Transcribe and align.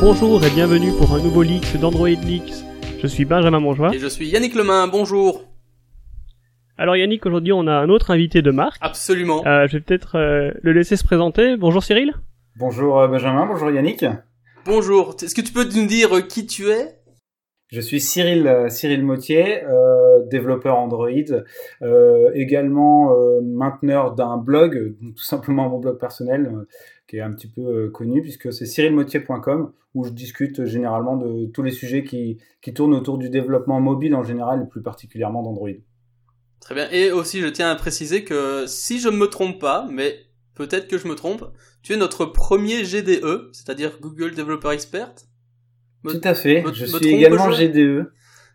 Bonjour 0.00 0.42
et 0.42 0.50
bienvenue 0.50 0.92
pour 0.96 1.12
un 1.12 1.22
nouveau 1.22 1.42
leaks 1.42 1.76
d'Android 1.76 2.08
Leaks. 2.08 2.64
Je 3.02 3.06
suis 3.06 3.26
Benjamin 3.26 3.60
Monjoie. 3.60 3.94
Et 3.94 3.98
je 3.98 4.06
suis 4.06 4.26
Yannick 4.28 4.54
Lemain, 4.54 4.88
bonjour. 4.88 5.44
Alors 6.78 6.96
Yannick, 6.96 7.26
aujourd'hui 7.26 7.52
on 7.52 7.66
a 7.66 7.72
un 7.72 7.90
autre 7.90 8.10
invité 8.10 8.40
de 8.40 8.50
marque. 8.50 8.78
Absolument. 8.80 9.46
Euh, 9.46 9.66
je 9.68 9.76
vais 9.76 9.80
peut-être 9.82 10.16
euh, 10.16 10.52
le 10.62 10.72
laisser 10.72 10.96
se 10.96 11.04
présenter. 11.04 11.58
Bonjour 11.58 11.84
Cyril. 11.84 12.14
Bonjour 12.56 12.98
euh, 12.98 13.08
Benjamin, 13.08 13.44
bonjour 13.44 13.70
Yannick. 13.70 14.06
Bonjour, 14.64 15.16
est-ce 15.20 15.34
que 15.34 15.42
tu 15.42 15.52
peux 15.52 15.64
nous 15.64 15.86
dire 15.86 16.16
euh, 16.16 16.22
qui 16.22 16.46
tu 16.46 16.70
es? 16.70 16.96
Je 17.70 17.80
suis 17.80 18.00
Cyril 18.00 18.66
Cyril 18.68 19.04
Mautier, 19.04 19.62
développeur 20.26 20.76
Android, 20.76 21.08
également 22.34 23.14
mainteneur 23.42 24.14
d'un 24.14 24.36
blog, 24.36 24.96
tout 25.00 25.22
simplement 25.22 25.68
mon 25.68 25.78
blog 25.78 25.98
personnel, 25.98 26.50
qui 27.06 27.18
est 27.18 27.20
un 27.20 27.32
petit 27.32 27.48
peu 27.48 27.90
connu 27.90 28.22
puisque 28.22 28.52
c'est 28.52 28.66
cyrilmautier.com 28.66 29.72
où 29.94 30.04
je 30.04 30.10
discute 30.10 30.64
généralement 30.64 31.16
de 31.16 31.46
tous 31.46 31.62
les 31.62 31.70
sujets 31.72 32.04
qui, 32.04 32.38
qui 32.62 32.72
tournent 32.72 32.94
autour 32.94 33.18
du 33.18 33.30
développement 33.30 33.80
mobile 33.80 34.14
en 34.14 34.22
général 34.22 34.62
et 34.62 34.68
plus 34.68 34.82
particulièrement 34.82 35.42
d'Android. 35.42 35.70
Très 36.60 36.74
bien. 36.74 36.88
Et 36.90 37.10
aussi, 37.10 37.40
je 37.40 37.48
tiens 37.48 37.70
à 37.70 37.74
préciser 37.74 38.22
que 38.22 38.66
si 38.66 39.00
je 39.00 39.08
ne 39.08 39.16
me 39.16 39.26
trompe 39.26 39.60
pas, 39.60 39.88
mais 39.90 40.16
peut-être 40.54 40.88
que 40.88 40.98
je 40.98 41.08
me 41.08 41.14
trompe, 41.14 41.44
tu 41.82 41.92
es 41.94 41.96
notre 41.96 42.26
premier 42.26 42.84
GDE, 42.84 43.50
c'est-à-dire 43.52 43.98
Google 44.00 44.34
Developer 44.34 44.70
Expert. 44.70 45.14
Tout 46.04 46.20
à 46.24 46.34
fait. 46.34 46.64
je 46.72 46.86
suis 46.86 47.08
également 47.08 47.50
GDE. 47.50 48.10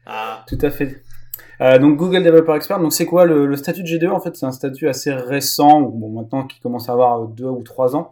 Ah. 0.05 0.43
Tout 0.47 0.57
à 0.61 0.69
fait. 0.69 1.01
Euh, 1.61 1.79
donc 1.79 1.97
Google 1.97 2.23
Developer 2.23 2.53
Expert, 2.55 2.79
donc 2.79 2.93
c'est 2.93 3.05
quoi 3.05 3.25
le, 3.25 3.55
statut 3.55 3.83
de 3.83 3.87
GDE 3.87 4.11
En 4.11 4.19
fait, 4.19 4.35
c'est 4.35 4.45
un 4.45 4.51
statut 4.51 4.87
assez 4.87 5.13
récent, 5.13 5.81
bon 5.81 6.09
maintenant 6.09 6.45
qui 6.45 6.59
commence 6.59 6.89
à 6.89 6.93
avoir 6.93 7.27
deux 7.27 7.45
ou 7.45 7.63
trois 7.63 7.95
ans, 7.95 8.11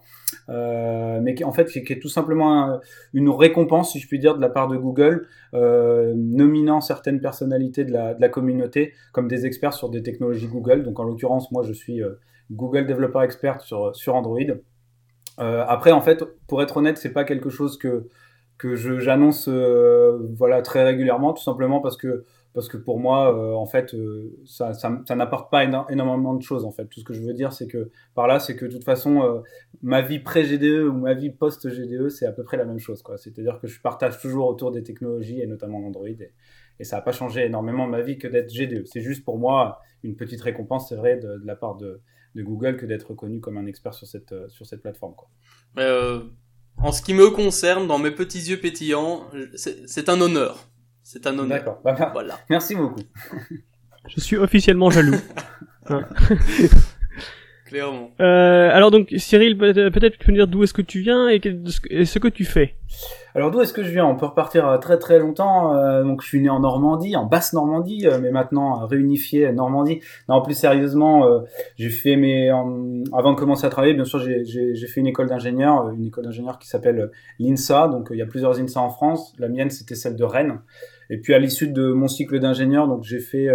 euh, 0.50 1.20
mais 1.22 1.36
qui 1.36 1.44
en 1.44 1.52
fait 1.52 1.66
qui, 1.70 1.80
est 1.80 2.02
tout 2.02 2.10
simplement 2.10 2.80
une 3.14 3.30
récompense, 3.30 3.92
si 3.92 4.00
je 4.00 4.08
puis 4.08 4.20
dire, 4.20 4.36
de 4.36 4.42
la 4.42 4.50
part 4.50 4.68
de 4.70 4.78
Google, 4.78 5.28
euh, 5.54 6.14
nominant 6.16 6.80
certaines 6.80 7.20
personnalités 7.20 7.84
de 7.84 7.92
la, 7.92 8.14
de 8.14 8.22
la, 8.22 8.30
communauté 8.30 8.94
comme 9.12 9.28
des 9.28 9.46
experts 9.46 9.74
sur 9.74 9.90
des 9.90 10.04
technologies 10.04 10.48
Google. 10.48 10.84
Donc 10.84 11.00
en 11.00 11.04
l'occurrence, 11.04 11.52
moi 11.52 11.64
je 11.64 11.74
suis 11.74 12.02
Google 12.52 12.86
Developer 12.88 13.20
Expert 13.24 13.62
sur 13.62 13.96
sur 13.96 14.16
Android. 14.16 14.40
Après, 15.38 15.92
en 15.92 16.02
fait, 16.02 16.24
pour 16.48 16.62
être 16.62 16.78
honnête, 16.78 16.98
c'est 16.98 17.12
pas 17.12 17.24
quelque 17.26 17.50
chose 17.50 17.78
que 17.78 18.08
que 18.58 18.76
j'annonce 18.76 19.48
voilà 19.48 20.62
très 20.62 20.84
régulièrement, 20.84 21.34
tout 21.34 21.44
simplement 21.44 21.82
parce 21.82 21.98
que 21.98 22.26
parce 22.54 22.68
que 22.68 22.78
pour 22.78 23.00
moi, 23.00 23.36
euh, 23.36 23.54
en 23.54 23.66
fait, 23.66 23.94
euh, 23.94 24.32
ça, 24.46 24.74
ça, 24.74 25.16
n'apporte 25.16 25.52
pas 25.52 25.64
énormément 25.64 26.36
de 26.36 26.42
choses. 26.44 26.66
En 26.66 26.72
fait, 26.72 26.86
tout 26.86 27.00
ce 27.00 27.06
que 27.06 27.14
je 27.14 27.22
veux 27.22 27.34
dire, 27.34 27.52
c'est 27.52 27.68
que 27.68 27.90
par 28.14 28.28
là, 28.28 28.40
c'est 28.40 28.56
que 28.56 28.66
de 28.66 28.72
toute 28.72 28.84
façon, 28.84 29.24
euh, 29.24 29.42
ma 29.82 30.02
vie 30.02 30.20
pré-GDE 30.20 30.88
ou 30.88 30.94
ma 30.94 31.16
vie 31.16 31.32
post-GDE, 31.32 32.10
c'est 32.10 32.28
à 32.28 32.32
peu 32.32 32.44
près 32.44 32.58
la 32.58 32.66
même 32.66 32.80
chose. 32.80 33.02
Quoi. 33.02 33.18
C'est-à-dire 33.18 33.60
que 33.60 33.68
je 33.68 33.82
partage 33.82 34.20
toujours 34.20 34.48
autour 34.48 34.72
des 34.72 34.84
technologies 34.84 35.42
et 35.42 35.48
notamment 35.48 35.80
Android, 35.80 36.08
et, 36.08 36.32
et 36.80 36.84
ça 36.84 36.98
n'a 36.98 37.02
pas 37.02 37.12
changé 37.12 37.44
énormément 37.44 37.88
ma 37.88 38.02
vie 38.02 38.20
que 38.20 38.28
d'être 38.28 38.54
GDE. 38.54 38.86
C'est 38.86 39.02
juste 39.02 39.26
pour 39.26 39.40
moi 39.40 39.80
une 40.04 40.16
petite 40.16 40.42
récompense, 40.42 40.90
c'est 40.90 40.96
vrai, 40.96 41.18
de, 41.18 41.38
de, 41.38 41.46
la 41.46 41.56
part 41.56 41.76
de, 41.76 42.02
de 42.36 42.44
Google 42.44 42.78
que 42.78 42.86
d'être 42.86 43.10
reconnu 43.10 43.40
comme 43.40 43.58
un 43.58 43.66
expert 43.66 43.96
sur 43.96 44.06
cette 44.06 44.34
sur 44.50 44.68
cette 44.68 44.82
plateforme. 44.82 45.16
Quoi. 45.16 45.30
En 46.78 46.92
ce 46.92 47.02
qui 47.02 47.14
me 47.14 47.30
concerne, 47.30 47.88
dans 47.88 48.00
mes 48.00 48.12
petits 48.12 48.42
yeux 48.42 48.60
pétillants, 48.60 49.28
c'est 49.56 50.10
un 50.10 50.20
honneur. 50.20 50.68
C'est 51.04 51.28
un 51.28 51.38
honneur. 51.38 51.60
D'accord. 51.60 51.82
Bah, 51.84 52.10
voilà. 52.14 52.40
Merci 52.50 52.76
beaucoup. 52.76 53.02
Je 54.08 54.20
suis 54.20 54.38
officiellement 54.38 54.90
jaloux. 54.90 55.20
Clairement. 57.74 58.12
Euh, 58.22 58.70
alors 58.72 58.92
donc 58.92 59.12
Cyril, 59.18 59.58
peut-être 59.58 60.20
tu 60.20 60.20
peux 60.20 60.32
nous 60.32 60.38
dire 60.38 60.48
d'où 60.48 60.62
est-ce 60.62 60.76
que 60.76 60.84
tu 60.84 61.00
viens 61.00 61.28
et, 61.28 61.42
ce 61.42 62.20
que 62.20 62.28
tu 62.28 62.46
fais. 62.46 62.76
Alors 63.34 63.50
d'où 63.50 63.62
est-ce 63.62 63.74
que 63.74 63.82
je 63.82 63.90
viens? 63.90 64.06
On 64.06 64.16
peut 64.16 64.28
repartir 64.28 64.68
euh, 64.68 64.78
très 64.78 65.00
très 65.00 65.18
longtemps. 65.18 65.76
Euh, 65.76 66.04
donc 66.04 66.22
je 66.22 66.28
suis 66.28 66.40
né 66.40 66.52
en 66.52 66.60
Normandie, 66.60 67.16
en 67.16 67.26
basse 67.26 67.52
Normandie, 67.52 68.06
euh, 68.06 68.20
mais 68.22 68.30
maintenant 68.30 68.86
réunifié 68.86 69.52
Normandie. 69.52 70.02
Non, 70.30 70.44
plus 70.44 70.54
sérieusement, 70.54 71.28
j'ai 71.76 71.90
fait 71.90 72.16
mes 72.16 72.52
avant 72.52 73.34
de 73.34 73.40
commencer 73.40 73.66
à 73.66 73.70
travailler, 73.70 73.96
bien 73.96 74.06
sûr, 74.06 74.20
j'ai 74.20 74.88
fait 74.88 75.00
une 75.00 75.08
école 75.08 75.28
d'ingénieur, 75.28 75.90
une 75.90 76.06
école 76.06 76.26
d'ingénieur 76.26 76.60
qui 76.60 76.68
s'appelle 76.68 77.10
l'INSA. 77.40 77.88
Donc 77.88 78.10
il 78.12 78.18
y 78.18 78.22
a 78.22 78.28
plusieurs 78.28 78.60
INSA 78.60 78.82
en 78.82 78.92
France. 78.92 79.34
La 79.40 79.48
mienne 79.48 79.72
c'était 79.72 79.96
celle 79.96 80.16
de 80.16 80.24
Rennes. 80.24 80.60
Et 81.10 81.18
puis 81.18 81.34
à 81.34 81.40
l'issue 81.40 81.70
de 81.70 81.92
mon 81.92 82.08
cycle 82.08 82.38
d'ingénieur, 82.38 82.88
donc 82.88 83.04
j'ai 83.04 83.20
fait 83.20 83.48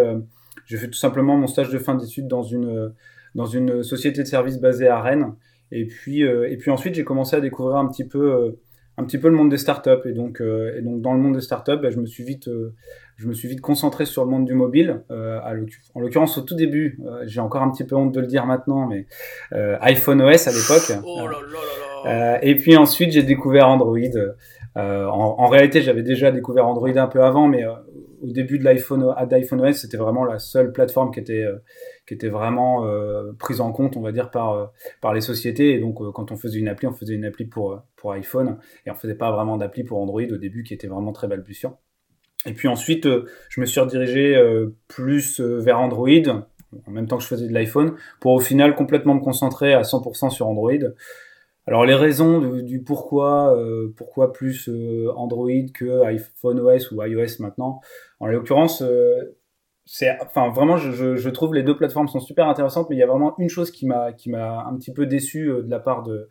j'ai 0.67 0.77
fait 0.77 0.89
tout 0.89 0.99
simplement 0.99 1.37
mon 1.37 1.47
stage 1.47 1.71
de 1.71 1.79
fin 1.79 1.95
d'études 1.95 2.27
dans 2.27 2.43
une 2.43 2.93
dans 3.39 3.47
une 3.47 3.83
société 3.83 4.23
de 4.23 4.27
services 4.27 4.59
basée 4.59 4.89
à 4.89 5.01
Rennes. 5.01 5.33
Et 5.73 5.87
puis, 5.87 6.23
et 6.23 6.57
puis 6.59 6.71
ensuite, 6.71 6.95
j'ai 6.95 7.05
commencé 7.05 7.37
à 7.37 7.41
découvrir 7.41 7.77
un 7.77 7.89
petit 7.89 8.05
peu 8.05 8.55
un 8.99 9.05
petit 9.05 9.19
peu 9.19 9.29
le 9.29 9.35
monde 9.35 9.49
des 9.49 9.59
startups. 9.59 10.07
Et 10.07 10.13
donc, 10.13 10.41
euh, 10.41 10.77
et 10.77 10.83
donc 10.83 11.01
dans 11.01 11.15
le 11.15 11.21
monde 11.21 11.35
des 11.35 11.41
startups, 11.41 11.79
bah, 11.81 11.91
je 11.91 11.99
me 11.99 12.07
suis 12.07 12.25
vite, 12.25 12.49
euh, 12.49 12.75
je 13.17 13.29
me 13.29 13.33
suis 13.33 13.49
vite 13.49 13.61
concentré 13.61 14.05
sur 14.05 14.25
le 14.25 14.31
monde 14.31 14.45
du 14.45 14.55
mobile. 14.55 15.03
Euh, 15.11 15.39
en 15.95 16.01
l'occurrence, 16.01 16.37
au 16.37 16.43
tout 16.43 16.57
début, 16.57 16.99
j'ai 17.25 17.41
encore 17.41 17.63
un 17.63 17.71
petit 17.71 17.85
peu 17.85 17.95
honte 17.97 18.13
de 18.13 18.21
le 18.21 18.27
dire 18.27 18.45
maintenant, 18.45 18.87
mais 18.87 19.07
iPhone 19.53 20.21
OS 20.21 20.49
à 20.49 20.51
l'époque. 20.51 21.03
Oh 21.07 21.27
là 21.27 21.33
là 21.33 21.39
là 21.41 22.39
et 22.43 22.55
puis 22.57 22.77
ensuite, 22.77 23.11
j'ai 23.13 23.23
découvert 23.23 23.69
Android. 23.69 23.99
En, 24.77 25.35
en, 25.39 25.47
réalité, 25.49 25.83
j'avais 25.83 26.05
déjà 26.05 26.31
découvert 26.31 26.67
Android 26.67 26.97
un 26.97 27.09
peu 27.09 27.23
avant, 27.25 27.49
mais 27.49 27.65
au 28.23 28.33
début 28.33 28.59
de 28.59 28.65
l'iPhone, 28.65 29.15
d'iPhone 29.29 29.61
OS, 29.61 29.77
c'était 29.77 29.97
vraiment 29.97 30.25
la 30.25 30.39
seule 30.39 30.73
plateforme 30.73 31.13
qui 31.13 31.21
était 31.21 31.47
qui 32.09 32.15
était 32.15 32.31
vraiment 32.31 32.87
euh, 32.87 33.33
prise 33.39 33.61
en 33.61 33.71
compte, 33.71 33.97
on 33.99 34.01
va 34.01 34.13
dire, 34.13 34.31
par, 34.31 34.53
euh, 34.53 34.67
par 35.03 35.13
les 35.13 35.21
sociétés. 35.21 35.75
Et 35.75 35.79
donc, 35.79 36.01
euh, 36.01 36.11
quand 36.11 36.33
on 36.33 36.37
faisait 36.37 36.59
une 36.59 36.67
appli, 36.67 36.89
on 36.89 36.93
faisait 36.93 37.15
une 37.15 37.27
appli 37.27 37.45
pour, 37.45 37.83
pour 37.97 38.13
iPhone 38.13 38.57
et 38.87 38.91
on 38.91 38.95
faisait 38.95 39.15
pas 39.15 39.31
vraiment 39.31 39.59
d'appli 39.59 39.85
pour 39.85 40.01
Android 40.01 40.23
au 40.23 40.39
début, 40.39 40.63
qui 40.63 40.73
était 40.73 40.87
vraiment 40.87 41.13
très 41.13 41.29
balbutiant. 41.29 41.79
Et 42.47 42.55
puis 42.55 42.67
ensuite, 42.67 43.07
je 43.49 43.61
me 43.61 43.67
suis 43.67 43.81
redirigé 43.81 44.41
plus 44.87 45.41
vers 45.41 45.81
Android, 45.81 46.09
en 46.87 46.91
même 46.91 47.09
temps 47.09 47.17
que 47.17 47.25
je 47.25 47.29
faisais 47.29 47.49
de 47.49 47.53
l'iPhone, 47.53 47.97
pour 48.21 48.33
au 48.33 48.39
final 48.39 48.77
complètement 48.77 49.15
me 49.15 49.21
concentrer 49.21 49.75
à 49.75 49.83
100% 49.83 50.31
sur 50.31 50.47
Android. 50.47 50.71
Alors 51.67 51.85
les 51.85 51.97
raisons 51.97 52.41
du, 52.63 52.81
pourquoi, 52.81 53.61
pourquoi 53.97 54.33
plus 54.33 54.71
Android 55.17 55.51
que 55.75 56.05
iPhone 56.05 56.61
OS 56.61 56.93
ou 56.93 57.03
iOS 57.03 57.41
maintenant, 57.41 57.81
en 58.21 58.27
l'occurrence, 58.27 58.83
c'est 59.91 60.19
enfin 60.21 60.51
vraiment 60.51 60.77
je, 60.77 61.17
je, 61.17 61.31
trouve 61.31 61.55
les 61.55 61.63
deux 61.63 61.75
plateformes 61.75 62.09
sont 62.09 62.21
super 62.21 62.47
intéressantes 62.47 62.91
mais 62.91 62.97
il 62.97 62.99
y 62.99 63.03
a 63.03 63.07
vraiment 63.07 63.35
une 63.39 63.49
chose 63.49 63.71
qui 63.71 63.87
m'a 63.87 64.13
qui 64.13 64.29
m'a 64.29 64.67
un 64.67 64.77
petit 64.77 64.93
peu 64.93 65.07
déçu 65.07 65.49
euh, 65.49 65.63
de 65.63 65.71
la 65.71 65.81
part 65.81 66.03
de 66.03 66.29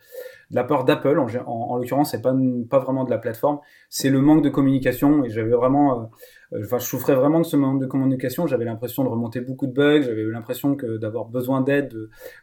de 0.51 0.55
la 0.55 0.63
part 0.63 0.85
d'Apple 0.85 1.17
en, 1.17 1.25
en, 1.47 1.75
l'occurrence 1.75 2.11
c'est 2.11 2.21
pas 2.21 2.35
pas 2.69 2.77
vraiment 2.77 3.03
de 3.03 3.09
la 3.09 3.17
plateforme 3.17 3.59
c'est 3.89 4.11
le 4.11 4.21
manque 4.21 4.43
de 4.43 4.49
communication 4.49 5.23
et 5.23 5.29
j'avais 5.29 5.55
vraiment 5.55 6.11
euh, 6.53 6.59
enfin 6.63 6.77
je 6.77 6.85
souffrais 6.85 7.15
vraiment 7.15 7.39
de 7.39 7.45
ce 7.45 7.57
manque 7.57 7.81
de 7.81 7.87
communication 7.87 8.45
j'avais 8.45 8.65
l'impression 8.65 9.03
de 9.03 9.09
remonter 9.09 9.41
beaucoup 9.41 9.65
de 9.65 9.73
bugs 9.73 10.03
j'avais 10.03 10.23
l'impression 10.25 10.75
que 10.75 10.97
d'avoir 10.97 11.25
besoin 11.25 11.61
d'aide 11.61 11.95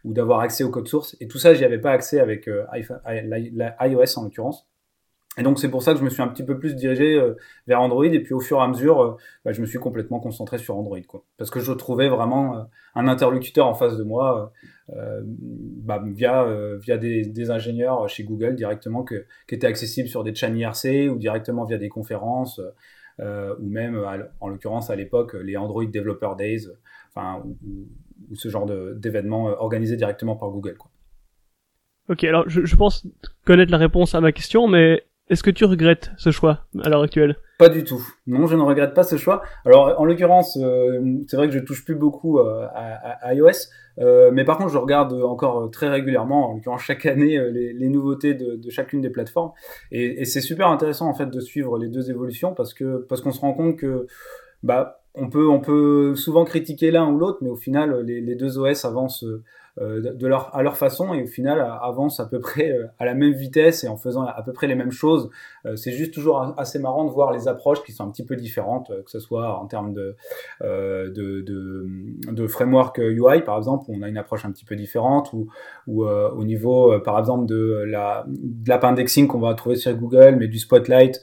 ou 0.02 0.12
d'avoir 0.12 0.40
accès 0.40 0.64
au 0.64 0.70
code 0.70 0.88
source 0.88 1.16
et 1.20 1.28
tout 1.28 1.38
ça 1.38 1.54
j'y 1.54 1.64
avais 1.64 1.78
pas 1.78 1.92
accès 1.92 2.18
avec 2.18 2.48
euh, 2.48 2.64
iOS 2.74 4.18
en 4.18 4.24
l'occurrence 4.24 4.66
et 5.36 5.42
donc 5.42 5.58
c'est 5.58 5.68
pour 5.68 5.82
ça 5.82 5.92
que 5.92 5.98
je 5.98 6.04
me 6.04 6.10
suis 6.10 6.22
un 6.22 6.28
petit 6.28 6.44
peu 6.44 6.58
plus 6.58 6.76
dirigé 6.76 7.18
euh, 7.18 7.34
vers 7.66 7.80
Android 7.80 8.04
et 8.04 8.20
puis 8.20 8.34
au 8.34 8.40
fur 8.40 8.58
et 8.58 8.62
à 8.62 8.68
mesure, 8.68 9.02
euh, 9.02 9.16
bah, 9.44 9.52
je 9.52 9.60
me 9.60 9.66
suis 9.66 9.78
complètement 9.78 10.20
concentré 10.20 10.58
sur 10.58 10.76
Android, 10.76 11.00
quoi. 11.08 11.24
Parce 11.38 11.50
que 11.50 11.58
je 11.60 11.72
trouvais 11.72 12.08
vraiment 12.08 12.56
euh, 12.56 12.62
un 12.94 13.08
interlocuteur 13.08 13.66
en 13.66 13.74
face 13.74 13.96
de 13.96 14.04
moi 14.04 14.52
bah, 14.88 16.02
via 16.06 16.46
via 16.76 16.98
des, 16.98 17.50
ingénieurs 17.50 18.08
chez 18.08 18.22
Google 18.22 18.54
directement 18.54 19.02
qui 19.02 19.16
étaient 19.48 19.66
accessibles 19.66 20.08
sur 20.08 20.22
des 20.22 20.34
channels 20.34 20.58
IRC 20.60 21.10
ou 21.10 21.16
directement 21.16 21.64
via 21.64 21.78
des 21.78 21.88
conférences 21.88 22.60
ou 23.18 23.68
même 23.68 23.98
en 24.40 24.48
l'occurrence 24.48 24.90
à 24.90 24.96
l'époque 24.96 25.34
les 25.34 25.56
Android 25.56 25.86
Developer 25.86 26.32
Days, 26.36 26.68
enfin 27.08 27.42
ou, 27.44 27.56
ou 28.30 28.36
ce 28.36 28.48
genre 28.50 28.66
d'événements 28.66 29.46
organisés 29.46 29.96
directement 29.96 30.36
par 30.36 30.50
Google, 30.50 30.76
quoi. 30.76 30.90
Ok, 32.10 32.22
alors 32.24 32.46
je, 32.46 32.66
je 32.66 32.76
pense 32.76 33.06
connaître 33.46 33.72
la 33.72 33.78
réponse 33.78 34.14
à 34.14 34.20
ma 34.20 34.30
question, 34.30 34.68
mais 34.68 35.02
est-ce 35.30 35.42
que 35.42 35.50
tu 35.50 35.64
regrettes 35.64 36.10
ce 36.18 36.30
choix 36.30 36.66
à 36.82 36.88
l'heure 36.90 37.02
actuelle? 37.02 37.36
Pas 37.58 37.70
du 37.70 37.82
tout. 37.82 38.04
Non, 38.26 38.46
je 38.46 38.56
ne 38.56 38.62
regrette 38.62 38.92
pas 38.92 39.04
ce 39.04 39.16
choix. 39.16 39.42
Alors, 39.64 39.98
en 39.98 40.04
l'occurrence, 40.04 40.58
euh, 40.60 41.00
c'est 41.28 41.36
vrai 41.36 41.48
que 41.48 41.54
je 41.54 41.60
touche 41.60 41.84
plus 41.84 41.94
beaucoup 41.94 42.38
euh, 42.40 42.66
à, 42.74 43.32
iOS, 43.32 43.70
euh, 44.00 44.30
mais 44.32 44.44
par 44.44 44.58
contre, 44.58 44.70
je 44.70 44.76
regarde 44.76 45.14
encore 45.14 45.70
très 45.70 45.88
régulièrement, 45.88 46.50
en 46.50 46.54
l'occurrence 46.54 46.82
chaque 46.82 47.06
année, 47.06 47.38
les, 47.50 47.88
nouveautés 47.88 48.34
de, 48.34 48.70
chacune 48.70 49.00
des 49.00 49.08
plateformes. 49.08 49.52
Et, 49.92 50.26
c'est 50.26 50.42
super 50.42 50.68
intéressant 50.68 51.08
en 51.08 51.14
fait 51.14 51.30
de 51.30 51.40
suivre 51.40 51.78
les 51.78 51.88
deux 51.88 52.10
évolutions 52.10 52.54
parce 52.54 52.74
que 52.74 53.06
parce 53.08 53.20
qu'on 53.20 53.32
se 53.32 53.40
rend 53.40 53.52
compte 53.52 53.76
que 53.76 54.06
bah 54.62 55.00
on 55.14 55.28
peut 55.28 55.48
on 55.48 55.60
peut 55.60 56.14
souvent 56.16 56.44
critiquer 56.44 56.90
l'un 56.90 57.08
ou 57.08 57.18
l'autre, 57.18 57.38
mais 57.40 57.50
au 57.50 57.56
final, 57.56 58.00
les 58.00 58.34
deux 58.34 58.58
OS 58.58 58.84
avancent 58.84 59.24
de 59.80 60.26
leur 60.26 60.54
à 60.54 60.62
leur 60.62 60.76
façon 60.76 61.14
et 61.14 61.22
au 61.24 61.26
final 61.26 61.60
avancent 61.60 62.20
à 62.20 62.26
peu 62.26 62.38
près 62.38 62.78
à 62.98 63.04
la 63.04 63.14
même 63.14 63.32
vitesse 63.32 63.82
et 63.82 63.88
en 63.88 63.96
faisant 63.96 64.24
à 64.24 64.42
peu 64.42 64.52
près 64.52 64.68
les 64.68 64.76
mêmes 64.76 64.92
choses. 64.92 65.30
c'est 65.74 65.90
juste 65.90 66.14
toujours 66.14 66.54
assez 66.56 66.78
marrant 66.78 67.04
de 67.04 67.10
voir 67.10 67.32
les 67.32 67.48
approches 67.48 67.82
qui 67.82 67.90
sont 67.92 68.04
un 68.04 68.10
petit 68.10 68.24
peu 68.24 68.36
différentes, 68.36 68.92
que 69.04 69.10
ce 69.10 69.18
soit 69.18 69.58
en 69.58 69.66
termes 69.66 69.92
de 69.92 70.16
de, 70.62 71.40
de, 71.40 71.86
de 72.30 72.46
framework 72.46 72.98
UI 72.98 73.42
par 73.42 73.56
exemple, 73.56 73.86
où 73.88 73.96
on 73.98 74.02
a 74.02 74.08
une 74.08 74.18
approche 74.18 74.44
un 74.44 74.52
petit 74.52 74.64
peu 74.64 74.76
différente 74.76 75.32
ou 75.32 75.48
ou 75.88 76.04
au 76.04 76.44
niveau 76.44 76.98
par 77.00 77.18
exemple 77.18 77.46
de 77.46 77.82
la 77.86 78.24
de 78.28 78.68
l'app 78.68 78.84
indexing 78.84 79.26
qu'on 79.26 79.40
va 79.40 79.54
trouver 79.54 79.76
sur 79.76 79.92
Google, 79.94 80.36
mais 80.38 80.46
du 80.46 80.58
Spotlight 80.58 81.20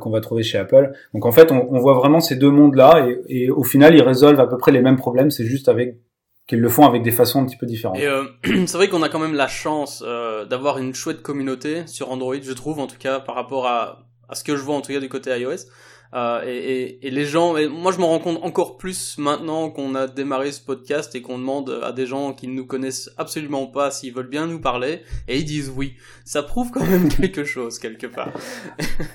qu'on 0.00 0.10
va 0.10 0.20
trouver 0.20 0.42
chez 0.42 0.58
Apple. 0.58 0.92
Donc 1.14 1.24
en 1.26 1.32
fait, 1.32 1.52
on, 1.52 1.66
on 1.70 1.78
voit 1.78 1.94
vraiment 1.94 2.20
ces 2.20 2.36
deux 2.36 2.50
mondes-là 2.50 3.06
et, 3.08 3.44
et, 3.44 3.50
au 3.50 3.62
final, 3.62 3.94
ils 3.94 4.02
résolvent 4.02 4.40
à 4.40 4.46
peu 4.46 4.56
près 4.56 4.72
les 4.72 4.82
mêmes 4.82 4.96
problèmes. 4.96 5.30
C'est 5.30 5.44
juste 5.44 5.68
avec 5.68 5.98
qu'ils 6.46 6.60
le 6.60 6.68
font 6.68 6.86
avec 6.86 7.02
des 7.02 7.10
façons 7.10 7.40
un 7.40 7.46
petit 7.46 7.56
peu 7.56 7.66
différentes. 7.66 7.98
Et 7.98 8.06
euh, 8.06 8.24
c'est 8.44 8.74
vrai 8.74 8.88
qu'on 8.88 9.02
a 9.02 9.08
quand 9.08 9.18
même 9.18 9.34
la 9.34 9.48
chance 9.48 10.02
euh, 10.06 10.44
d'avoir 10.44 10.78
une 10.78 10.94
chouette 10.94 11.22
communauté 11.22 11.86
sur 11.86 12.10
Android, 12.10 12.36
je 12.40 12.52
trouve, 12.52 12.80
en 12.80 12.86
tout 12.86 12.98
cas 12.98 13.20
par 13.20 13.34
rapport 13.34 13.66
à, 13.66 14.06
à 14.28 14.34
ce 14.34 14.44
que 14.44 14.56
je 14.56 14.62
vois 14.62 14.76
en 14.76 14.80
tout 14.80 14.92
cas 14.92 15.00
du 15.00 15.08
côté 15.08 15.30
iOS. 15.38 15.66
Euh, 16.14 16.42
et, 16.46 16.56
et, 16.56 17.06
et, 17.08 17.10
les 17.10 17.24
gens, 17.24 17.56
et 17.56 17.66
moi 17.66 17.90
je 17.90 17.98
me 17.98 18.04
rends 18.04 18.20
compte 18.20 18.38
encore 18.42 18.76
plus 18.76 19.18
maintenant 19.18 19.68
qu'on 19.70 19.96
a 19.96 20.06
démarré 20.06 20.52
ce 20.52 20.60
podcast 20.60 21.12
et 21.16 21.22
qu'on 21.22 21.38
demande 21.38 21.80
à 21.82 21.90
des 21.90 22.06
gens 22.06 22.32
qui 22.34 22.46
ne 22.46 22.54
nous 22.54 22.66
connaissent 22.66 23.10
absolument 23.18 23.66
pas 23.66 23.90
s'ils 23.90 24.14
veulent 24.14 24.28
bien 24.28 24.46
nous 24.46 24.60
parler, 24.60 25.00
et 25.26 25.38
ils 25.38 25.44
disent 25.44 25.72
oui. 25.76 25.94
Ça 26.24 26.44
prouve 26.44 26.70
quand 26.70 26.86
même 26.86 27.08
quelque 27.20 27.42
chose 27.42 27.80
quelque 27.80 28.06
part. 28.06 28.30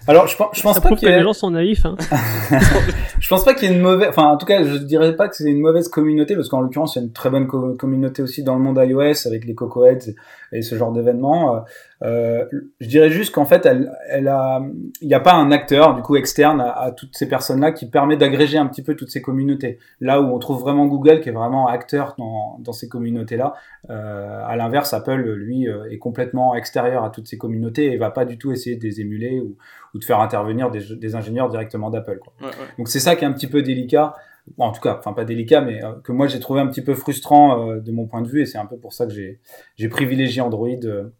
Alors 0.07 0.27
je 0.27 0.35
pense, 0.35 0.57
je 0.57 0.61
pense 0.61 0.75
Ça 0.75 0.81
pas 0.81 0.89
prouve 0.89 0.99
qu'il 0.99 1.07
que 1.07 1.11
y 1.13 1.15
ait... 1.15 1.19
les 1.19 1.23
gens 1.23 1.31
sont 1.31 1.51
naïfs. 1.51 1.85
Hein. 1.85 1.95
je 3.19 3.27
pense 3.29 3.45
pas 3.45 3.53
qu'il 3.53 3.69
y 3.69 3.71
ait 3.71 3.75
une 3.75 3.81
mauvaise, 3.81 4.09
enfin 4.09 4.23
en 4.23 4.37
tout 4.37 4.45
cas 4.45 4.65
je 4.65 4.75
dirais 4.75 5.15
pas 5.15 5.29
que 5.29 5.37
c'est 5.37 5.49
une 5.49 5.61
mauvaise 5.61 5.87
communauté 5.87 6.35
parce 6.35 6.49
qu'en 6.49 6.59
l'occurrence 6.59 6.97
il 6.97 6.99
y 6.99 7.01
a 7.01 7.05
une 7.05 7.13
très 7.13 7.29
bonne 7.29 7.47
co 7.47 7.75
communauté 7.75 8.21
aussi 8.21 8.43
dans 8.43 8.55
le 8.55 8.61
monde 8.61 8.77
iOS 8.77 9.25
avec 9.25 9.45
les 9.45 9.55
Cocoheads 9.55 10.11
et 10.51 10.61
ce 10.61 10.75
genre 10.75 10.91
d'événements. 10.91 11.63
Euh, 12.01 12.45
je 12.79 12.87
dirais 12.87 13.09
juste 13.09 13.33
qu'en 13.33 13.45
fait, 13.45 13.65
elle, 13.65 13.91
elle 14.09 14.27
a, 14.29 14.61
il 15.01 15.07
n'y 15.07 15.13
a 15.13 15.19
pas 15.19 15.33
un 15.33 15.51
acteur 15.51 15.95
du 15.95 16.01
coup 16.01 16.15
externe 16.15 16.61
à, 16.61 16.71
à 16.71 16.91
toutes 16.91 17.15
ces 17.15 17.27
personnes-là 17.27 17.71
qui 17.71 17.89
permet 17.89 18.15
d'agréger 18.15 18.57
un 18.57 18.67
petit 18.67 18.81
peu 18.83 18.95
toutes 18.95 19.09
ces 19.09 19.21
communautés. 19.21 19.79
Là 19.99 20.21
où 20.21 20.33
on 20.33 20.39
trouve 20.39 20.61
vraiment 20.61 20.85
Google 20.85 21.19
qui 21.19 21.29
est 21.29 21.33
vraiment 21.33 21.67
acteur 21.67 22.15
dans, 22.17 22.57
dans 22.59 22.71
ces 22.71 22.87
communautés-là. 22.87 23.53
Euh, 23.89 24.43
à 24.45 24.55
l'inverse, 24.55 24.93
Apple 24.93 25.21
lui 25.21 25.67
euh, 25.67 25.89
est 25.91 25.97
complètement 25.97 26.55
extérieur 26.55 27.03
à 27.03 27.09
toutes 27.09 27.27
ces 27.27 27.37
communautés 27.37 27.91
et 27.91 27.97
va 27.97 28.11
pas 28.11 28.25
du 28.25 28.37
tout 28.37 28.51
essayer 28.51 28.77
de 28.77 28.83
les 28.83 29.01
émuler 29.01 29.41
ou, 29.41 29.57
ou 29.93 29.99
de 29.99 30.03
faire 30.05 30.19
intervenir 30.21 30.71
des, 30.71 30.95
des 30.95 31.15
ingénieurs 31.15 31.49
directement 31.49 31.89
d'Apple. 31.89 32.19
Ouais, 32.39 32.47
ouais. 32.47 32.53
Donc 32.77 32.87
c'est 32.87 32.99
ça 32.99 33.15
qui 33.15 33.25
est 33.25 33.27
un 33.27 33.33
petit 33.33 33.47
peu 33.47 33.61
délicat. 33.61 34.15
Bon, 34.57 34.65
en 34.65 34.71
tout 34.71 34.81
cas, 34.81 34.95
enfin 34.97 35.13
pas 35.13 35.25
délicat, 35.25 35.61
mais 35.61 35.83
euh, 35.83 35.91
que 36.03 36.11
moi 36.11 36.25
j'ai 36.25 36.39
trouvé 36.39 36.59
un 36.59 36.65
petit 36.65 36.81
peu 36.81 36.95
frustrant 36.95 37.69
euh, 37.69 37.79
de 37.79 37.91
mon 37.91 38.07
point 38.07 38.21
de 38.21 38.27
vue, 38.27 38.41
et 38.41 38.45
c'est 38.47 38.57
un 38.57 38.65
peu 38.65 38.77
pour 38.77 38.93
ça 38.93 39.05
que 39.05 39.13
j'ai 39.13 39.39
j'ai 39.75 39.89
privilégié 39.89 40.41
Android 40.41 40.69
euh, 40.85 41.13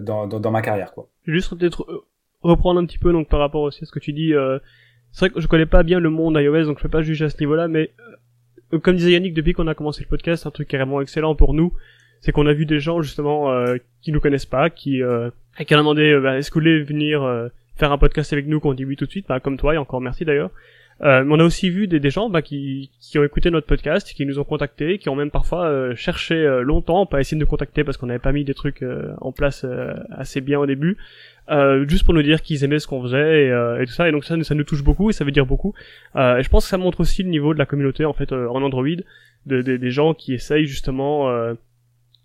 dans, 0.00 0.26
dans, 0.26 0.40
dans 0.40 0.50
ma 0.50 0.62
carrière, 0.62 0.92
quoi. 0.92 1.08
Juste 1.26 1.56
peut-être 1.56 1.82
euh, 1.88 2.04
reprendre 2.42 2.80
un 2.80 2.86
petit 2.86 2.98
peu 2.98 3.12
donc 3.12 3.28
par 3.28 3.40
rapport 3.40 3.62
aussi 3.62 3.82
à 3.82 3.86
ce 3.86 3.92
que 3.92 3.98
tu 3.98 4.12
dis. 4.12 4.34
Euh, 4.34 4.58
c'est 5.10 5.26
vrai 5.26 5.34
que 5.34 5.40
je 5.40 5.46
connais 5.46 5.66
pas 5.66 5.82
bien 5.82 6.00
le 6.00 6.10
monde 6.10 6.36
iOS, 6.38 6.64
donc 6.64 6.78
je 6.78 6.82
peux 6.82 6.88
pas 6.88 7.02
juger 7.02 7.24
à 7.24 7.30
ce 7.30 7.38
niveau-là, 7.40 7.68
mais 7.68 7.90
euh, 8.72 8.78
comme 8.78 8.96
disait 8.96 9.12
Yannick, 9.12 9.34
depuis 9.34 9.52
qu'on 9.54 9.66
a 9.66 9.74
commencé 9.74 10.02
le 10.02 10.08
podcast, 10.08 10.46
un 10.46 10.50
truc 10.50 10.68
carrément 10.68 11.00
excellent 11.00 11.34
pour 11.34 11.54
nous, 11.54 11.72
c'est 12.20 12.32
qu'on 12.32 12.46
a 12.46 12.52
vu 12.52 12.66
des 12.66 12.78
gens 12.80 13.00
justement 13.00 13.50
euh, 13.50 13.76
qui 14.02 14.12
nous 14.12 14.20
connaissent 14.20 14.46
pas, 14.46 14.70
qui 14.70 15.02
euh, 15.02 15.30
qui 15.66 15.74
ont 15.74 15.78
demandé 15.78 16.12
euh, 16.12 16.20
bah, 16.20 16.36
est-ce 16.38 16.50
que 16.50 16.54
vous 16.54 16.60
voulez 16.60 16.82
venir 16.82 17.22
euh, 17.22 17.48
faire 17.76 17.92
un 17.92 17.98
podcast 17.98 18.32
avec 18.32 18.46
nous, 18.46 18.60
qu'on 18.60 18.74
dit 18.74 18.84
oui 18.84 18.96
tout 18.96 19.06
de 19.06 19.10
suite, 19.10 19.26
bah, 19.28 19.40
comme 19.40 19.56
toi, 19.56 19.74
et 19.74 19.78
encore 19.78 20.00
merci 20.00 20.24
d'ailleurs. 20.24 20.50
Euh, 21.02 21.24
on 21.28 21.38
a 21.38 21.44
aussi 21.44 21.70
vu 21.70 21.86
des, 21.86 22.00
des 22.00 22.10
gens 22.10 22.28
bah, 22.28 22.42
qui, 22.42 22.90
qui 23.00 23.18
ont 23.20 23.24
écouté 23.24 23.50
notre 23.52 23.68
podcast, 23.68 24.12
qui 24.12 24.26
nous 24.26 24.40
ont 24.40 24.44
contactés, 24.44 24.98
qui 24.98 25.08
ont 25.08 25.14
même 25.14 25.30
parfois 25.30 25.66
euh, 25.66 25.94
cherché 25.94 26.34
euh, 26.34 26.62
longtemps, 26.62 27.06
pas 27.06 27.20
essayé 27.20 27.36
de 27.38 27.40
nous 27.44 27.48
contacter 27.48 27.84
parce 27.84 27.96
qu'on 27.96 28.06
n'avait 28.06 28.18
pas 28.18 28.32
mis 28.32 28.44
des 28.44 28.54
trucs 28.54 28.84
en 29.20 29.30
place 29.30 29.64
assez 30.10 30.40
bien 30.40 30.58
au 30.58 30.66
début, 30.66 30.96
juste 31.86 32.04
pour 32.04 32.14
nous 32.14 32.22
dire 32.22 32.42
qu'ils 32.42 32.64
aimaient 32.64 32.80
ce 32.80 32.86
qu'on 32.88 33.00
faisait 33.02 33.46
et, 33.46 33.84
tout 33.86 33.92
ça. 33.92 34.08
Et 34.08 34.12
donc 34.12 34.24
ça, 34.24 34.42
ça 34.42 34.54
nous 34.56 34.64
touche 34.64 34.82
beaucoup 34.82 35.10
et 35.10 35.12
ça 35.12 35.24
veut 35.24 35.30
dire 35.30 35.46
beaucoup. 35.46 35.72
Et 36.16 36.42
je 36.42 36.48
pense 36.48 36.64
que 36.64 36.70
ça 36.70 36.78
montre 36.78 37.00
aussi 37.00 37.22
le 37.22 37.28
niveau 37.28 37.54
de 37.54 37.58
la 37.58 37.66
communauté 37.66 38.04
en 38.04 38.12
fait 38.12 38.32
en 38.32 38.60
Android, 38.62 38.86
de, 39.46 39.62
de- 39.62 39.76
des 39.76 39.90
gens 39.90 40.14
qui 40.14 40.34
essayent 40.34 40.66
justement 40.66 41.30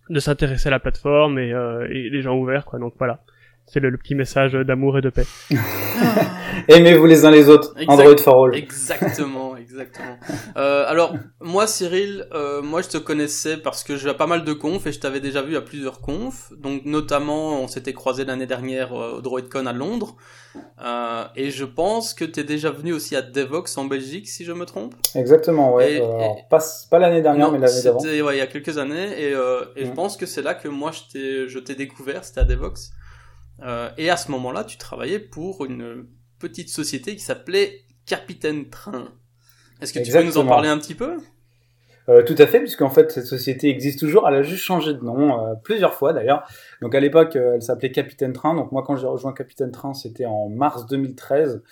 de 0.10 0.20
s'intéresser 0.20 0.68
à 0.70 0.72
la 0.72 0.80
plateforme 0.80 1.38
et, 1.38 1.50
et 1.90 2.10
les 2.10 2.22
gens 2.22 2.36
ouverts 2.38 2.66
quoi. 2.66 2.80
Donc 2.80 2.96
voilà. 2.98 3.20
C'est 3.66 3.80
le, 3.80 3.90
le 3.90 3.98
petit 3.98 4.14
message 4.14 4.54
d'amour 4.54 4.98
et 4.98 5.02
de 5.02 5.10
paix. 5.10 5.26
Aimez-vous 6.68 7.06
les 7.06 7.26
uns 7.26 7.32
les 7.32 7.50
autres. 7.50 7.74
Exact. 7.78 7.92
Android 7.92 8.18
for 8.18 8.46
all. 8.46 8.56
Exactement, 8.56 9.58
exactement. 9.58 10.18
Euh, 10.58 10.86
alors, 10.88 11.16
moi, 11.42 11.66
Cyril, 11.66 12.28
euh, 12.34 12.62
moi, 12.62 12.82
je 12.82 12.90
te 12.90 12.98
connaissais 12.98 13.58
parce 13.58 13.84
que 13.84 13.98
j'ai 13.98 14.14
pas 14.14 14.28
mal 14.28 14.44
de 14.44 14.54
confs 14.54 14.86
et 14.86 14.92
je 14.92 15.00
t'avais 15.00 15.20
déjà 15.20 15.42
vu 15.42 15.56
à 15.56 15.62
plusieurs 15.62 16.02
confs. 16.02 16.52
Donc, 16.58 16.86
notamment, 16.86 17.60
on 17.62 17.68
s'était 17.68 17.94
croisé 17.94 18.26
l'année 18.26 18.46
dernière 18.46 18.94
euh, 18.94 19.18
au 19.18 19.22
DroidCon 19.22 19.66
à 19.66 19.74
Londres. 19.74 20.16
Euh, 20.86 21.24
et 21.36 21.50
je 21.50 21.66
pense 21.66 22.14
que 22.14 22.26
t'es 22.26 22.44
déjà 22.44 22.70
venu 22.70 22.94
aussi 22.94 23.16
à 23.16 23.22
Devox 23.24 23.76
en 23.78 23.86
Belgique, 23.86 24.28
si 24.28 24.46
je 24.46 24.52
me 24.52 24.66
trompe. 24.66 24.94
Exactement, 25.16 25.74
ouais. 25.74 25.94
Et- 25.96 26.02
Euh, 26.02 26.06
alors, 26.06 26.38
et- 26.38 26.44
pas, 26.50 26.64
pas 26.92 27.00
l'année 27.00 27.22
dernière, 27.22 27.48
Non, 27.48 27.54
mais 27.54 27.60
l'année 27.66 27.82
d'avant. 27.82 28.00
ouais, 28.04 28.36
il 28.36 28.38
y 28.38 28.42
a 28.42 28.48
quelques 28.48 28.78
années. 28.78 29.20
Et, 29.20 29.34
euh, 29.34 29.62
et 29.76 29.86
je 29.86 29.90
Mhm. 29.90 29.96
pense 29.96 30.16
que 30.18 30.26
c'est 30.28 30.44
là 30.44 30.54
que 30.54 30.68
moi, 30.68 30.92
je 30.92 31.12
t'ai, 31.12 31.48
je 31.48 31.58
t'ai 31.60 31.74
découvert, 31.76 32.24
c'était 32.24 32.42
à 32.42 32.44
Devox. 32.46 32.92
Euh, 33.62 33.90
et 33.98 34.10
à 34.10 34.18
ce 34.18 34.32
moment-là, 34.32 34.64
tu 34.64 34.78
travaillais 34.78 35.20
pour 35.20 35.66
une 35.66 36.06
petite 36.40 36.70
société 36.70 37.16
qui 37.16 37.22
s'appelait 37.22 37.82
Capitaine 38.06 38.70
Train. 38.70 39.10
Est-ce 39.82 39.94
que 39.94 40.00
tu 40.00 40.12
peux 40.12 40.24
nous 40.24 40.38
en 40.38 40.46
parler 40.46 40.70
un 40.70 40.78
petit 40.78 40.96
peu? 40.96 41.18
Euh, 42.10 42.22
tout 42.24 42.36
à 42.38 42.48
fait, 42.48 42.60
puisqu'en 42.60 42.90
fait 42.90 43.12
cette 43.12 43.26
société 43.26 43.70
existe 43.70 44.00
toujours. 44.00 44.28
Elle 44.28 44.36
a 44.36 44.44
juste 44.44 44.64
changé 44.64 44.94
de 44.94 45.04
nom 45.04 45.40
euh, 45.40 45.54
plusieurs 45.64 45.94
fois 45.94 46.14
d'ailleurs. 46.14 46.46
Donc 46.82 46.96
à 46.96 47.00
l'époque, 47.00 47.36
euh, 47.36 47.54
elle 47.56 47.62
s'appelait 47.62 47.92
Capitaine 47.92 48.34
Train. 48.34 48.56
Donc 48.56 48.72
moi, 48.72 48.84
quand 48.86 48.96
j'ai 48.98 49.08
rejoint 49.08 49.34
Capitaine 49.34 49.72
Train, 49.72 49.94
c'était 49.94 50.26
en 50.26 50.50
mars 50.50 50.86
2013. 50.88 51.64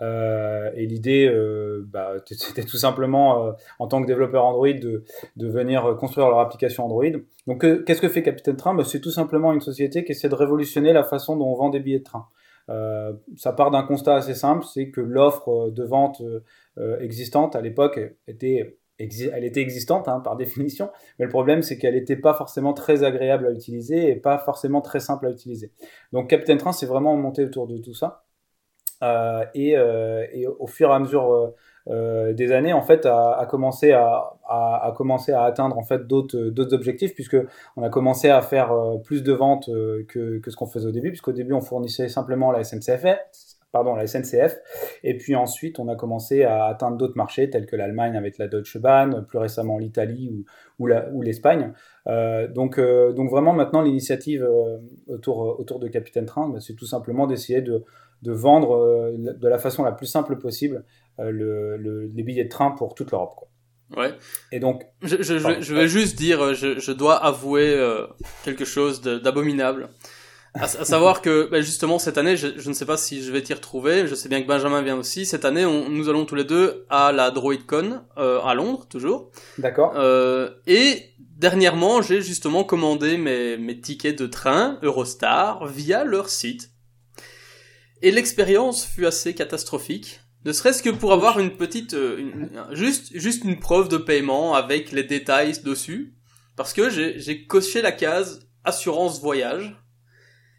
Euh, 0.00 0.70
et 0.74 0.86
l'idée, 0.86 1.28
euh, 1.28 1.84
bah, 1.86 2.14
c'était 2.26 2.64
tout 2.64 2.76
simplement, 2.76 3.46
euh, 3.46 3.52
en 3.78 3.88
tant 3.88 4.00
que 4.00 4.06
développeur 4.06 4.44
Android, 4.44 4.72
de, 4.72 5.04
venir 5.36 5.96
construire 5.98 6.28
leur 6.28 6.38
application 6.40 6.84
Android. 6.84 7.20
Donc 7.46 7.64
qu'est-ce 7.84 8.00
que 8.00 8.08
fait 8.08 8.22
Capitaine 8.22 8.56
Train? 8.56 8.74
Bah, 8.74 8.84
C'est 8.84 9.00
tout 9.00 9.10
simplement 9.10 9.52
une 9.52 9.60
société 9.60 10.04
qui 10.04 10.12
essaie 10.12 10.28
de 10.28 10.34
révolutionner 10.34 10.92
la 10.92 11.04
façon 11.04 11.36
dont 11.36 11.46
on 11.46 11.54
vend 11.54 11.70
des 11.70 11.80
billets 11.80 12.00
de 12.00 12.04
train. 12.04 12.26
Ça 13.36 13.54
part 13.54 13.70
d'un 13.70 13.82
constat 13.82 14.16
assez 14.16 14.34
simple, 14.34 14.62
c'est 14.62 14.90
que 14.90 15.00
l'offre 15.00 15.70
de 15.70 15.84
vente 15.84 16.22
existante 17.00 17.56
à 17.56 17.62
l'époque 17.62 17.98
était 18.26 18.78
elle 18.98 19.44
était 19.44 19.60
existante 19.60 20.08
hein, 20.08 20.20
par 20.20 20.36
définition, 20.36 20.90
mais 21.18 21.24
le 21.24 21.30
problème 21.30 21.62
c'est 21.62 21.78
qu'elle 21.78 21.94
n'était 21.94 22.16
pas 22.16 22.34
forcément 22.34 22.74
très 22.74 23.04
agréable 23.04 23.46
à 23.46 23.52
utiliser 23.52 24.10
et 24.10 24.16
pas 24.16 24.38
forcément 24.38 24.80
très 24.80 25.00
simple 25.00 25.26
à 25.26 25.30
utiliser. 25.30 25.72
Donc 26.12 26.28
Captain 26.28 26.56
Train 26.56 26.72
c'est 26.72 26.84
vraiment 26.84 27.16
monté 27.16 27.44
autour 27.44 27.66
de 27.68 27.78
tout 27.78 27.94
ça. 27.94 28.27
Euh, 29.02 29.44
et, 29.54 29.76
euh, 29.76 30.26
et 30.32 30.46
au 30.46 30.66
fur 30.66 30.90
et 30.90 30.92
à 30.92 30.98
mesure 30.98 31.54
euh, 31.88 32.32
des 32.32 32.52
années, 32.52 32.72
en 32.72 32.82
fait, 32.82 33.06
a, 33.06 33.38
a 33.38 33.46
commencé 33.46 33.92
à, 33.92 34.34
à, 34.48 34.92
commencer 34.96 35.32
à 35.32 35.44
atteindre 35.44 35.78
en 35.78 35.84
fait 35.84 36.06
d'autres 36.06 36.38
d'autres 36.50 36.74
objectifs, 36.74 37.14
puisque 37.14 37.36
on 37.76 37.82
a 37.82 37.88
commencé 37.88 38.28
à 38.28 38.42
faire 38.42 38.72
plus 39.04 39.22
de 39.22 39.32
ventes 39.32 39.66
que, 40.08 40.38
que 40.38 40.50
ce 40.50 40.56
qu'on 40.56 40.66
faisait 40.66 40.88
au 40.88 40.92
début, 40.92 41.10
puisqu'au 41.10 41.32
début 41.32 41.52
on 41.52 41.60
fournissait 41.60 42.08
simplement 42.08 42.50
la 42.50 42.64
SNCF, 42.64 43.06
pardon, 43.72 43.94
la 43.94 44.06
SNCF, 44.06 44.58
et 45.02 45.16
puis 45.16 45.34
ensuite 45.36 45.78
on 45.78 45.88
a 45.88 45.94
commencé 45.94 46.44
à 46.44 46.64
atteindre 46.64 46.98
d'autres 46.98 47.16
marchés 47.16 47.48
tels 47.48 47.66
que 47.66 47.76
l'Allemagne 47.76 48.16
avec 48.16 48.36
la 48.36 48.48
Deutsche 48.48 48.78
Bahn, 48.78 49.24
plus 49.26 49.38
récemment 49.38 49.78
l'Italie 49.78 50.44
ou, 50.78 50.88
ou 51.12 51.22
l'Espagne. 51.22 51.72
Donc, 52.06 52.78
donc 52.80 53.30
vraiment 53.30 53.54
maintenant 53.54 53.80
l'initiative 53.80 54.46
autour, 55.06 55.58
autour 55.58 55.78
de 55.78 55.88
Capitaine 55.88 56.26
Train, 56.26 56.50
bah, 56.50 56.60
c'est 56.60 56.74
tout 56.74 56.86
simplement 56.86 57.26
d'essayer 57.26 57.62
de, 57.62 57.84
de 58.22 58.32
vendre 58.32 58.76
euh, 58.76 59.12
de 59.16 59.48
la 59.48 59.58
façon 59.58 59.84
la 59.84 59.92
plus 59.92 60.06
simple 60.06 60.36
possible 60.38 60.84
euh, 61.20 61.30
le, 61.30 61.76
le- 61.76 62.06
les 62.14 62.22
billets 62.22 62.44
de 62.44 62.48
train 62.48 62.70
pour 62.72 62.94
toute 62.94 63.10
l'Europe. 63.12 63.44
Ouais. 63.96 64.12
Et 64.52 64.60
donc, 64.60 64.84
Je, 65.02 65.16
je, 65.22 65.38
je, 65.38 65.42
Pardon. 65.42 65.60
je 65.60 65.74
vais 65.74 65.88
juste 65.88 66.16
dire, 66.18 66.42
euh, 66.44 66.54
je, 66.54 66.78
je 66.78 66.92
dois 66.92 67.16
avouer 67.16 67.72
euh, 67.74 68.06
quelque 68.44 68.64
chose 68.64 69.00
d'abominable. 69.00 69.88
À, 70.54 70.64
à 70.64 70.66
savoir 70.68 71.22
que 71.22 71.48
bah, 71.50 71.60
justement 71.60 71.98
cette 71.98 72.18
année, 72.18 72.36
je, 72.36 72.48
je 72.56 72.68
ne 72.68 72.74
sais 72.74 72.86
pas 72.86 72.96
si 72.96 73.22
je 73.22 73.30
vais 73.30 73.42
t'y 73.42 73.54
retrouver. 73.54 74.06
Je 74.06 74.14
sais 74.14 74.28
bien 74.28 74.42
que 74.42 74.46
Benjamin 74.48 74.82
vient 74.82 74.96
aussi. 74.98 75.24
Cette 75.26 75.44
année, 75.44 75.64
on, 75.64 75.88
nous 75.88 76.08
allons 76.08 76.24
tous 76.24 76.34
les 76.34 76.44
deux 76.44 76.84
à 76.90 77.12
la 77.12 77.30
DroidCon 77.30 78.00
euh, 78.18 78.40
à 78.40 78.54
Londres, 78.54 78.86
toujours. 78.90 79.30
d'accord, 79.58 79.92
Euh, 79.96 80.50
et 80.66 81.02
dernièrement, 81.36 82.02
j'ai 82.02 82.20
justement 82.22 82.64
commandé 82.64 83.16
mes, 83.18 83.56
mes 83.56 83.80
tickets 83.80 84.18
de 84.18 84.26
train 84.26 84.78
Eurostar 84.82 85.66
via 85.66 86.04
leur 86.04 86.28
site. 86.28 86.70
Et 88.02 88.10
l'expérience 88.10 88.84
fut 88.86 89.06
assez 89.06 89.34
catastrophique. 89.34 90.20
Ne 90.44 90.52
serait-ce 90.52 90.82
que 90.82 90.90
pour 90.90 91.12
avoir 91.12 91.38
une 91.40 91.56
petite, 91.56 91.94
euh, 91.94 92.18
une- 92.18 92.50
juste, 92.72 93.10
juste 93.14 93.44
une 93.44 93.58
preuve 93.58 93.88
de 93.88 93.96
paiement 93.96 94.54
avec 94.54 94.92
les 94.92 95.02
détails 95.02 95.60
dessus. 95.64 96.14
Parce 96.56 96.72
que 96.72 96.90
j'ai, 96.90 97.18
j'ai 97.18 97.46
coché 97.46 97.82
la 97.82 97.92
case 97.92 98.48
assurance 98.64 99.20
voyage. 99.20 99.76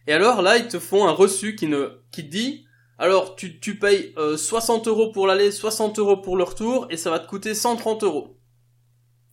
Et 0.08 0.14
alors 0.14 0.42
là, 0.42 0.58
ils 0.58 0.68
te 0.68 0.80
font 0.80 1.08
un 1.08 1.12
reçu 1.12 1.56
qui 1.56 1.68
ne, 1.68 2.02
qui 2.12 2.24
te 2.26 2.30
dit, 2.32 2.66
alors 2.98 3.36
tu, 3.36 3.60
tu 3.60 3.78
payes 3.80 4.14
euh, 4.18 4.36
60 4.38 4.88
euros 4.88 5.12
pour 5.12 5.28
l'aller, 5.28 5.52
60 5.52 6.00
euros 6.00 6.18
pour 6.18 6.36
le 6.36 6.44
retour, 6.44 6.88
et 6.90 6.98
ça 6.98 7.10
va 7.10 7.20
te 7.20 7.28
coûter 7.28 7.54
130 7.54 8.04
euros. 8.04 8.38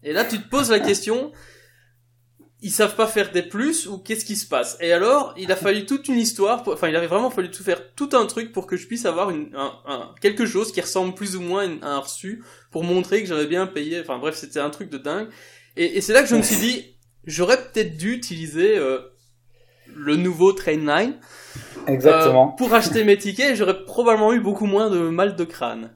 Et 0.02 0.12
là, 0.12 0.24
tu 0.24 0.40
te 0.40 0.48
poses 0.48 0.70
la 0.70 0.78
question, 0.80 1.32
ils 2.62 2.70
savent 2.70 2.96
pas 2.96 3.06
faire 3.06 3.32
des 3.32 3.42
plus 3.42 3.86
ou 3.86 3.98
qu'est-ce 3.98 4.24
qui 4.24 4.36
se 4.36 4.46
passe 4.46 4.78
Et 4.80 4.92
alors, 4.92 5.34
il 5.36 5.52
a 5.52 5.56
fallu 5.56 5.84
toute 5.84 6.08
une 6.08 6.18
histoire, 6.18 6.66
enfin, 6.66 6.88
il 6.88 6.96
avait 6.96 7.06
vraiment 7.06 7.30
fallu 7.30 7.50
tout 7.50 7.62
faire 7.62 7.92
tout 7.94 8.08
un 8.12 8.26
truc 8.26 8.52
pour 8.52 8.66
que 8.66 8.76
je 8.76 8.86
puisse 8.86 9.04
avoir 9.04 9.30
une, 9.30 9.50
un, 9.54 10.14
quelque 10.20 10.46
chose 10.46 10.72
qui 10.72 10.80
ressemble 10.80 11.14
plus 11.14 11.36
ou 11.36 11.42
moins 11.42 11.68
à 11.82 11.90
un 11.90 11.98
reçu 11.98 12.42
pour 12.70 12.82
montrer 12.82 13.22
que 13.22 13.28
j'avais 13.28 13.46
bien 13.46 13.66
payé. 13.66 14.00
Enfin 14.00 14.18
bref, 14.18 14.36
c'était 14.36 14.60
un 14.60 14.70
truc 14.70 14.88
de 14.88 14.98
dingue. 14.98 15.28
Et, 15.76 15.98
et 15.98 16.00
c'est 16.00 16.14
là 16.14 16.22
que 16.22 16.28
je 16.28 16.36
me 16.36 16.42
suis 16.42 16.56
dit, 16.56 16.96
j'aurais 17.26 17.58
peut-être 17.58 17.96
dû 17.96 18.14
utiliser 18.14 18.78
euh, 18.78 19.00
le 19.94 20.16
nouveau 20.16 20.52
Trainline. 20.52 21.14
Exactement. 21.86 22.52
Euh, 22.52 22.56
pour 22.56 22.74
acheter 22.74 23.04
mes 23.04 23.16
tickets, 23.16 23.54
j'aurais 23.54 23.84
probablement 23.84 24.32
eu 24.32 24.40
beaucoup 24.40 24.66
moins 24.66 24.90
de 24.90 24.98
mal 25.08 25.36
de 25.36 25.44
crâne. 25.44 25.90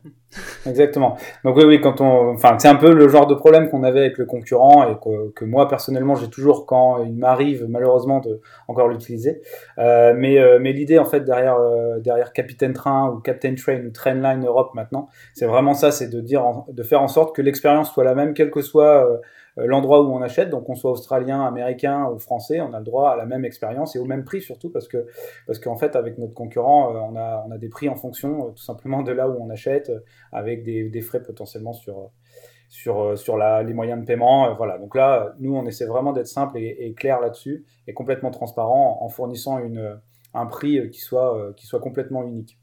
Exactement. 0.66 1.16
Donc 1.44 1.56
oui, 1.56 1.64
oui, 1.64 1.80
quand 1.80 2.00
on, 2.00 2.34
enfin, 2.34 2.56
c'est 2.58 2.68
un 2.68 2.76
peu 2.76 2.92
le 2.92 3.08
genre 3.08 3.26
de 3.26 3.34
problème 3.34 3.68
qu'on 3.68 3.82
avait 3.82 4.00
avec 4.00 4.18
le 4.18 4.26
concurrent 4.26 4.88
et 4.88 4.94
que, 5.02 5.30
que 5.30 5.44
moi 5.44 5.66
personnellement 5.66 6.14
j'ai 6.14 6.28
toujours 6.28 6.66
quand 6.66 7.02
il 7.02 7.14
m'arrive 7.14 7.66
malheureusement 7.68 8.20
de 8.20 8.40
encore 8.68 8.88
l'utiliser. 8.88 9.40
Euh, 9.78 10.14
mais 10.16 10.38
euh, 10.38 10.58
mais 10.60 10.72
l'idée 10.72 10.98
en 10.98 11.04
fait 11.04 11.20
derrière 11.20 11.56
euh, 11.56 11.98
derrière 11.98 12.32
Capitaine 12.32 12.74
Train 12.74 13.10
ou 13.10 13.18
Captain 13.18 13.54
Train 13.56 13.80
ou 13.86 13.90
Trainline 13.90 14.46
Europe 14.46 14.70
maintenant, 14.74 15.08
c'est 15.34 15.46
vraiment 15.46 15.74
ça, 15.74 15.90
c'est 15.90 16.08
de 16.08 16.20
dire, 16.20 16.44
de 16.68 16.82
faire 16.84 17.02
en 17.02 17.08
sorte 17.08 17.34
que 17.34 17.42
l'expérience 17.42 17.92
soit 17.92 18.04
la 18.04 18.14
même, 18.14 18.32
quel 18.32 18.50
que 18.50 18.62
soit 18.62 19.10
euh, 19.10 19.16
l'endroit 19.66 20.02
où 20.02 20.12
on 20.12 20.22
achète, 20.22 20.50
donc 20.50 20.64
qu'on 20.64 20.74
soit 20.74 20.90
australien, 20.90 21.44
américain 21.44 22.08
ou 22.12 22.18
français, 22.18 22.60
on 22.60 22.72
a 22.72 22.78
le 22.78 22.84
droit 22.84 23.10
à 23.10 23.16
la 23.16 23.26
même 23.26 23.44
expérience 23.44 23.96
et 23.96 23.98
au 23.98 24.04
même 24.04 24.24
prix 24.24 24.42
surtout 24.42 24.70
parce 24.70 24.88
que 24.88 25.06
parce 25.46 25.58
qu'en 25.58 25.76
fait 25.76 25.96
avec 25.96 26.18
notre 26.18 26.34
concurrent, 26.34 26.92
on 27.10 27.16
a 27.16 27.44
on 27.46 27.50
a 27.50 27.58
des 27.58 27.68
prix 27.68 27.88
en 27.88 27.96
fonction 27.96 28.50
tout 28.50 28.62
simplement 28.62 29.02
de 29.02 29.12
là 29.12 29.28
où 29.28 29.36
on 29.40 29.50
achète 29.50 29.92
avec 30.32 30.64
des, 30.64 30.88
des 30.88 31.00
frais 31.00 31.22
potentiellement 31.22 31.72
sur 31.72 32.10
sur, 32.68 33.18
sur 33.18 33.36
la, 33.36 33.62
les 33.64 33.74
moyens 33.74 34.00
de 34.00 34.06
paiement. 34.06 34.54
Voilà. 34.54 34.78
Donc 34.78 34.94
là, 34.94 35.34
nous, 35.40 35.54
on 35.56 35.66
essaie 35.66 35.86
vraiment 35.86 36.12
d'être 36.12 36.28
simple 36.28 36.56
et, 36.56 36.76
et 36.78 36.94
clair 36.94 37.20
là-dessus 37.20 37.66
et 37.88 37.94
complètement 37.94 38.30
transparent 38.30 38.98
en 39.02 39.08
fournissant 39.08 39.58
une, 39.58 40.00
un 40.34 40.46
prix 40.46 40.88
qui 40.90 41.00
soit, 41.00 41.52
qui 41.56 41.66
soit 41.66 41.80
complètement 41.80 42.22
unique. 42.22 42.58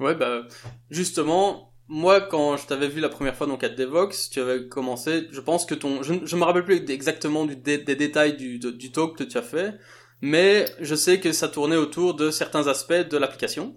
Ouais, 0.00 0.14
bah, 0.14 0.42
justement, 0.90 1.70
moi, 1.88 2.20
quand 2.20 2.56
je 2.56 2.66
t'avais 2.66 2.88
vu 2.88 3.00
la 3.00 3.08
première 3.08 3.36
fois 3.36 3.46
donc 3.46 3.62
à 3.62 3.68
Devox, 3.68 4.30
tu 4.30 4.40
avais 4.40 4.66
commencé, 4.66 5.28
je 5.30 5.40
pense 5.40 5.66
que 5.66 5.74
ton, 5.74 6.02
je, 6.02 6.14
je 6.24 6.36
me 6.36 6.44
rappelle 6.44 6.64
plus 6.64 6.90
exactement 6.90 7.44
du, 7.46 7.56
des, 7.56 7.78
des 7.78 7.96
détails 7.96 8.36
du, 8.36 8.58
du 8.58 8.92
talk 8.92 9.16
que 9.16 9.24
tu 9.24 9.38
as 9.38 9.42
fait, 9.42 9.74
mais 10.20 10.66
je 10.80 10.94
sais 10.94 11.20
que 11.20 11.32
ça 11.32 11.48
tournait 11.48 11.76
autour 11.76 12.14
de 12.14 12.30
certains 12.30 12.66
aspects 12.66 12.92
de 12.92 13.16
l'application. 13.16 13.76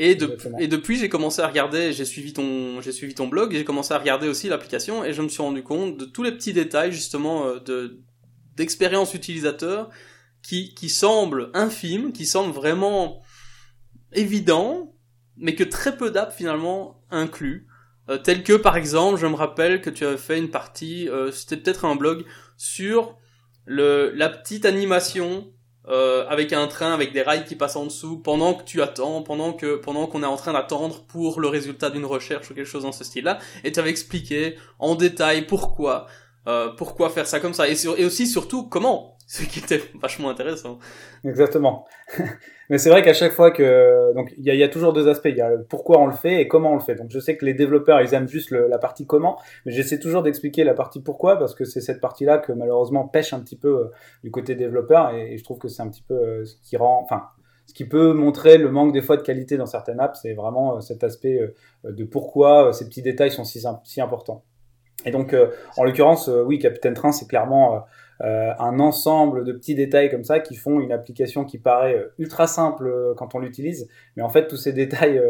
Et, 0.00 0.14
de, 0.14 0.38
et 0.60 0.68
depuis, 0.68 0.96
j'ai 0.96 1.08
commencé 1.08 1.42
à 1.42 1.48
regarder, 1.48 1.92
j'ai 1.92 2.04
suivi 2.04 2.32
ton, 2.32 2.80
j'ai 2.80 2.92
suivi 2.92 3.14
ton 3.14 3.26
blog, 3.26 3.52
j'ai 3.52 3.64
commencé 3.64 3.92
à 3.92 3.98
regarder 3.98 4.28
aussi 4.28 4.48
l'application, 4.48 5.04
et 5.04 5.12
je 5.12 5.20
me 5.22 5.28
suis 5.28 5.42
rendu 5.42 5.64
compte 5.64 5.96
de 5.96 6.04
tous 6.04 6.22
les 6.22 6.30
petits 6.30 6.52
détails, 6.52 6.92
justement, 6.92 7.46
euh, 7.46 7.58
de, 7.58 8.00
d'expérience 8.54 9.12
utilisateur, 9.14 9.90
qui, 10.40 10.72
qui 10.74 10.88
semblent 10.88 11.50
infimes, 11.52 12.12
qui 12.12 12.26
semblent 12.26 12.54
vraiment 12.54 13.22
évidents, 14.12 14.94
mais 15.38 15.54
que 15.54 15.64
très 15.64 15.96
peu 15.96 16.10
d'apps, 16.10 16.34
finalement, 16.34 17.02
incluent. 17.10 17.66
Euh, 18.08 18.18
tel 18.18 18.42
que, 18.42 18.54
par 18.54 18.76
exemple, 18.76 19.18
je 19.18 19.26
me 19.26 19.34
rappelle 19.34 19.80
que 19.80 19.90
tu 19.90 20.04
avais 20.06 20.16
fait 20.16 20.38
une 20.38 20.50
partie, 20.50 21.08
euh, 21.08 21.30
c'était 21.30 21.56
peut-être 21.56 21.84
un 21.84 21.96
blog, 21.96 22.24
sur 22.56 23.16
le, 23.66 24.12
la 24.14 24.28
petite 24.28 24.64
animation 24.64 25.52
euh, 25.90 26.26
avec 26.28 26.52
un 26.52 26.66
train 26.66 26.92
avec 26.92 27.14
des 27.14 27.22
rails 27.22 27.46
qui 27.46 27.56
passent 27.56 27.76
en 27.76 27.84
dessous 27.84 28.18
pendant 28.18 28.52
que 28.52 28.62
tu 28.62 28.82
attends, 28.82 29.22
pendant 29.22 29.54
que 29.54 29.76
pendant 29.76 30.06
qu'on 30.06 30.22
est 30.22 30.26
en 30.26 30.36
train 30.36 30.52
d'attendre 30.52 31.02
pour 31.06 31.40
le 31.40 31.48
résultat 31.48 31.88
d'une 31.88 32.04
recherche 32.04 32.50
ou 32.50 32.54
quelque 32.54 32.66
chose 32.66 32.82
dans 32.82 32.92
ce 32.92 33.04
style-là, 33.04 33.38
et 33.64 33.72
tu 33.72 33.80
avais 33.80 33.88
expliqué 33.88 34.56
en 34.78 34.96
détail 34.96 35.46
pourquoi, 35.46 36.06
euh, 36.46 36.68
pourquoi 36.76 37.08
faire 37.08 37.26
ça 37.26 37.40
comme 37.40 37.54
ça, 37.54 37.68
et, 37.68 37.74
sur, 37.74 37.98
et 37.98 38.04
aussi 38.04 38.26
surtout 38.26 38.68
comment, 38.68 39.16
ce 39.26 39.44
qui 39.44 39.60
était 39.60 39.82
vachement 39.98 40.28
intéressant. 40.28 40.78
Exactement. 41.24 41.86
Mais 42.70 42.76
c'est 42.76 42.90
vrai 42.90 43.02
qu'à 43.02 43.14
chaque 43.14 43.32
fois 43.32 43.50
que 43.50 44.12
donc 44.14 44.34
il 44.36 44.44
y 44.44 44.62
a, 44.62 44.68
toujours 44.68 44.92
deux 44.92 45.08
aspects. 45.08 45.28
Il 45.30 45.36
y 45.36 45.40
a 45.40 45.52
pourquoi 45.68 45.98
on 45.98 46.06
le 46.06 46.12
fait 46.12 46.42
et 46.42 46.48
comment 46.48 46.72
on 46.72 46.74
le 46.74 46.80
fait. 46.80 46.94
Donc 46.94 47.10
je 47.10 47.18
sais 47.18 47.36
que 47.36 47.44
les 47.44 47.54
développeurs 47.54 48.00
ils 48.00 48.12
aiment 48.14 48.28
juste 48.28 48.50
le, 48.50 48.68
la 48.68 48.78
partie 48.78 49.06
comment, 49.06 49.38
mais 49.64 49.72
j'essaie 49.72 49.98
toujours 49.98 50.22
d'expliquer 50.22 50.64
la 50.64 50.74
partie 50.74 51.00
pourquoi 51.00 51.38
parce 51.38 51.54
que 51.54 51.64
c'est 51.64 51.80
cette 51.80 52.00
partie-là 52.00 52.38
que 52.38 52.52
malheureusement 52.52 53.08
pêche 53.08 53.32
un 53.32 53.40
petit 53.40 53.56
peu 53.56 53.68
euh, 53.68 53.84
du 54.22 54.30
côté 54.30 54.54
développeur 54.54 55.14
et, 55.14 55.32
et 55.34 55.38
je 55.38 55.44
trouve 55.44 55.58
que 55.58 55.68
c'est 55.68 55.82
un 55.82 55.88
petit 55.88 56.02
peu 56.02 56.14
euh, 56.14 56.44
ce 56.44 56.56
qui 56.62 56.76
rend, 56.76 57.00
enfin 57.02 57.28
ce 57.66 57.74
qui 57.74 57.86
peut 57.86 58.12
montrer 58.12 58.56
le 58.56 58.70
manque 58.70 58.92
des 58.92 59.02
fois 59.02 59.16
de 59.16 59.22
qualité 59.22 59.56
dans 59.58 59.66
certaines 59.66 60.00
apps, 60.00 60.18
c'est 60.22 60.34
vraiment 60.34 60.76
euh, 60.76 60.80
cet 60.80 61.04
aspect 61.04 61.40
de 61.84 62.04
pourquoi 62.04 62.72
ces 62.72 62.86
petits 62.86 63.02
détails 63.02 63.30
sont 63.30 63.44
si, 63.44 63.62
si 63.84 64.00
importants. 64.00 64.42
Et 65.04 65.12
donc, 65.12 65.34
en 65.76 65.84
l'occurrence, 65.84 66.28
oui, 66.28 66.58
Capitaine 66.58 66.94
Train, 66.94 67.12
c'est 67.12 67.28
clairement 67.28 67.84
euh, 68.20 68.52
un 68.58 68.80
ensemble 68.80 69.44
de 69.44 69.52
petits 69.52 69.74
détails 69.74 70.10
comme 70.10 70.24
ça 70.24 70.40
qui 70.40 70.56
font 70.56 70.80
une 70.80 70.92
application 70.92 71.44
qui 71.44 71.58
paraît 71.58 72.04
ultra 72.18 72.46
simple 72.46 73.14
quand 73.16 73.34
on 73.34 73.38
l'utilise, 73.38 73.88
mais 74.16 74.22
en 74.22 74.28
fait, 74.28 74.46
tous 74.48 74.56
ces 74.56 74.72
détails 74.72 75.22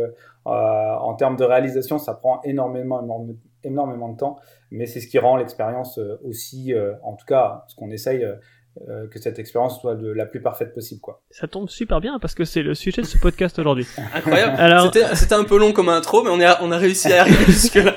en 0.45 1.15
termes 1.15 1.37
de 1.37 1.45
réalisation, 1.45 1.99
ça 1.99 2.15
prend 2.15 2.41
énormément, 2.43 3.03
énormément, 3.03 3.39
énormément 3.65 4.09
de 4.09 4.17
temps, 4.17 4.39
mais 4.71 4.87
c'est 4.87 5.01
ce 5.01 5.09
qui 5.09 5.19
rend 5.19 5.37
l'expérience 5.37 5.99
aussi, 6.25 6.73
en 7.03 7.15
tout 7.15 7.27
cas, 7.27 7.65
ce 7.69 7.77
qu'on 7.77 7.91
essaye 7.91 8.27
euh, 8.89 9.09
que 9.09 9.19
cette 9.19 9.39
expérience 9.41 9.81
soit 9.81 9.97
de 9.97 10.09
la 10.09 10.25
plus 10.25 10.41
parfaite 10.41 10.73
possible 10.73 11.01
quoi. 11.01 11.21
Ça 11.31 11.49
tombe 11.49 11.69
super 11.69 12.01
bien 12.01 12.19
parce 12.21 12.35
que 12.35 12.45
c'est 12.45 12.63
le 12.63 12.75
sujet 12.75 13.03
de 13.03 13.07
ce 13.07 13.19
podcast 13.19 13.59
aujourd'hui. 13.59 13.87
Incroyable. 14.15 14.55
Alors... 14.57 14.93
C'était 15.15 15.35
un 15.35 15.43
peu 15.43 15.59
long 15.59 15.73
comme 15.73 15.89
intro 15.89 16.23
mais 16.23 16.31
on, 16.31 16.39
est, 16.39 16.47
on 16.61 16.71
a 16.71 16.79
réussi 16.79 17.13
à 17.13 17.23
arriver 17.23 17.45
jusque 17.47 17.75
là. 17.75 17.97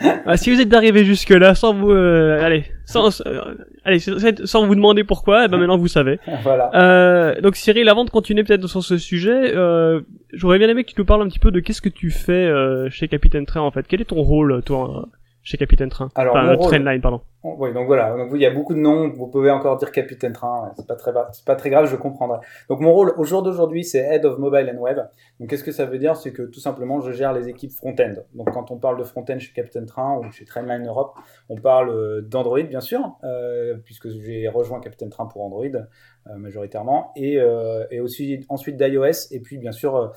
Ah, 0.00 0.36
si 0.36 0.52
vous 0.52 0.60
êtes 0.60 0.72
arrivé 0.74 1.04
jusque 1.04 1.30
là 1.30 1.54
sans 1.54 1.74
vous 1.74 1.90
euh, 1.90 2.40
allez 2.40 2.64
sans 2.84 3.20
euh, 3.26 3.54
allez 3.84 3.98
sans 3.98 4.66
vous 4.66 4.74
demander 4.74 5.02
pourquoi 5.04 5.44
eh 5.44 5.48
ben 5.48 5.56
maintenant 5.58 5.76
vous 5.78 5.88
savez. 5.88 6.20
Voilà. 6.42 6.70
Euh, 6.74 7.40
donc 7.40 7.56
Cyril 7.56 7.88
avant 7.88 8.04
de 8.04 8.10
continuer 8.10 8.44
peut-être 8.44 8.66
sur 8.68 8.82
ce 8.82 8.96
sujet 8.96 9.54
euh, 9.56 10.00
j'aurais 10.32 10.58
bien 10.58 10.68
aimé 10.68 10.84
que 10.84 10.90
tu 10.90 10.94
nous 10.98 11.04
parles 11.04 11.22
un 11.22 11.28
petit 11.28 11.38
peu 11.40 11.50
de 11.50 11.60
qu'est-ce 11.60 11.82
que 11.82 11.88
tu 11.88 12.10
fais 12.10 12.32
euh, 12.32 12.88
chez 12.90 13.08
Capitaine 13.08 13.46
Train 13.46 13.60
en 13.60 13.70
fait. 13.70 13.86
Quel 13.88 14.00
est 14.00 14.06
ton 14.06 14.22
rôle 14.22 14.62
toi 14.62 15.08
chez 15.48 15.56
Capitaine 15.56 15.88
Train 15.88 16.10
Alors, 16.14 16.36
enfin, 16.36 16.44
mon 16.46 16.56
rôle- 16.58 16.68
Trainline 16.68 17.00
pardon 17.00 17.22
Oui, 17.42 17.72
donc 17.72 17.86
voilà. 17.86 18.14
Donc 18.16 18.28
il 18.34 18.40
y 18.42 18.44
a 18.44 18.50
beaucoup 18.50 18.74
de 18.74 18.78
noms. 18.80 19.08
Vous 19.08 19.28
pouvez 19.28 19.50
encore 19.50 19.78
dire 19.78 19.90
Capitaine 19.92 20.32
Train. 20.34 20.70
C'est 20.76 20.86
pas 20.86 20.94
très, 20.96 21.10
c'est 21.32 21.44
pas 21.46 21.56
très 21.56 21.70
grave. 21.70 21.86
Je 21.86 21.96
comprendrai. 21.96 22.40
Donc 22.68 22.80
mon 22.80 22.92
rôle 22.92 23.14
au 23.16 23.24
jour 23.24 23.42
d'aujourd'hui, 23.42 23.82
c'est 23.82 24.00
Head 24.00 24.26
of 24.26 24.38
Mobile 24.38 24.70
and 24.74 24.78
Web. 24.78 24.98
Donc 25.40 25.48
qu'est-ce 25.48 25.64
que 25.64 25.72
ça 25.72 25.86
veut 25.86 25.96
dire? 25.98 26.16
C'est 26.16 26.32
que 26.32 26.42
tout 26.42 26.60
simplement, 26.60 27.00
je 27.00 27.12
gère 27.12 27.32
les 27.32 27.48
équipes 27.48 27.70
front-end. 27.72 28.14
Donc 28.34 28.50
quand 28.52 28.70
on 28.70 28.76
parle 28.76 28.98
de 28.98 29.04
front-end 29.04 29.38
chez 29.38 29.52
Capitaine 29.54 29.86
Train 29.86 30.18
ou 30.18 30.30
chez 30.32 30.44
Trainline 30.44 30.86
Europe, 30.86 31.14
on 31.48 31.56
parle 31.56 31.88
euh, 31.90 32.20
d'Android 32.20 32.60
bien 32.64 32.80
sûr, 32.82 33.00
euh, 33.24 33.76
puisque 33.82 34.08
j'ai 34.10 34.48
rejoint 34.48 34.80
Capitaine 34.80 35.08
Train 35.08 35.24
pour 35.26 35.42
Android 35.44 35.64
euh, 35.64 36.36
majoritairement, 36.36 37.12
et, 37.16 37.38
euh, 37.40 37.86
et 37.90 38.00
aussi 38.00 38.44
ensuite 38.50 38.76
d'iOS 38.76 39.32
et 39.32 39.40
puis 39.40 39.56
bien 39.56 39.72
sûr 39.72 40.12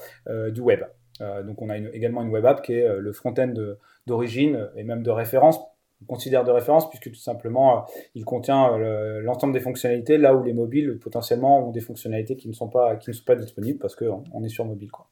du 0.50 0.60
web. 0.60 0.82
Donc 1.46 1.62
on 1.62 1.70
a 1.70 1.78
une- 1.78 1.92
également 1.94 2.24
une 2.24 2.30
web 2.32 2.46
app 2.48 2.64
qui 2.64 2.74
est 2.74 2.88
le 2.98 3.12
front-end 3.14 3.48
de- 3.48 3.78
d'origine 4.08 4.70
et 4.76 4.84
même 4.84 5.04
de 5.04 5.12
référence 5.12 5.60
on 6.04 6.06
considère 6.06 6.44
de 6.44 6.52
référence 6.52 6.90
puisque 6.90 7.12
tout 7.12 7.20
simplement 7.20 7.78
euh, 7.78 7.82
il 8.16 8.26
contient 8.26 8.74
euh, 8.74 8.78
le- 9.20 9.22
l'ensemble 9.22 9.54
des 9.54 9.60
fonctionnalités 9.60 10.18
là 10.18 10.34
où 10.36 10.44
les 10.44 10.54
mobiles 10.54 10.98
potentiellement 11.00 11.68
ont 11.68 11.72
des 11.72 11.82
fonctionnalités 11.82 12.36
qui 12.36 12.48
ne 12.48 12.54
sont 12.54 12.70
pas 12.70 12.96
qui 12.96 13.10
ne 13.10 13.14
sont 13.14 13.24
pas 13.24 13.36
disponibles 13.36 13.78
parce 13.80 13.96
qu'on 13.96 14.24
on 14.34 14.44
est 14.44 14.50
sur 14.50 14.66
mobile 14.66 14.90
quoi. 14.92 15.08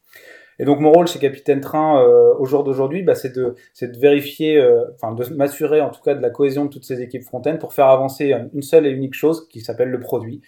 Et 0.62 0.66
donc 0.66 0.80
mon 0.82 0.92
rôle 0.92 1.08
chez 1.08 1.20
Capitaine 1.20 1.62
Train 1.62 2.04
euh, 2.04 2.34
au 2.38 2.44
jour 2.46 2.66
d'aujourd'hui, 2.66 3.02
bah, 3.02 3.16
c'est 3.16 3.34
de 3.34 3.56
de 3.82 4.00
vérifier, 4.00 4.62
enfin 4.96 5.14
de 5.14 5.34
m'assurer 5.34 5.80
en 5.80 5.90
tout 5.90 6.02
cas 6.02 6.16
de 6.16 6.22
la 6.22 6.32
cohésion 6.32 6.66
de 6.66 6.70
toutes 6.70 6.84
ces 6.84 7.02
équipes 7.02 7.24
front-end 7.24 7.56
pour 7.58 7.72
faire 7.72 7.88
avancer 7.88 8.36
une 8.54 8.62
seule 8.62 8.86
et 8.86 8.90
unique 8.90 9.14
chose 9.14 9.48
qui 9.48 9.62
s'appelle 9.62 9.88
le 9.90 10.02
produit, 10.02 10.42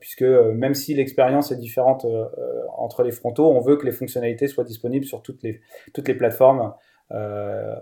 puisque 0.00 0.22
même 0.22 0.74
si 0.74 0.92
l'expérience 0.94 1.52
est 1.52 1.56
différente 1.56 2.04
entre 2.76 3.04
les 3.04 3.12
frontaux, 3.12 3.48
on 3.48 3.60
veut 3.60 3.76
que 3.76 3.86
les 3.86 3.92
fonctionnalités 3.92 4.48
soient 4.48 4.64
disponibles 4.64 5.04
sur 5.06 5.22
toutes 5.22 5.44
les 5.44 5.60
toutes 5.94 6.08
les 6.08 6.14
plateformes. 6.14 6.72
Euh, 7.12 7.74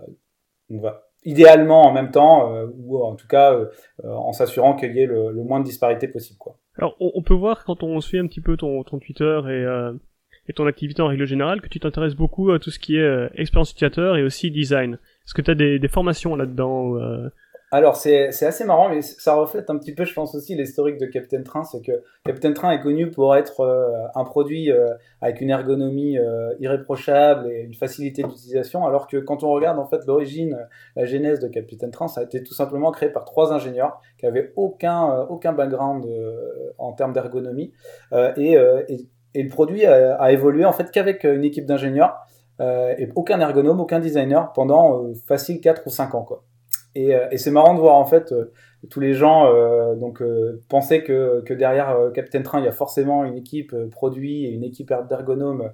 on 0.69 0.79
va 0.79 1.03
idéalement 1.23 1.81
en 1.81 1.91
même 1.91 2.11
temps 2.11 2.53
euh, 2.53 2.67
ou 2.77 3.03
en 3.03 3.15
tout 3.15 3.27
cas 3.27 3.53
euh, 3.53 3.65
en 4.03 4.31
s'assurant 4.31 4.75
qu'il 4.75 4.95
y 4.95 4.99
ait 5.01 5.05
le, 5.05 5.31
le 5.31 5.43
moins 5.43 5.59
de 5.59 5.65
disparité 5.65 6.07
possible 6.07 6.37
quoi. 6.39 6.57
alors 6.77 6.95
on, 6.99 7.11
on 7.15 7.23
peut 7.23 7.33
voir 7.33 7.65
quand 7.65 7.83
on 7.83 7.99
suit 7.99 8.19
un 8.19 8.27
petit 8.27 8.39
peu 8.41 8.55
ton, 8.55 8.83
ton 8.83 8.99
Twitter 8.99 9.39
et 9.45 9.65
euh, 9.65 9.93
et 10.49 10.53
ton 10.53 10.65
activité 10.65 11.01
en 11.01 11.07
règle 11.07 11.25
générale 11.25 11.59
que 11.59 11.67
tu 11.67 11.79
t'intéresses 11.81 12.15
beaucoup 12.15 12.51
à 12.51 12.59
tout 12.59 12.69
ce 12.69 12.79
qui 12.79 12.95
est 12.95 13.01
euh, 13.01 13.27
expérience 13.35 13.71
utilisateur 13.71 14.15
et 14.15 14.23
aussi 14.23 14.49
design 14.51 14.93
est-ce 14.93 15.33
que 15.33 15.41
tu 15.41 15.51
as 15.51 15.55
des, 15.55 15.77
des 15.79 15.87
formations 15.89 16.35
là-dedans. 16.37 16.93
Alors 17.69 17.97
c'est 17.97 18.29
assez 18.43 18.63
marrant, 18.63 18.87
mais 18.87 19.01
ça 19.01 19.33
reflète 19.35 19.69
un 19.69 19.77
petit 19.77 19.93
peu, 19.93 20.05
je 20.05 20.13
pense 20.13 20.33
aussi, 20.35 20.55
l'historique 20.55 20.97
de 20.97 21.05
Captain 21.05 21.43
Train, 21.43 21.65
c'est 21.65 21.81
que 21.81 22.01
Captain 22.23 22.53
Train 22.53 22.71
est 22.71 22.79
connu 22.79 23.11
pour 23.11 23.35
être 23.35 23.59
euh, 23.59 24.07
un 24.15 24.23
produit 24.23 24.71
euh, 24.71 24.93
avec 25.19 25.41
une 25.41 25.49
ergonomie 25.49 26.17
euh, 26.17 26.53
irréprochable 26.61 27.51
et 27.51 27.63
une 27.63 27.73
facilité 27.73 28.23
d'utilisation, 28.23 28.85
alors 28.85 29.07
que 29.07 29.17
quand 29.17 29.43
on 29.43 29.51
regarde 29.51 29.79
en 29.79 29.85
fait 29.85 30.05
l'origine, 30.07 30.57
la 30.95 31.03
genèse 31.03 31.41
de 31.41 31.49
Captain 31.49 31.89
Train, 31.89 32.07
ça 32.07 32.21
a 32.21 32.23
été 32.23 32.41
tout 32.41 32.53
simplement 32.53 32.89
créé 32.91 33.09
par 33.09 33.25
trois 33.25 33.51
ingénieurs 33.51 33.99
qui 34.17 34.25
avaient 34.25 34.53
aucun 34.55 35.27
aucun 35.29 35.51
background 35.51 36.07
en 36.77 36.93
termes 36.93 37.11
d'ergonomie 37.11 37.73
et, 38.37 38.53
et, 38.53 39.43
le 39.43 39.49
produit 39.49 39.85
a, 39.85 40.31
évolué 40.31 40.63
en 40.63 40.71
fait 40.71 40.89
qu'avec 40.89 41.25
une 41.25 41.43
équipe 41.43 41.65
d'ingénieurs 41.65 42.17
et 42.61 43.09
aucun 43.15 43.39
ergonome, 43.41 43.81
aucun 43.81 43.99
designer 43.99 44.53
pendant 44.53 45.11
facile 45.27 45.59
4 45.59 45.83
ou 45.85 45.89
5 45.89 46.15
ans 46.15 46.23
quoi. 46.23 46.43
Et, 46.97 47.15
et 47.31 47.37
c'est 47.37 47.51
marrant 47.51 47.75
de 47.75 47.79
voir 47.79 47.95
en 47.95 48.05
fait 48.05 48.33
tous 48.89 48.99
les 48.99 49.13
gens 49.13 49.51
donc 49.95 50.23
pensaient 50.67 51.03
que, 51.03 51.41
que 51.41 51.53
derrière 51.53 51.95
Captain 52.13 52.41
Train 52.41 52.59
il 52.59 52.65
y 52.65 52.67
a 52.67 52.71
forcément 52.71 53.23
une 53.23 53.37
équipe 53.37 53.75
produit 53.91 54.45
et 54.45 54.49
une 54.49 54.63
équipe 54.63 54.91
d'ergonomes 55.07 55.71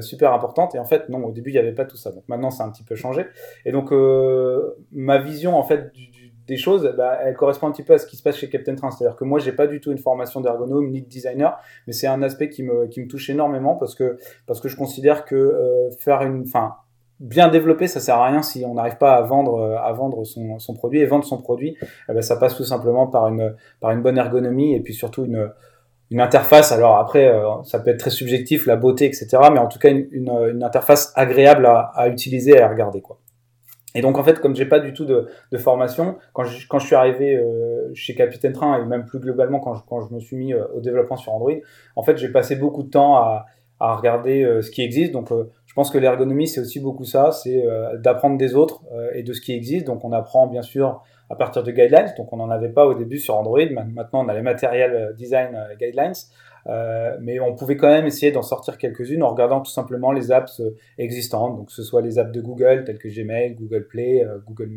super 0.00 0.32
importante. 0.32 0.74
Et 0.74 0.78
en 0.78 0.84
fait 0.84 1.08
non 1.08 1.22
au 1.24 1.32
début 1.32 1.50
il 1.50 1.54
n'y 1.54 1.58
avait 1.58 1.74
pas 1.74 1.84
tout 1.84 1.96
ça. 1.96 2.10
Donc 2.10 2.24
maintenant 2.28 2.50
c'est 2.50 2.62
un 2.62 2.70
petit 2.70 2.84
peu 2.84 2.94
changé. 2.94 3.26
Et 3.66 3.72
donc 3.72 3.92
ma 4.92 5.18
vision 5.18 5.56
en 5.56 5.62
fait 5.62 5.92
des 6.46 6.56
choses, 6.56 6.92
bah, 6.96 7.18
elle 7.22 7.34
correspond 7.34 7.68
un 7.68 7.72
petit 7.72 7.82
peu 7.82 7.94
à 7.94 7.98
ce 7.98 8.06
qui 8.06 8.16
se 8.16 8.22
passe 8.22 8.36
chez 8.36 8.48
Captain 8.48 8.74
Train. 8.74 8.90
C'est-à-dire 8.90 9.16
que 9.16 9.24
moi, 9.24 9.38
j'ai 9.38 9.52
pas 9.52 9.66
du 9.66 9.80
tout 9.80 9.92
une 9.92 9.98
formation 9.98 10.40
d'ergonome 10.40 10.90
ni 10.90 11.02
de 11.02 11.08
designer, 11.08 11.58
mais 11.86 11.92
c'est 11.92 12.06
un 12.06 12.22
aspect 12.22 12.48
qui 12.48 12.62
me, 12.62 12.86
qui 12.86 13.00
me 13.00 13.08
touche 13.08 13.30
énormément 13.30 13.76
parce 13.76 13.94
que, 13.94 14.18
parce 14.46 14.60
que 14.60 14.68
je 14.68 14.76
considère 14.76 15.24
que 15.24 15.34
euh, 15.34 15.90
faire 15.98 16.22
une, 16.22 16.42
enfin, 16.42 16.74
bien 17.22 17.48
développer, 17.48 17.86
ça 17.86 18.00
sert 18.00 18.16
à 18.16 18.26
rien 18.26 18.42
si 18.42 18.64
on 18.66 18.74
n'arrive 18.74 18.98
pas 18.98 19.14
à 19.14 19.22
vendre, 19.22 19.54
euh, 19.54 19.76
à 19.78 19.92
vendre 19.92 20.24
son, 20.24 20.74
produit 20.74 21.00
et 21.00 21.06
vendre 21.06 21.24
son 21.24 21.38
produit, 21.38 21.76
eh 22.08 22.12
ben, 22.12 22.20
ça 22.20 22.36
passe 22.36 22.56
tout 22.56 22.64
simplement 22.64 23.06
par 23.06 23.28
une, 23.28 23.54
par 23.80 23.92
une 23.92 24.02
bonne 24.02 24.18
ergonomie 24.18 24.74
et 24.74 24.80
puis 24.80 24.92
surtout 24.92 25.24
une, 25.24 25.48
une 26.10 26.20
interface. 26.20 26.72
Alors 26.72 26.96
après, 26.98 27.28
euh, 27.28 27.62
ça 27.62 27.78
peut 27.78 27.90
être 27.90 28.00
très 28.00 28.10
subjectif, 28.10 28.66
la 28.66 28.74
beauté, 28.74 29.06
etc. 29.06 29.28
Mais 29.52 29.60
en 29.60 29.68
tout 29.68 29.78
cas, 29.78 29.90
une, 29.90 30.62
interface 30.62 31.12
agréable 31.14 31.64
à, 31.64 32.08
utiliser 32.08 32.52
et 32.52 32.60
à 32.60 32.68
regarder, 32.68 33.00
quoi. 33.00 33.18
Et 33.94 34.00
donc 34.00 34.18
en 34.18 34.24
fait, 34.24 34.40
comme 34.40 34.56
j'ai 34.56 34.64
pas 34.64 34.80
du 34.80 34.94
tout 34.94 35.04
de, 35.04 35.28
formation, 35.58 36.16
quand 36.32 36.44
je, 36.44 36.66
quand 36.66 36.78
je 36.78 36.86
suis 36.86 36.94
arrivé 36.96 37.36
euh, 37.36 37.90
chez 37.94 38.14
Capitaine 38.14 38.52
Train 38.52 38.82
et 38.82 38.86
même 38.86 39.04
plus 39.04 39.18
globalement 39.18 39.60
quand 39.60 39.74
je, 39.74 39.82
quand 39.86 40.00
je 40.00 40.14
me 40.14 40.18
suis 40.18 40.34
mis 40.34 40.54
au 40.54 40.80
développement 40.80 41.16
sur 41.16 41.34
Android, 41.34 41.52
en 41.94 42.02
fait 42.02 42.16
j'ai 42.16 42.30
passé 42.30 42.56
beaucoup 42.56 42.84
de 42.84 42.88
temps 42.88 43.16
à, 43.16 43.44
à 43.80 43.94
regarder 43.94 44.60
ce 44.62 44.70
qui 44.70 44.82
existe. 44.82 45.12
Donc 45.12 45.28
je 45.72 45.74
pense 45.74 45.90
que 45.90 45.96
l'ergonomie 45.96 46.46
c'est 46.46 46.60
aussi 46.60 46.80
beaucoup 46.80 47.04
ça, 47.04 47.32
c'est 47.32 47.64
d'apprendre 47.98 48.36
des 48.36 48.54
autres 48.54 48.82
et 49.14 49.22
de 49.22 49.32
ce 49.32 49.40
qui 49.40 49.54
existe. 49.54 49.86
Donc 49.86 50.04
on 50.04 50.12
apprend 50.12 50.46
bien 50.46 50.60
sûr 50.60 51.02
à 51.30 51.34
partir 51.34 51.62
de 51.62 51.72
guidelines. 51.72 52.12
Donc 52.18 52.30
on 52.34 52.36
n'en 52.36 52.50
avait 52.50 52.68
pas 52.68 52.84
au 52.84 52.92
début 52.92 53.18
sur 53.18 53.36
Android. 53.36 53.64
Maintenant 53.70 54.22
on 54.22 54.28
a 54.28 54.34
les 54.34 54.42
matériels 54.42 55.14
design 55.16 55.56
guidelines. 55.80 56.12
Euh, 56.68 57.16
mais 57.20 57.40
on 57.40 57.54
pouvait 57.54 57.76
quand 57.76 57.88
même 57.88 58.06
essayer 58.06 58.30
d'en 58.30 58.42
sortir 58.42 58.78
quelques-unes 58.78 59.22
en 59.22 59.30
regardant 59.30 59.60
tout 59.60 59.70
simplement 59.70 60.12
les 60.12 60.30
apps 60.30 60.60
euh, 60.60 60.76
existantes, 60.98 61.56
donc 61.56 61.66
que 61.66 61.72
ce 61.72 61.82
soit 61.82 62.02
les 62.02 62.18
apps 62.18 62.30
de 62.30 62.40
Google 62.40 62.84
telles 62.84 62.98
que 62.98 63.08
Gmail, 63.08 63.54
Google 63.54 63.86
Play, 63.88 64.24
euh, 64.24 64.38
Google 64.46 64.70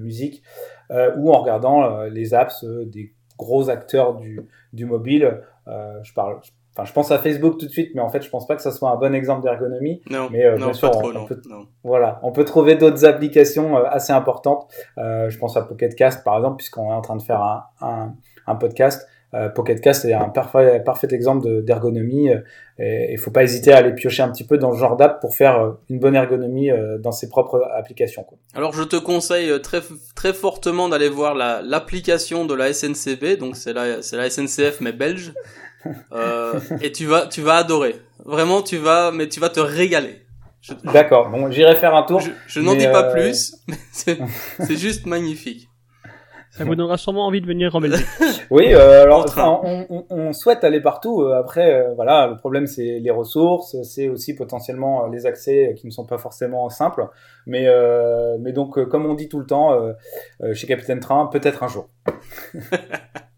Music, 0.00 0.42
ou 0.90 1.32
en 1.32 1.40
regardant 1.40 2.02
les 2.04 2.34
apps 2.34 2.64
des 2.64 3.12
gros 3.36 3.68
acteurs 3.70 4.14
du, 4.14 4.40
du 4.72 4.86
mobile. 4.86 5.40
je 5.66 6.12
parle, 6.14 6.40
Enfin, 6.76 6.84
je 6.84 6.92
pense 6.92 7.10
à 7.10 7.18
Facebook 7.18 7.58
tout 7.58 7.64
de 7.66 7.70
suite, 7.70 7.92
mais 7.94 8.02
en 8.02 8.10
fait, 8.10 8.22
je 8.22 8.28
pense 8.28 8.46
pas 8.46 8.54
que 8.54 8.60
ça 8.60 8.70
soit 8.70 8.90
un 8.90 8.96
bon 8.96 9.14
exemple 9.14 9.42
d'ergonomie. 9.42 10.02
Non, 10.10 10.28
mais 10.30 10.50
non, 10.50 10.66
bien 10.66 10.72
sûr, 10.74 10.90
trop, 10.90 11.10
on, 11.10 11.24
peut, 11.24 11.40
voilà, 11.82 12.20
on 12.22 12.32
peut 12.32 12.44
trouver 12.44 12.74
d'autres 12.74 13.06
applications 13.06 13.76
assez 13.78 14.12
importantes. 14.12 14.70
Euh, 14.98 15.30
je 15.30 15.38
pense 15.38 15.56
à 15.56 15.62
Pocket 15.62 15.94
Cast 15.94 16.22
par 16.22 16.36
exemple, 16.36 16.56
puisqu'on 16.56 16.90
est 16.90 16.94
en 16.94 17.00
train 17.00 17.16
de 17.16 17.22
faire 17.22 17.40
un, 17.40 17.64
un, 17.80 18.14
un 18.46 18.54
podcast. 18.56 19.08
Euh, 19.34 19.48
Pocket 19.48 19.80
Cast 19.80 20.04
est 20.04 20.12
un 20.12 20.28
parfait, 20.28 20.82
parfait 20.84 21.08
exemple 21.10 21.62
d'ergonomie. 21.62 22.30
Euh, 22.30 22.40
et 22.78 23.12
il 23.12 23.18
faut 23.18 23.30
pas 23.30 23.42
hésiter 23.42 23.72
à 23.72 23.78
aller 23.78 23.92
piocher 23.92 24.22
un 24.22 24.30
petit 24.30 24.44
peu 24.44 24.58
dans 24.58 24.70
le 24.70 24.76
genre 24.76 24.96
d'app 24.96 25.20
pour 25.20 25.34
faire 25.34 25.60
euh, 25.60 25.72
une 25.90 25.98
bonne 25.98 26.14
ergonomie 26.14 26.70
dans 27.00 27.12
ses 27.12 27.28
propres 27.28 27.62
applications. 27.74 28.22
Quoi. 28.22 28.38
Alors 28.54 28.72
je 28.72 28.82
te 28.82 28.96
conseille 28.96 29.60
très 29.62 29.80
très 30.14 30.32
fortement 30.32 30.88
d'aller 30.88 31.08
voir 31.08 31.34
l'application 31.34 32.44
de 32.44 32.54
la 32.54 32.72
SNCB, 32.72 33.38
donc 33.38 33.56
c'est 33.56 33.72
la 33.72 34.02
c'est 34.02 34.16
la 34.16 34.30
SNCF 34.30 34.80
mais 34.80 34.92
belge. 34.92 35.32
Euh, 36.12 36.60
et 36.82 36.92
tu 36.92 37.06
vas 37.06 37.26
tu 37.26 37.42
vas 37.42 37.56
adorer. 37.56 37.96
Vraiment 38.24 38.62
tu 38.62 38.76
vas 38.76 39.12
mais 39.12 39.28
tu 39.28 39.40
vas 39.40 39.48
te 39.48 39.60
régaler. 39.60 40.22
D'accord. 40.84 41.30
Bon, 41.30 41.50
j'irai 41.50 41.76
faire 41.76 41.94
un 41.94 42.02
tour. 42.02 42.20
Je, 42.20 42.30
je 42.48 42.60
n'en 42.60 42.74
dis 42.74 42.88
pas 42.88 43.04
plus, 43.04 43.56
mais 43.68 43.76
c'est 43.92 44.76
juste 44.76 45.06
magnifique. 45.06 45.68
Ça 46.56 46.64
vous 46.64 46.74
donnera 46.74 46.96
sûrement 46.96 47.26
envie 47.26 47.42
de 47.42 47.46
venir 47.46 47.74
en 47.76 47.80
Belgique. 47.80 48.06
oui, 48.50 48.72
euh, 48.72 49.02
alors 49.02 49.24
enfin, 49.24 49.60
on, 49.62 49.86
on, 49.90 50.06
on, 50.08 50.32
souhaite 50.32 50.64
aller 50.64 50.80
partout. 50.80 51.20
Euh, 51.20 51.38
après, 51.38 51.74
euh, 51.74 51.92
voilà, 51.94 52.28
le 52.28 52.36
problème 52.36 52.66
c'est 52.66 52.98
les 52.98 53.10
ressources, 53.10 53.76
c'est 53.82 54.08
aussi 54.08 54.34
potentiellement 54.34 55.04
euh, 55.04 55.08
les 55.12 55.26
accès 55.26 55.74
qui 55.76 55.86
ne 55.86 55.92
sont 55.92 56.06
pas 56.06 56.16
forcément 56.16 56.70
simples. 56.70 57.08
Mais, 57.46 57.66
euh, 57.66 58.38
mais 58.40 58.52
donc, 58.52 58.82
comme 58.88 59.04
on 59.04 59.12
dit 59.12 59.28
tout 59.28 59.38
le 59.38 59.46
temps 59.46 59.78
chez 60.54 60.66
Capitaine 60.66 61.00
Train, 61.00 61.26
peut-être 61.26 61.62
un 61.62 61.68
jour. 61.68 61.88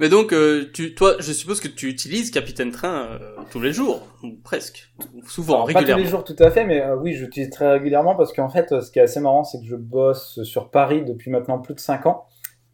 mais 0.00 0.08
donc, 0.08 0.34
tu, 0.72 0.94
toi, 0.94 1.14
je 1.18 1.32
suppose 1.32 1.60
que 1.60 1.68
tu 1.68 1.88
utilises 1.88 2.30
Capitaine 2.30 2.70
Train 2.70 3.18
tous 3.50 3.60
les 3.60 3.72
jours, 3.72 4.06
ou 4.22 4.36
presque, 4.42 4.92
souvent, 5.26 5.54
alors, 5.54 5.66
régulièrement. 5.66 5.92
Pas 5.94 5.98
tous 5.98 6.04
les 6.04 6.10
jours 6.10 6.24
tout 6.24 6.36
à 6.38 6.50
fait, 6.50 6.64
mais 6.64 6.84
oui, 7.00 7.14
j'utilise 7.14 7.50
très 7.50 7.70
régulièrement 7.72 8.16
parce 8.16 8.32
qu'en 8.32 8.48
fait, 8.48 8.80
ce 8.80 8.90
qui 8.90 8.98
est 8.98 9.02
assez 9.02 9.20
marrant, 9.20 9.44
c'est 9.44 9.58
que 9.60 9.66
je 9.66 9.76
bosse 9.76 10.42
sur 10.42 10.70
Paris 10.70 11.04
depuis 11.04 11.30
maintenant 11.30 11.58
plus 11.58 11.74
de 11.74 11.80
5 11.80 12.06
ans 12.06 12.26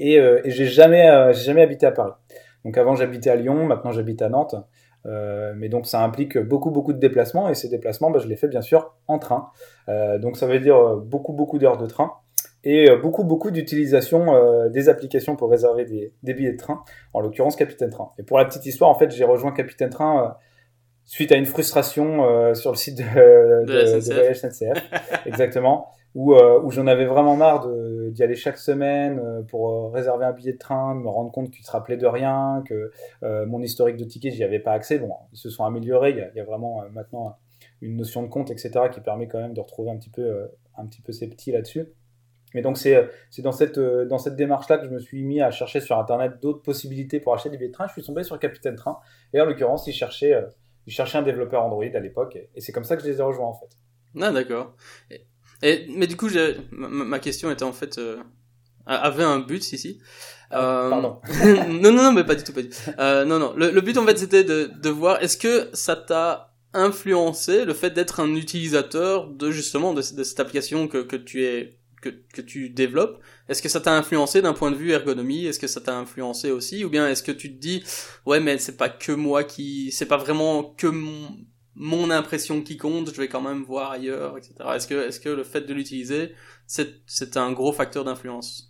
et, 0.02 0.18
euh, 0.18 0.40
et 0.44 0.50
j'ai 0.50 0.66
jamais, 0.66 1.08
euh, 1.08 1.32
jamais 1.32 1.62
habité 1.62 1.86
à 1.86 1.92
Paris. 1.92 2.12
Donc 2.64 2.76
avant 2.76 2.94
j'habitais 2.94 3.30
à 3.30 3.36
Lyon, 3.36 3.64
maintenant 3.66 3.92
j'habite 3.92 4.20
à 4.22 4.28
Nantes. 4.28 4.56
Euh, 5.04 5.52
mais 5.56 5.68
donc 5.68 5.86
ça 5.86 6.00
implique 6.04 6.38
beaucoup 6.38 6.70
beaucoup 6.70 6.92
de 6.92 6.98
déplacements 6.98 7.48
et 7.48 7.54
ces 7.54 7.68
déplacements, 7.68 8.10
bah, 8.10 8.20
je 8.20 8.28
les 8.28 8.36
fais 8.36 8.48
bien 8.48 8.62
sûr 8.62 8.94
en 9.08 9.18
train. 9.18 9.48
Euh, 9.88 10.18
donc 10.18 10.36
ça 10.36 10.46
veut 10.46 10.60
dire 10.60 10.96
beaucoup 10.96 11.32
beaucoup 11.32 11.58
d'heures 11.58 11.76
de 11.78 11.86
train 11.86 12.12
et 12.64 12.88
beaucoup 12.96 13.24
beaucoup 13.24 13.50
d'utilisation 13.50 14.34
euh, 14.34 14.68
des 14.68 14.88
applications 14.88 15.36
pour 15.36 15.50
réserver 15.50 15.84
des, 15.84 16.12
des, 16.22 16.34
billets 16.34 16.52
de 16.52 16.58
train, 16.58 16.84
en 17.12 17.20
l'occurrence 17.20 17.56
Capitaine 17.56 17.90
Train. 17.90 18.12
Et 18.18 18.22
pour 18.22 18.38
la 18.38 18.44
petite 18.44 18.66
histoire, 18.66 18.90
en 18.90 18.94
fait, 18.94 19.10
j'ai 19.10 19.24
rejoint 19.24 19.52
Capitaine 19.52 19.90
Train 19.90 20.36
suite 21.04 21.32
à 21.32 21.36
une 21.36 21.46
frustration 21.46 22.54
sur 22.54 22.70
le 22.70 22.76
site 22.76 22.98
de, 22.98 23.02
de, 23.66 24.28
de, 24.28 24.34
SNCF, 24.34 24.82
exactement 25.26 25.88
où, 26.14 26.34
euh, 26.34 26.60
où 26.62 26.70
j'en 26.70 26.86
avais 26.86 27.06
vraiment 27.06 27.36
marre 27.36 27.68
d'y 28.10 28.22
aller 28.22 28.36
chaque 28.36 28.58
semaine 28.58 29.18
euh, 29.18 29.42
pour 29.42 29.70
euh, 29.70 29.88
réserver 29.88 30.24
un 30.24 30.32
billet 30.32 30.52
de 30.52 30.58
train, 30.58 30.94
de 30.94 31.00
me 31.00 31.08
rendre 31.08 31.32
compte 31.32 31.50
qu'il 31.50 31.64
se 31.64 31.70
rappelait 31.70 31.96
de 31.96 32.06
rien, 32.06 32.62
que 32.66 32.90
euh, 33.22 33.46
mon 33.46 33.62
historique 33.62 33.96
de 33.96 34.04
tickets, 34.04 34.34
j'y 34.34 34.44
avais 34.44 34.58
pas 34.58 34.72
accès. 34.72 34.98
Bon, 34.98 35.10
ils 35.32 35.38
se 35.38 35.48
sont 35.48 35.64
améliorés, 35.64 36.10
il 36.10 36.18
y 36.18 36.20
a, 36.20 36.28
il 36.30 36.36
y 36.36 36.40
a 36.40 36.44
vraiment 36.44 36.82
maintenant 36.92 37.36
une 37.80 37.96
notion 37.96 38.22
de 38.22 38.28
compte, 38.28 38.50
etc., 38.50 38.70
qui 38.92 39.00
permet 39.00 39.26
quand 39.26 39.40
même 39.40 39.54
de 39.54 39.60
retrouver 39.60 39.90
un 39.90 39.96
petit 39.96 40.10
peu, 40.10 40.48
un 40.76 40.86
petit 40.86 41.00
peu 41.00 41.12
ses 41.12 41.28
petits 41.28 41.52
là-dessus. 41.52 41.86
Mais 42.54 42.62
donc 42.62 42.78
c'est 42.78 43.08
dans 43.38 43.52
cette, 43.52 43.78
dans 43.78 44.18
cette 44.18 44.36
démarche-là 44.36 44.78
que 44.78 44.86
je 44.86 44.90
me 44.90 44.98
suis 44.98 45.22
mis 45.22 45.40
à 45.40 45.50
chercher 45.50 45.80
sur 45.80 45.98
Internet 45.98 46.40
d'autres 46.40 46.62
possibilités 46.62 47.20
pour 47.20 47.34
acheter 47.34 47.50
des 47.50 47.56
billets 47.56 47.68
de 47.68 47.74
train. 47.74 47.86
Je 47.86 47.92
suis 47.92 48.02
tombé 48.02 48.22
sur 48.22 48.38
Capitaine 48.38 48.76
Train, 48.76 48.98
et 49.32 49.40
en 49.40 49.44
l'occurrence, 49.44 49.86
ils 49.86 49.92
cherchaient, 49.92 50.44
ils 50.86 50.92
cherchaient 50.92 51.18
un 51.18 51.22
développeur 51.22 51.64
Android 51.64 51.84
à 51.84 52.00
l'époque, 52.00 52.36
et, 52.36 52.50
et 52.54 52.60
c'est 52.60 52.72
comme 52.72 52.84
ça 52.84 52.96
que 52.96 53.02
je 53.02 53.08
les 53.08 53.18
ai 53.18 53.22
rejoints 53.22 53.48
en 53.48 53.54
fait. 53.54 53.76
Ah 54.20 54.30
d'accord. 54.30 54.74
Et, 55.62 55.86
mais 55.96 56.06
du 56.06 56.16
coup, 56.16 56.28
ma, 56.72 56.88
ma, 56.88 57.18
question 57.18 57.50
était 57.50 57.62
en 57.62 57.72
fait 57.72 57.98
euh, 57.98 58.16
avait 58.86 59.24
un 59.24 59.38
but 59.38 59.72
ici. 59.72 60.00
Euh, 60.52 60.90
Pardon. 60.90 61.20
non, 61.68 61.92
non, 61.92 62.02
non, 62.02 62.12
mais 62.12 62.24
pas 62.24 62.34
du 62.34 62.42
tout, 62.42 62.52
pas 62.52 62.62
du 62.62 62.68
tout. 62.68 62.76
Euh, 62.98 63.24
non, 63.24 63.38
non. 63.38 63.54
Le, 63.56 63.70
le, 63.70 63.80
but 63.80 63.96
en 63.96 64.04
fait, 64.04 64.18
c'était 64.18 64.44
de, 64.44 64.70
de 64.74 64.90
voir 64.90 65.22
est-ce 65.22 65.36
que 65.36 65.70
ça 65.72 65.96
t'a 65.96 66.52
influencé 66.74 67.64
le 67.64 67.74
fait 67.74 67.90
d'être 67.90 68.20
un 68.20 68.34
utilisateur 68.34 69.28
de 69.28 69.50
justement 69.50 69.92
de, 69.92 70.00
de 70.00 70.24
cette 70.24 70.40
application 70.40 70.88
que, 70.88 70.98
que 70.98 71.16
tu 71.16 71.44
es 71.44 71.78
que, 72.02 72.40
tu 72.40 72.68
développes. 72.68 73.20
Est-ce 73.48 73.62
que 73.62 73.68
ça 73.68 73.80
t'a 73.80 73.96
influencé 73.96 74.42
d'un 74.42 74.52
point 74.52 74.70
de 74.70 74.76
vue 74.76 74.90
ergonomie? 74.90 75.46
Est-ce 75.46 75.58
que 75.58 75.66
ça 75.66 75.80
t'a 75.80 75.96
influencé 75.96 76.50
aussi? 76.50 76.84
Ou 76.84 76.90
bien 76.90 77.08
est-ce 77.08 77.22
que 77.22 77.32
tu 77.32 77.54
te 77.54 77.58
dis 77.60 77.82
ouais 78.26 78.40
mais 78.40 78.58
c'est 78.58 78.76
pas 78.76 78.88
que 78.88 79.12
moi 79.12 79.44
qui 79.44 79.92
c'est 79.92 80.06
pas 80.06 80.16
vraiment 80.16 80.64
que 80.64 80.88
mon, 81.74 82.10
impression 82.10 82.60
qui 82.60 82.76
compte, 82.76 83.12
je 83.14 83.20
vais 83.20 83.28
quand 83.28 83.40
même 83.40 83.62
voir 83.62 83.92
ailleurs, 83.92 84.36
etc. 84.36 84.54
Est-ce 84.74 84.86
que, 84.86 85.08
est-ce 85.08 85.20
que 85.20 85.30
le 85.30 85.44
fait 85.44 85.62
de 85.62 85.72
l'utiliser, 85.72 86.34
c'est, 86.66 87.36
un 87.36 87.52
gros 87.52 87.72
facteur 87.72 88.04
d'influence? 88.04 88.68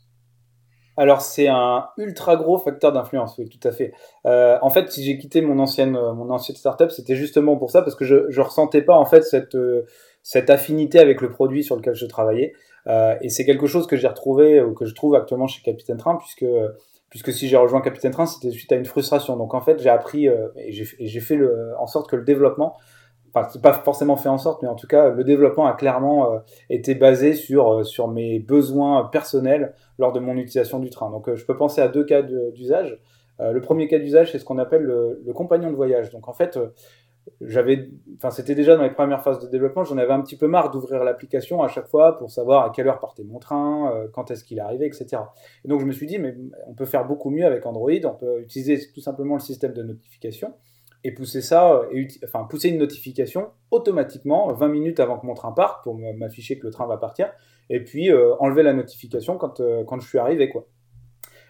Alors 0.97 1.23
c'est 1.23 1.49
un 1.49 1.87
ultra 1.97 2.37
gros 2.37 2.59
facteur 2.59 2.93
d'influence, 2.93 3.37
oui, 3.39 3.49
tout 3.49 3.67
à 3.67 3.73
fait. 3.73 3.93
Euh, 4.27 4.59
en 4.61 4.69
fait, 4.69 4.93
si 4.93 5.03
j'ai 5.03 5.17
quitté 5.19 5.41
mon 5.41 5.59
ancienne 5.59 5.93
mon 5.93 6.31
ancienne 6.31 6.57
startup, 6.57 6.91
c'était 6.91 7.17
justement 7.17 7.57
pour 7.57 7.71
ça 7.71 7.81
parce 7.81 7.97
que 7.97 8.05
je 8.05 8.31
je 8.31 8.41
ressentais 8.43 8.83
pas 8.83 8.95
en 8.95 9.07
fait 9.07 9.23
cette 9.23 9.55
euh, 9.55 9.87
cette 10.23 10.51
affinité 10.51 10.99
avec 10.99 11.21
le 11.21 11.31
produit 11.31 11.63
sur 11.63 11.77
lequel 11.77 11.95
je 11.95 12.07
travaillais. 12.07 12.53
Euh, 12.87 13.15
et 13.21 13.29
c'est 13.29 13.45
quelque 13.45 13.67
chose 13.67 13.87
que 13.87 13.97
j'ai 13.97 14.09
retrouvé 14.09 14.61
ou 14.61 14.75
que 14.75 14.85
je 14.85 14.95
trouve 14.95 15.15
actuellement 15.15 15.47
chez 15.47 15.63
Capitaine 15.63 15.99
Train 15.99 16.17
puisque 16.17 16.47
puisque 17.11 17.31
si 17.31 17.47
j'ai 17.47 17.59
rejoint 17.59 17.83
Capitaine 17.83 18.11
Train, 18.11 18.25
c'était 18.25 18.51
suite 18.51 18.73
à 18.73 18.77
une 18.77 18.87
frustration. 18.87 19.37
Donc 19.37 19.53
en 19.53 19.61
fait, 19.61 19.79
j'ai 19.83 19.91
appris 19.91 20.29
euh, 20.29 20.49
et 20.57 20.73
j'ai 20.73 21.21
fait 21.21 21.37
le, 21.37 21.73
en 21.79 21.87
sorte 21.87 22.09
que 22.09 22.17
le 22.17 22.25
développement 22.25 22.77
pas 23.33 23.73
forcément 23.73 24.17
fait 24.17 24.29
en 24.29 24.39
sorte 24.39 24.63
mais 24.63 24.69
en 24.69 24.75
tout 24.75 24.87
cas 24.87 25.09
le 25.09 25.25
développement 25.25 25.67
a 25.67 25.73
clairement 25.73 26.33
euh, 26.33 26.39
été 26.69 26.95
basé 26.95 27.35
sur 27.35 27.73
euh, 27.73 27.83
sur 27.83 28.09
mes 28.09 28.39
besoins 28.39 29.05
personnels 29.05 29.75
lors 29.99 30.13
de 30.13 30.21
mon 30.21 30.37
utilisation 30.37 30.79
du 30.79 30.91
train 30.91 31.11
donc 31.11 31.29
euh, 31.29 31.37
je 31.37 31.45
peux 31.47 31.57
penser 31.57 31.81
à 31.81 31.89
deux 31.89 32.05
cas 32.05 32.23
d'usage 32.23 32.99
le 33.41 33.61
premier 33.61 33.89
cas 33.89 33.99
d'usage 33.99 34.31
c'est 34.31 34.39
ce 34.39 34.45
qu'on 34.45 34.59
appelle 34.59 34.83
le, 34.83 35.21
le, 35.25 35.33
compagnon 35.33 35.71
de 35.71 35.75
voyage 35.75 36.11
donc 36.11 36.29
en 36.29 36.33
fait 36.33 36.57
j'avais 37.41 37.91
enfin 38.17 38.31
c'était 38.31 38.55
déjà 38.55 38.77
dans 38.77 38.83
les 38.83 38.91
premières 38.91 39.23
phases 39.23 39.39
de 39.39 39.49
développement 39.49 39.85
j'en 39.85 39.97
avais 39.99 40.13
un 40.13 40.21
petit 40.21 40.37
peu 40.37 40.47
marre 40.47 40.71
d'ouvrir 40.71 41.05
l'application 41.05 41.63
à 41.63 41.69
chaque 41.69 41.89
fois 41.89 42.19
pour 42.19 42.31
savoir 42.31 42.65
à 42.65 42.71
quelle 42.71 42.89
heure 42.89 42.99
partait 42.99 43.25
mon 43.25 43.39
train 43.39 44.09
quand 44.13 44.31
est-ce 44.31 44.45
qu'il 44.45 44.59
arrivait 44.61 44.87
etc 44.87 45.23
et 45.65 45.69
donc 45.69 45.81
je 45.81 45.87
me 45.87 45.93
suis 45.93 46.07
dit 46.07 46.19
mais 46.19 46.35
on 46.67 46.75
peut 46.75 46.85
faire 46.85 47.07
beaucoup 47.07 47.31
mieux 47.31 47.47
avec 47.47 47.65
Android 47.65 47.91
on 48.05 48.15
peut 48.15 48.41
utiliser 48.41 48.79
tout 48.93 49.01
simplement 49.01 49.35
le 49.35 49.41
système 49.41 49.73
de 49.73 49.83
notification 49.83 50.55
et 51.05 51.13
pousser 51.13 51.41
ça, 51.41 51.83
et 51.93 52.07
enfin 52.25 52.45
pousser 52.45 52.69
une 52.69 52.79
notification 52.79 53.51
automatiquement 53.71 54.53
20 54.53 54.69
minutes 54.69 55.01
avant 55.01 55.19
que 55.19 55.27
mon 55.27 55.35
train 55.35 55.53
parte 55.53 55.83
pour 55.83 55.99
m'afficher 55.99 56.59
que 56.59 56.67
le 56.67 56.73
train 56.73 56.87
va 56.87 56.97
partir, 56.97 57.33
et 57.71 57.83
puis 57.83 58.11
enlever 58.39 58.63
la 58.63 58.73
notification 58.73 59.37
quand, 59.37 59.61
quand 59.87 60.01
je 60.01 60.09
suis 60.09 60.19
arrivé 60.19 60.49
quoi. 60.49 60.67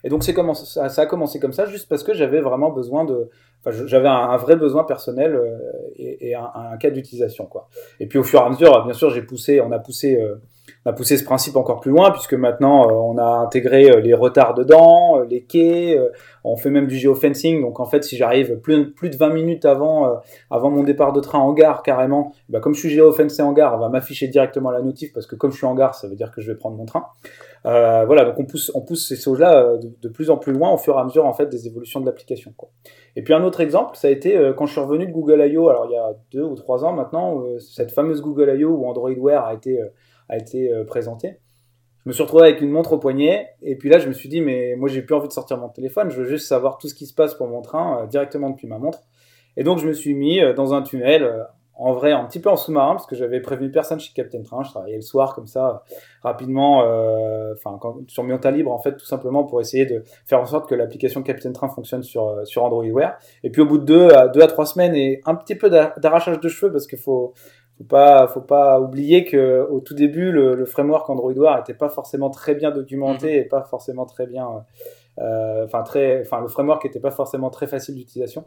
Et 0.05 0.09
donc 0.09 0.25
c'est 0.25 0.35
comment 0.35 0.55
ça, 0.55 0.85
a 0.85 1.07
commencé 1.07 1.39
comme 1.39 1.53
ça, 1.53 1.67
juste 1.67 1.89
parce 1.89 2.03
que 2.03 2.15
j'avais 2.15 2.41
vraiment 2.41 2.71
besoin 2.71 3.05
de, 3.05 3.31
j'avais 3.87 4.09
un, 4.09 4.37
vrai 4.37 4.57
besoin 4.57 4.85
personnel 4.85 5.35
euh, 5.35 5.57
et, 5.97 6.31
et, 6.31 6.35
un, 6.35 6.51
un, 6.55 6.77
cas 6.77 6.91
d'utilisation 6.91 7.47
quoi. 7.47 7.69
Et 8.01 8.07
puis 8.07 8.19
au 8.19 8.25
fur 8.25 8.41
et 8.41 8.43
à 8.43 8.51
mesure, 8.51 8.85
bien 8.85 8.95
sûr, 8.95 9.11
j'ai 9.11 9.23
poussé, 9.23 9.61
on 9.61 9.71
a 9.71 9.79
poussé, 9.79 10.21
euh, 10.21 10.37
on 10.85 10.91
a 10.91 10.93
poussé 10.93 11.17
ce 11.17 11.25
principe 11.25 11.57
encore 11.57 11.81
plus 11.81 11.91
loin 11.91 12.11
puisque 12.11 12.35
maintenant 12.35 12.89
euh, 12.89 12.93
on 12.93 13.19
a 13.19 13.25
intégré 13.25 14.01
les 14.01 14.15
retards 14.15 14.55
dedans, 14.55 15.21
les 15.21 15.43
quais, 15.43 15.99
on 16.45 16.57
fait 16.57 16.71
même 16.71 16.87
du 16.87 16.97
géofencing. 16.97 17.61
Donc 17.63 17.81
en 17.81 17.87
fait, 17.87 18.05
si 18.05 18.17
j'arrive 18.17 18.57
plus, 18.59 18.93
de 19.11 19.17
20 19.17 19.31
minutes 19.31 19.65
avant, 19.65 20.21
avant 20.51 20.71
mon 20.71 20.83
départ 20.83 21.13
de 21.13 21.21
train 21.21 21.39
en 21.39 21.53
gare 21.53 21.83
carrément, 21.83 22.33
bah, 22.49 22.61
comme 22.61 22.75
je 22.75 22.81
suis 22.81 22.91
géofencé 22.91 23.43
en 23.43 23.53
gare, 23.53 23.75
on 23.75 23.79
va 23.79 23.89
m'afficher 23.89 24.29
directement 24.29 24.71
la 24.71 24.83
notif 24.83 25.13
parce 25.13 25.27
que 25.27 25.37
comme 25.37 25.53
je 25.53 25.57
suis 25.57 25.67
en 25.67 25.75
gare, 25.75 25.95
ça 25.95 26.09
veut 26.09 26.17
dire 26.17 26.31
que 26.31 26.41
je 26.41 26.51
vais 26.51 26.57
prendre 26.57 26.77
mon 26.77 26.87
train. 26.87 27.07
Euh, 27.65 28.05
voilà, 28.07 28.25
donc 28.25 28.39
on 28.39 28.45
pousse, 28.45 29.07
ces 29.09 29.17
choses-là 29.17 29.65
euh, 29.65 29.79
de, 29.79 30.09
plus 30.09 30.31
en 30.31 30.37
plus 30.37 30.53
loin 30.53 30.73
au 30.73 30.77
fur 30.77 30.97
et 30.97 31.01
à 31.01 31.05
mesure 31.05 31.27
en 31.27 31.33
fait 31.33 31.47
des 31.47 31.67
évolutions 31.69 32.01
de 32.01 32.07
l'application. 32.07 32.53
Et 33.15 33.23
puis 33.23 33.35
un 33.35 33.45
autre 33.45 33.61
exemple, 33.61 33.97
ça 33.97 34.09
a 34.09 34.11
été 34.11 34.37
euh, 34.37 34.53
quand 34.53 34.67
je 34.67 34.73
suis 34.73 34.81
revenu 34.81 35.07
de 35.07 35.13
Google 35.13 35.47
I.O. 35.47 35.69
Alors 35.69 35.87
il 35.89 35.93
y 35.93 35.97
a 35.97 36.13
deux 36.33 36.43
ou 36.43 36.57
trois 36.57 36.85
ans 36.85 36.93
maintenant, 36.93 37.45
cette 37.61 37.93
fameuse 37.93 38.21
Google 38.21 38.53
I.O. 38.59 38.71
où 38.71 38.87
Android 38.87 39.13
Wear 39.13 39.45
a 39.45 39.55
été 39.55 39.81
a 40.33 40.39
été 40.39 40.71
présenté. 40.87 41.39
Je 42.05 42.09
me 42.09 42.13
suis 42.13 42.23
retrouvé 42.23 42.45
avec 42.49 42.61
une 42.61 42.71
montre 42.71 42.95
au 42.95 42.99
poignet 42.99 43.51
et 43.63 43.77
puis 43.77 43.89
là 43.89 43.99
je 43.99 44.09
me 44.09 44.13
suis 44.13 44.29
dit 44.29 44.41
mais 44.41 44.75
moi 44.77 44.89
j'ai 44.89 45.03
plus 45.03 45.15
envie 45.15 45.29
de 45.29 45.33
sortir 45.33 45.59
mon 45.59 45.69
téléphone, 45.69 46.11
je 46.11 46.23
veux 46.23 46.29
juste 46.29 46.49
savoir 46.49 46.79
tout 46.79 46.89
ce 46.89 46.95
qui 46.95 47.07
se 47.07 47.15
passe 47.15 47.35
pour 47.35 47.47
mon 47.47 47.63
train 47.63 48.07
directement 48.07 48.51
depuis 48.51 48.67
ma 48.67 48.79
montre. 48.79 49.03
Et 49.57 49.63
donc 49.63 49.79
je 49.79 49.87
me 49.87 49.93
suis 49.93 50.15
mis 50.15 50.41
dans 50.57 50.75
un 50.75 50.83
tunnel 50.83 51.47
en 51.75 51.93
vrai 51.93 52.13
un 52.13 52.25
petit 52.25 52.39
peu 52.39 52.51
en 52.51 52.57
sous-marin 52.57 52.93
parce 52.93 53.07
que 53.07 53.17
j'avais 53.17 53.41
prévenu 53.41 53.71
personne 53.71 53.99
chez 53.99 54.13
Captain 54.15 54.43
Train. 54.43 54.63
Je 54.63 54.71
travaillais 54.71 54.97
le 54.97 55.03
soir 55.03 55.35
comme 55.35 55.47
ça 55.47 55.83
rapidement, 56.23 56.85
euh, 56.85 57.55
enfin 57.55 57.79
sur 58.09 58.23
Mionta 58.23 58.51
Libre 58.51 58.71
en 58.71 58.79
fait 58.79 58.97
tout 58.97 59.07
simplement 59.07 59.45
pour 59.45 59.61
essayer 59.61 59.87
de 59.87 60.05
faire 60.27 60.41
en 60.41 60.47
sorte 60.47 60.69
que 60.69 60.75
l'application 60.75 61.23
Captain 61.23 61.53
Train 61.53 61.69
fonctionne 61.69 62.03
sur 62.03 62.29
euh, 62.29 62.45
sur 62.45 62.63
Android 62.65 62.85
Wear. 62.85 63.19
Et 63.43 63.51
puis 63.51 63.63
au 63.63 63.67
bout 63.67 63.79
de 63.79 63.85
deux 63.85 64.11
à 64.11 64.29
deux 64.29 64.43
à 64.43 64.47
trois 64.47 64.67
semaines 64.67 64.95
et 64.95 65.21
un 65.27 65.35
petit 65.35 65.55
peu 65.55 65.71
d'arrachage 65.71 66.41
de 66.41 66.49
cheveux 66.49 66.71
parce 66.71 66.87
qu'il 66.87 66.99
faut 66.99 67.35
faut 67.83 67.89
pas 67.89 68.27
faut 68.29 68.41
pas 68.41 68.81
oublier 68.81 69.25
que 69.25 69.67
au 69.71 69.81
tout 69.81 69.95
début 69.95 70.31
le, 70.31 70.65
framework 70.65 71.09
Android 71.11 71.33
Wear 71.33 71.59
était 71.59 71.75
pas 71.75 71.89
forcément 71.89 72.31
très 72.31 72.55
bien 72.55 72.71
documenté 72.71 73.35
mhm. 73.35 73.41
et 73.41 73.45
pas 73.45 73.63
forcément 73.63 74.07
très 74.07 74.27
bien 74.27 74.47
euh, 75.19 75.65
enfin 75.65 75.83
très 75.83 76.21
enfin 76.21 76.41
le 76.41 76.49
framework 76.49 76.85
était 76.87 77.01
pas 77.01 77.11
forcément 77.11 77.51
très 77.51 77.67
facile 77.67 77.95
d'utilisation. 77.97 78.45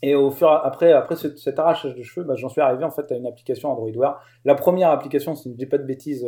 Et 0.00 0.14
au 0.14 0.30
fur 0.30 0.48
après, 0.48 0.92
après 0.92 1.16
cet 1.16 1.58
arrachage 1.58 1.96
de 1.96 2.02
cheveux, 2.04 2.24
bah, 2.24 2.36
j'en 2.36 2.48
suis 2.48 2.60
arrivé 2.60 2.84
en 2.84 2.90
fait 2.92 3.10
à 3.10 3.16
une 3.16 3.26
application 3.26 3.72
Android 3.72 3.90
Wear. 3.90 4.22
La 4.44 4.54
première 4.54 4.90
application, 4.90 5.34
si 5.34 5.48
je 5.48 5.54
ne 5.54 5.58
dis 5.58 5.66
pas 5.66 5.76
de 5.76 5.82
bêtises, 5.82 6.24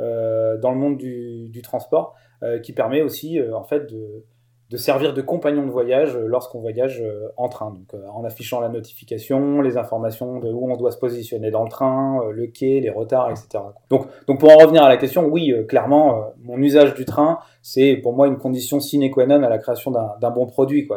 euh, 0.00 0.56
dans 0.56 0.70
le 0.70 0.78
monde 0.78 0.96
du, 0.96 1.48
du 1.50 1.60
transport, 1.60 2.14
euh, 2.42 2.58
qui 2.58 2.72
permet 2.72 3.02
aussi 3.02 3.38
en 3.52 3.64
fait 3.64 3.80
de, 3.92 4.24
de 4.72 4.78
servir 4.78 5.12
de 5.12 5.20
compagnon 5.20 5.66
de 5.66 5.70
voyage 5.70 6.16
euh, 6.16 6.26
lorsqu'on 6.26 6.58
voyage 6.58 7.02
euh, 7.02 7.28
en 7.36 7.50
train. 7.50 7.70
Donc, 7.72 7.92
euh, 7.92 8.06
en 8.08 8.24
affichant 8.24 8.58
la 8.58 8.70
notification, 8.70 9.60
les 9.60 9.76
informations 9.76 10.38
de 10.38 10.50
où 10.50 10.72
on 10.72 10.76
doit 10.78 10.90
se 10.90 10.96
positionner 10.96 11.50
dans 11.50 11.62
le 11.62 11.68
train, 11.68 12.22
le 12.32 12.46
quai, 12.46 12.80
les 12.80 12.88
retards, 12.88 13.30
etc. 13.30 13.62
Donc, 13.90 14.08
pour 14.26 14.50
en 14.50 14.56
revenir 14.56 14.82
à 14.82 14.88
la 14.88 14.96
question, 14.96 15.26
oui, 15.26 15.54
clairement, 15.68 16.32
mon 16.42 16.56
usage 16.56 16.94
du 16.94 17.04
train, 17.04 17.38
c'est 17.60 17.96
pour 17.96 18.14
moi 18.14 18.26
une 18.26 18.38
condition 18.38 18.80
sine 18.80 19.10
qua 19.10 19.26
non 19.26 19.42
à 19.42 19.50
la 19.50 19.58
création 19.58 19.90
d'un 19.90 20.30
bon 20.30 20.46
produit. 20.46 20.88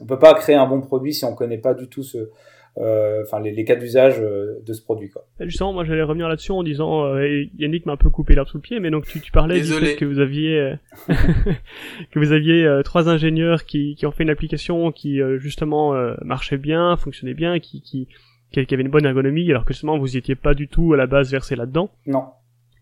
On 0.00 0.06
peut 0.06 0.18
pas 0.18 0.34
créer 0.34 0.56
un 0.56 0.66
bon 0.66 0.80
produit 0.80 1.12
si 1.12 1.24
on 1.24 1.34
connaît 1.34 1.58
pas 1.58 1.74
du 1.74 1.88
tout 1.88 2.04
ce, 2.04 2.30
enfin 2.76 3.40
les, 3.40 3.52
les, 3.52 3.64
cas 3.64 3.76
d'usage 3.76 4.20
euh, 4.20 4.60
de 4.64 4.72
ce 4.72 4.82
produit 4.82 5.10
quoi. 5.10 5.24
Justement, 5.40 5.72
moi 5.72 5.84
j'allais 5.84 6.02
revenir 6.02 6.28
là-dessus 6.28 6.52
en 6.52 6.62
disant 6.62 7.04
euh, 7.04 7.44
Yannick 7.58 7.86
m'a 7.86 7.92
un 7.92 7.96
peu 7.96 8.10
coupé 8.10 8.34
l'herbe 8.34 8.48
sous 8.48 8.58
le 8.58 8.62
pied, 8.62 8.80
mais 8.80 8.90
donc 8.90 9.06
tu, 9.06 9.20
tu 9.20 9.32
parlais 9.32 9.60
du 9.60 9.66
fait 9.66 9.96
que 9.96 10.04
vous 10.04 10.20
aviez 10.20 10.74
que 12.10 12.18
vous 12.18 12.32
aviez 12.32 12.80
trois 12.84 13.08
ingénieurs 13.08 13.64
qui, 13.64 13.94
qui 13.96 14.06
ont 14.06 14.12
fait 14.12 14.22
une 14.22 14.30
application 14.30 14.92
qui 14.92 15.20
justement 15.38 15.94
marchait 16.22 16.58
bien, 16.58 16.96
fonctionnait 16.96 17.34
bien, 17.34 17.58
qui, 17.58 17.82
qui 17.82 18.08
qui 18.52 18.60
avait 18.60 18.82
une 18.82 18.88
bonne 18.88 19.04
ergonomie, 19.04 19.50
alors 19.50 19.64
que 19.64 19.74
justement 19.74 19.98
vous 19.98 20.16
étiez 20.16 20.34
pas 20.34 20.54
du 20.54 20.68
tout 20.68 20.94
à 20.94 20.96
la 20.96 21.06
base 21.06 21.30
versé 21.30 21.56
là-dedans. 21.56 21.90
Non. 22.06 22.24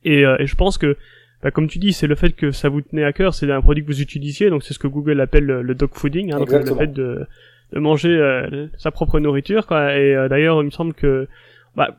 Et, 0.04 0.20
et 0.20 0.46
je 0.46 0.54
pense 0.54 0.78
que 0.78 0.96
bah, 1.42 1.50
comme 1.50 1.68
tu 1.68 1.78
dis, 1.78 1.92
c'est 1.92 2.06
le 2.06 2.14
fait 2.14 2.32
que 2.32 2.50
ça 2.50 2.68
vous 2.68 2.80
tenait 2.80 3.04
à 3.04 3.12
cœur, 3.12 3.34
c'est 3.34 3.50
un 3.50 3.60
produit 3.60 3.84
que 3.84 3.88
vous 3.88 4.00
utilisiez, 4.00 4.50
donc 4.50 4.62
c'est 4.62 4.74
ce 4.74 4.78
que 4.78 4.88
Google 4.88 5.20
appelle 5.20 5.44
le, 5.44 5.74
dog 5.74 5.90
fooding, 5.92 6.32
hein, 6.32 6.38
donc 6.38 6.50
le 6.50 6.74
fait 6.74 6.92
de, 6.92 7.26
de 7.72 7.80
manger 7.80 8.16
euh, 8.16 8.68
sa 8.76 8.90
propre 8.90 9.18
nourriture 9.20 9.66
quoi. 9.66 9.96
Et 9.96 10.14
euh, 10.14 10.28
d'ailleurs 10.28 10.60
il 10.62 10.66
me 10.66 10.70
semble 10.70 10.94
que 10.94 11.28
bah 11.74 11.96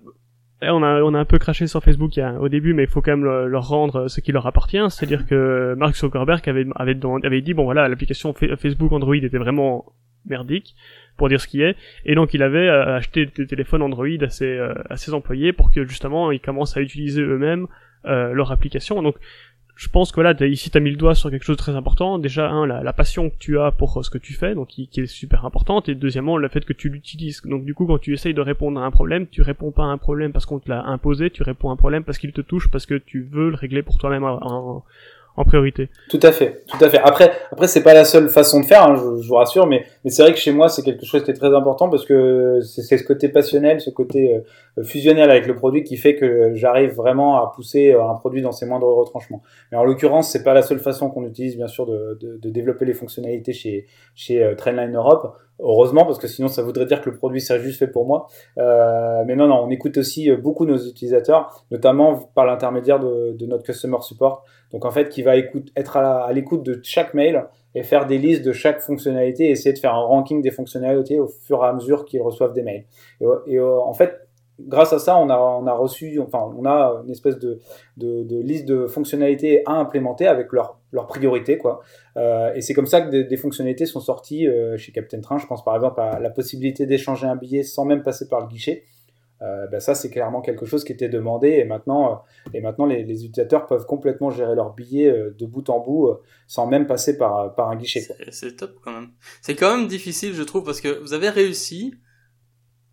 on 0.61 0.81
a 0.81 1.01
on 1.01 1.13
a 1.13 1.19
un 1.19 1.25
peu 1.25 1.37
craché 1.37 1.67
sur 1.67 1.83
Facebook 1.83 2.19
au 2.39 2.49
début 2.49 2.73
mais 2.73 2.83
il 2.83 2.89
faut 2.89 3.01
quand 3.01 3.11
même 3.11 3.45
leur 3.45 3.67
rendre 3.67 4.07
ce 4.07 4.21
qui 4.21 4.31
leur 4.31 4.47
appartient. 4.47 4.83
C'est-à-dire 4.89 5.25
que 5.25 5.75
Mark 5.77 5.95
Zuckerberg 5.95 6.47
avait 6.47 6.65
avait, 6.75 7.41
dit 7.41 7.53
bon 7.53 7.65
voilà 7.65 7.87
l'application 7.87 8.33
Facebook 8.33 8.91
Android 8.91 9.15
était 9.15 9.37
vraiment 9.37 9.85
merdique 10.25 10.75
pour 11.15 11.29
dire 11.29 11.39
ce 11.39 11.47
qui 11.47 11.61
est. 11.61 11.75
Et 12.05 12.15
donc 12.15 12.33
il 12.33 12.41
avait 12.41 12.67
euh, 12.67 12.95
acheté 12.95 13.27
des 13.27 13.45
téléphones 13.45 13.83
Android 13.83 14.07
à 14.21 14.29
ses 14.29 14.57
à 14.89 14.97
ses 14.97 15.13
employés 15.13 15.53
pour 15.53 15.71
que 15.71 15.85
justement 15.85 16.31
ils 16.31 16.39
commencent 16.39 16.75
à 16.77 16.81
utiliser 16.81 17.21
eux-mêmes 17.21 17.67
leur 18.05 18.53
application. 18.53 19.03
Donc 19.03 19.17
je 19.77 19.89
pense 19.89 20.11
que 20.11 20.15
voilà, 20.15 20.33
ici 20.47 20.71
t'as 20.71 20.79
mis 20.79 20.89
le 20.89 20.97
doigt 20.97 21.13
sur 21.13 21.29
quelque 21.29 21.43
chose 21.43 21.55
de 21.55 21.61
très 21.61 21.75
important. 21.75 22.17
Déjà, 22.17 22.49
un, 22.49 22.65
la, 22.65 22.93
passion 22.93 23.29
que 23.29 23.35
tu 23.37 23.59
as 23.59 23.71
pour 23.71 23.99
euh, 23.99 24.01
ce 24.01 24.09
que 24.09 24.17
tu 24.17 24.33
fais, 24.33 24.55
donc 24.55 24.69
qui, 24.69 24.89
est 24.97 25.05
super 25.05 25.45
importante, 25.45 25.87
et 25.87 25.93
deuxièmement, 25.93 26.37
le 26.37 26.47
fait 26.47 26.65
que 26.65 26.73
tu 26.73 26.89
l'utilises. 26.89 27.43
Donc 27.45 27.63
du 27.63 27.75
coup, 27.75 27.85
quand 27.85 27.99
tu 27.99 28.11
essayes 28.11 28.33
de 28.33 28.41
répondre 28.41 28.81
à 28.81 28.85
un 28.85 28.89
problème, 28.89 29.27
tu 29.27 29.43
réponds 29.43 29.71
pas 29.71 29.83
à 29.83 29.87
un 29.87 29.99
problème 29.99 30.31
parce 30.31 30.47
qu'on 30.47 30.57
te 30.57 30.67
l'a 30.67 30.83
imposé, 30.85 31.29
tu 31.29 31.43
réponds 31.43 31.69
à 31.69 31.73
un 31.73 31.75
problème 31.75 32.03
parce 32.03 32.17
qu'il 32.17 32.33
te 32.33 32.41
touche, 32.41 32.69
parce 32.69 32.87
que 32.87 32.95
tu 32.95 33.21
veux 33.21 33.49
le 33.49 33.55
régler 33.55 33.83
pour 33.83 33.99
toi-même 33.99 34.23
priorité. 35.43 35.89
Tout 36.09 36.19
à 36.23 36.31
fait, 36.31 36.63
tout 36.67 36.83
à 36.83 36.89
fait. 36.89 36.99
Après, 36.99 37.31
après 37.51 37.67
c'est 37.67 37.83
pas 37.83 37.93
la 37.93 38.05
seule 38.05 38.29
façon 38.29 38.61
de 38.61 38.65
faire, 38.65 38.83
hein, 38.83 38.95
je, 38.95 39.21
je, 39.21 39.27
vous 39.27 39.35
rassure, 39.35 39.67
mais, 39.67 39.85
mais 40.03 40.09
c'est 40.09 40.23
vrai 40.23 40.33
que 40.33 40.39
chez 40.39 40.51
moi 40.51 40.69
c'est 40.69 40.83
quelque 40.83 41.05
chose 41.05 41.23
qui 41.23 41.31
est 41.31 41.35
très 41.35 41.53
important 41.53 41.89
parce 41.89 42.05
que 42.05 42.59
c'est 42.61 42.97
ce 42.97 43.03
côté 43.03 43.29
passionnel, 43.29 43.79
ce 43.81 43.89
côté 43.89 44.35
euh, 44.77 44.83
fusionnel 44.83 45.29
avec 45.29 45.47
le 45.47 45.55
produit 45.55 45.83
qui 45.83 45.97
fait 45.97 46.15
que 46.15 46.53
j'arrive 46.55 46.91
vraiment 46.91 47.37
à 47.37 47.51
pousser 47.53 47.91
euh, 47.91 48.03
un 48.03 48.15
produit 48.15 48.41
dans 48.41 48.51
ses 48.51 48.65
moindres 48.65 48.87
retranchements. 48.87 49.43
Mais 49.71 49.77
en 49.77 49.83
l'occurrence, 49.83 50.31
c'est 50.31 50.43
pas 50.43 50.53
la 50.53 50.61
seule 50.61 50.79
façon 50.79 51.09
qu'on 51.09 51.25
utilise 51.25 51.55
bien 51.55 51.67
sûr 51.67 51.85
de, 51.85 52.17
de, 52.19 52.37
de, 52.37 52.49
développer 52.49 52.85
les 52.85 52.93
fonctionnalités 52.93 53.53
chez 53.53 53.85
chez 54.15 54.43
euh, 54.43 54.55
Trendline 54.55 54.95
Europe. 54.95 55.37
Heureusement, 55.59 56.05
parce 56.05 56.19
que 56.19 56.27
sinon 56.27 56.47
ça 56.47 56.61
voudrait 56.61 56.85
dire 56.85 57.01
que 57.01 57.09
le 57.09 57.15
produit 57.15 57.41
serait 57.41 57.59
juste 57.59 57.79
fait 57.79 57.87
pour 57.87 58.05
moi. 58.05 58.27
Euh, 58.57 59.23
mais 59.25 59.35
non, 59.35 59.47
non, 59.47 59.63
on 59.63 59.69
écoute 59.69 59.97
aussi 59.97 60.31
beaucoup 60.31 60.65
nos 60.65 60.77
utilisateurs, 60.77 61.63
notamment 61.71 62.29
par 62.35 62.45
l'intermédiaire 62.45 62.99
de, 62.99 63.45
notre 63.45 63.63
customer 63.63 63.97
support. 64.01 64.43
Donc 64.71 64.85
en 64.85 64.91
fait, 64.91 65.09
qui 65.09 65.23
va 65.23 65.35
être 65.37 65.97
à 65.97 66.31
l'écoute 66.33 66.63
de 66.63 66.79
chaque 66.83 67.13
mail 67.13 67.45
et 67.73 67.83
faire 67.83 68.05
des 68.05 68.17
listes 68.17 68.45
de 68.45 68.51
chaque 68.51 68.81
fonctionnalité 68.81 69.49
essayer 69.49 69.73
de 69.73 69.79
faire 69.79 69.93
un 69.93 70.03
ranking 70.03 70.41
des 70.41 70.51
fonctionnalités 70.51 71.19
au 71.19 71.27
fur 71.27 71.63
et 71.63 71.67
à 71.67 71.73
mesure 71.73 72.05
qu'ils 72.05 72.21
reçoivent 72.21 72.53
des 72.53 72.63
mails. 72.63 72.85
Et, 73.21 73.25
et 73.47 73.59
en 73.59 73.93
fait, 73.93 74.27
grâce 74.59 74.93
à 74.93 74.99
ça, 74.99 75.17
on 75.17 75.29
a, 75.29 75.73
reçu, 75.73 76.19
enfin, 76.19 76.51
on 76.57 76.65
a 76.65 77.01
une 77.03 77.11
espèce 77.11 77.37
de, 77.37 77.59
de, 77.97 78.41
liste 78.41 78.65
de 78.65 78.87
fonctionnalités 78.87 79.63
à 79.65 79.73
implémenter 79.73 80.27
avec 80.27 80.51
leurs 80.51 80.76
leur 80.91 81.07
priorités, 81.07 81.57
quoi. 81.57 81.81
Euh, 82.15 82.53
et 82.53 82.61
c'est 82.61 82.73
comme 82.73 82.85
ça 82.85 83.01
que 83.01 83.09
des, 83.09 83.37
fonctionnalités 83.37 83.85
sont 83.85 83.99
sorties 83.99 84.47
euh, 84.47 84.77
chez 84.77 84.91
Captain 84.91 85.19
Train. 85.21 85.37
Je 85.37 85.45
pense 85.45 85.63
par 85.63 85.75
exemple 85.75 85.99
à 85.99 86.19
la 86.19 86.29
possibilité 86.29 86.85
d'échanger 86.85 87.27
un 87.27 87.35
billet 87.35 87.63
sans 87.63 87.85
même 87.85 88.03
passer 88.03 88.27
par 88.27 88.41
le 88.41 88.47
guichet. 88.47 88.83
Ben 89.39 89.79
ça, 89.79 89.93
c'est 89.93 90.09
clairement 90.09 90.41
quelque 90.41 90.65
chose 90.65 90.83
qui 90.83 90.91
était 90.91 91.09
demandé 91.09 91.49
et 91.49 91.63
maintenant, 91.63 92.23
et 92.55 92.61
maintenant 92.61 92.87
les, 92.87 93.03
utilisateurs 93.03 93.67
peuvent 93.67 93.85
complètement 93.85 94.31
gérer 94.31 94.55
leurs 94.55 94.73
billets 94.73 95.11
euh, 95.11 95.35
de 95.37 95.45
bout 95.45 95.69
en 95.69 95.79
bout 95.79 96.09
sans 96.47 96.65
même 96.65 96.87
passer 96.87 97.19
par, 97.19 97.53
par 97.53 97.69
un 97.69 97.75
guichet. 97.75 98.07
C'est 98.31 98.55
top 98.55 98.79
quand 98.81 98.93
même. 98.93 99.11
C'est 99.43 99.53
quand 99.53 99.77
même 99.77 99.87
difficile, 99.87 100.33
je 100.33 100.41
trouve, 100.41 100.63
parce 100.63 100.81
que 100.81 100.87
vous 101.01 101.13
avez 101.13 101.29
réussi 101.29 101.93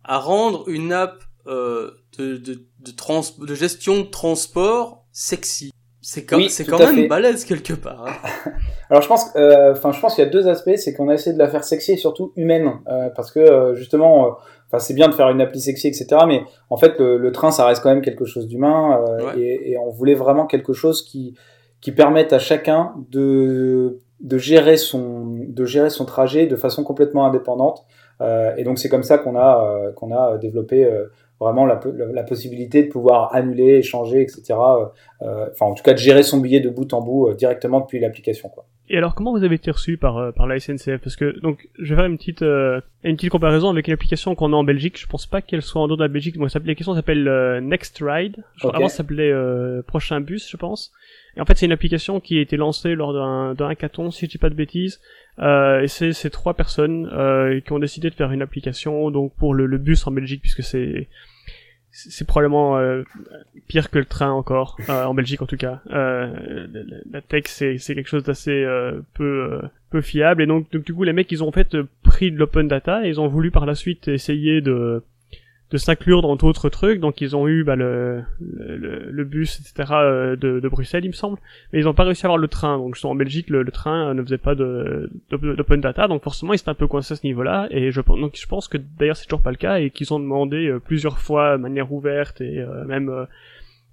à 0.03 0.19
rendre 0.19 0.69
une 0.69 0.93
app 0.93 1.23
de, 1.47 1.97
de 2.19 3.55
gestion 3.55 4.01
de 4.01 4.05
transport 4.05 5.03
sexy. 5.11 5.71
C'est 6.07 6.23
quand, 6.23 6.39
c'est 6.49 6.65
quand 6.65 6.77
même 6.77 7.07
balèze 7.07 7.45
quelque 7.45 7.73
part. 7.73 8.05
Hein. 8.05 8.51
Alors 8.91 9.01
je 9.01 9.07
pense, 9.07 9.35
euh, 9.35 9.71
enfin 9.71 9.91
je 9.91 9.99
pense 9.99 10.13
qu'il 10.13 10.23
y 10.23 10.27
a 10.27 10.29
deux 10.29 10.47
aspects, 10.47 10.75
c'est 10.75 10.93
qu'on 10.93 11.09
a 11.09 11.15
essayé 11.15 11.33
de 11.33 11.39
la 11.39 11.47
faire 11.47 11.63
sexy 11.63 11.93
et 11.93 11.97
surtout 11.97 12.31
humaine, 12.35 12.73
euh, 12.87 13.09
parce 13.09 13.31
que 13.31 13.39
euh, 13.39 13.73
justement, 13.73 14.37
enfin 14.67 14.77
c'est 14.77 14.93
bien 14.93 15.07
de 15.07 15.15
faire 15.15 15.29
une 15.29 15.41
appli 15.41 15.59
sexy, 15.59 15.87
etc. 15.87 16.05
Mais 16.27 16.43
en 16.69 16.77
fait 16.77 16.99
le, 16.99 17.17
le 17.17 17.31
train 17.31 17.49
ça 17.49 17.65
reste 17.65 17.81
quand 17.81 17.89
même 17.89 18.03
quelque 18.03 18.23
chose 18.23 18.47
d'humain 18.47 19.03
et, 19.35 19.71
et, 19.71 19.77
on 19.79 19.89
voulait 19.89 20.13
vraiment 20.13 20.45
quelque 20.45 20.73
chose 20.73 21.01
qui 21.01 21.33
qui 21.81 21.91
permette 21.91 22.33
à 22.33 22.39
chacun 22.39 22.93
de 23.09 23.99
de 24.19 24.37
gérer 24.37 24.77
son 24.77 25.25
de 25.25 25.65
gérer 25.65 25.89
son 25.89 26.05
trajet 26.05 26.45
de 26.45 26.55
façon 26.55 26.83
complètement 26.83 27.25
indépendante. 27.25 27.83
et 28.57 28.63
donc 28.63 28.77
c'est 28.77 28.89
comme 28.89 29.03
ça 29.03 29.17
qu'on 29.17 29.35
a 29.35 29.91
qu'on 29.95 30.13
a 30.13 30.37
développé 30.37 30.87
vraiment 31.39 31.65
la, 31.65 31.79
la, 32.13 32.23
possibilité 32.23 32.83
de 32.83 32.89
pouvoir 32.89 33.33
annuler, 33.35 33.77
échanger, 33.77 34.21
etc. 34.21 34.43
Euh, 34.51 34.85
euh, 35.21 35.47
enfin, 35.51 35.67
en 35.67 35.73
tout 35.73 35.83
cas, 35.83 35.93
de 35.93 35.99
gérer 35.99 36.23
son 36.23 36.39
billet 36.39 36.59
de 36.59 36.69
bout 36.69 36.93
en 36.93 37.01
bout 37.01 37.27
euh, 37.27 37.33
directement 37.33 37.81
depuis 37.81 37.99
l'application. 37.99 38.49
quoi. 38.49 38.65
Et 38.87 38.97
alors, 38.97 39.15
comment 39.15 39.31
vous 39.31 39.43
avez 39.43 39.55
été 39.55 39.71
reçu 39.71 39.97
par 39.97 40.17
euh, 40.17 40.31
par 40.31 40.45
la 40.45 40.59
SNCF 40.59 40.99
Parce 41.01 41.15
que 41.15 41.39
donc, 41.39 41.69
je 41.79 41.89
vais 41.89 41.95
faire 41.95 42.05
une 42.05 42.17
petite 42.17 42.43
euh, 42.43 42.79
une 43.03 43.15
petite 43.15 43.31
comparaison 43.31 43.69
avec 43.69 43.87
une 43.87 43.93
application 43.95 44.35
qu'on 44.35 44.53
a 44.53 44.55
en 44.55 44.63
Belgique. 44.63 44.99
Je 44.99 45.07
pense 45.07 45.25
pas 45.25 45.41
qu'elle 45.41 45.63
soit 45.63 45.81
en 45.81 45.87
dehors 45.87 45.97
de 45.97 46.03
la 46.03 46.07
Belgique. 46.07 46.37
Bon, 46.37 46.45
l'application 46.45 46.93
s'appelle 46.93 47.27
euh, 47.27 47.61
Next 47.61 47.97
Ride. 47.99 48.43
Je 48.57 48.67
Ok. 48.67 48.75
Avant, 48.75 48.87
ça 48.87 48.97
s'appelait 48.97 49.33
Prochain 49.87 50.21
Bus, 50.21 50.47
je 50.49 50.57
pense. 50.57 50.91
Et 51.35 51.41
en 51.41 51.45
fait, 51.45 51.57
c'est 51.57 51.65
une 51.65 51.71
application 51.71 52.19
qui 52.19 52.37
a 52.37 52.41
été 52.41 52.57
lancée 52.57 52.93
lors 52.93 53.13
d'un 53.13 53.55
d'un 53.55 53.69
hackathon, 53.69 54.11
si 54.11 54.25
je 54.27 54.31
dis 54.31 54.37
pas 54.37 54.49
de 54.49 54.55
bêtises. 54.55 55.01
Euh, 55.39 55.81
et 55.81 55.87
c'est 55.87 56.13
ces 56.13 56.29
trois 56.29 56.53
personnes 56.53 57.09
euh, 57.11 57.59
qui 57.59 57.71
ont 57.73 57.79
décidé 57.79 58.09
de 58.09 58.15
faire 58.15 58.31
une 58.31 58.41
application 58.41 59.11
donc 59.11 59.33
pour 59.35 59.53
le, 59.53 59.65
le 59.65 59.77
bus 59.77 60.07
en 60.07 60.11
Belgique, 60.11 60.41
puisque 60.41 60.63
c'est 60.63 61.07
c'est 61.91 62.27
probablement 62.27 62.77
euh, 62.77 63.03
pire 63.67 63.89
que 63.89 63.97
le 63.97 64.05
train 64.05 64.29
encore 64.31 64.77
euh, 64.89 65.05
en 65.05 65.13
Belgique 65.13 65.41
en 65.41 65.45
tout 65.45 65.55
cas. 65.55 65.81
Euh, 65.91 66.67
la, 67.09 67.21
tech 67.21 67.43
c'est 67.47 67.77
c'est 67.77 67.95
quelque 67.95 68.09
chose 68.09 68.23
d'assez 68.23 68.51
euh, 68.51 68.99
peu 69.13 69.61
peu 69.91 70.01
fiable 70.01 70.41
et 70.41 70.45
donc, 70.45 70.69
du 70.75 70.93
coup 70.93 71.03
les 71.03 71.13
mecs 71.13 71.31
ils 71.31 71.41
ont 71.41 71.47
en 71.47 71.53
fait 71.53 71.77
pris 72.03 72.31
de 72.31 72.37
l'open 72.37 72.67
data 72.67 73.05
et 73.05 73.09
ils 73.09 73.21
ont 73.21 73.27
voulu 73.27 73.49
par 73.49 73.65
la 73.65 73.75
suite 73.75 74.09
essayer 74.09 74.59
de 74.59 75.03
de 75.71 75.77
s'inclure 75.77 76.21
dans 76.21 76.35
d'autres 76.35 76.69
trucs. 76.69 76.99
Donc 76.99 77.21
ils 77.21 77.35
ont 77.35 77.47
eu 77.47 77.63
bah, 77.63 77.75
le, 77.75 78.23
le 78.39 79.09
le 79.11 79.23
bus 79.23 79.59
etc 79.59 79.93
euh, 79.93 80.35
de, 80.35 80.59
de 80.59 80.69
Bruxelles 80.69 81.05
il 81.05 81.09
me 81.09 81.13
semble. 81.13 81.37
Mais 81.73 81.79
ils 81.79 81.87
ont 81.87 81.93
pas 81.93 82.03
réussi 82.03 82.25
à 82.25 82.27
avoir 82.27 82.37
le 82.37 82.47
train. 82.47 82.77
Donc 82.77 82.97
en 83.03 83.15
Belgique 83.15 83.49
le, 83.49 83.65
train 83.71 84.09
euh, 84.09 84.13
ne 84.13 84.21
faisait 84.23 84.37
pas 84.37 84.55
de 84.55 85.09
d'op- 85.29 85.55
d'open 85.55 85.81
data. 85.81 86.07
Donc 86.07 86.23
forcément 86.23 86.53
ils 86.53 86.57
étaient 86.59 86.69
un 86.69 86.75
peu 86.75 86.87
coincés 86.87 87.13
à 87.13 87.17
ce 87.17 87.25
niveau 87.25 87.43
là 87.43 87.67
et 87.71 87.91
je 87.91 88.01
donc 88.01 88.37
je 88.39 88.47
pense 88.47 88.67
que 88.67 88.77
d'ailleurs 88.77 89.17
c'est 89.17 89.25
toujours 89.25 89.41
pas 89.41 89.51
le 89.51 89.57
cas 89.57 89.79
et 89.79 89.89
qu'ils 89.89 90.13
ont 90.13 90.19
demandé 90.19 90.67
euh, 90.67 90.79
plusieurs 90.79 91.17
fois 91.19 91.57
de 91.57 91.61
manière 91.61 91.91
ouverte 91.91 92.41
et 92.41 92.63
même 92.87 93.09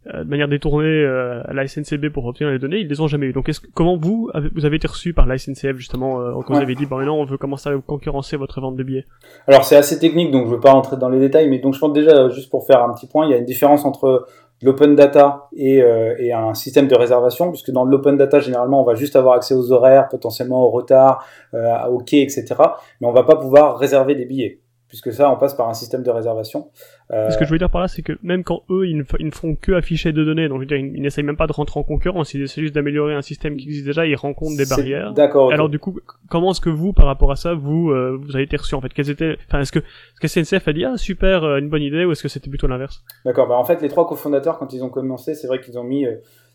de 0.06 0.24
manière 0.24 0.48
détournée 0.48 0.86
euh, 0.86 1.42
à 1.44 1.52
la 1.52 1.66
SNCB 1.66 2.08
pour 2.08 2.24
obtenir 2.26 2.50
les 2.50 2.58
données, 2.58 2.78
ils 2.78 2.88
les 2.88 3.00
ont 3.00 3.06
jamais 3.06 3.26
eu. 3.26 3.32
Donc 3.32 3.48
est-ce 3.48 3.60
que, 3.60 3.68
comment 3.72 3.96
vous 3.96 4.30
avez, 4.34 4.48
vous 4.54 4.64
avez 4.64 4.76
été 4.76 4.88
reçu 4.88 5.12
par 5.12 5.26
la 5.26 5.38
SNCF 5.38 5.76
justement 5.76 6.20
euh, 6.20 6.32
quand 6.44 6.54
vous 6.54 6.60
avez 6.60 6.74
dit 6.74 6.86
bon 6.86 6.98
maintenant 6.98 7.16
on 7.16 7.24
veut 7.24 7.38
commencer 7.38 7.68
à 7.68 7.74
concurrencer 7.86 8.36
votre 8.36 8.60
vente 8.60 8.76
de 8.76 8.82
billets? 8.82 9.06
Alors 9.46 9.64
c'est 9.64 9.76
assez 9.76 9.98
technique, 9.98 10.32
donc 10.32 10.46
je 10.46 10.50
ne 10.50 10.54
veux 10.54 10.60
pas 10.60 10.72
rentrer 10.72 10.96
dans 10.96 11.08
les 11.08 11.20
détails, 11.20 11.48
mais 11.48 11.58
donc 11.58 11.74
je 11.74 11.78
pense 11.78 11.92
déjà, 11.92 12.12
euh, 12.12 12.30
juste 12.30 12.50
pour 12.50 12.66
faire 12.66 12.82
un 12.82 12.92
petit 12.92 13.06
point, 13.06 13.26
il 13.26 13.30
y 13.30 13.34
a 13.34 13.38
une 13.38 13.44
différence 13.44 13.84
entre 13.84 14.26
l'open 14.62 14.94
data 14.94 15.48
et, 15.54 15.82
euh, 15.82 16.14
et 16.18 16.32
un 16.32 16.54
système 16.54 16.86
de 16.86 16.94
réservation, 16.94 17.50
puisque 17.50 17.70
dans 17.70 17.84
l'open 17.84 18.16
data, 18.16 18.38
généralement, 18.38 18.80
on 18.80 18.84
va 18.84 18.94
juste 18.94 19.16
avoir 19.16 19.34
accès 19.34 19.54
aux 19.54 19.72
horaires, 19.72 20.08
potentiellement 20.08 20.64
au 20.64 20.70
retard, 20.70 21.26
euh, 21.54 21.86
au 21.88 21.98
quai, 21.98 22.22
etc. 22.22 22.54
Mais 23.00 23.06
on 23.06 23.12
va 23.12 23.24
pas 23.24 23.36
pouvoir 23.36 23.76
réserver 23.76 24.14
des 24.14 24.24
billets, 24.24 24.60
puisque 24.92 25.10
ça, 25.10 25.30
on 25.30 25.38
passe 25.38 25.54
par 25.54 25.70
un 25.70 25.72
système 25.72 26.02
de 26.02 26.10
réservation. 26.10 26.68
Euh, 27.12 27.30
Ce 27.30 27.38
que 27.38 27.46
je 27.46 27.50
veux 27.50 27.56
dire 27.56 27.70
par 27.70 27.80
là, 27.80 27.88
c'est 27.88 28.02
que 28.02 28.12
même 28.22 28.44
quand 28.44 28.60
eux, 28.68 28.86
ils 28.86 28.98
ne, 28.98 29.04
ils 29.18 29.24
ne 29.24 29.30
font 29.30 29.54
que 29.54 29.72
afficher 29.72 30.12
de 30.12 30.22
données, 30.22 30.50
donc 30.50 30.58
je 30.58 30.64
veux 30.64 30.66
dire, 30.66 30.76
ils, 30.76 30.94
ils 30.94 31.00
n'essayent 31.00 31.24
même 31.24 31.38
pas 31.38 31.46
de 31.46 31.52
rentrer 31.54 31.80
en 31.80 31.82
concurrence, 31.82 32.34
ils 32.34 32.42
essaient 32.42 32.60
juste 32.60 32.74
d'améliorer 32.74 33.14
un 33.14 33.22
système 33.22 33.56
qui 33.56 33.64
existe 33.68 33.86
déjà, 33.86 34.04
ils 34.04 34.16
rencontrent 34.16 34.54
des 34.54 34.66
barrières. 34.66 35.14
D'accord. 35.14 35.50
Alors 35.50 35.70
du 35.70 35.78
coup, 35.78 35.98
comment 36.28 36.50
est-ce 36.50 36.60
que 36.60 36.68
vous, 36.68 36.92
par 36.92 37.06
rapport 37.06 37.32
à 37.32 37.36
ça, 37.36 37.54
vous, 37.54 37.90
euh, 37.90 38.18
vous 38.20 38.36
avez 38.36 38.44
été 38.44 38.58
reçu 38.58 38.74
en 38.74 38.82
fait? 38.82 38.88
Étaient, 38.98 39.38
enfin, 39.48 39.60
est-ce 39.60 39.72
que, 39.72 39.78
que 40.20 40.28
SNCF 40.28 40.68
a 40.68 40.72
dit 40.74 40.84
ah 40.84 40.98
super, 40.98 41.42
euh, 41.42 41.56
une 41.56 41.70
bonne 41.70 41.80
idée, 41.80 42.04
ou 42.04 42.12
est-ce 42.12 42.22
que 42.22 42.28
c'était 42.28 42.50
plutôt 42.50 42.66
l'inverse? 42.66 43.02
D'accord. 43.24 43.48
Bah, 43.48 43.56
en 43.56 43.64
fait, 43.64 43.80
les 43.80 43.88
trois 43.88 44.06
cofondateurs, 44.06 44.58
quand 44.58 44.74
ils 44.74 44.84
ont 44.84 44.90
commencé, 44.90 45.34
c'est 45.34 45.46
vrai 45.46 45.58
qu'ils 45.58 45.78
ont 45.78 45.84
mis, 45.84 46.04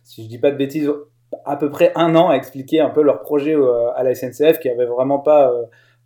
si 0.04 0.24
je 0.24 0.30
dis 0.30 0.38
pas 0.38 0.52
de 0.52 0.58
bêtises, 0.58 0.92
à 1.44 1.56
peu 1.56 1.72
près 1.72 1.92
un 1.96 2.16
an 2.16 2.30
à 2.30 2.36
expliquer 2.36 2.82
un 2.82 2.92
peu 2.92 3.02
leur 3.02 3.22
projet 3.22 3.56
à 3.96 4.04
la 4.04 4.14
SNCF, 4.14 4.60
qui 4.60 4.70
avait 4.70 4.86
vraiment 4.86 5.18
pas 5.18 5.52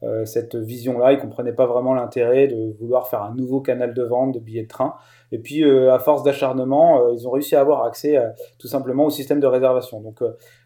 euh, 0.04 0.26
cette 0.26 0.56
vision-là. 0.56 1.14
Ils 1.14 1.20
comprenaient 1.20 1.54
pas 1.54 1.68
vraiment 1.68 1.94
l'intérêt 1.94 2.48
de 2.48 2.76
vouloir 2.80 3.08
faire 3.08 3.22
un 3.22 3.36
nouveau 3.36 3.62
canal 3.62 3.94
de 3.94 4.02
vente 4.02 4.34
de 4.34 4.40
billets 4.40 4.64
de 4.64 4.68
train. 4.68 4.96
Et 5.32 5.38
puis, 5.38 5.64
euh, 5.64 5.94
à 5.94 6.00
force 6.00 6.24
d'acharnement, 6.24 7.06
euh, 7.06 7.14
ils 7.14 7.28
ont 7.28 7.32
réussi 7.32 7.56
à 7.56 7.62
avoir 7.62 7.86
accès 7.86 8.18
tout 8.58 8.68
simplement 8.68 9.06
au 9.06 9.12
système 9.12 9.40
de 9.40 9.46
réservation. 9.46 10.02
Donc, 10.02 10.24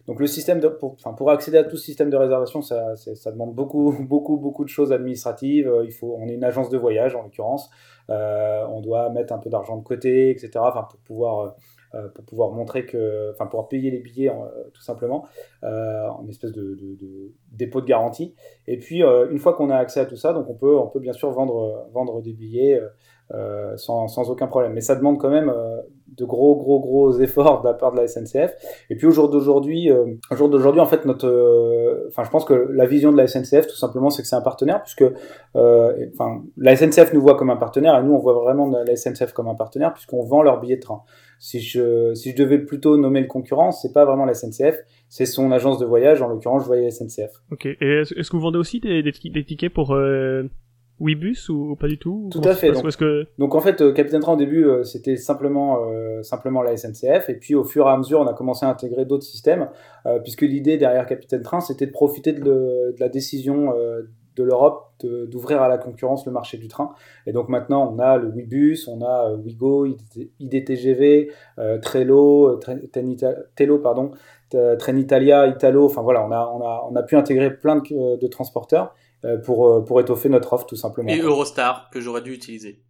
donc 0.07 0.19
le 0.21 0.27
système 0.27 0.61
pour, 0.79 0.95
pour 0.95 1.31
accéder 1.31 1.57
à 1.57 1.65
tout 1.65 1.75
système 1.75 2.09
de 2.09 2.15
réservation, 2.15 2.61
ça, 2.61 2.95
ça 2.95 3.31
demande 3.31 3.53
beaucoup, 3.53 3.93
beaucoup, 3.99 4.37
beaucoup 4.37 4.63
de 4.63 4.69
choses 4.69 4.93
administratives. 4.93 5.69
Il 5.83 5.91
faut, 5.91 6.17
on 6.17 6.29
est 6.29 6.35
une 6.35 6.45
agence 6.45 6.69
de 6.69 6.77
voyage 6.77 7.13
en 7.15 7.23
l'occurrence. 7.23 7.69
On 8.07 8.79
doit 8.81 9.09
mettre 9.09 9.33
un 9.33 9.39
peu 9.39 9.49
d'argent 9.49 9.75
de 9.75 9.83
côté, 9.83 10.29
etc. 10.29 10.51
Enfin, 10.55 10.87
pour 10.89 10.99
pouvoir, 10.99 11.55
pour 12.13 12.25
pouvoir 12.25 12.51
montrer 12.51 12.85
que, 12.85 13.31
enfin, 13.31 13.49
payer 13.69 13.91
les 13.91 13.99
billets, 13.99 14.29
euh, 14.29 14.69
tout 14.73 14.81
simplement, 14.81 15.25
euh, 15.63 16.07
en 16.09 16.27
espèce 16.27 16.51
de, 16.51 16.75
de- 16.75 17.31
dépôt 17.51 17.81
de 17.81 17.85
garantie. 17.85 18.35
Et 18.67 18.77
puis, 18.77 19.03
euh, 19.03 19.29
une 19.31 19.39
fois 19.39 19.53
qu'on 19.53 19.69
a 19.69 19.77
accès 19.77 19.99
à 19.99 20.05
tout 20.05 20.17
ça, 20.17 20.33
donc 20.33 20.49
on 20.49 20.55
peut, 20.55 20.77
on 20.77 20.87
peut 20.87 20.99
bien 20.99 21.13
sûr 21.13 21.31
vendre, 21.31 21.87
vendre 21.93 22.21
des 22.21 22.33
billets 22.33 22.81
euh, 23.33 23.75
sans, 23.77 24.07
sans 24.07 24.29
aucun 24.29 24.47
problème. 24.47 24.73
Mais 24.73 24.81
ça 24.81 24.95
demande 24.95 25.17
quand 25.17 25.29
même 25.29 25.49
euh, 25.49 25.81
de 26.17 26.25
gros, 26.25 26.55
gros, 26.55 26.79
gros 26.79 27.19
efforts 27.19 27.61
de 27.61 27.67
la 27.67 27.73
part 27.73 27.91
de 27.91 27.97
la 27.97 28.07
SNCF. 28.07 28.53
Et 28.89 28.95
puis 28.95 29.07
au 29.07 29.11
jour 29.11 29.29
d'aujourd'hui, 29.29 29.91
euh, 29.91 30.05
au 30.31 30.35
jour 30.35 30.49
d'aujourd'hui, 30.49 30.81
en 30.81 30.85
fait, 30.85 31.05
notre, 31.05 31.27
euh, 31.27 32.07
enfin, 32.09 32.23
je 32.23 32.29
pense 32.29 32.45
que 32.45 32.53
la 32.53 32.85
vision 32.85 33.11
de 33.11 33.17
la 33.17 33.27
SNCF, 33.27 33.67
tout 33.67 33.75
simplement, 33.75 34.09
c'est 34.09 34.21
que 34.21 34.27
c'est 34.27 34.35
un 34.35 34.41
partenaire, 34.41 34.81
puisque, 34.81 35.05
euh, 35.55 36.07
enfin, 36.13 36.43
la 36.57 36.75
SNCF 36.75 37.13
nous 37.13 37.21
voit 37.21 37.35
comme 37.35 37.49
un 37.49 37.57
partenaire, 37.57 37.97
et 37.99 38.03
nous, 38.03 38.13
on 38.13 38.19
voit 38.19 38.33
vraiment 38.33 38.67
la 38.67 38.95
SNCF 38.95 39.33
comme 39.33 39.47
un 39.47 39.55
partenaire, 39.55 39.93
puisqu'on 39.93 40.23
vend 40.23 40.41
leurs 40.41 40.59
billets 40.59 40.77
de 40.77 40.81
train. 40.81 41.01
Si 41.39 41.59
je, 41.59 42.13
si 42.13 42.31
je 42.31 42.35
devais 42.35 42.59
plutôt 42.59 42.97
nommer 42.97 43.21
le 43.21 43.27
concurrent, 43.27 43.71
c'est 43.71 43.91
pas 43.91 44.05
vraiment 44.05 44.25
la 44.25 44.33
SNCF, 44.33 44.79
c'est 45.09 45.25
son 45.25 45.51
agence 45.51 45.79
de 45.79 45.85
voyage. 45.85 46.21
En 46.21 46.29
l'occurrence, 46.29 46.63
je 46.63 46.67
voyais 46.67 46.85
la 46.85 46.91
SNCF. 46.91 47.31
Ok. 47.51 47.65
Et 47.65 47.75
est-ce, 47.81 48.13
que 48.13 48.35
vous 48.37 48.41
vendez 48.41 48.57
aussi 48.57 48.79
des, 48.79 49.03
des, 49.03 49.11
des 49.11 49.43
tickets 49.43 49.73
pour 49.73 49.93
euh, 49.93 50.43
Webus 50.99 51.49
ou, 51.49 51.71
ou 51.71 51.75
pas 51.75 51.87
du 51.87 51.97
tout 51.97 52.29
Tout 52.31 52.39
à 52.45 52.53
fait, 52.55 52.67
donc- 52.71 52.83
que 52.97 53.27
en 53.55 53.59
fait, 53.61 53.81
euh, 53.81 53.91
Capitaine 53.91 54.21
Train 54.21 54.33
au 54.33 54.37
début, 54.37 54.65
euh, 54.65 54.83
c'était 54.83 55.17
simplement 55.17 55.79
euh, 55.89 56.23
simplement 56.23 56.61
la 56.61 56.77
SNCF, 56.77 57.29
et 57.29 57.35
puis 57.35 57.53
au 57.55 57.63
fur 57.63 57.85
et 57.87 57.89
à 57.89 57.97
mesure, 57.97 58.19
on 58.21 58.27
a 58.27 58.33
commencé 58.33 58.65
à 58.65 58.69
intégrer 58.69 59.05
d'autres 59.05 59.25
systèmes, 59.25 59.69
euh, 60.05 60.19
puisque 60.19 60.41
l'idée 60.43 60.77
derrière 60.77 61.05
Capitaine 61.05 61.41
Train, 61.41 61.59
c'était 61.59 61.85
de 61.87 61.91
profiter 61.91 62.31
de, 62.31 62.39
le- 62.39 62.93
de 62.93 62.99
la 62.99 63.09
décision 63.09 63.73
euh, 63.75 64.03
de 64.37 64.43
l'Europe 64.43 64.81
d'ouvrir 65.01 65.61
à 65.61 65.69
la 65.69 65.77
concurrence 65.77 66.25
le 66.25 66.31
marché 66.33 66.57
du 66.57 66.67
train. 66.67 66.91
Et 67.25 67.31
donc 67.31 67.47
maintenant, 67.47 67.89
on 67.93 67.99
a 67.99 68.17
le 68.17 68.27
Webus, 68.29 68.79
on 68.89 69.01
a 69.01 69.33
Wigo, 69.33 69.85
ID- 69.85 70.29
IDTGV, 70.41 71.31
Trello, 71.81 72.59
Tello, 73.55 73.79
pardon, 73.79 74.11
Trenitalia, 74.79 75.47
Italo. 75.47 75.85
Enfin 75.85 76.01
voilà, 76.01 76.25
on 76.25 76.31
a 76.31 76.51
on 76.53 76.61
a 76.61 76.87
on 76.91 76.95
a 76.95 77.03
pu 77.03 77.15
intégrer 77.15 77.51
plein 77.55 77.77
de, 77.77 78.17
de 78.19 78.27
transporteurs 78.27 78.93
pour 79.43 79.67
euh, 79.67 79.81
pour 79.81 79.99
étoffer 79.99 80.29
notre 80.29 80.53
offre 80.53 80.65
tout 80.65 80.75
simplement. 80.75 81.09
Et 81.09 81.19
Eurostar, 81.19 81.89
que 81.91 82.01
j'aurais 82.01 82.21
dû 82.21 82.33
utiliser. 82.33 82.81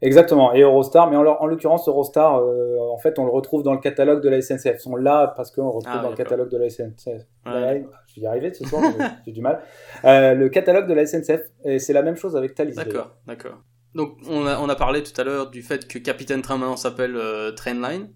Exactement, 0.00 0.54
et 0.54 0.60
Eurostar, 0.60 1.10
mais 1.10 1.16
en, 1.16 1.26
en 1.26 1.46
l'occurrence 1.46 1.88
Eurostar, 1.88 2.36
euh, 2.36 2.78
en 2.92 2.98
fait, 2.98 3.18
on 3.18 3.24
le 3.24 3.32
retrouve 3.32 3.64
dans 3.64 3.72
le 3.72 3.80
catalogue 3.80 4.22
de 4.22 4.28
la 4.28 4.40
SNCF. 4.40 4.76
Ils 4.76 4.80
sont 4.80 4.94
là 4.94 5.34
parce 5.36 5.50
qu'on 5.50 5.64
le 5.64 5.70
retrouve 5.70 5.96
Ah, 5.98 6.02
dans 6.02 6.10
le 6.10 6.16
catalogue 6.16 6.50
de 6.50 6.56
la 6.56 6.70
SNCF. 6.70 7.26
Ouais. 7.46 7.84
Je 8.06 8.20
vais 8.20 8.22
y 8.22 8.26
arriver 8.26 8.54
ce 8.54 8.64
soir, 8.64 8.82
j'ai 9.26 9.32
du 9.32 9.40
mal. 9.40 9.60
Euh, 10.04 10.34
le 10.34 10.48
catalogue 10.50 10.86
de 10.86 10.94
la 10.94 11.04
SNCF, 11.04 11.40
et 11.64 11.80
c'est 11.80 11.92
la 11.92 12.02
même 12.02 12.16
chose 12.16 12.36
avec 12.36 12.54
Thalys. 12.54 12.76
D'accord, 12.76 13.10
d'accord. 13.26 13.58
Donc 13.94 14.18
on 14.28 14.46
a, 14.46 14.58
on 14.60 14.68
a 14.68 14.76
parlé 14.76 15.02
tout 15.02 15.18
à 15.20 15.24
l'heure 15.24 15.50
du 15.50 15.62
fait 15.62 15.88
que 15.88 15.98
Capitaine 15.98 16.42
Train 16.42 16.58
maintenant 16.58 16.76
s'appelle 16.76 17.16
euh, 17.16 17.50
Trainline. 17.50 18.12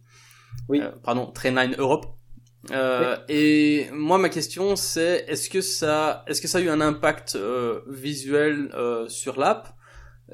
Oui. 0.69 0.81
Euh, 0.81 0.91
pardon, 1.03 1.27
Trainline 1.33 1.75
Europe. 1.79 2.07
Euh, 2.71 3.17
Et 3.29 3.87
moi 3.93 4.19
ma 4.19 4.29
question 4.29 4.77
c'est 4.77 5.25
est-ce 5.27 5.51
que 5.51 5.61
ça 5.61 6.25
est-ce 6.29 6.41
que 6.41 6.47
ça 6.47 6.59
a 6.59 6.61
eu 6.61 6.69
un 6.69 6.81
impact 6.81 7.35
euh, 7.35 7.81
visuel 7.89 8.71
euh, 8.75 9.09
sur 9.09 9.39
l'app? 9.39 9.69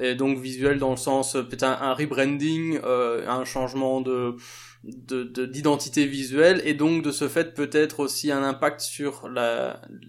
Et 0.00 0.14
donc 0.14 0.38
visuel 0.38 0.78
dans 0.78 0.90
le 0.90 0.96
sens 0.96 1.32
peut-être 1.32 1.64
un, 1.64 1.72
un 1.80 1.94
rebranding, 1.94 2.78
un 2.84 3.44
changement 3.44 4.00
de 4.00 4.36
de- 4.84 5.24
de- 5.24 5.46
d'identité 5.46 6.06
visuelle 6.06 6.60
et 6.64 6.74
donc 6.74 7.02
de 7.02 7.10
ce 7.10 7.26
fait 7.26 7.52
peut-être 7.54 7.98
aussi 7.98 8.30
un 8.30 8.44
impact 8.44 8.80
sur 8.80 9.28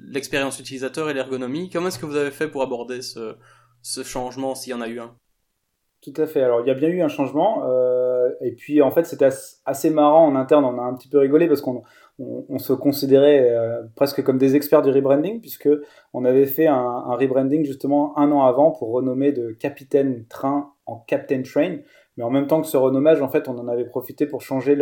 l'expérience 0.08 0.60
utilisateur 0.60 1.10
et 1.10 1.14
l'ergonomie. 1.16 1.70
Comment 1.72 1.88
est-ce 1.88 1.98
que 1.98 2.06
vous 2.06 2.18
avez 2.18 2.30
fait 2.32 2.50
pour 2.50 2.62
aborder 2.62 3.02
ce 3.02 3.36
ce 3.82 4.04
changement 4.04 4.54
s'il 4.56 4.72
y 4.72 4.74
en 4.76 4.82
a 4.82 4.88
eu 4.90 5.00
un? 5.00 5.16
Tout 6.02 6.14
à 6.18 6.28
fait. 6.28 6.42
Alors, 6.44 6.62
il 6.62 6.68
y 6.68 6.72
a 6.72 6.76
bien 6.76 6.90
eu 6.90 7.02
un 7.02 7.08
changement. 7.08 7.64
et 8.42 8.52
puis, 8.52 8.82
en 8.82 8.92
fait, 8.92 9.06
c'était 9.06 9.26
as- 9.26 9.62
assez 9.66 9.90
marrant 9.90 10.28
en 10.28 10.36
interne. 10.36 10.64
On 10.66 10.78
a 10.78 10.84
un 10.84 10.94
petit 10.96 11.10
peu 11.10 11.18
rigolé 11.18 11.48
parce 11.48 11.62
qu'on 11.62 11.84
on, 12.20 12.60
se 12.60 12.74
considérait 12.74 13.50
euh, 13.50 13.84
presque 13.96 14.24
comme 14.24 14.38
des 14.38 14.56
experts 14.56 14.82
du 14.82 14.92
rebranding, 14.92 15.40
puisque 15.40 15.70
on 16.14 16.26
avait 16.26 16.46
fait 16.46 16.68
un, 16.68 17.16
rebranding 17.16 17.66
justement 17.66 18.18
un 18.18 18.32
an 18.32 18.44
avant 18.44 18.72
pour 18.72 18.92
renommer 18.92 19.32
de 19.32 19.52
Capitaine 19.52 20.26
Train 20.28 20.72
en 20.86 20.98
Captain 20.98 21.42
Train. 21.42 21.78
Mais 22.18 22.24
en 22.24 22.30
même 22.30 22.48
temps 22.48 22.62
que 22.62 22.68
ce 22.68 22.78
renommage, 22.78 23.22
en 23.22 23.30
fait, 23.30 23.48
on 23.48 23.58
en 23.58 23.68
avait 23.68 23.86
profité 23.86 24.26
pour 24.26 24.42
changer 24.42 24.78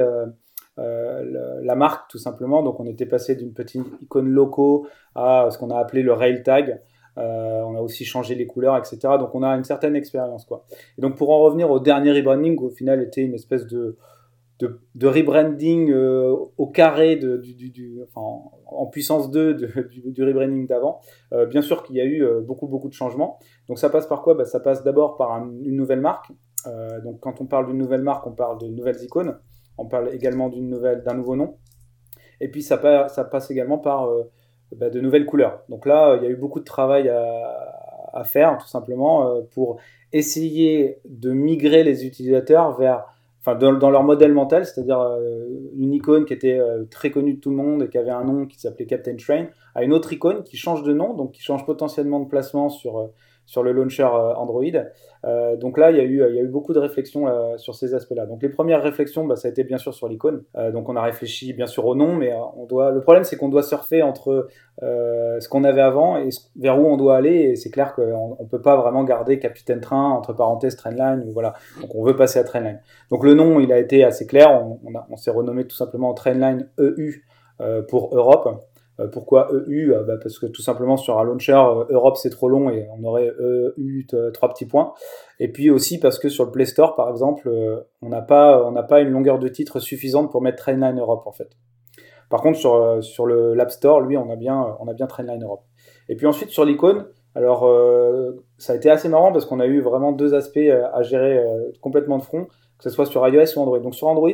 euh, 0.79 1.61
la 1.61 1.75
marque 1.75 2.09
tout 2.09 2.17
simplement. 2.17 2.63
Donc, 2.63 2.79
on 2.79 2.87
était 2.87 3.05
passé 3.05 3.35
d'une 3.35 3.53
petite 3.53 3.85
icône 4.01 4.29
loco 4.29 4.87
à 5.15 5.47
ce 5.51 5.57
qu'on 5.57 5.69
a 5.69 5.77
appelé 5.77 6.01
le 6.01 6.13
rail 6.13 6.41
tag. 6.43 6.81
Euh, 7.17 7.61
on 7.61 7.75
a 7.75 7.81
aussi 7.81 8.05
changé 8.05 8.35
les 8.35 8.47
couleurs, 8.47 8.77
etc. 8.77 8.97
Donc, 9.19 9.33
on 9.35 9.43
a 9.43 9.49
une 9.49 9.63
certaine 9.63 9.95
expérience, 9.95 10.45
quoi. 10.45 10.65
Et 10.97 11.01
donc 11.01 11.15
pour 11.15 11.31
en 11.31 11.39
revenir 11.39 11.69
au 11.69 11.79
dernier 11.79 12.11
rebranding, 12.11 12.57
au 12.59 12.69
final 12.69 13.01
était 13.01 13.21
une 13.21 13.33
espèce 13.33 13.65
de, 13.65 13.97
de, 14.59 15.07
rebranding 15.07 15.91
euh, 15.91 16.35
au 16.57 16.67
carré 16.67 17.15
de, 17.15 17.37
du, 17.37 17.99
en, 18.15 18.85
puissance 18.87 19.29
2 19.29 19.53
de- 19.53 19.89
du, 20.11 20.23
rebranding 20.23 20.67
d'avant. 20.67 21.01
Euh, 21.33 21.45
bien 21.45 21.61
sûr 21.61 21.83
qu'il 21.83 21.95
y 21.95 22.01
a 22.01 22.05
eu 22.05 22.23
euh, 22.23 22.41
beaucoup 22.41 22.67
beaucoup 22.67 22.87
de 22.89 22.93
changements. 22.93 23.39
Donc 23.67 23.77
ça 23.79 23.89
passe 23.89 24.07
par 24.07 24.21
quoi? 24.21 24.33
Bah, 24.33 24.45
Ça 24.45 24.59
passe 24.59 24.83
d'abord 24.83 25.17
par 25.17 25.31
un- 25.33 25.51
une 25.63 25.75
nouvelle 25.75 26.01
marque. 26.01 26.31
Donc 27.05 27.21
quand 27.21 27.39
on 27.39 27.45
parle 27.45 27.67
d'une 27.67 27.77
nouvelle 27.77 28.01
marque, 28.01 28.27
on 28.27 28.33
parle 28.33 28.59
de 28.59 28.67
nouvelles 28.67 29.01
icônes. 29.01 29.37
On 29.77 29.85
parle 29.85 30.13
également 30.13 30.49
d'une 30.49 30.67
nouvelle 30.67 31.01
d'un 31.01 31.13
nouveau 31.13 31.37
nom. 31.37 31.55
Et 32.41 32.49
puis 32.49 32.61
ça, 32.61 33.07
ça 33.07 33.23
passe 33.23 33.49
également 33.51 33.77
par 33.77 34.11
bah, 34.75 34.89
de 34.89 34.99
nouvelles 34.99 35.25
couleurs. 35.25 35.63
Donc 35.69 35.85
là, 35.85 36.17
il 36.17 36.23
y 36.23 36.25
a 36.25 36.29
eu 36.29 36.35
beaucoup 36.35 36.59
de 36.59 36.65
travail 36.65 37.07
à 37.07 38.23
faire, 38.25 38.57
tout 38.57 38.67
simplement, 38.67 39.41
pour 39.51 39.79
essayer 40.11 40.99
de 41.05 41.31
migrer 41.31 41.85
les 41.85 42.05
utilisateurs 42.05 42.75
vers 42.77 43.05
Dans, 43.55 43.73
dans, 43.73 43.89
leur 43.89 44.03
modèle 44.03 44.33
mental, 44.33 44.65
c'est-à-dire 44.65 44.99
une 45.77 45.93
icône 45.93 46.25
qui 46.25 46.33
était 46.33 46.59
très 46.91 47.11
connue 47.11 47.35
de 47.35 47.39
tout 47.39 47.49
le 47.49 47.55
monde 47.55 47.83
et 47.83 47.89
qui 47.89 47.97
avait 47.97 48.11
un 48.11 48.23
nom 48.23 48.45
qui 48.45 48.59
s'appelait 48.59 48.85
Captain 48.85 49.15
Train, 49.15 49.47
à 49.73 49.83
une 49.83 49.93
autre 49.93 50.11
icône 50.11 50.43
qui 50.43 50.57
change 50.57 50.83
de 50.83 50.91
nom, 50.91 51.13
donc 51.13 51.31
qui 51.31 51.41
change 51.41 51.65
potentiellement 51.65 52.19
de 52.19 52.27
placement 52.27 52.69
sur, 52.69 53.09
sur 53.47 53.63
le 53.63 53.71
launcher 53.71 54.03
euh, 54.03 54.35
Android. 54.35 54.61
Euh, 55.25 55.55
donc 55.55 55.77
là, 55.79 55.89
il 55.89 55.97
y, 55.97 56.01
a 56.01 56.03
eu, 56.03 56.47
beaucoup 56.47 56.73
de 56.73 56.79
réflexions 56.79 57.27
euh, 57.27 57.57
sur 57.57 57.73
ces 57.73 57.95
aspects-là. 57.95 58.25
Donc 58.25 58.43
les 58.43 58.49
premières 58.49 58.83
réflexions, 58.83 59.25
bah, 59.25 59.35
ça 59.37 59.47
a 59.47 59.51
été 59.51 59.63
bien 59.63 59.77
sûr 59.77 59.93
sur 59.93 60.07
l'icône. 60.07 60.43
donc 60.73 60.89
on 60.89 60.95
a 60.95 61.01
réfléchi 61.01 61.53
bien 61.53 61.65
sûr 61.65 61.85
au 61.85 61.95
nom, 61.95 62.13
mais 62.13 62.33
on 62.55 62.65
doit. 62.65 62.91
Le 62.91 63.01
problème, 63.01 63.23
c'est 63.23 63.37
qu'on 63.37 63.47
doit 63.47 63.63
surfer 63.63 64.03
entre 64.03 64.47
ce 64.81 65.47
qu'on 65.49 65.63
avait 65.63 65.81
avant 65.81 66.17
et 66.17 66.29
vers 66.57 66.79
où 66.79 66.85
on 66.85 66.97
doit 66.97 67.15
aller. 67.15 67.35
Et 67.35 67.55
c'est 67.55 67.71
clair 67.71 67.95
qu'on 67.95 68.37
ne 68.39 68.47
peut 68.47 68.61
pas 68.61 68.75
vraiment 68.75 69.03
garder 69.05 69.39
Capitaine 69.39 69.79
Train 69.79 70.11
entre 70.11 70.33
parenthèses 70.33 70.75
Trainline 70.75 71.23
ou 71.25 71.31
voilà. 71.31 71.53
Donc 71.81 71.95
on 71.95 72.03
veut 72.03 72.15
passer 72.15 72.39
à 72.39 72.43
Trainline. 72.43 72.81
Donc 73.09 73.23
le 73.23 73.33
nom, 73.33 73.59
il 73.61 73.71
a 73.71 73.79
été 73.79 74.03
assez 74.03 74.27
clair. 74.27 74.51
On, 74.51 74.79
on 75.09 75.15
s'est 75.15 75.31
renommé 75.31 75.65
tout 75.65 75.75
simplement 75.75 76.13
Trainline 76.13 76.67
EU 76.79 77.23
pour 77.87 78.15
Europe. 78.15 78.67
Euh, 78.99 79.07
pourquoi 79.07 79.49
EU 79.51 79.93
euh, 79.93 80.03
bah, 80.03 80.15
Parce 80.21 80.39
que 80.39 80.45
tout 80.45 80.61
simplement 80.61 80.97
sur 80.97 81.19
un 81.19 81.23
launcher, 81.23 81.53
euh, 81.53 81.85
Europe 81.89 82.17
c'est 82.17 82.29
trop 82.29 82.49
long 82.49 82.69
et 82.69 82.87
on 82.97 83.03
aurait 83.03 83.31
EU 83.77 84.05
trois 84.33 84.49
petits 84.49 84.65
points. 84.65 84.93
Et 85.39 85.51
puis 85.51 85.69
aussi 85.69 85.99
parce 85.99 86.19
que 86.19 86.29
sur 86.29 86.45
le 86.45 86.51
Play 86.51 86.65
Store 86.65 86.95
par 86.95 87.09
exemple, 87.09 87.49
on 88.01 88.09
n'a 88.09 88.21
pas, 88.21 88.71
pas 88.87 89.01
une 89.01 89.09
longueur 89.09 89.39
de 89.39 89.47
titre 89.47 89.79
suffisante 89.79 90.31
pour 90.31 90.41
mettre 90.41 90.57
Trainline 90.57 90.99
Europe 90.99 91.23
en 91.25 91.31
fait. 91.31 91.49
Par 92.29 92.41
contre 92.41 92.57
sur, 92.57 93.03
sur 93.03 93.25
le 93.25 93.53
l'App 93.53 93.71
Store, 93.71 94.01
lui, 94.01 94.17
on 94.17 94.29
a 94.29 94.35
bien, 94.35 94.75
on 94.79 94.93
bien 94.93 95.07
Trainline 95.07 95.43
Europe. 95.43 95.63
Et 96.09 96.15
puis 96.15 96.25
ensuite 96.25 96.49
sur 96.49 96.65
l'icône, 96.65 97.05
alors 97.35 97.69
ça 98.57 98.73
a 98.73 98.75
été 98.75 98.89
assez 98.89 99.09
marrant 99.09 99.31
parce 99.31 99.45
qu'on 99.45 99.59
a 99.59 99.67
eu 99.67 99.81
vraiment 99.81 100.11
deux 100.11 100.33
aspects 100.33 100.57
à 100.93 101.01
gérer 101.03 101.43
complètement 101.81 102.17
de 102.17 102.23
front, 102.23 102.45
que 102.45 102.83
ce 102.83 102.89
soit 102.89 103.05
sur 103.05 103.25
iOS 103.27 103.57
ou 103.57 103.61
Android. 103.61 103.79
Donc 103.79 103.95
sur 103.95 104.07
Android, 104.07 104.33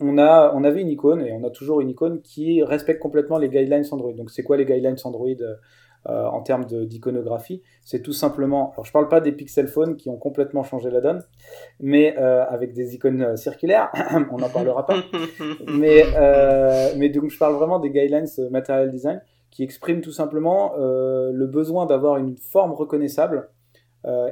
on, 0.00 0.18
a, 0.18 0.52
on 0.54 0.64
avait 0.64 0.82
une 0.82 0.90
icône 0.90 1.22
et 1.22 1.32
on 1.32 1.44
a 1.44 1.50
toujours 1.50 1.80
une 1.80 1.90
icône 1.90 2.20
qui 2.20 2.62
respecte 2.62 3.00
complètement 3.00 3.38
les 3.38 3.48
guidelines 3.48 3.84
Android. 3.90 4.12
Donc, 4.12 4.30
c'est 4.30 4.42
quoi 4.42 4.56
les 4.56 4.64
guidelines 4.64 4.96
Android 5.04 5.28
euh, 6.08 6.26
en 6.26 6.40
termes 6.40 6.64
d'iconographie? 6.64 7.62
C'est 7.84 8.02
tout 8.02 8.12
simplement. 8.12 8.72
Alors, 8.72 8.84
je 8.84 8.92
parle 8.92 9.08
pas 9.08 9.20
des 9.20 9.32
Pixel 9.32 9.66
Phones 9.66 9.96
qui 9.96 10.08
ont 10.08 10.16
complètement 10.16 10.62
changé 10.62 10.90
la 10.90 11.00
donne, 11.00 11.24
mais 11.80 12.16
euh, 12.18 12.44
avec 12.48 12.74
des 12.74 12.94
icônes 12.94 13.22
euh, 13.22 13.36
circulaires, 13.36 13.90
on 14.30 14.38
n'en 14.38 14.48
parlera 14.48 14.86
pas. 14.86 15.02
mais, 15.66 16.04
mais 16.96 17.08
donc, 17.08 17.30
je 17.30 17.38
parle 17.38 17.54
vraiment 17.54 17.80
des 17.80 17.90
guidelines 17.90 18.28
Material 18.50 18.90
Design 18.90 19.20
qui 19.50 19.64
expriment 19.64 20.02
tout 20.02 20.12
simplement 20.12 20.74
le 20.76 21.46
besoin 21.46 21.86
d'avoir 21.86 22.18
une 22.18 22.36
forme 22.36 22.72
reconnaissable. 22.72 23.48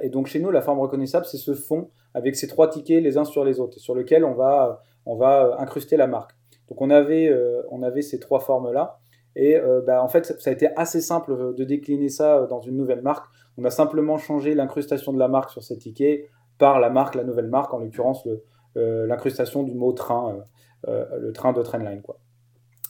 et 0.02 0.10
donc, 0.10 0.26
chez 0.26 0.38
nous, 0.38 0.50
la 0.50 0.60
forme 0.60 0.78
reconnaissable, 0.78 1.24
c'est 1.24 1.38
ce 1.38 1.54
fond 1.54 1.88
avec 2.12 2.36
ces 2.36 2.46
trois 2.46 2.68
tickets 2.68 3.02
les 3.02 3.16
uns 3.16 3.24
sur 3.24 3.44
les 3.44 3.58
autres, 3.58 3.78
sur 3.78 3.94
lequel 3.94 4.24
on 4.24 4.34
va 4.34 4.82
on 5.06 5.16
va 5.16 5.46
euh, 5.46 5.56
incruster 5.58 5.96
la 5.96 6.06
marque. 6.06 6.32
Donc 6.68 6.82
on 6.82 6.90
avait, 6.90 7.28
euh, 7.28 7.62
on 7.70 7.82
avait 7.82 8.02
ces 8.02 8.18
trois 8.18 8.40
formes-là. 8.40 8.98
Et 9.36 9.56
euh, 9.56 9.80
bah, 9.86 10.02
en 10.02 10.08
fait, 10.08 10.24
ça 10.40 10.50
a 10.50 10.52
été 10.52 10.68
assez 10.76 11.00
simple 11.00 11.54
de 11.54 11.64
décliner 11.64 12.08
ça 12.08 12.46
dans 12.46 12.60
une 12.60 12.76
nouvelle 12.76 13.02
marque. 13.02 13.26
On 13.56 13.64
a 13.64 13.70
simplement 13.70 14.18
changé 14.18 14.54
l'incrustation 14.54 15.12
de 15.12 15.18
la 15.18 15.28
marque 15.28 15.50
sur 15.50 15.62
ces 15.62 15.78
tickets 15.78 16.26
par 16.58 16.80
la 16.80 16.90
marque, 16.90 17.14
la 17.14 17.24
nouvelle 17.24 17.48
marque, 17.48 17.72
en 17.72 17.78
l'occurrence 17.78 18.26
l'incrustation 18.74 19.62
du 19.62 19.74
mot 19.74 19.92
train, 19.92 20.38
le 20.86 21.32
train 21.32 21.54
de 21.54 21.62
Trainline. 21.62 22.02
Quoi. 22.02 22.18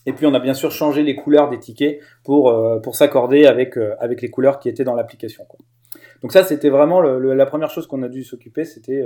Et 0.05 0.13
puis 0.13 0.27
on 0.27 0.35
a 0.35 0.41
bien 0.41 0.55
sûr 0.55 0.73
changé 0.73 1.05
les 1.05 1.15
couleurs 1.15 1.49
des 1.49 1.61
tickets 1.61 2.01
pour, 2.25 2.53
pour 2.83 2.97
s'accorder 2.97 3.47
avec, 3.47 3.77
avec 3.99 4.21
les 4.21 4.31
couleurs 4.31 4.59
qui 4.59 4.69
étaient 4.69 4.83
dans 4.83 4.95
l'application. 4.95 5.47
Donc 6.23 6.33
ça, 6.33 6.43
c'était 6.43 6.71
vraiment 6.71 7.01
la 7.01 7.47
première 7.47 7.71
chose 7.71 7.87
qu'on 7.87 8.03
a 8.03 8.09
dû 8.09 8.25
s'occuper, 8.25 8.65
c'était 8.65 9.05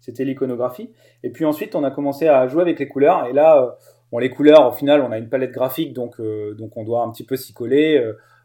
c'était 0.00 0.24
l'iconographie. 0.24 0.90
Et 1.22 1.30
puis 1.30 1.44
ensuite, 1.44 1.74
on 1.74 1.84
a 1.84 1.90
commencé 1.90 2.28
à 2.28 2.46
jouer 2.48 2.62
avec 2.62 2.78
les 2.78 2.88
couleurs. 2.88 3.26
Et 3.26 3.32
là, 3.32 3.78
euh, 4.12 4.20
les 4.20 4.30
couleurs, 4.30 4.68
au 4.68 4.72
final, 4.72 5.02
on 5.02 5.12
a 5.12 5.18
une 5.18 5.28
palette 5.28 5.52
graphique, 5.52 5.92
donc, 5.92 6.20
euh, 6.20 6.56
on 6.76 6.84
doit 6.84 7.02
un 7.02 7.10
petit 7.10 7.24
peu 7.24 7.36
s'y 7.36 7.52
coller. 7.52 8.02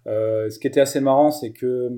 Euh, 0.08 0.50
ce 0.50 0.60
qui 0.60 0.68
était 0.68 0.82
assez 0.82 1.00
marrant, 1.00 1.32
c'est 1.32 1.52
que 1.52 1.92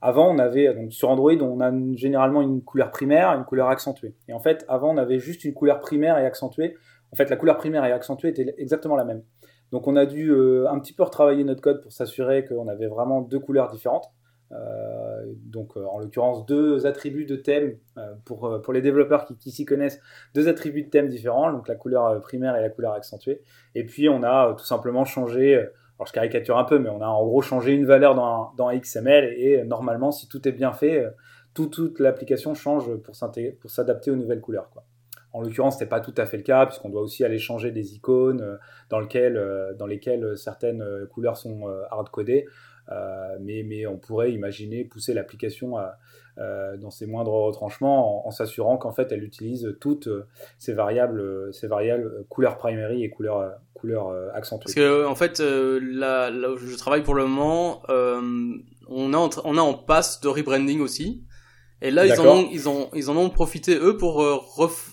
avant, 0.00 0.34
on 0.34 0.38
avait, 0.38 0.74
sur 0.90 1.10
Android, 1.10 1.34
on 1.34 1.60
a 1.60 1.72
généralement 1.94 2.42
une 2.42 2.62
couleur 2.62 2.90
primaire, 2.90 3.30
une 3.30 3.44
couleur 3.44 3.68
accentuée. 3.68 4.14
Et 4.28 4.32
en 4.32 4.40
fait, 4.40 4.64
avant, 4.68 4.92
on 4.92 4.96
avait 4.96 5.20
juste 5.20 5.44
une 5.44 5.54
couleur 5.54 5.78
primaire 5.80 6.18
et 6.18 6.26
accentuée. 6.26 6.76
En 7.12 7.16
fait, 7.16 7.30
la 7.30 7.36
couleur 7.36 7.56
primaire 7.56 7.84
et 7.84 7.92
accentuée 7.92 8.30
était 8.30 8.54
exactement 8.58 8.96
la 8.96 9.04
même. 9.04 9.22
Donc, 9.70 9.86
on 9.86 9.94
a 9.94 10.06
dû 10.06 10.32
un 10.32 10.78
petit 10.80 10.92
peu 10.92 11.04
retravailler 11.04 11.44
notre 11.44 11.60
code 11.60 11.82
pour 11.82 11.92
s'assurer 11.92 12.44
qu'on 12.44 12.66
avait 12.66 12.88
vraiment 12.88 13.20
deux 13.20 13.38
couleurs 13.38 13.70
différentes. 13.70 14.10
Euh, 14.52 15.24
donc 15.46 15.76
euh, 15.76 15.84
en 15.86 15.98
l'occurrence 15.98 16.44
deux 16.44 16.86
attributs 16.86 17.24
de 17.24 17.36
thème 17.36 17.76
euh, 17.96 18.12
pour, 18.24 18.60
pour 18.62 18.72
les 18.72 18.82
développeurs 18.82 19.24
qui, 19.24 19.50
s'y 19.50 19.64
connaissent, 19.64 20.00
deux 20.34 20.48
attributs 20.48 20.82
de 20.82 20.90
thème 20.90 21.08
différents, 21.08 21.50
donc 21.52 21.68
la 21.68 21.74
couleur 21.74 22.20
primaire 22.20 22.56
et 22.56 22.60
la 22.60 22.68
couleur 22.68 22.92
accentuée. 22.92 23.40
Et 23.74 23.84
puis 23.84 24.08
on 24.08 24.22
a 24.22 24.54
tout 24.58 24.64
simplement 24.64 25.04
changé, 25.04 25.56
alors 25.56 26.06
je 26.06 26.12
caricature 26.12 26.58
un 26.58 26.64
peu, 26.64 26.78
mais 26.78 26.90
on 26.90 27.00
a 27.00 27.06
en 27.06 27.24
gros 27.24 27.40
changé 27.40 27.72
une 27.72 27.86
valeur 27.86 28.14
dans, 28.14 28.52
dans 28.56 28.70
XML 28.70 29.32
et 29.36 29.64
normalement 29.64 30.10
si 30.10 30.28
tout 30.28 30.46
est 30.46 30.52
bien 30.52 30.72
fait, 30.72 31.06
tout, 31.54 31.68
toute 31.68 31.98
l'application 31.98 32.54
change 32.54 32.94
pour 32.96 33.16
s'adapter 33.16 34.10
aux 34.10 34.16
nouvelles 34.16 34.40
couleurs. 34.40 34.70
En 35.34 35.40
l'occurrence, 35.40 35.78
ce 35.78 35.84
n'est 35.84 35.88
pas 35.88 36.00
tout 36.00 36.12
à 36.18 36.26
fait 36.26 36.36
le 36.36 36.42
cas, 36.42 36.66
puisqu'on 36.66 36.90
doit 36.90 37.00
aussi 37.00 37.24
aller 37.24 37.38
changer 37.38 37.70
des 37.70 37.94
icônes 37.94 38.58
dans, 38.90 39.00
dans 39.00 39.86
lesquelles 39.86 40.36
certaines 40.36 40.84
couleurs 41.10 41.38
sont 41.38 41.68
hard-codées. 41.90 42.46
Euh, 42.90 43.36
mais, 43.40 43.62
mais 43.62 43.86
on 43.86 43.96
pourrait 43.96 44.32
imaginer 44.32 44.84
pousser 44.84 45.14
l'application 45.14 45.74
euh, 46.38 46.76
dans 46.76 46.90
ses 46.90 47.06
moindres 47.06 47.32
retranchements 47.32 48.26
en, 48.26 48.30
s'assurant 48.30 48.76
qu'en 48.76 48.92
fait 48.92 49.12
elle 49.12 49.22
utilise 49.22 49.76
toutes 49.80 50.08
ces 50.58 50.72
variables, 50.72 51.52
ces 51.52 51.68
variables 51.68 52.24
couleur 52.28 52.58
primary 52.58 53.04
et 53.04 53.10
couleur, 53.10 53.52
couleur 53.74 54.12
accentuée. 54.34 54.64
Parce 54.64 54.74
que 54.74 55.06
en 55.06 55.14
fait, 55.14 55.40
là, 55.40 56.30
là, 56.30 56.50
où 56.50 56.56
je 56.56 56.76
travaille 56.76 57.02
pour 57.02 57.14
le 57.14 57.26
moment, 57.26 57.82
on, 57.88 59.12
a 59.12 59.16
en, 59.16 59.30
on 59.44 59.56
a 59.56 59.60
en 59.60 59.74
passe 59.74 60.20
de 60.20 60.28
rebranding 60.28 60.80
aussi. 60.80 61.24
Et 61.84 61.90
là, 61.90 62.06
ils 62.06 62.20
en, 62.20 62.26
ont, 62.26 62.48
ils, 62.52 62.68
ont, 62.68 62.88
ils 62.94 63.10
en 63.10 63.16
ont 63.16 63.28
profité, 63.28 63.76
eux, 63.76 63.96
pour 63.96 64.14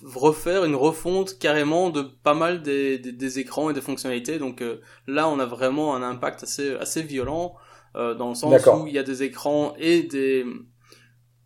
refaire 0.04 0.66
une 0.66 0.76
refonte 0.76 1.38
carrément 1.38 1.92
de 1.92 2.02
pas 2.02 2.34
mal 2.34 2.64
des, 2.64 2.98
des, 2.98 3.40
écrans 3.40 3.70
et 3.70 3.74
des 3.74 3.82
fonctionnalités. 3.82 4.40
Donc 4.40 4.64
là, 5.06 5.30
on 5.30 5.40
a 5.40 5.46
vraiment 5.46 5.96
un 5.96 6.02
impact 6.02 6.44
assez, 6.44 6.76
assez 6.76 7.04
violent. 7.04 7.56
Euh, 7.96 8.14
dans 8.14 8.30
le 8.30 8.36
sens 8.36 8.66
où 8.68 8.88
il 8.88 8.94
y 8.94 9.00
a 9.00 9.04
des 9.04 9.24
écrans 9.24 9.74
et 9.80 10.04
des 10.04 10.46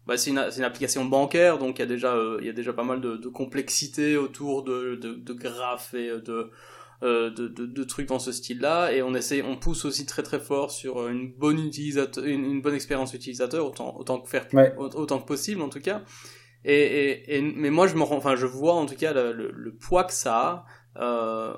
bah, 0.06 0.18
c'est 0.18 0.32
une, 0.32 0.40
une, 0.40 0.64
application 0.64 1.06
bancaire, 1.06 1.58
donc 1.58 1.80
il 1.80 1.82
y 1.82 1.84
a 1.84 1.88
déjà, 1.88 2.14
euh, 2.14 2.38
il 2.42 2.48
y 2.48 2.50
a 2.50 2.54
déjà 2.54 2.74
pas 2.74 2.84
mal 2.84 3.00
de, 3.00 3.16
de 3.16 3.30
complexité 3.30 4.18
autour 4.18 4.64
de, 4.64 4.96
de, 4.96 5.14
de 5.14 5.34
graphes 5.34 5.94
et 5.94 6.10
de, 6.10 6.52
euh, 7.04 7.30
de, 7.30 7.48
de, 7.48 7.66
de, 7.66 7.84
trucs 7.86 8.10
dans 8.10 8.20
ce 8.20 8.34
style-là. 8.34 8.92
Et 8.92 9.02
on 9.02 9.16
essaie, 9.16 9.42
on 9.42 9.56
pousse 9.56 9.86
aussi 9.86 10.06
très 10.06 10.22
très 10.22 10.42
fort 10.42 10.72
sur 10.72 11.08
une 11.08 11.32
bonne 11.32 11.60
utilisateur, 11.60 12.26
une, 12.26 12.62
bonne 12.62 12.76
expérience 12.76 13.14
utilisateur, 13.14 13.66
autant, 13.66 13.96
autant 13.98 14.20
que 14.20 14.28
faire, 14.28 14.46
autant 14.78 15.20
que 15.20 15.26
possible 15.26 15.62
en 15.62 15.70
tout 15.70 15.80
cas. 15.80 16.02
Et, 16.66 16.76
et, 16.76 17.38
et, 17.38 17.42
mais 17.42 17.70
moi 17.70 17.88
je 17.88 17.96
me 17.96 18.04
rends, 18.04 18.18
enfin 18.18 18.36
je 18.36 18.46
vois 18.46 18.74
en 18.74 18.86
tout 18.86 18.96
cas 18.96 19.14
le, 19.14 19.32
le, 19.32 19.52
le 19.52 19.74
poids 19.74 20.04
que 20.04 20.14
ça 20.14 20.38
a. 20.38 20.66
Euh, 21.02 21.54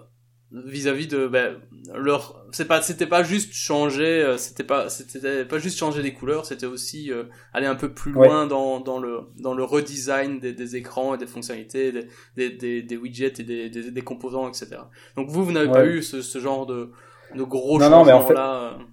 vis-à-vis 0.51 1.07
de 1.07 1.27
ben, 1.27 1.55
leur 1.95 2.45
c'est 2.51 2.67
pas 2.67 2.81
c'était 2.81 3.07
pas 3.07 3.23
juste 3.23 3.53
changer 3.53 4.21
euh, 4.21 4.37
c'était 4.37 4.63
pas 4.63 4.89
c'était 4.89 5.43
pas 5.43 5.57
juste 5.57 5.77
changer 5.77 6.01
les 6.01 6.13
couleurs 6.13 6.45
c'était 6.45 6.67
aussi 6.67 7.11
euh, 7.11 7.23
aller 7.51 7.65
un 7.65 7.75
peu 7.75 7.93
plus 7.93 8.11
loin 8.11 8.45
dans, 8.45 8.79
dans 8.79 8.99
le 8.99 9.21
dans 9.37 9.53
le 9.53 9.63
redesign 9.63 10.39
des, 10.39 10.53
des 10.53 10.75
écrans 10.75 11.15
et 11.15 11.17
des 11.17 11.27
fonctionnalités 11.27 11.91
des, 12.35 12.51
des, 12.51 12.83
des, 12.83 12.97
widgets 12.97 13.33
et 13.39 13.43
des, 13.43 13.69
des, 13.69 13.91
des, 13.91 14.01
composants 14.01 14.47
etc 14.47 14.77
donc 15.17 15.29
vous 15.29 15.43
vous 15.43 15.51
n'avez 15.51 15.71
pas 15.71 15.85
eu 15.85 16.03
ce, 16.03 16.21
ce 16.21 16.39
genre 16.39 16.65
de 16.65 16.91
de 17.35 17.43
gros 17.43 17.79
changements 17.79 18.29
là 18.29 18.77
euh 18.79 18.83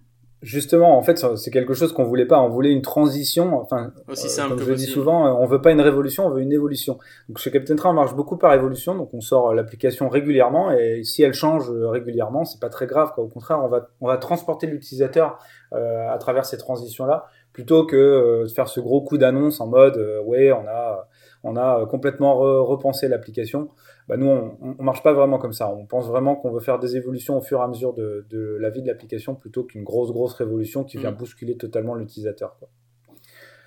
Justement, 0.43 0.99
en 0.99 1.03
fait, 1.03 1.25
c'est 1.37 1.53
quelque 1.53 1.73
chose 1.73 1.93
qu'on 1.93 2.03
voulait 2.03 2.27
pas. 2.27 2.41
On 2.41 2.49
voulait 2.49 2.73
une 2.73 2.83
transition. 2.83 3.61
Enfin, 3.61 3.93
Aussi 4.09 4.27
euh, 4.41 4.49
comme 4.49 4.59
je 4.59 4.71
le 4.71 4.75
dis 4.75 4.87
souvent, 4.87 5.29
euh, 5.29 5.31
on 5.31 5.47
veut 5.47 5.61
pas 5.61 5.71
une 5.71 5.81
révolution, 5.81 6.27
on 6.27 6.31
veut 6.31 6.41
une 6.41 6.53
évolution. 6.53 6.99
Donc 7.29 7.39
chez 7.39 7.53
Captain 7.53 7.77
Train, 7.77 7.91
on 7.91 7.95
marche 7.95 8.17
beaucoup 8.17 8.37
par 8.37 8.53
évolution. 8.53 8.97
Donc 8.97 9.15
on 9.15 9.21
sort 9.21 9.51
euh, 9.51 9.55
l'application 9.55 10.09
régulièrement 10.09 10.73
et 10.73 11.05
si 11.05 11.23
elle 11.23 11.33
change 11.33 11.71
régulièrement, 11.71 12.45
c'est 12.45 12.59
pas 12.59 12.71
très 12.71 12.89
grave. 12.89 13.13
Quoi. 13.15 13.23
Au 13.23 13.29
contraire, 13.29 13.61
on 13.63 13.69
va 13.69 13.89
on 14.01 14.09
va 14.09 14.17
transporter 14.17 14.67
l'utilisateur 14.67 15.39
euh, 15.75 16.11
à 16.11 16.19
travers 16.19 16.45
ces 16.45 16.59
transitions-là, 16.59 17.27
plutôt 17.53 17.87
que 17.87 18.43
de 18.43 18.49
faire 18.49 18.67
ce 18.67 18.81
gros 18.81 19.01
coup 19.01 19.19
d'annonce 19.19 19.61
en 19.61 19.69
mode 19.69 19.97
ouais, 20.27 20.51
on 20.51 20.67
a 20.67 21.07
on 21.45 21.55
a 21.55 21.87
complètement 21.87 22.35
repensé 22.65 23.07
l'application 23.07 23.69
bah 24.09 24.17
nous, 24.17 24.27
on, 24.27 24.57
on 24.79 24.83
marche 24.83 25.03
pas 25.03 25.13
vraiment 25.13 25.38
comme 25.38 25.53
ça. 25.53 25.73
On 25.73 25.87
pense 25.87 26.09
vraiment 26.09 26.35
qu'on 26.35 26.50
veut 26.50 26.61
faire 26.61 26.79
des 26.79 26.96
évolutions 26.96 27.38
au 27.38 27.40
fur 27.40 27.61
et 27.61 27.63
à 27.63 27.69
mesure 27.69 27.94
de, 27.94 28.27
de 28.31 28.57
la 28.61 28.71
vie 28.71 28.83
de 28.83 28.88
l'application 28.88 29.35
plutôt 29.35 29.65
qu'une 29.65 29.85
grosse, 29.85 30.11
grosse 30.11 30.35
révolution 30.35 30.85
qui 30.85 30.98
vient 30.98 31.13
mm. 31.13 31.17
bousculer 31.17 31.57
totalement 31.57 31.94
l'utilisateur. 31.94 32.57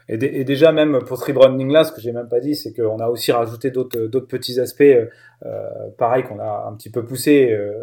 Et, 0.07 0.13
et, 0.13 0.43
déjà, 0.43 0.71
même 0.71 0.99
pour 0.99 1.17
ce 1.17 1.25
rebranding 1.25 1.71
là, 1.71 1.83
ce 1.83 1.91
que 1.91 1.99
j'ai 1.99 2.11
même 2.11 2.27
pas 2.27 2.39
dit, 2.39 2.55
c'est 2.55 2.73
qu'on 2.73 2.99
a 2.99 3.07
aussi 3.07 3.31
rajouté 3.31 3.71
d'autres 3.71 4.27
petits 4.27 4.59
aspects, 4.59 4.83
euh, 4.83 5.09
pareil, 5.97 6.23
qu'on 6.23 6.39
a 6.39 6.67
un 6.69 6.75
petit 6.75 6.91
peu 6.91 7.03
poussé. 7.03 7.51
Euh, 7.51 7.73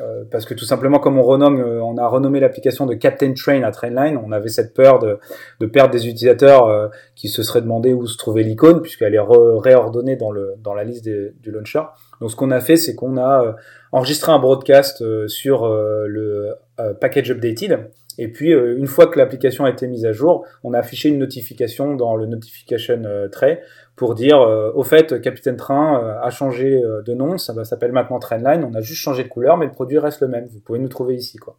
euh, 0.00 0.24
parce 0.30 0.46
que 0.46 0.54
tout 0.54 0.64
simplement, 0.64 0.98
comme 0.98 1.18
on 1.18 1.22
renomme, 1.22 1.60
euh, 1.60 1.82
on 1.82 1.98
a 1.98 2.06
renommé 2.08 2.40
l'application 2.40 2.86
de 2.86 2.94
Captain 2.94 3.34
Train 3.34 3.62
à 3.62 3.70
Trainline, 3.70 4.18
on 4.24 4.32
avait 4.32 4.48
cette 4.48 4.72
peur 4.72 4.98
de, 4.98 5.18
de 5.60 5.66
perdre 5.66 5.92
des 5.92 6.08
utilisateurs 6.08 6.66
euh, 6.66 6.88
qui 7.14 7.28
se 7.28 7.42
seraient 7.42 7.60
demandé 7.60 7.92
où 7.92 8.06
se 8.06 8.16
trouvait 8.16 8.42
l'icône, 8.42 8.80
puisqu'elle 8.80 9.14
est 9.14 9.20
réordonnée 9.20 10.16
dans, 10.16 10.30
le, 10.30 10.54
dans 10.62 10.72
la 10.72 10.84
liste 10.84 11.04
des, 11.04 11.34
du 11.42 11.50
launcher. 11.50 11.82
Donc 12.22 12.30
ce 12.30 12.36
qu'on 12.36 12.50
a 12.50 12.60
fait, 12.60 12.76
c'est 12.76 12.94
qu'on 12.94 13.18
a 13.18 13.56
enregistré 13.90 14.32
un 14.32 14.38
broadcast 14.38 15.04
sur 15.28 15.68
le 15.68 16.54
package 17.00 17.30
updated, 17.32 17.90
et 18.18 18.28
puis, 18.28 18.50
une 18.50 18.86
fois 18.86 19.06
que 19.06 19.18
l'application 19.18 19.64
a 19.64 19.70
été 19.70 19.86
mise 19.86 20.04
à 20.04 20.12
jour, 20.12 20.44
on 20.62 20.74
a 20.74 20.78
affiché 20.78 21.08
une 21.08 21.18
notification 21.18 21.94
dans 21.94 22.14
le 22.14 22.26
notification 22.26 23.02
tray 23.32 23.58
pour 24.02 24.16
dire 24.16 24.40
euh, 24.40 24.72
au 24.74 24.82
fait 24.82 25.20
Capitaine 25.20 25.56
Train 25.56 26.02
euh, 26.02 26.20
a 26.20 26.28
changé 26.30 26.82
euh, 26.82 27.02
de 27.02 27.14
nom, 27.14 27.38
ça 27.38 27.64
s'appelle 27.64 27.92
maintenant 27.92 28.18
Trainline, 28.18 28.64
on 28.64 28.74
a 28.74 28.80
juste 28.80 29.00
changé 29.00 29.22
de 29.22 29.28
couleur 29.28 29.56
mais 29.56 29.66
le 29.66 29.70
produit 29.70 29.96
reste 29.96 30.22
le 30.22 30.26
même. 30.26 30.44
Vous 30.46 30.58
pouvez 30.58 30.80
nous 30.80 30.88
trouver 30.88 31.14
ici 31.14 31.36
quoi. 31.36 31.56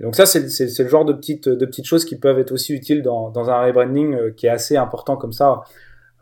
Et 0.00 0.02
donc 0.02 0.16
ça 0.16 0.26
c'est 0.26 0.42
le 0.42 0.88
genre 0.88 1.04
de 1.04 1.12
petites 1.12 1.48
de 1.48 1.64
petites 1.64 1.86
choses 1.86 2.04
qui 2.04 2.16
peuvent 2.16 2.40
être 2.40 2.50
aussi 2.50 2.74
utiles 2.74 3.00
dans, 3.02 3.30
dans 3.30 3.48
un 3.48 3.64
rebranding 3.64 4.32
qui 4.34 4.46
est 4.46 4.50
assez 4.50 4.76
important 4.76 5.16
comme 5.16 5.30
ça 5.30 5.60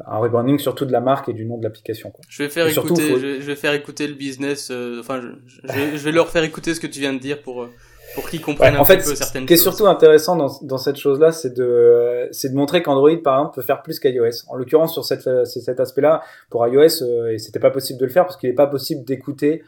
un 0.06 0.18
rebranding 0.18 0.58
surtout 0.58 0.84
de 0.84 0.92
la 0.92 1.00
marque 1.00 1.30
et 1.30 1.32
du 1.32 1.46
nom 1.46 1.56
de 1.56 1.62
l'application. 1.62 2.12
Je 2.28 2.42
vais 2.42 2.50
faire 2.50 2.66
écouter, 2.66 3.18
je, 3.18 3.46
vais 3.46 3.56
faire 3.56 3.72
écouter 3.72 4.06
le 4.06 4.14
business. 4.14 4.70
enfin, 5.00 5.22
je, 5.46 5.60
je, 5.96 6.04
vais 6.04 6.12
leur 6.12 6.28
faire 6.28 6.44
écouter 6.44 6.74
ce 6.74 6.80
que 6.80 6.86
tu 6.86 7.00
viens 7.00 7.14
de 7.14 7.18
dire 7.18 7.40
pour 7.40 7.66
pour 8.14 8.28
qu'ils 8.28 8.40
comprennent 8.40 8.76
un 8.76 8.84
fait, 8.84 8.98
peu 8.98 9.14
certaines 9.14 9.42
Ce 9.42 9.46
qui 9.46 9.54
est 9.54 9.56
surtout 9.56 9.86
intéressant 9.86 10.36
dans, 10.36 10.50
dans 10.62 10.78
cette 10.78 10.96
chose-là, 10.96 11.32
c'est 11.32 11.54
de, 11.54 12.28
c'est 12.30 12.50
de 12.50 12.54
montrer 12.54 12.82
qu'Android, 12.82 13.10
par 13.22 13.38
exemple, 13.38 13.54
peut 13.56 13.62
faire 13.62 13.82
plus 13.82 13.98
qu'iOS. 13.98 14.44
En 14.48 14.56
l'occurrence, 14.56 14.92
sur 14.92 15.04
cette, 15.04 15.28
cet 15.46 15.80
aspect-là, 15.80 16.22
pour 16.50 16.66
iOS, 16.66 17.02
euh, 17.02 17.32
et 17.32 17.38
c'était 17.38 17.60
pas 17.60 17.70
possible 17.70 17.98
de 17.98 18.04
le 18.04 18.10
faire 18.10 18.24
parce 18.24 18.36
qu'il 18.36 18.48
n'est 18.48 18.54
pas 18.54 18.66
possible 18.66 19.04
d'écouter 19.04 19.62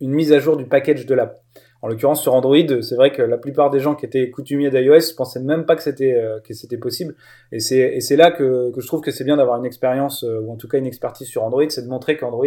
une 0.00 0.12
mise 0.12 0.32
à 0.32 0.38
jour 0.38 0.56
du 0.56 0.66
package 0.66 1.06
de 1.06 1.14
l'app. 1.14 1.40
En 1.82 1.88
l'occurrence, 1.88 2.22
sur 2.22 2.34
Android, 2.34 2.56
c'est 2.80 2.94
vrai 2.94 3.12
que 3.12 3.22
la 3.22 3.36
plupart 3.36 3.70
des 3.70 3.80
gens 3.80 3.94
qui 3.94 4.06
étaient 4.06 4.30
coutumiers 4.30 4.70
d'iOS 4.70 5.14
pensaient 5.16 5.40
même 5.40 5.66
pas 5.66 5.76
que 5.76 5.82
c'était 5.82 6.14
euh, 6.14 6.40
que 6.40 6.54
c'était 6.54 6.78
possible. 6.78 7.14
Et 7.52 7.60
c'est 7.60 8.16
là 8.16 8.30
que, 8.30 8.70
que 8.72 8.80
je 8.80 8.86
trouve 8.86 9.02
que 9.02 9.10
c'est 9.10 9.24
bien 9.24 9.36
d'avoir 9.36 9.58
une 9.58 9.66
expérience 9.66 10.24
euh, 10.24 10.40
ou 10.40 10.52
en 10.52 10.56
tout 10.56 10.68
cas 10.68 10.78
une 10.78 10.86
expertise 10.86 11.28
sur 11.28 11.44
Android, 11.44 11.64
c'est 11.68 11.82
de 11.82 11.88
montrer 11.88 12.16
qu'Android, 12.16 12.46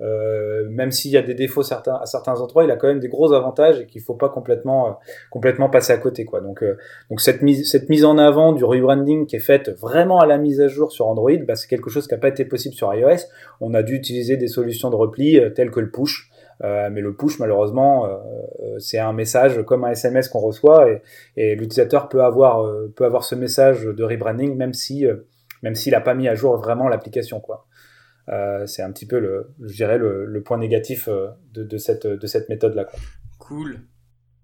euh, 0.00 0.68
même 0.68 0.90
s'il 0.90 1.10
y 1.10 1.16
a 1.16 1.22
des 1.22 1.34
défauts 1.34 1.62
certains 1.62 1.94
à 1.94 2.06
certains 2.06 2.40
endroits, 2.40 2.64
il 2.64 2.70
a 2.70 2.76
quand 2.76 2.88
même 2.88 3.00
des 3.00 3.08
gros 3.08 3.32
avantages 3.32 3.80
et 3.80 3.86
qu'il 3.86 4.02
faut 4.02 4.14
pas 4.14 4.28
complètement 4.28 4.88
euh, 4.88 4.92
complètement 5.30 5.70
passer 5.70 5.92
à 5.92 5.98
côté 5.98 6.24
quoi. 6.24 6.40
Donc 6.40 6.62
donc 7.08 7.20
cette 7.20 7.42
mise 7.42 7.68
cette 7.70 7.88
mise 7.88 8.04
en 8.04 8.18
avant 8.18 8.52
du 8.52 8.64
rebranding 8.64 9.26
qui 9.26 9.36
est 9.36 9.40
faite 9.40 9.70
vraiment 9.70 10.20
à 10.20 10.26
la 10.26 10.38
mise 10.38 10.60
à 10.60 10.68
jour 10.68 10.92
sur 10.92 11.08
Android, 11.08 11.36
bah, 11.46 11.56
c'est 11.56 11.68
quelque 11.68 11.90
chose 11.90 12.06
qui 12.06 12.14
n'a 12.14 12.20
pas 12.20 12.28
été 12.28 12.44
possible 12.44 12.74
sur 12.74 12.94
iOS. 12.94 13.26
On 13.60 13.74
a 13.74 13.82
dû 13.82 13.94
utiliser 13.94 14.36
des 14.36 14.48
solutions 14.48 14.90
de 14.90 14.96
repli 14.96 15.40
telles 15.54 15.70
que 15.70 15.80
le 15.80 15.90
push. 15.90 16.30
Euh, 16.62 16.90
mais 16.90 17.00
le 17.00 17.14
push, 17.14 17.38
malheureusement, 17.38 18.06
euh, 18.06 18.16
euh, 18.62 18.78
c'est 18.78 18.98
un 18.98 19.12
message 19.12 19.62
comme 19.62 19.84
un 19.84 19.92
SMS 19.92 20.28
qu'on 20.28 20.40
reçoit 20.40 20.90
et, 20.90 21.02
et 21.36 21.54
l'utilisateur 21.54 22.08
peut 22.08 22.22
avoir 22.22 22.70
peut 22.94 23.04
avoir 23.04 23.24
ce 23.24 23.34
message 23.34 23.84
de 23.84 24.04
rebranding 24.04 24.56
même 24.56 24.74
si 24.74 25.06
même 25.62 25.74
s'il 25.74 25.92
n'a 25.92 26.00
pas 26.00 26.14
mis 26.14 26.28
à 26.28 26.34
jour 26.34 26.56
vraiment 26.56 26.88
l'application, 26.88 27.40
quoi. 27.40 27.66
c'est 28.66 28.82
un 28.82 28.92
petit 28.92 29.06
peu 29.06 29.18
le, 29.18 29.52
je 29.62 29.74
dirais 29.74 29.98
le, 29.98 30.26
le 30.26 30.42
point 30.42 30.58
négatif 30.58 31.08
de, 31.08 31.62
de, 31.64 31.78
cette 31.78 32.06
de 32.06 32.26
cette 32.26 32.48
méthode 32.48 32.74
là. 32.74 32.84
Quoi. 32.84 32.98
Cool. 33.38 33.80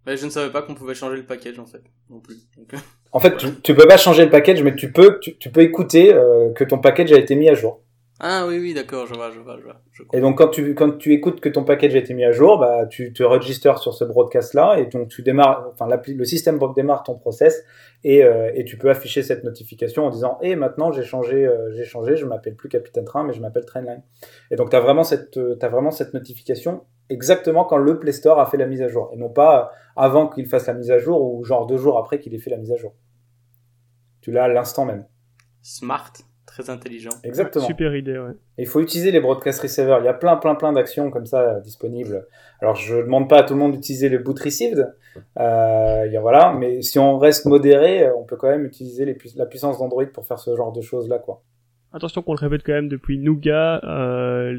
Mais 0.06 0.16
je 0.16 0.24
ne 0.24 0.30
savais 0.30 0.52
pas 0.52 0.62
qu'on 0.62 0.74
pouvait 0.74 0.94
changer 0.94 1.16
le 1.16 1.26
package 1.26 1.58
en 1.58 1.66
fait, 1.66 1.82
non 2.08 2.20
plus. 2.20 2.36
en 3.12 3.18
fait, 3.18 3.36
tu, 3.36 3.48
tu 3.62 3.74
peux 3.74 3.86
pas 3.86 3.96
changer 3.96 4.24
le 4.24 4.30
package, 4.30 4.62
mais 4.62 4.76
tu 4.76 4.92
peux, 4.92 5.18
tu, 5.20 5.36
tu 5.36 5.50
peux 5.50 5.62
écouter 5.62 6.08
que 6.54 6.64
ton 6.64 6.78
package 6.78 7.12
a 7.12 7.18
été 7.18 7.34
mis 7.34 7.48
à 7.50 7.54
jour. 7.54 7.82
Ah 8.18 8.46
oui, 8.46 8.58
oui, 8.58 8.72
d'accord, 8.72 9.06
je 9.06 9.14
vois, 9.14 9.30
je 9.30 9.40
vois, 9.40 9.58
je 9.58 9.64
vois. 9.64 9.76
et 10.14 10.20
donc 10.20 10.38
quand 10.38 10.48
tu, 10.48 10.74
quand 10.74 10.96
tu 10.96 11.12
écoutes 11.12 11.40
que 11.40 11.50
ton 11.50 11.64
package 11.64 11.94
a 11.96 11.98
été 11.98 12.14
mis 12.14 12.24
à 12.24 12.32
jour, 12.32 12.58
bah, 12.58 12.86
tu 12.86 13.12
te 13.12 13.22
registers 13.22 13.78
sur 13.78 13.92
ce 13.92 14.04
broadcast-là 14.04 14.78
et 14.78 14.86
donc 14.86 15.08
tu 15.08 15.20
démarres, 15.22 15.70
enfin 15.70 15.86
le 15.86 16.24
système 16.24 16.58
démarre 16.74 17.02
ton 17.02 17.18
process 17.18 17.62
et, 18.04 18.24
euh, 18.24 18.50
et 18.54 18.64
tu 18.64 18.78
peux 18.78 18.88
afficher 18.88 19.22
cette 19.22 19.44
notification 19.44 20.06
en 20.06 20.10
disant 20.10 20.38
et 20.40 20.52
eh, 20.52 20.56
maintenant 20.56 20.92
j'ai 20.92 21.02
changé, 21.02 21.46
euh, 21.46 21.74
j'ai 21.74 21.84
changé, 21.84 22.16
je 22.16 22.24
m'appelle 22.24 22.56
plus 22.56 22.70
Capitaine 22.70 23.04
Train 23.04 23.22
mais 23.22 23.34
je 23.34 23.40
m'appelle 23.42 23.66
Trainline. 23.66 24.02
Et 24.50 24.56
donc 24.56 24.70
tu 24.70 24.76
as 24.76 24.80
vraiment 24.80 25.04
cette, 25.04 25.36
euh, 25.36 25.58
as 25.60 25.68
vraiment 25.68 25.90
cette 25.90 26.14
notification 26.14 26.84
exactement 27.10 27.64
quand 27.64 27.76
le 27.76 27.98
Play 27.98 28.12
Store 28.12 28.40
a 28.40 28.46
fait 28.46 28.56
la 28.56 28.66
mise 28.66 28.80
à 28.80 28.88
jour 28.88 29.10
et 29.12 29.18
non 29.18 29.28
pas 29.28 29.72
avant 29.94 30.26
qu'il 30.26 30.46
fasse 30.46 30.66
la 30.66 30.74
mise 30.74 30.90
à 30.90 30.98
jour 30.98 31.20
ou 31.22 31.44
genre 31.44 31.66
deux 31.66 31.76
jours 31.76 31.98
après 31.98 32.18
qu'il 32.18 32.34
ait 32.34 32.38
fait 32.38 32.50
la 32.50 32.56
mise 32.56 32.72
à 32.72 32.76
jour. 32.76 32.94
Tu 34.22 34.32
l'as 34.32 34.44
à 34.44 34.48
l'instant 34.48 34.86
même. 34.86 35.04
Smart 35.60 36.12
très 36.56 36.70
intelligent. 36.70 37.10
Exactement. 37.24 37.66
Super 37.66 37.94
idée, 37.94 38.18
ouais. 38.18 38.32
il 38.58 38.66
faut 38.66 38.80
utiliser 38.80 39.10
les 39.10 39.20
broadcast 39.20 39.60
receivers. 39.60 40.00
Il 40.00 40.04
y 40.04 40.08
a 40.08 40.14
plein, 40.14 40.36
plein, 40.36 40.54
plein 40.54 40.72
d'actions 40.72 41.10
comme 41.10 41.26
ça 41.26 41.40
euh, 41.40 41.60
disponibles. 41.60 42.26
Alors, 42.60 42.74
je 42.74 42.96
ne 42.96 43.02
demande 43.02 43.28
pas 43.28 43.40
à 43.40 43.42
tout 43.42 43.54
le 43.54 43.60
monde 43.60 43.72
d'utiliser 43.72 44.08
le 44.08 44.18
boot 44.18 44.38
received. 44.40 44.92
Euh, 45.38 46.18
voilà, 46.20 46.54
mais 46.58 46.82
si 46.82 46.98
on 46.98 47.18
reste 47.18 47.46
modéré, 47.46 48.06
euh, 48.06 48.16
on 48.16 48.24
peut 48.24 48.36
quand 48.36 48.48
même 48.48 48.64
utiliser 48.64 49.04
les 49.04 49.16
la 49.36 49.46
puissance 49.46 49.78
d'Android 49.78 50.06
pour 50.06 50.26
faire 50.26 50.38
ce 50.38 50.54
genre 50.56 50.72
de 50.72 50.80
choses 50.80 51.08
là, 51.08 51.18
quoi. 51.18 51.42
Attention 51.92 52.20
qu'on 52.22 52.32
le 52.32 52.40
répète 52.40 52.62
quand 52.64 52.72
même 52.72 52.88
depuis 52.88 53.18
Nougat, 53.18 53.80
euh, 53.84 54.52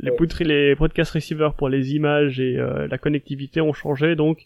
les, 0.00 0.10
ouais. 0.10 0.44
les 0.44 0.74
broadcast 0.74 1.12
receivers 1.12 1.54
pour 1.54 1.68
les 1.68 1.94
images 1.94 2.38
et 2.38 2.56
euh, 2.56 2.86
la 2.88 2.98
connectivité 2.98 3.60
ont 3.60 3.72
changé, 3.72 4.14
donc 4.14 4.44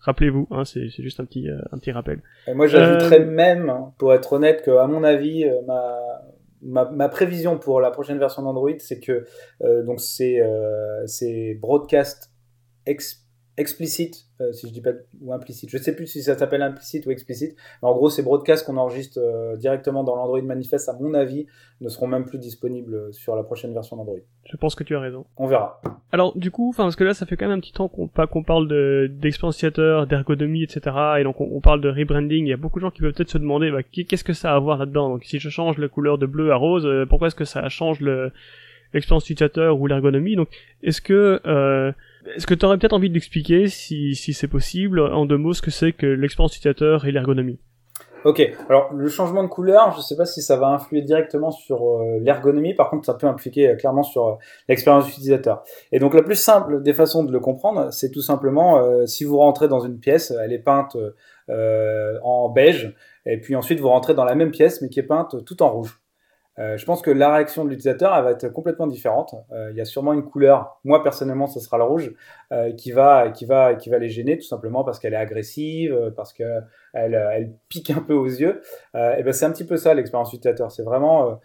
rappelez-vous, 0.00 0.48
hein, 0.50 0.64
c'est 0.64 0.88
juste 0.88 1.20
un 1.20 1.24
petit, 1.24 1.46
un 1.48 1.78
petit 1.78 1.92
rappel. 1.92 2.20
Et 2.48 2.54
moi 2.54 2.66
j'ajouterais 2.66 3.20
même, 3.20 3.72
pour 3.98 4.12
être 4.12 4.32
honnête, 4.32 4.62
que 4.64 4.72
à 4.72 4.86
mon 4.86 5.04
avis, 5.04 5.44
ma, 5.66 5.94
ma, 6.64 7.08
prévision 7.08 7.58
pour 7.58 7.80
la 7.80 7.90
prochaine 7.90 8.18
version 8.18 8.42
d'Android, 8.42 8.78
c'est 8.78 9.00
que 9.00 9.26
euh, 9.62 9.82
donc 9.82 10.00
c'est 10.00 10.40
euh, 10.40 11.54
broadcast 11.60 12.30
explicite, 13.56 14.26
euh, 14.40 14.52
si 14.52 14.68
je 14.68 14.72
dis 14.72 14.80
pas 14.80 14.90
ou 15.20 15.32
implicite. 15.32 15.70
Je 15.70 15.78
sais 15.78 15.94
plus 15.94 16.06
si 16.06 16.22
ça 16.22 16.36
s'appelle 16.36 16.62
implicite 16.62 17.06
ou 17.06 17.10
explicite, 17.10 17.56
mais 17.82 17.88
en 17.88 17.94
gros, 17.94 18.10
ces 18.10 18.22
broadcasts 18.22 18.66
qu'on 18.66 18.76
enregistre 18.76 19.18
euh, 19.20 19.56
directement 19.56 20.04
dans 20.04 20.16
l'Android 20.16 20.42
Manifest, 20.42 20.88
à 20.88 20.94
mon 20.94 21.14
avis, 21.14 21.46
ne 21.80 21.88
seront 21.88 22.06
même 22.06 22.24
plus 22.24 22.38
disponibles 22.38 23.12
sur 23.12 23.36
la 23.36 23.42
prochaine 23.42 23.72
version 23.72 23.96
d'Android. 23.96 24.18
Je 24.50 24.56
pense 24.56 24.74
que 24.74 24.84
tu 24.84 24.96
as 24.96 25.00
raison. 25.00 25.24
On 25.36 25.46
verra. 25.46 25.80
Alors, 26.12 26.36
du 26.36 26.50
coup, 26.50 26.68
enfin, 26.68 26.84
parce 26.84 26.96
que 26.96 27.04
là, 27.04 27.14
ça 27.14 27.26
fait 27.26 27.36
quand 27.36 27.46
même 27.46 27.58
un 27.58 27.60
petit 27.60 27.72
temps 27.72 27.88
qu'on 27.88 28.08
qu'on 28.08 28.42
parle 28.42 28.68
de 28.68 29.10
d'expérience 29.10 29.62
d'ergonomie, 30.08 30.62
etc. 30.62 30.96
Et 31.18 31.24
donc, 31.24 31.40
on, 31.40 31.60
parle 31.60 31.80
de 31.80 31.88
rebranding. 31.88 32.46
Il 32.46 32.50
y 32.50 32.52
a 32.52 32.56
beaucoup 32.56 32.78
de 32.78 32.84
gens 32.84 32.90
qui 32.90 33.00
peuvent 33.00 33.12
peut-être 33.12 33.30
se 33.30 33.38
demander, 33.38 33.70
bah, 33.70 33.82
qu'est-ce 33.82 34.24
que 34.24 34.32
ça 34.32 34.52
a 34.52 34.56
à 34.56 34.58
voir 34.58 34.78
là-dedans? 34.78 35.08
Donc, 35.08 35.24
si 35.24 35.38
je 35.38 35.48
change 35.48 35.78
la 35.78 35.88
couleur 35.88 36.18
de 36.18 36.26
bleu 36.26 36.52
à 36.52 36.56
rose, 36.56 36.86
euh, 36.86 37.06
pourquoi 37.06 37.28
est-ce 37.28 37.34
que 37.34 37.44
ça 37.44 37.68
change 37.68 38.00
le 38.00 38.32
l'expérience 38.92 39.24
utilisateur 39.24 39.80
ou 39.80 39.86
l'ergonomie? 39.86 40.36
Donc, 40.36 40.48
est-ce 40.82 41.00
que 41.00 41.40
euh, 41.46 41.92
est-ce 42.34 42.46
que 42.46 42.54
tu 42.54 42.64
aurais 42.64 42.78
peut-être 42.78 42.92
envie 42.92 43.10
d'expliquer, 43.10 43.68
si, 43.68 44.14
si 44.14 44.32
c'est 44.32 44.48
possible, 44.48 45.00
en 45.00 45.26
deux 45.26 45.38
mots, 45.38 45.52
ce 45.52 45.62
que 45.62 45.70
c'est 45.70 45.92
que 45.92 46.06
l'expérience 46.06 46.56
utilisateur 46.56 47.06
et 47.06 47.12
l'ergonomie? 47.12 47.58
Ok, 48.24 48.40
alors 48.70 48.90
le 48.94 49.06
changement 49.08 49.42
de 49.42 49.48
couleur, 49.48 49.92
je 49.92 49.98
ne 49.98 50.02
sais 50.02 50.16
pas 50.16 50.24
si 50.24 50.40
ça 50.40 50.56
va 50.56 50.68
influer 50.68 51.02
directement 51.02 51.50
sur 51.50 51.84
euh, 51.84 52.18
l'ergonomie, 52.22 52.72
par 52.72 52.88
contre 52.88 53.04
ça 53.04 53.12
peut 53.12 53.26
impliquer 53.26 53.68
euh, 53.68 53.76
clairement 53.76 54.02
sur 54.02 54.26
euh, 54.26 54.34
l'expérience 54.66 55.06
utilisateur. 55.10 55.62
Et 55.92 55.98
donc 55.98 56.14
la 56.14 56.22
plus 56.22 56.34
simple 56.34 56.82
des 56.82 56.94
façons 56.94 57.24
de 57.24 57.32
le 57.32 57.40
comprendre, 57.40 57.92
c'est 57.92 58.10
tout 58.10 58.22
simplement 58.22 58.80
si 59.06 59.24
vous 59.24 59.36
rentrez 59.36 59.68
dans 59.68 59.80
une 59.80 59.98
pièce, 59.98 60.32
elle 60.42 60.54
est 60.54 60.58
peinte 60.58 60.96
en 61.48 62.48
beige, 62.48 62.94
et 63.26 63.38
puis 63.38 63.56
ensuite 63.56 63.78
vous 63.78 63.90
rentrez 63.90 64.14
dans 64.14 64.24
la 64.24 64.34
même 64.34 64.52
pièce 64.52 64.80
mais 64.80 64.88
qui 64.88 65.00
est 65.00 65.04
peinte 65.04 65.44
tout 65.44 65.62
en 65.62 65.70
rouge. 65.70 66.00
Euh, 66.60 66.76
je 66.76 66.84
pense 66.84 67.02
que 67.02 67.10
la 67.10 67.34
réaction 67.34 67.64
de 67.64 67.70
l'utilisateur 67.70 68.22
va 68.22 68.30
être 68.30 68.48
complètement 68.48 68.86
différente. 68.86 69.34
Euh, 69.52 69.70
il 69.72 69.76
y 69.76 69.80
a 69.80 69.84
sûrement 69.84 70.12
une 70.12 70.24
couleur, 70.24 70.78
moi 70.84 71.02
personnellement 71.02 71.48
ce 71.48 71.58
sera 71.58 71.78
le 71.78 71.84
rouge, 71.84 72.14
euh, 72.52 72.72
qui 72.72 72.92
va 72.92 73.30
qui 73.30 73.44
va 73.44 73.74
qui 73.74 73.90
va 73.90 73.98
les 73.98 74.08
gêner 74.08 74.38
tout 74.38 74.46
simplement 74.46 74.84
parce 74.84 75.00
qu'elle 75.00 75.14
est 75.14 75.18
agressive, 75.18 76.12
parce 76.16 76.32
que 76.32 76.44
elle, 76.92 77.14
elle 77.14 77.52
pique 77.68 77.90
un 77.90 78.00
peu 78.00 78.14
aux 78.14 78.26
yeux. 78.26 78.60
et 78.94 79.22
ben 79.22 79.32
c'est 79.32 79.46
un 79.46 79.50
petit 79.50 79.64
peu 79.64 79.76
ça 79.76 79.94
l'expérience 79.94 80.32
utilisateur. 80.32 80.70
C'est 80.70 80.84
vraiment 80.84 81.40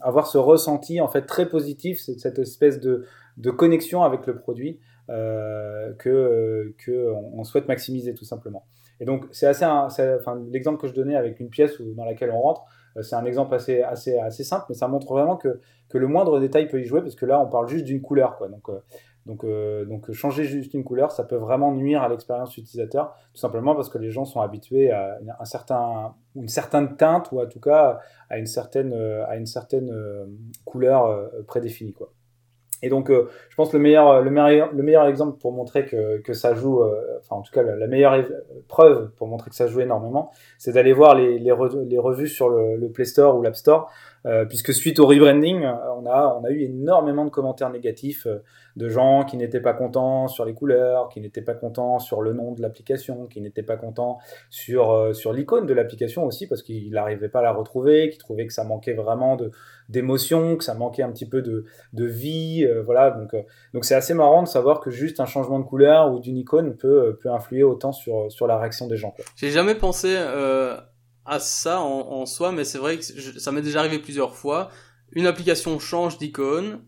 avoir 0.00 0.26
ce 0.26 0.38
ressenti 0.38 1.00
en 1.00 1.08
fait 1.08 1.22
très 1.22 1.48
positif, 1.48 1.98
cette 1.98 2.38
espèce 2.38 2.80
de 2.80 3.50
connexion 3.50 4.02
avec 4.02 4.26
le 4.26 4.36
produit 4.38 4.80
que 5.08 6.74
que 6.78 7.14
souhaite 7.44 7.68
maximiser 7.68 8.14
tout 8.14 8.24
simplement. 8.24 8.64
Et 9.00 9.04
donc 9.04 9.26
c'est 9.30 9.46
assez, 9.46 9.64
enfin 9.64 10.40
l'exemple 10.50 10.80
que 10.80 10.86
je 10.86 10.94
donnais 10.94 11.16
avec 11.16 11.40
une 11.40 11.48
pièce 11.48 11.80
dans 11.80 12.04
laquelle 12.04 12.30
on 12.30 12.40
rentre 12.40 12.64
c'est 13.02 13.14
un 13.14 13.24
exemple 13.24 13.54
assez, 13.54 13.82
assez, 13.82 14.44
simple, 14.44 14.66
mais 14.68 14.74
ça 14.74 14.88
montre 14.88 15.12
vraiment 15.12 15.36
que, 15.36 15.60
le 15.92 16.06
moindre 16.06 16.38
détail 16.40 16.68
peut 16.68 16.80
y 16.80 16.84
jouer, 16.84 17.00
parce 17.00 17.14
que 17.14 17.26
là, 17.26 17.40
on 17.40 17.48
parle 17.48 17.68
juste 17.68 17.84
d'une 17.84 18.00
couleur. 18.00 18.38
Euh, 18.42 18.78
euh, 19.44 19.84
donc 19.84 20.10
changer 20.12 20.44
juste 20.44 20.74
une 20.74 20.82
couleur, 20.82 21.12
ça 21.12 21.24
peut 21.24 21.36
vraiment 21.36 21.72
nuire 21.72 22.02
à 22.02 22.08
l'expérience 22.08 22.56
utilisateur, 22.56 23.14
tout 23.32 23.40
simplement 23.40 23.74
parce 23.74 23.88
que 23.88 23.98
les 23.98 24.10
gens 24.10 24.24
sont 24.24 24.40
habitués 24.40 24.90
à 24.90 25.18
une 26.34 26.48
certaine 26.48 26.96
teinte, 26.96 27.30
ou 27.32 27.40
en 27.40 27.46
tout 27.46 27.60
cas 27.60 28.00
à 28.28 28.38
une 28.38 28.46
certaine, 28.46 28.94
couleur 30.64 31.30
prédéfinie. 31.46 31.94
Et 32.82 32.88
donc, 32.88 33.10
euh, 33.10 33.28
je 33.50 33.56
pense 33.56 33.70
que 33.70 33.76
le 33.76 33.82
meilleur, 33.82 34.22
le 34.22 34.30
meilleur, 34.30 34.72
le 34.72 34.82
meilleur 34.82 35.06
exemple 35.06 35.38
pour 35.38 35.52
montrer 35.52 35.84
que, 35.86 36.18
que 36.18 36.32
ça 36.32 36.54
joue, 36.54 36.82
euh, 36.82 37.18
enfin 37.20 37.36
en 37.36 37.42
tout 37.42 37.52
cas 37.52 37.62
la, 37.62 37.86
meilleure 37.86 38.24
preuve 38.68 39.10
pour 39.16 39.26
montrer 39.26 39.50
que 39.50 39.56
ça 39.56 39.66
joue 39.66 39.80
énormément, 39.80 40.30
c'est 40.58 40.72
d'aller 40.72 40.92
voir 40.92 41.14
les, 41.14 41.52
revues 41.52 42.28
sur 42.28 42.48
le, 42.48 42.76
le, 42.76 42.88
Play 42.88 43.04
Store 43.04 43.36
ou 43.36 43.42
l'App 43.42 43.56
Store 43.56 43.90
euh, 44.26 44.44
puisque 44.44 44.74
suite 44.74 44.98
au 44.98 45.06
rebranding, 45.06 45.64
euh, 45.64 45.72
on 45.96 46.06
a, 46.06 46.38
on 46.38 46.44
a 46.44 46.50
eu 46.50 46.62
énormément 46.62 47.24
de 47.24 47.30
commentaires 47.30 47.70
négatifs 47.70 48.26
euh, 48.26 48.42
de 48.76 48.88
gens 48.88 49.24
qui 49.24 49.36
n'étaient 49.38 49.60
pas 49.60 49.72
contents 49.72 50.28
sur 50.28 50.44
les 50.44 50.52
couleurs, 50.52 51.08
qui 51.08 51.20
n'étaient 51.20 51.40
pas 51.40 51.54
contents 51.54 51.98
sur 51.98 52.20
le 52.20 52.34
nom 52.34 52.52
de 52.52 52.60
l'application, 52.60 53.26
qui 53.26 53.40
n'étaient 53.40 53.62
pas 53.62 53.76
contents 53.76 54.18
sur, 54.50 55.14
sur 55.14 55.32
l'icône 55.32 55.66
de 55.66 55.74
l'application 55.74 56.24
aussi, 56.24 56.46
parce 56.46 56.62
qu'ils 56.62 56.90
n'arrivaient 56.90 57.28
pas 57.28 57.40
à 57.40 57.42
la 57.42 57.52
retrouver, 57.52 58.10
qui 58.10 58.18
trouvaient 58.18 58.46
que 58.46 58.52
ça 58.52 58.64
manquait 58.64 58.92
vraiment 58.92 59.36
d'émotion, 59.88 60.56
que 60.56 60.64
ça 60.64 60.74
manquait 60.74 61.02
un 61.02 61.10
petit 61.10 61.28
peu 61.28 61.42
de, 61.42 61.64
de 61.92 62.04
vie, 62.04 62.66
voilà. 62.84 63.10
Donc 63.10 63.34
donc 63.74 63.84
c'est 63.84 63.96
assez 63.96 64.14
marrant 64.14 64.42
de 64.42 64.48
savoir 64.48 64.80
que 64.80 64.90
juste 64.90 65.18
un 65.20 65.26
changement 65.26 65.58
de 65.58 65.64
couleur 65.64 66.12
ou 66.12 66.20
d'une 66.20 66.36
icône 66.36 66.76
peut 66.76 67.18
peut 67.20 67.30
influer 67.30 67.64
autant 67.64 67.92
sur 67.92 68.30
sur 68.30 68.46
la 68.46 68.56
réaction 68.56 68.86
des 68.86 68.96
gens. 68.96 69.14
J'ai 69.36 69.50
jamais 69.50 69.74
pensé 69.74 70.16
à 71.30 71.38
ça 71.38 71.80
en, 71.80 72.00
en 72.10 72.26
soi, 72.26 72.50
mais 72.50 72.64
c'est 72.64 72.78
vrai 72.78 72.98
que 72.98 73.04
ça 73.04 73.52
m'est 73.52 73.62
déjà 73.62 73.78
arrivé 73.80 74.00
plusieurs 74.00 74.34
fois. 74.34 74.68
Une 75.12 75.26
application 75.26 75.78
change 75.78 76.18
d'icône. 76.18 76.82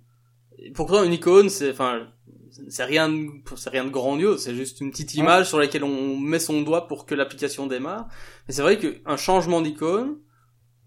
Pourtant, 0.75 1.05
une 1.05 1.13
icône, 1.13 1.49
c'est, 1.49 1.71
enfin, 1.71 2.09
c'est 2.69 2.85
rien, 2.85 3.09
c'est 3.57 3.71
rien 3.71 3.85
de 3.85 3.91
grandiose. 3.91 4.43
C'est 4.43 4.55
juste 4.55 4.81
une 4.81 4.91
petite 4.91 5.15
image 5.15 5.49
sur 5.49 5.59
laquelle 5.59 5.85
on 5.85 6.19
met 6.19 6.41
son 6.41 6.63
doigt 6.63 6.89
pour 6.89 7.07
que 7.07 7.15
l'application 7.15 7.69
démarre. 7.69 8.09
Mais 8.47 8.55
c'est 8.55 8.63
vrai 8.63 8.79
qu'un 8.79 9.17
changement 9.17 9.61
d'icône, 9.61 10.17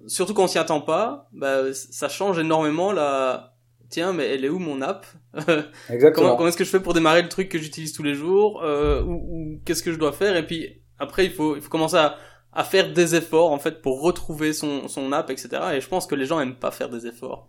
surtout 0.06 0.34
quand 0.34 0.44
on 0.44 0.48
s'y 0.48 0.60
attend 0.60 0.82
pas, 0.82 1.30
bah, 1.32 1.74
ça 1.74 2.10
change 2.10 2.38
énormément 2.38 2.92
la, 2.92 3.56
tiens, 3.90 4.12
mais 4.12 4.26
elle 4.26 4.44
est 4.44 4.50
où 4.50 4.60
mon 4.60 4.82
app? 4.82 5.06
Exactement. 5.90 6.36
Comment, 6.36 6.50
est-ce 6.50 6.58
que 6.58 6.66
je 6.66 6.70
fais 6.70 6.82
pour 6.82 6.94
démarrer 6.94 7.22
le 7.22 7.30
truc 7.30 7.48
que 7.48 7.58
j'utilise 7.58 7.94
tous 7.94 8.04
les 8.04 8.16
jours 8.16 8.62
euh, 8.64 9.02
Ou, 9.02 9.14
ou 9.14 9.62
qu'est-ce 9.66 9.82
que 9.82 9.94
je 9.94 9.98
dois 9.98 10.12
faire? 10.12 10.36
Et 10.36 10.46
puis 10.46 10.82
après, 11.00 11.26
il 11.26 11.32
faut, 11.32 11.56
il 11.56 11.62
faut 11.62 11.70
commencer 11.70 11.98
à, 11.98 12.18
à 12.56 12.64
faire 12.64 12.92
des 12.94 13.16
efforts 13.16 13.52
en 13.52 13.60
fait 13.60 13.82
pour 13.82 14.02
retrouver 14.02 14.54
son, 14.54 14.88
son 14.88 15.12
app, 15.12 15.30
etc. 15.30 15.50
Et 15.76 15.82
je 15.82 15.88
pense 15.88 16.08
que 16.08 16.16
les 16.16 16.26
gens 16.26 16.40
aiment 16.40 16.56
pas 16.56 16.72
faire 16.72 16.90
des 16.90 17.06
efforts. 17.06 17.48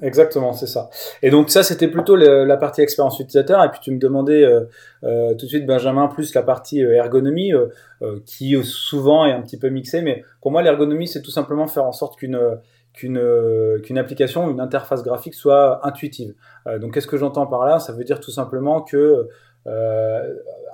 Exactement, 0.00 0.52
c'est 0.52 0.68
ça. 0.68 0.90
Et 1.22 1.30
donc 1.30 1.50
ça, 1.50 1.64
c'était 1.64 1.88
plutôt 1.88 2.14
la 2.14 2.56
partie 2.56 2.82
expérience 2.82 3.18
utilisateur. 3.18 3.64
Et 3.64 3.68
puis 3.68 3.80
tu 3.82 3.90
me 3.90 3.98
demandais 3.98 4.44
euh, 4.44 4.64
euh, 5.02 5.34
tout 5.34 5.46
de 5.46 5.50
suite, 5.50 5.66
Benjamin, 5.66 6.06
plus 6.06 6.34
la 6.34 6.42
partie 6.42 6.84
euh, 6.84 6.94
ergonomie, 6.94 7.52
qui 8.24 8.56
souvent 8.62 9.26
est 9.26 9.32
un 9.32 9.42
petit 9.42 9.58
peu 9.58 9.68
mixée. 9.70 10.02
Mais 10.02 10.24
pour 10.40 10.52
moi, 10.52 10.62
l'ergonomie, 10.62 11.08
c'est 11.08 11.22
tout 11.22 11.32
simplement 11.32 11.66
faire 11.66 11.84
en 11.84 11.92
sorte 11.92 12.16
qu'une 12.16 12.38
qu'une 12.94 13.20
qu'une 13.82 13.98
application, 13.98 14.50
une 14.50 14.60
interface 14.60 15.02
graphique 15.02 15.34
soit 15.34 15.84
intuitive. 15.86 16.34
donc 16.80 16.94
qu'est-ce 16.94 17.06
que 17.08 17.16
j'entends 17.16 17.46
par 17.46 17.66
là? 17.66 17.80
Ça 17.80 17.92
veut 17.92 18.04
dire 18.04 18.20
tout 18.20 18.30
simplement 18.30 18.82
que 18.82 19.28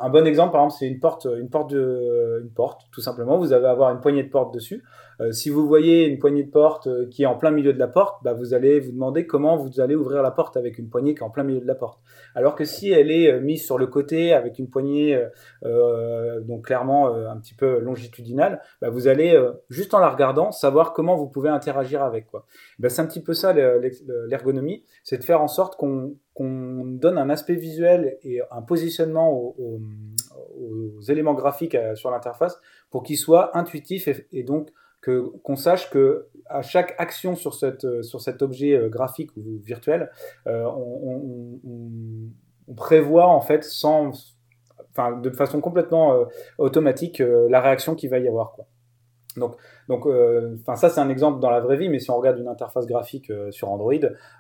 un 0.01 0.11
bon 0.11 0.27
exemple, 0.27 0.53
par 0.53 0.63
exemple, 0.63 0.77
c'est 0.79 0.89
une 0.89 1.01
porte, 1.01 1.27
une 1.27 1.49
porte 1.49 1.73
une 1.73 2.51
porte, 2.51 2.83
tout 2.93 3.01
simplement. 3.01 3.39
Vous 3.39 3.53
allez 3.53 3.67
avoir 3.67 3.91
une 3.91 4.01
poignée 4.01 4.23
de 4.23 4.31
porte 4.31 4.55
dessus. 4.55 4.85
Euh, 5.21 5.33
si 5.33 5.51
vous 5.51 5.67
voyez 5.67 6.07
une 6.07 6.19
poignée 6.19 6.43
de 6.43 6.51
porte 6.51 6.87
euh, 6.87 7.07
qui 7.09 7.23
est 7.23 7.27
en 7.27 7.37
plein 7.37 7.51
milieu 7.51 7.73
de 7.73 7.79
la 7.79 7.87
porte, 7.87 8.23
bah, 8.25 8.33
vous 8.33 8.55
allez 8.55 8.81
vous 8.81 8.93
demander 8.93 9.27
comment 9.27 9.57
vous 9.57 9.81
allez 9.81 9.95
ouvrir 9.95 10.23
la 10.23 10.31
porte 10.31 10.57
avec 10.57 10.79
une 10.79 10.89
poignée 10.89 11.15
qui 11.15 11.21
est 11.21 11.25
en 11.25 11.31
plein 11.31 11.45
milieu 11.45 11.61
de 11.61 11.67
la 11.67 11.75
porte. 11.75 12.01
Alors 12.35 12.55
que 12.55 12.65
si 12.65 12.91
elle 12.91 13.11
est 13.11 13.41
mise 13.41 13.65
sur 13.65 13.79
le 13.79 13.87
côté 13.87 14.33
avec 14.33 14.59
une 14.59 14.69
poignée 14.69 15.25
euh, 15.65 16.41
donc 16.41 16.67
clairement 16.67 17.15
un 17.15 17.37
petit 17.39 17.55
peu 17.55 17.79
longitudinale, 17.79 18.61
bah, 18.81 18.91
vous 18.91 19.07
allez 19.07 19.41
juste 19.69 19.95
en 19.95 19.99
la 19.99 20.11
regardant 20.11 20.51
savoir 20.51 20.93
comment 20.93 21.17
vous 21.17 21.29
pouvez 21.29 21.49
interagir 21.49 22.03
avec 22.03 22.27
quoi. 22.27 22.47
Bah, 22.79 22.89
c'est 22.89 23.03
un 23.03 23.07
petit 23.07 23.23
peu 23.23 23.35
ça 23.35 23.53
l'ergonomie, 23.53 24.85
c'est 25.05 25.19
de 25.19 25.25
faire 25.25 25.41
en 25.41 25.49
sorte 25.49 25.77
qu'on 25.77 26.17
donne 26.85 27.19
un 27.19 27.31
aspect 27.31 27.55
visuel 27.55 28.19
et 28.23 28.41
un 28.51 28.63
positionnement 28.63 29.55
aux, 30.59 31.01
éléments 31.09 31.35
graphiques 31.35 31.75
euh, 31.75 31.95
sur 31.95 32.11
l'interface 32.11 32.61
pour 32.91 33.03
qu'il 33.03 33.19
soit 33.19 33.57
intuitif 33.57 34.09
et, 34.33 34.43
donc 34.43 34.71
qu'on 35.03 35.57
sache 35.57 35.91
que 35.91 36.29
à 36.47 36.63
chaque 36.63 36.95
action 36.99 37.35
sur 37.37 37.55
euh, 37.63 38.03
cet 38.03 38.41
objet 38.41 38.75
euh, 38.75 38.89
graphique 38.89 39.31
ou 39.37 39.61
virtuel, 39.63 40.11
on, 40.47 41.61
prévoit 42.77 43.27
en 43.27 43.43
fait 43.43 43.63
sans 43.63 44.13
de 45.23 45.31
façon 45.31 45.61
complètement 45.61 46.25
automatique 46.57 47.19
la 47.19 47.61
réaction 47.61 47.95
qu'il 47.95 48.09
va 48.09 48.19
y 48.19 48.27
avoir. 48.27 48.57
Donc, 49.37 49.57
donc, 49.89 50.07
euh, 50.07 50.57
ça 50.77 50.89
c'est 50.89 51.01
un 51.01 51.09
exemple 51.09 51.41
dans 51.41 51.51
la 51.51 51.61
vraie 51.61 51.77
vie, 51.77 51.89
mais 51.89 51.99
si 51.99 52.11
on 52.11 52.17
regarde 52.17 52.39
une 52.39 52.49
interface 52.49 52.87
graphique 52.87 53.31
euh, 53.31 53.51
sur 53.51 53.71
Android, 53.71 53.93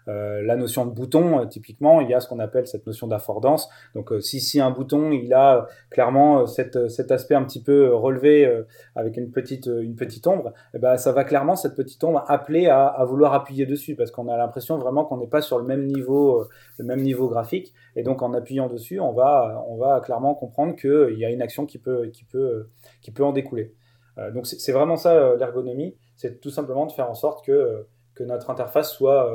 euh, 0.08 0.42
la 0.42 0.56
notion 0.56 0.86
de 0.86 0.90
bouton, 0.90 1.46
typiquement, 1.46 2.00
il 2.00 2.08
y 2.08 2.14
a 2.14 2.20
ce 2.20 2.28
qu'on 2.28 2.38
appelle 2.38 2.66
cette 2.66 2.86
notion 2.86 3.06
d'affordance. 3.06 3.68
Donc, 3.94 4.12
si 4.20 4.40
si 4.40 4.60
un 4.60 4.70
bouton, 4.70 5.10
il 5.10 5.32
a 5.34 5.66
clairement 5.90 6.46
cette, 6.46 6.88
cet 6.88 7.10
aspect 7.10 7.34
un 7.34 7.44
petit 7.44 7.62
peu 7.62 7.94
relevé 7.94 8.64
avec 8.94 9.16
une 9.16 9.30
petite 9.30 9.66
une 9.66 9.96
petite 9.96 10.26
ombre, 10.26 10.52
eh 10.74 10.78
ben 10.78 10.96
ça 10.96 11.12
va 11.12 11.24
clairement 11.24 11.56
cette 11.56 11.74
petite 11.74 12.02
ombre 12.04 12.24
appeler 12.28 12.68
à, 12.68 12.86
à 12.86 13.04
vouloir 13.04 13.34
appuyer 13.34 13.66
dessus 13.66 13.94
parce 13.96 14.10
qu'on 14.10 14.28
a 14.28 14.36
l'impression 14.36 14.78
vraiment 14.78 15.04
qu'on 15.04 15.16
n'est 15.18 15.26
pas 15.26 15.40
sur 15.40 15.58
le 15.58 15.64
même 15.64 15.86
niveau 15.86 16.46
le 16.78 16.84
même 16.84 17.00
niveau 17.00 17.28
graphique 17.28 17.72
et 17.96 18.02
donc 18.02 18.22
en 18.22 18.32
appuyant 18.34 18.68
dessus, 18.68 19.00
on 19.00 19.12
va 19.12 19.64
on 19.68 19.76
va 19.76 20.00
clairement 20.00 20.34
comprendre 20.34 20.76
qu'il 20.76 21.18
y 21.18 21.24
a 21.24 21.30
une 21.30 21.42
action 21.42 21.66
qui 21.66 21.78
peut 21.78 22.06
qui 22.12 22.24
peut 22.24 22.68
qui 23.02 23.10
peut 23.10 23.24
en 23.24 23.32
découler. 23.32 23.74
Euh, 24.18 24.30
donc 24.30 24.46
c'est 24.46 24.72
vraiment 24.72 24.96
ça 24.96 25.12
euh, 25.12 25.36
l'ergonomie, 25.36 25.96
c'est 26.16 26.40
tout 26.40 26.50
simplement 26.50 26.86
de 26.86 26.92
faire 26.92 27.10
en 27.10 27.14
sorte 27.14 27.44
que, 27.44 27.52
euh, 27.52 27.88
que 28.14 28.22
notre 28.22 28.50
interface 28.50 28.92
soit, 28.92 29.28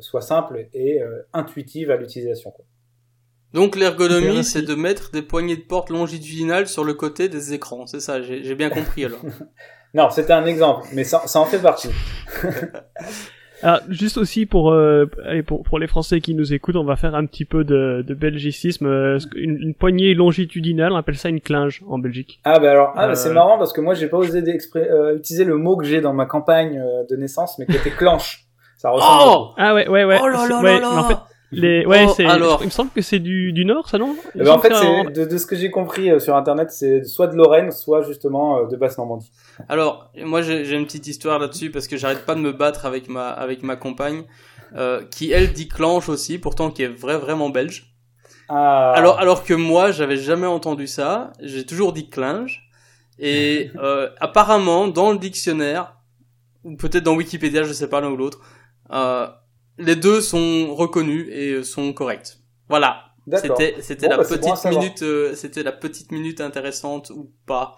soit 0.00 0.20
simple 0.20 0.68
et 0.74 1.00
intuitive 1.32 1.90
à 1.90 1.96
l'utilisation. 1.96 2.52
Donc 3.54 3.74
l'ergonomie, 3.74 4.44
c'est 4.44 4.60
de 4.60 4.74
mettre 4.74 5.10
des 5.12 5.22
poignées 5.22 5.56
de 5.56 5.62
porte 5.62 5.88
longitudinales 5.88 6.66
sur 6.66 6.84
le 6.84 6.92
côté 6.92 7.30
des 7.30 7.54
écrans, 7.54 7.86
c'est 7.86 8.00
ça, 8.00 8.20
j'ai 8.20 8.54
bien 8.54 8.68
compris 8.68 9.06
alors. 9.06 9.20
non, 9.94 10.10
c'était 10.10 10.34
un 10.34 10.44
exemple, 10.44 10.86
mais 10.92 11.04
ça, 11.04 11.22
ça 11.26 11.40
en 11.40 11.46
fait 11.46 11.58
partie. 11.58 11.88
Alors, 13.62 13.80
juste 13.88 14.18
aussi 14.18 14.46
pour, 14.46 14.72
euh, 14.72 15.06
pour, 15.46 15.62
pour 15.62 15.78
les 15.78 15.86
Français 15.86 16.20
qui 16.20 16.34
nous 16.34 16.52
écoutent, 16.52 16.76
on 16.76 16.84
va 16.84 16.96
faire 16.96 17.14
un 17.14 17.26
petit 17.26 17.44
peu 17.44 17.64
de, 17.64 18.04
de 18.06 18.14
belgicisme. 18.14 18.86
Euh, 18.86 19.18
une, 19.36 19.56
une, 19.58 19.74
poignée 19.74 20.14
longitudinale, 20.14 20.92
on 20.92 20.96
appelle 20.96 21.16
ça 21.16 21.28
une 21.28 21.40
clinge 21.40 21.82
en 21.88 21.98
Belgique. 21.98 22.40
Ah 22.44 22.58
bah 22.58 22.70
alors, 22.70 22.92
ah, 22.96 23.06
bah, 23.06 23.14
c'est 23.14 23.28
euh, 23.28 23.34
marrant 23.34 23.58
parce 23.58 23.72
que 23.72 23.80
moi 23.80 23.94
j'ai 23.94 24.08
pas 24.08 24.16
osé 24.16 24.42
euh, 24.76 25.16
utiliser 25.16 25.44
le 25.44 25.56
mot 25.56 25.76
que 25.76 25.84
j'ai 25.84 26.00
dans 26.00 26.12
ma 26.12 26.26
campagne 26.26 26.82
de 27.08 27.16
naissance, 27.16 27.58
mais 27.58 27.66
qui 27.66 27.76
était 27.76 27.90
clanche. 27.90 28.46
Ça 28.78 28.90
ressemble. 28.90 29.22
Oh 29.26 29.54
ah 29.58 29.74
ouais 29.74 29.88
ouais 29.88 30.04
ouais. 30.04 30.18
Oh 30.20 30.28
là 30.28 30.48
là 30.48 30.60
ouais, 30.60 30.80
là 30.80 30.90
En 30.90 31.04
fait, 31.04 31.16
les... 31.52 31.86
Ouais, 31.86 32.06
oh, 32.08 32.12
c'est. 32.16 32.26
Alors... 32.26 32.60
Il 32.62 32.66
me 32.66 32.70
semble 32.70 32.90
que 32.90 33.02
c'est 33.02 33.18
du, 33.18 33.52
du 33.52 33.64
nord, 33.64 33.88
ça 33.88 33.98
non? 33.98 34.16
Eh 34.34 34.38
ben, 34.38 34.50
En 34.50 34.58
fait, 34.58 34.74
c'est 34.74 35.12
de, 35.12 35.24
de, 35.24 35.38
ce 35.38 35.46
que 35.46 35.54
j'ai 35.54 35.70
compris 35.70 36.10
euh, 36.10 36.18
sur 36.18 36.34
internet, 36.34 36.70
c'est 36.70 37.04
soit 37.04 37.28
de 37.28 37.36
Lorraine, 37.36 37.70
soit 37.70 38.02
justement 38.02 38.58
euh, 38.58 38.66
de 38.66 38.76
basse 38.76 38.98
Normandie. 38.98 39.30
Alors, 39.68 40.10
moi, 40.16 40.42
j'ai 40.42 40.74
une 40.74 40.86
petite 40.86 41.06
histoire 41.06 41.38
là-dessus 41.38 41.70
parce 41.70 41.86
que 41.86 41.96
j'arrête 41.96 42.24
pas 42.24 42.34
de 42.34 42.40
me 42.40 42.52
battre 42.52 42.86
avec 42.86 43.08
ma 43.08 43.28
avec 43.28 43.62
ma 43.62 43.76
compagne, 43.76 44.24
euh, 44.74 45.02
qui 45.10 45.30
elle 45.30 45.52
dit 45.52 45.68
clanche 45.68 46.08
aussi, 46.08 46.38
pourtant 46.38 46.70
qui 46.70 46.82
est 46.82 46.88
vrai 46.88 47.18
vraiment 47.18 47.50
belge. 47.50 47.94
Ah. 48.48 48.92
Alors 48.96 49.18
alors 49.18 49.44
que 49.44 49.54
moi, 49.54 49.90
j'avais 49.90 50.16
jamais 50.16 50.46
entendu 50.46 50.86
ça. 50.86 51.32
J'ai 51.40 51.66
toujours 51.66 51.92
dit 51.92 52.08
clinge. 52.08 52.68
Et 53.18 53.70
euh, 53.76 54.08
apparemment, 54.20 54.88
dans 54.88 55.12
le 55.12 55.18
dictionnaire 55.18 55.96
ou 56.64 56.76
peut-être 56.76 57.04
dans 57.04 57.14
Wikipédia, 57.14 57.64
je 57.64 57.72
sais 57.72 57.88
pas 57.88 58.00
l'un 58.00 58.10
ou 58.10 58.16
l'autre. 58.16 58.40
Euh, 58.92 59.26
les 59.78 59.96
deux 59.96 60.20
sont 60.20 60.74
reconnus 60.74 61.28
et 61.30 61.62
sont 61.64 61.92
corrects. 61.92 62.38
Voilà. 62.68 63.12
C'était 63.36 63.76
c'était 63.80 64.08
la 64.08 64.16
bah, 64.16 64.24
petite 64.24 64.64
minute 64.64 65.02
euh, 65.02 65.34
c'était 65.34 65.62
la 65.62 65.70
petite 65.72 66.10
minute 66.10 66.40
intéressante 66.40 67.10
ou 67.10 67.30
pas 67.46 67.76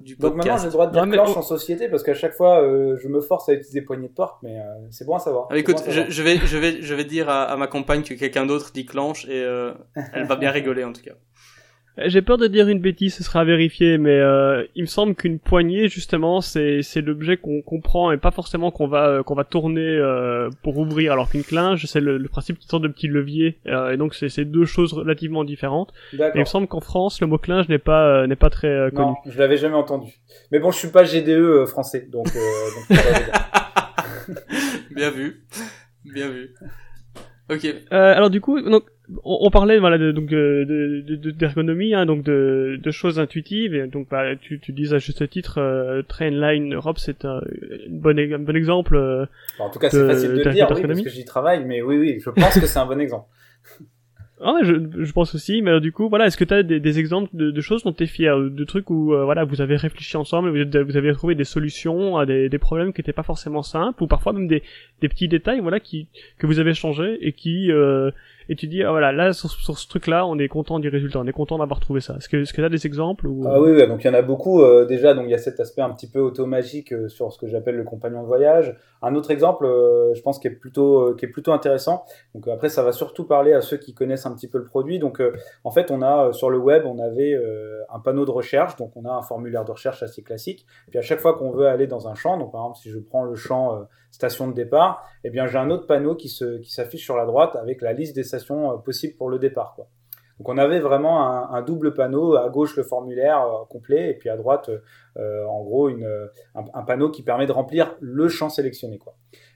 du 0.00 0.16
podcast. 0.16 0.22
Donc 0.22 0.36
maintenant 0.36 0.58
j'ai 0.58 0.66
le 0.66 0.72
droit 0.72 0.86
de 0.88 0.92
dire 0.92 1.08
clanche 1.08 1.36
en 1.36 1.42
société 1.42 1.88
parce 1.88 2.02
qu'à 2.02 2.14
chaque 2.14 2.34
fois 2.34 2.62
euh, 2.62 2.96
je 3.00 3.06
me 3.06 3.20
force 3.20 3.48
à 3.48 3.52
utiliser 3.52 3.82
poignée 3.82 4.08
de 4.08 4.12
porte 4.12 4.42
mais 4.42 4.58
euh, 4.58 4.62
c'est 4.90 5.06
bon 5.06 5.14
à 5.14 5.20
savoir. 5.20 5.46
Ah, 5.50 5.56
écoute, 5.56 5.84
Je, 5.86 6.02
je, 6.08 6.22
vais 6.22 6.38
je 6.38 6.58
vais 6.58 6.82
je 6.82 6.94
vais 6.94 7.04
dire 7.04 7.28
à, 7.28 7.44
à 7.44 7.56
ma 7.56 7.68
compagne 7.68 8.02
que 8.02 8.14
quelqu'un 8.14 8.44
d'autre 8.44 8.72
dit 8.72 8.86
clanche 8.86 9.24
et 9.28 9.38
elle 10.12 10.26
va 10.26 10.34
bien 10.36 10.50
rigoler 10.58 10.82
en 10.82 10.92
tout 10.92 11.02
cas. 11.02 11.14
Euh, 11.98 12.04
j'ai 12.06 12.22
peur 12.22 12.38
de 12.38 12.46
dire 12.46 12.68
une 12.68 12.80
bêtise, 12.80 13.14
ce 13.14 13.22
sera 13.22 13.44
vérifié, 13.44 13.98
mais 13.98 14.18
euh, 14.18 14.64
il 14.74 14.82
me 14.82 14.86
semble 14.86 15.14
qu'une 15.14 15.38
poignée, 15.38 15.88
justement, 15.88 16.40
c'est 16.40 16.82
c'est 16.82 17.00
l'objet 17.00 17.36
qu'on 17.36 17.62
comprend 17.62 18.12
et 18.12 18.16
pas 18.16 18.30
forcément 18.30 18.70
qu'on 18.70 18.88
va 18.88 19.08
euh, 19.08 19.22
qu'on 19.22 19.34
va 19.34 19.44
tourner 19.44 19.80
euh, 19.80 20.48
pour 20.62 20.78
ouvrir, 20.78 21.12
alors 21.12 21.30
qu'une 21.30 21.44
clinge, 21.44 21.84
c'est 21.86 22.00
le, 22.00 22.22
principe 22.28 22.58
qui 22.58 22.66
sorte 22.66 22.82
de 22.82 22.88
petit 22.88 23.08
levier, 23.08 23.58
et 23.66 23.96
donc 23.96 24.14
c'est 24.14 24.28
c'est 24.30 24.46
deux 24.46 24.64
choses 24.64 24.94
relativement 24.94 25.44
différentes. 25.44 25.92
Et 26.14 26.18
il 26.34 26.40
me 26.40 26.44
semble 26.44 26.66
qu'en 26.66 26.80
France, 26.80 27.20
le 27.20 27.26
mot 27.26 27.38
clinge 27.38 27.68
n'est 27.68 27.78
pas 27.78 28.26
n'est 28.26 28.36
pas 28.36 28.50
très 28.50 28.90
connu. 28.94 29.08
Non, 29.08 29.16
je 29.26 29.38
l'avais 29.38 29.58
jamais 29.58 29.76
entendu. 29.76 30.12
Mais 30.50 30.60
bon, 30.60 30.70
je 30.70 30.78
suis 30.78 30.88
pas 30.88 31.04
GDE 31.04 31.66
français, 31.66 32.08
donc. 32.10 32.26
donc 32.26 32.98
bien 34.94 35.10
vu, 35.10 35.42
bien 36.04 36.28
vu. 36.28 36.54
Ok. 37.50 37.64
Euh, 37.64 38.14
alors 38.14 38.30
du 38.30 38.40
coup, 38.40 38.60
donc 38.60 38.84
on, 39.24 39.50
parlait 39.50 39.78
voilà 39.78 39.98
de, 39.98 40.12
donc 40.12 40.26
de 40.26 41.30
d'ergonomie, 41.30 41.94
hein, 41.94 42.06
donc 42.06 42.22
de, 42.22 42.78
de 42.82 42.90
choses 42.90 43.18
intuitives. 43.18 43.74
Et 43.74 43.86
donc 43.86 44.08
bah, 44.10 44.36
tu, 44.36 44.60
tu 44.60 44.72
dis 44.72 44.94
à 44.94 44.98
juste 44.98 45.28
titre, 45.28 45.58
euh, 45.58 46.02
Trainline 46.02 46.74
Europe, 46.74 46.98
c'est 46.98 47.24
un, 47.24 47.40
bon, 47.88 48.18
un 48.18 48.38
bon 48.38 48.56
exemple. 48.56 48.96
Euh, 48.96 49.26
en 49.58 49.70
tout 49.70 49.78
cas, 49.78 49.90
c'est 49.90 50.06
facile 50.06 50.32
de, 50.32 50.50
dire, 50.50 50.68
oui, 50.74 50.82
parce 50.86 51.02
que 51.02 51.10
j'y 51.10 51.24
travaille, 51.24 51.64
mais 51.64 51.82
oui, 51.82 51.98
oui, 51.98 52.20
je 52.24 52.30
pense 52.30 52.58
que 52.58 52.66
c'est 52.66 52.78
un 52.78 52.86
bon 52.86 53.00
exemple. 53.00 53.26
Ah 54.44 54.58
je, 54.64 54.74
je 54.98 55.12
pense 55.12 55.36
aussi, 55.36 55.62
mais 55.62 55.80
du 55.80 55.92
coup, 55.92 56.08
voilà, 56.08 56.26
est-ce 56.26 56.36
que 56.36 56.42
tu 56.42 56.52
as 56.52 56.64
des, 56.64 56.80
des 56.80 56.98
exemples 56.98 57.30
de, 57.32 57.52
de 57.52 57.60
choses 57.60 57.84
dont 57.84 57.92
tu 57.92 58.02
es 58.02 58.06
fier, 58.08 58.36
de 58.36 58.64
trucs 58.64 58.90
où 58.90 59.14
euh, 59.14 59.24
voilà, 59.24 59.44
vous 59.44 59.60
avez 59.60 59.76
réfléchi 59.76 60.16
ensemble, 60.16 60.50
vous, 60.50 60.84
vous 60.84 60.96
avez 60.96 61.12
trouvé 61.12 61.36
des 61.36 61.44
solutions 61.44 62.16
à 62.16 62.26
des, 62.26 62.48
des 62.48 62.58
problèmes 62.58 62.92
qui 62.92 63.00
n'étaient 63.00 63.12
pas 63.12 63.22
forcément 63.22 63.62
simples, 63.62 64.02
ou 64.02 64.08
parfois 64.08 64.32
même 64.32 64.48
des, 64.48 64.64
des 65.00 65.08
petits 65.08 65.28
détails, 65.28 65.60
voilà, 65.60 65.78
qui 65.78 66.08
que 66.38 66.48
vous 66.48 66.58
avez 66.58 66.74
changé 66.74 67.18
et 67.20 67.32
qui 67.32 67.70
euh, 67.70 68.10
et 68.48 68.56
tu 68.56 68.66
dis 68.66 68.82
ah, 68.82 68.90
voilà, 68.90 69.12
là 69.12 69.32
sur, 69.32 69.50
ce 69.50 69.88
truc-là, 69.88 70.26
on 70.26 70.38
est 70.38 70.48
content 70.48 70.78
du 70.78 70.88
résultat, 70.88 71.20
on 71.20 71.26
est 71.26 71.32
content 71.32 71.58
d'avoir 71.58 71.80
trouvé 71.80 72.00
ça. 72.00 72.16
Est-ce 72.16 72.28
que 72.28 72.38
est-ce 72.38 72.52
que 72.52 72.60
tu 72.60 72.64
as 72.64 72.68
des 72.68 72.86
exemples 72.86 73.26
ou 73.26 73.44
Ah 73.46 73.60
oui, 73.60 73.72
oui, 73.72 73.86
donc 73.86 74.04
il 74.04 74.06
y 74.06 74.10
en 74.10 74.14
a 74.14 74.22
beaucoup 74.22 74.62
euh, 74.62 74.84
déjà. 74.84 75.14
Donc 75.14 75.24
il 75.26 75.30
y 75.30 75.34
a 75.34 75.38
cet 75.38 75.60
aspect 75.60 75.82
un 75.82 75.90
petit 75.90 76.08
peu 76.08 76.20
automagique 76.20 76.92
euh, 76.92 77.08
sur 77.08 77.32
ce 77.32 77.38
que 77.38 77.46
j'appelle 77.46 77.76
le 77.76 77.84
compagnon 77.84 78.22
de 78.22 78.26
voyage. 78.26 78.76
Un 79.02 79.14
autre 79.16 79.30
exemple, 79.30 79.64
euh, 79.64 80.14
je 80.14 80.22
pense, 80.22 80.38
qui 80.38 80.46
est 80.46 80.50
plutôt 80.50 81.08
euh, 81.08 81.16
qui 81.16 81.24
est 81.24 81.28
plutôt 81.28 81.52
intéressant. 81.52 82.04
Donc 82.34 82.46
après, 82.48 82.68
ça 82.68 82.82
va 82.82 82.92
surtout 82.92 83.24
parler 83.24 83.52
à 83.52 83.60
ceux 83.60 83.76
qui 83.76 83.94
connaissent 83.94 84.26
un 84.26 84.34
petit 84.34 84.48
peu 84.48 84.58
le 84.58 84.64
produit. 84.64 84.98
Donc 84.98 85.20
euh, 85.20 85.32
en 85.64 85.70
fait, 85.70 85.90
on 85.90 86.02
a 86.02 86.28
euh, 86.28 86.32
sur 86.32 86.50
le 86.50 86.58
web, 86.58 86.84
on 86.86 86.98
avait 86.98 87.34
euh, 87.34 87.82
un 87.92 87.98
panneau 87.98 88.24
de 88.24 88.30
recherche. 88.30 88.76
Donc 88.76 88.92
on 88.96 89.04
a 89.04 89.12
un 89.12 89.22
formulaire 89.22 89.64
de 89.64 89.72
recherche 89.72 90.02
assez 90.02 90.22
classique. 90.22 90.66
Puis 90.88 90.98
à 90.98 91.02
chaque 91.02 91.20
fois 91.20 91.36
qu'on 91.36 91.50
veut 91.50 91.66
aller 91.66 91.86
dans 91.86 92.08
un 92.08 92.14
champ, 92.14 92.38
donc 92.38 92.52
par 92.52 92.62
exemple 92.62 92.78
si 92.78 92.90
je 92.90 92.98
prends 92.98 93.24
le 93.24 93.34
champ 93.34 93.76
euh, 93.76 93.82
station 94.12 94.46
de 94.46 94.52
départ, 94.52 95.04
eh 95.24 95.30
bien 95.30 95.46
j'ai 95.46 95.58
un 95.58 95.70
autre 95.70 95.86
panneau 95.86 96.14
qui 96.14 96.28
se 96.28 96.58
qui 96.58 96.70
s'affiche 96.70 97.04
sur 97.04 97.16
la 97.16 97.26
droite 97.26 97.56
avec 97.56 97.80
la 97.80 97.92
liste 97.92 98.14
des 98.14 98.22
stations 98.22 98.72
euh, 98.72 98.76
possibles 98.76 99.16
pour 99.16 99.30
le 99.30 99.38
départ. 99.38 99.74
Donc 100.38 100.48
on 100.48 100.58
avait 100.58 100.80
vraiment 100.80 101.50
un, 101.52 101.62
double 101.62 101.94
panneau, 101.94 102.36
à 102.36 102.48
gauche 102.48 102.76
le 102.76 102.82
formulaire 102.82 103.42
euh, 103.42 103.64
complet 103.68 104.10
et 104.10 104.14
puis 104.14 104.28
à 104.28 104.36
droite 104.36 104.70
euh, 105.16 105.44
en 105.46 105.62
gros 105.62 105.88
une, 105.88 106.08
un, 106.54 106.82
panneau 106.82 107.10
qui 107.10 107.22
permet 107.22 107.46
de 107.46 107.52
remplir 107.52 107.94
le 108.00 108.28
champ 108.28 108.48
sélectionné. 108.48 108.98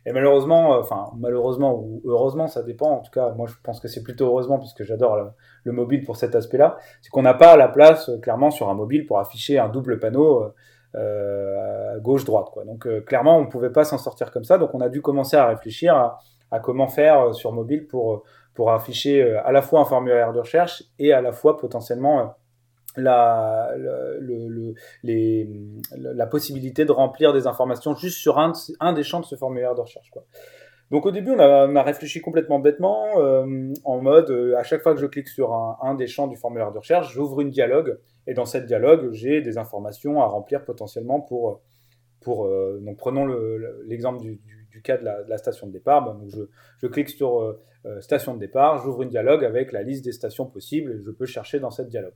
Et 0.05 0.13
malheureusement, 0.13 0.79
enfin 0.79 1.11
malheureusement 1.19 1.75
ou 1.75 2.03
heureusement, 2.05 2.47
ça 2.47 2.63
dépend. 2.63 2.91
En 2.91 3.01
tout 3.01 3.11
cas, 3.11 3.33
moi 3.33 3.47
je 3.49 3.55
pense 3.63 3.81
que 3.81 3.89
c'est 3.89 4.03
plutôt 4.03 4.27
heureusement 4.27 4.59
puisque 4.59 4.85
j'adore 4.85 5.17
le, 5.17 5.27
le 5.65 5.73
mobile 5.73 6.05
pour 6.05 6.17
cet 6.17 6.35
aspect-là, 6.35 6.79
c'est 7.03 7.11
qu'on 7.11 7.23
n'a 7.23 7.35
pas 7.35 7.57
la 7.57 7.69
place 7.69 8.11
clairement 8.23 8.51
sur 8.51 8.69
un 8.69 8.75
mobile 8.75 9.07
pour 9.07 9.19
afficher 9.19 9.59
un 9.59 9.69
double 9.69 9.99
panneau. 9.99 10.53
Euh, 10.97 11.99
gauche-droite. 12.01 12.49
Donc 12.65 12.87
euh, 12.87 13.01
clairement, 13.01 13.37
on 13.37 13.43
ne 13.43 13.51
pouvait 13.51 13.71
pas 13.71 13.85
s'en 13.85 13.99
sortir 13.99 14.31
comme 14.31 14.45
ça. 14.45 14.57
Donc 14.57 14.75
on 14.75 14.81
a 14.81 14.89
dû 14.89 15.03
commencer 15.03 15.37
à 15.37 15.47
réfléchir 15.47 15.95
à, 16.51 16.61
comment 16.61 16.89
faire 16.89 17.21
euh, 17.21 17.33
sur 17.33 17.53
mobile 17.53 17.87
pour, 17.87 18.23
pour 18.55 18.71
afficher 18.71 19.37
à 19.45 19.53
la 19.53 19.61
fois 19.61 19.81
un 19.81 19.85
formulaire 19.85 20.33
de 20.33 20.39
recherche 20.39 20.85
et 20.99 21.13
à 21.13 21.21
la 21.21 21.33
fois 21.33 21.59
potentiellement 21.59 22.35
la, 22.97 23.71
la 25.93 26.27
possibilité 26.27 26.87
de 26.87 26.93
remplir 26.93 27.35
des 27.35 27.47
informations 27.47 27.95
juste 27.95 28.17
sur 28.17 28.39
un, 28.39 28.53
un 28.81 28.95
des 28.95 29.03
champs 29.03 29.21
de 29.21 29.27
ce 29.27 29.37
formulaire 29.37 29.75
de 29.75 29.83
recherche. 29.83 30.09
Quoi. 30.11 30.25
Donc 30.91 31.05
au 31.05 31.11
début, 31.11 31.33
on 31.33 31.39
a, 31.39 31.83
réfléchi 31.83 32.23
complètement 32.23 32.59
bêtement, 32.59 33.17
en 33.85 34.01
mode, 34.01 34.55
à 34.57 34.63
chaque 34.63 34.83
fois 34.83 34.95
que 34.95 35.01
je 35.01 35.07
clique 35.07 35.29
sur 35.29 35.53
un 35.53 35.95
des 35.95 36.07
champs 36.07 36.27
du 36.27 36.37
formulaire 36.37 36.73
de 36.73 36.79
recherche, 36.79 37.13
j'ouvre 37.13 37.43
une 37.43 37.51
dialogue, 37.51 37.99
et 38.27 38.35
dans 38.35 38.45
cette 38.45 38.67
dialogue, 38.67 39.13
j'ai 39.13 39.41
des 39.41 39.59
informations 39.59 40.21
à 40.21 40.27
remplir 40.27 40.65
potentiellement 40.65 41.21
pour, 41.21 41.61
pour 42.21 42.47
euh, 42.47 42.81
donc 42.85 42.97
prenons 42.97 43.25
le- 43.25 43.57
le- 43.59 43.83
l'exemple 43.87 44.21
du, 44.21 44.41
cas 44.85 44.99
de 44.99 45.05
la, 45.05 45.39
station 45.39 45.67
de 45.67 45.73
départ, 45.73 46.05
donc 46.05 46.29
je, 46.29 46.87
clique 46.87 47.09
sur 47.09 47.41
euh, 47.41 47.59
euh, 47.87 48.01
station 48.03 48.35
de 48.35 48.39
départ, 48.39 48.83
j'ouvre 48.83 49.03
une 49.03 49.09
dialogue 49.09 49.43
avec 49.43 49.73
la 49.73 49.83
liste 49.83 50.05
des 50.05 50.13
stations 50.13 50.45
possibles, 50.45 50.93
et 50.93 51.03
je 51.03 51.11
peux 51.11 51.25
chercher 51.25 51.61
dans 51.61 51.71
cette 51.71 51.89
dialogue. 51.89 52.13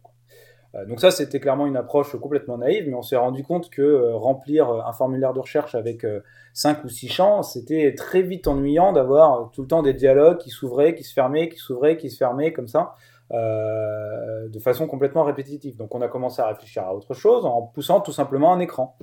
donc 0.86 1.00
ça, 1.00 1.10
c'était 1.10 1.40
clairement 1.40 1.66
une 1.66 1.76
approche 1.78 2.14
complètement 2.16 2.58
naïve, 2.58 2.86
mais 2.86 2.94
on 2.94 3.02
s'est 3.02 3.16
rendu 3.16 3.42
compte 3.42 3.70
que 3.70 4.12
remplir 4.12 4.68
un 4.68 4.92
formulaire 4.92 5.32
de 5.32 5.40
recherche 5.40 5.74
avec 5.74 6.04
euh, 6.04 6.20
cinq 6.52 6.84
ou 6.84 6.88
six 6.90 7.08
champs, 7.08 7.42
c'était 7.42 7.94
très 7.94 8.20
vite 8.20 8.46
ennuyant 8.46 8.92
d'avoir 8.92 9.50
tout 9.52 9.62
le 9.62 9.68
temps 9.68 9.82
des 9.82 9.94
dialogues 9.94 10.36
qui 10.38 10.50
s'ouvraient, 10.50 10.94
qui 10.94 11.02
se 11.02 11.14
fermaient, 11.14 11.48
qui 11.48 11.58
s'ouvraient, 11.58 11.96
qui 11.96 12.10
se 12.10 12.18
fermaient 12.18 12.52
comme 12.52 12.68
ça, 12.68 12.94
euh, 13.32 14.48
de 14.48 14.58
façon 14.58 14.86
complètement 14.86 15.22
répétitive. 15.22 15.76
Donc 15.76 15.94
on 15.94 16.00
a 16.00 16.08
commencé 16.08 16.42
à 16.42 16.48
réfléchir 16.48 16.82
à 16.82 16.94
autre 16.94 17.14
chose 17.14 17.46
en 17.46 17.62
poussant 17.62 18.00
tout 18.00 18.12
simplement 18.12 18.52
un 18.52 18.60
écran. 18.60 18.96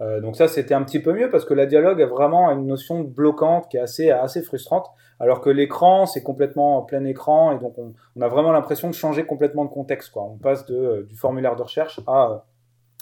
Euh, 0.00 0.20
donc 0.20 0.36
ça, 0.36 0.46
c'était 0.46 0.74
un 0.74 0.84
petit 0.84 1.00
peu 1.00 1.12
mieux 1.12 1.28
parce 1.28 1.44
que 1.44 1.54
la 1.54 1.66
dialogue 1.66 2.00
a 2.00 2.06
vraiment 2.06 2.50
une 2.52 2.66
notion 2.66 3.00
bloquante 3.00 3.68
qui 3.68 3.76
est 3.76 3.80
assez, 3.80 4.10
assez 4.10 4.42
frustrante, 4.42 4.86
alors 5.18 5.40
que 5.40 5.50
l'écran, 5.50 6.06
c'est 6.06 6.22
complètement 6.22 6.78
en 6.78 6.82
plein 6.82 7.04
écran 7.04 7.50
et 7.50 7.58
donc 7.58 7.76
on, 7.78 8.20
a 8.20 8.28
vraiment 8.28 8.52
l'impression 8.52 8.88
de 8.88 8.94
changer 8.94 9.24
complètement 9.24 9.64
de 9.64 9.70
contexte. 9.70 10.12
Quoi. 10.12 10.22
On 10.22 10.36
passe 10.36 10.64
de, 10.66 10.76
euh, 10.76 11.02
du 11.02 11.16
formulaire 11.16 11.56
de 11.56 11.62
recherche 11.62 12.00
à, 12.06 12.44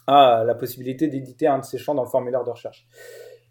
à 0.07 0.45
la 0.45 0.55
possibilité 0.55 1.09
d'éditer 1.09 1.47
un 1.47 1.59
de 1.59 1.65
ces 1.65 1.77
champs 1.77 1.95
dans 1.95 2.05
le 2.05 2.09
formulaire 2.09 2.45
de 2.45 2.51
recherche. 2.51 2.87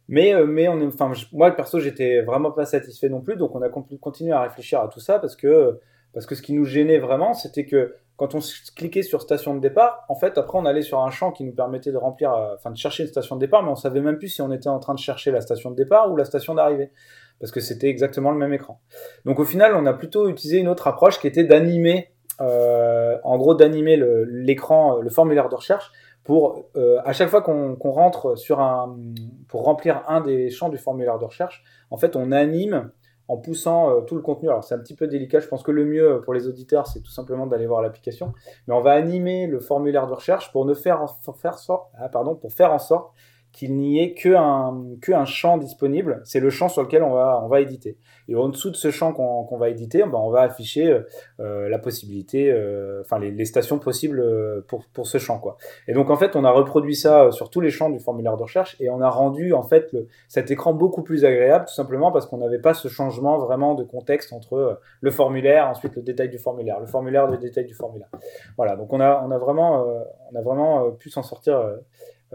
Mais, 0.08 0.34
mais 0.46 0.68
on 0.68 0.82
enfin, 0.88 1.12
moi, 1.34 1.52
perso, 1.52 1.80
j'étais 1.80 2.22
vraiment 2.22 2.52
pas 2.52 2.66
satisfait 2.66 3.10
non 3.10 3.22
plus, 3.22 3.36
donc 3.38 3.56
on 3.56 3.62
a 3.62 3.70
con- 3.70 3.86
continué 4.00 4.32
à 4.32 4.42
réfléchir 4.42 4.80
à 4.80 4.88
tout 4.88 5.00
ça 5.00 5.20
parce 5.20 5.36
que, 5.36 5.80
parce 6.16 6.26
que 6.26 6.34
ce 6.34 6.42
qui 6.42 6.54
nous 6.54 6.64
gênait 6.64 6.98
vraiment, 6.98 7.34
c'était 7.34 7.66
que 7.66 7.98
quand 8.16 8.36
on 8.36 8.40
cliquait 8.78 9.04
sur 9.04 9.22
station 9.22 9.54
de 9.54 9.60
départ, 9.60 10.06
en 10.08 10.16
fait, 10.16 10.38
après, 10.38 10.58
on 10.58 10.66
allait 10.66 10.82
sur 10.82 11.02
un 11.02 11.12
champ 11.12 11.34
qui 11.34 11.44
nous 11.44 11.52
permettait 11.52 11.92
de 11.92 11.98
remplir, 11.98 12.34
euh, 12.34 12.70
de 12.70 12.78
chercher 12.78 13.04
une 13.04 13.10
station 13.10 13.36
de 13.36 13.42
départ, 13.42 13.64
mais 13.64 13.70
on 13.70 13.76
savait 13.76 14.00
même 14.00 14.18
plus 14.18 14.30
si 14.30 14.42
on 14.42 14.50
était 14.54 14.70
en 14.70 14.80
train 14.80 14.94
de 14.94 15.00
chercher 15.00 15.30
la 15.32 15.42
station 15.42 15.72
de 15.72 15.76
départ 15.76 16.10
ou 16.10 16.16
la 16.16 16.24
station 16.24 16.56
d'arrivée, 16.56 16.90
parce 17.42 17.52
que 17.52 17.60
c'était 17.60 17.90
exactement 17.90 18.32
le 18.32 18.38
même 18.38 18.54
écran. 18.54 18.80
Donc, 19.26 19.40
au 19.42 19.44
final, 19.44 19.76
on 19.76 19.86
a 19.86 19.94
plutôt 19.94 20.30
utilisé 20.30 20.58
une 20.58 20.70
autre 20.70 20.88
approche 20.88 21.20
qui 21.20 21.28
était 21.28 21.44
d'animer, 21.44 22.12
euh, 22.40 23.18
en 23.26 23.38
gros, 23.38 23.54
d'animer 23.54 24.02
l'écran, 24.30 25.02
le 25.02 25.10
formulaire 25.10 25.50
de 25.50 25.56
recherche, 25.56 25.92
pour 26.24 26.70
euh, 26.78 27.02
à 27.04 27.12
chaque 27.12 27.28
fois 27.28 27.42
qu'on 27.42 27.92
rentre 27.92 28.38
sur 28.38 28.62
un, 28.62 28.98
pour 29.50 29.66
remplir 29.66 30.04
un 30.08 30.22
des 30.22 30.50
champs 30.50 30.70
du 30.70 30.78
formulaire 30.78 31.20
de 31.20 31.26
recherche, 31.26 31.62
en 31.92 31.98
fait, 31.98 32.16
on 32.16 32.32
anime 32.32 32.90
en 33.28 33.38
poussant 33.38 33.90
euh, 33.90 34.02
tout 34.02 34.16
le 34.16 34.22
contenu. 34.22 34.50
Alors 34.50 34.64
c'est 34.64 34.76
un 34.76 34.80
petit 34.80 34.96
peu 34.96 35.08
délicat. 35.08 35.40
Je 35.40 35.48
pense 35.48 35.64
que 35.64 35.72
le 35.72 35.86
mieux 35.86 36.22
pour 36.24 36.34
les 36.34 36.48
auditeurs, 36.48 36.88
c'est 36.88 37.02
tout 37.02 37.12
simplement 37.12 37.48
d'aller 37.48 37.66
voir 37.66 37.82
l'application. 37.82 38.34
Mais 38.68 38.74
on 38.74 38.82
va 38.82 38.92
animer 38.92 39.48
le 39.48 39.60
formulaire 39.60 40.08
de 40.08 40.14
recherche 40.14 40.52
pour 40.52 40.66
ne 40.66 40.74
faire, 40.74 41.06
pour 41.24 41.38
faire 41.38 41.58
ah, 41.98 42.10
pardon, 42.10 42.36
pour 42.36 42.52
faire 42.52 42.72
en 42.72 42.80
sorte 42.80 43.14
qu'il 43.56 43.78
n'y 43.78 44.02
ait 44.02 44.14
que 44.14 44.36
un, 44.36 44.98
que 45.02 45.14
un 45.14 45.24
champ 45.24 45.58
disponible. 45.58 46.22
C'est 46.26 46.42
le 46.42 46.50
champ 46.50 46.68
sur 46.68 46.84
lequel 46.84 47.04
on 47.04 47.14
va, 47.14 47.42
on 47.42 47.48
va 47.48 47.62
éditer. 47.62 47.98
Et 48.28 48.36
en 48.36 48.50
dessous 48.50 48.70
de 48.70 48.76
ce 48.76 48.92
champ 48.92 49.14
qu'on 49.14 49.58
va 49.58 49.70
éditer, 49.70 50.04
ben, 50.04 50.20
on 50.20 50.30
va 50.30 50.42
afficher 50.42 51.00
euh, 51.40 51.70
la 51.70 51.80
possibilité, 51.80 52.52
euh, 52.52 53.02
enfin 53.02 53.18
les, 53.18 53.46
stations 53.46 53.80
possibles 53.80 54.20
euh, 54.20 54.66
pour, 54.68 54.84
pour 54.94 55.08
ce 55.08 55.20
champ. 55.20 55.40
Quoi. 55.40 55.56
Et 55.88 55.94
donc 55.94 56.10
en 56.10 56.18
fait, 56.18 56.36
on 56.36 56.44
a 56.44 56.52
reproduit 56.52 56.96
ça 56.96 57.32
sur 57.32 57.50
tous 57.50 57.62
les 57.62 57.70
champs 57.70 57.90
du 57.90 58.00
formulaire 58.00 58.36
de 58.36 58.44
recherche 58.44 58.76
et 58.82 58.90
on 58.90 59.00
a 59.00 59.10
rendu 59.10 59.54
en 59.54 59.64
fait 59.64 59.96
cet 60.28 60.52
écran 60.52 60.74
beaucoup 60.74 61.04
plus 61.04 61.24
agréable, 61.24 61.66
tout 61.66 61.74
simplement 61.74 62.12
parce 62.12 62.26
qu'on 62.26 62.38
n'avait 62.38 62.60
pas 62.60 62.74
ce 62.74 62.90
changement 62.90 63.38
vraiment 63.38 63.76
de 63.76 63.84
contexte 63.84 64.34
entre 64.34 64.54
euh, 64.54 64.74
le 65.02 65.12
formulaire, 65.12 65.68
ensuite 65.68 65.96
le 65.96 66.02
détail 66.02 66.30
du 66.30 66.38
formulaire, 66.38 66.80
le 66.80 66.88
formulaire, 66.88 67.28
le 67.28 67.38
détail 67.38 67.66
du 67.66 67.74
formulaire. 67.74 68.10
Voilà, 68.58 68.76
donc 68.76 68.92
on 68.92 69.00
a, 69.00 69.24
on 69.26 69.32
a 69.32 69.38
vraiment, 69.38 69.88
euh, 69.88 70.00
on 70.32 70.36
a 70.36 70.42
vraiment 70.42 70.86
euh, 70.86 70.92
pu 70.92 71.10
s'en 71.10 71.24
sortir. 71.24 71.78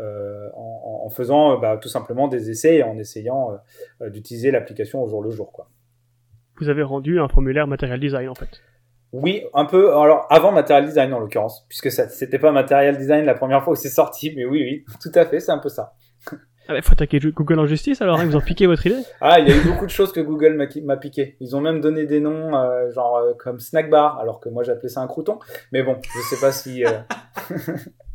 Euh, 0.01 0.49
en, 0.55 1.03
en 1.05 1.11
faisant 1.11 1.53
euh, 1.53 1.57
bah, 1.61 1.77
tout 1.77 1.89
simplement 1.89 2.27
des 2.29 2.51
essais 2.51 2.77
et 2.77 2.83
en 2.83 2.99
essayant 2.99 3.53
euh, 4.01 4.11
d'utiliser 4.11 4.51
l'application 4.51 5.03
au 5.03 5.09
jour 5.09 5.23
le 5.23 5.31
jour. 5.31 5.53
Quoi. 5.53 5.69
vous 6.59 6.69
avez 6.69 6.83
rendu 6.83 7.21
un 7.21 7.29
formulaire 7.29 7.67
Material 7.67 8.01
Design 8.01 8.29
en 8.29 8.35
fait 8.35 8.61
Oui, 9.13 9.45
un 9.55 9.65
peu. 9.67 9.95
Alors 9.95 10.27
avant 10.31 10.53
Material 10.53 10.87
Design 10.87 11.13
en 11.13 11.19
l'occurrence, 11.21 11.67
puisque 11.69 11.91
ça 11.91 12.09
c'était 12.09 12.39
pas 12.39 12.53
Material 12.53 12.97
Design 12.97 13.25
la 13.25 13.35
première 13.35 13.63
fois 13.63 13.75
où 13.75 13.77
c'est 13.77 13.89
sorti, 13.89 14.33
mais 14.37 14.45
oui, 14.45 14.63
oui, 14.63 14.85
tout 15.03 15.13
à 15.19 15.27
fait, 15.27 15.41
c'est 15.41 15.53
un 15.53 15.59
peu 15.59 15.69
ça. 15.69 15.95
Ah 16.69 16.75
bah, 16.75 16.83
faut 16.83 16.93
attaquer 16.93 17.19
Google 17.19 17.59
en 17.59 17.67
justice 17.67 18.01
alors, 18.01 18.21
hein, 18.21 18.25
ils 18.25 18.37
ont 18.37 18.41
piqué 18.41 18.67
votre 18.69 18.87
idée 18.87 19.03
Ah, 19.21 19.41
il 19.41 19.49
y 19.49 19.53
a 19.53 19.57
eu 19.57 19.65
beaucoup 19.65 19.87
de 19.87 19.91
choses 19.91 20.13
que 20.13 20.21
Google 20.21 20.55
m'a 20.55 20.67
m'a 20.85 20.97
piqué. 20.97 21.37
Ils 21.41 21.57
ont 21.57 21.61
même 21.61 21.81
donné 21.81 22.07
des 22.07 22.21
noms, 22.21 22.57
euh, 22.57 22.91
genre 22.93 23.17
euh, 23.17 23.33
comme 23.37 23.59
snack 23.59 23.91
bar, 23.91 24.21
alors 24.21 24.39
que 24.39 24.49
moi 24.49 24.63
j'appelais 24.63 24.89
ça 24.89 25.01
un 25.01 25.09
crouton. 25.09 25.41
Mais 25.73 25.83
bon, 25.83 25.97
je 26.03 26.21
sais 26.21 26.41
pas 26.41 26.53
si. 26.53 26.85
euh, 26.85 26.91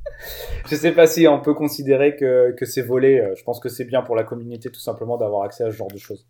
je 0.70 0.76
sais 0.76 0.92
pas 0.92 1.08
si 1.08 1.28
on 1.28 1.40
peut 1.42 1.54
considérer 1.54 2.16
que, 2.16 2.52
que 2.58 2.66
c'est 2.66 2.82
volé. 2.82 3.32
Je 3.38 3.44
pense 3.44 3.60
que 3.60 3.70
c'est 3.70 3.86
bien 3.86 4.02
pour 4.02 4.16
la 4.16 4.24
communauté 4.24 4.70
tout 4.72 4.80
simplement 4.80 5.18
d'avoir 5.18 5.44
accès 5.44 5.64
à 5.64 5.72
ce 5.72 5.76
genre 5.76 5.88
de 5.92 5.98
choses. 5.98 6.28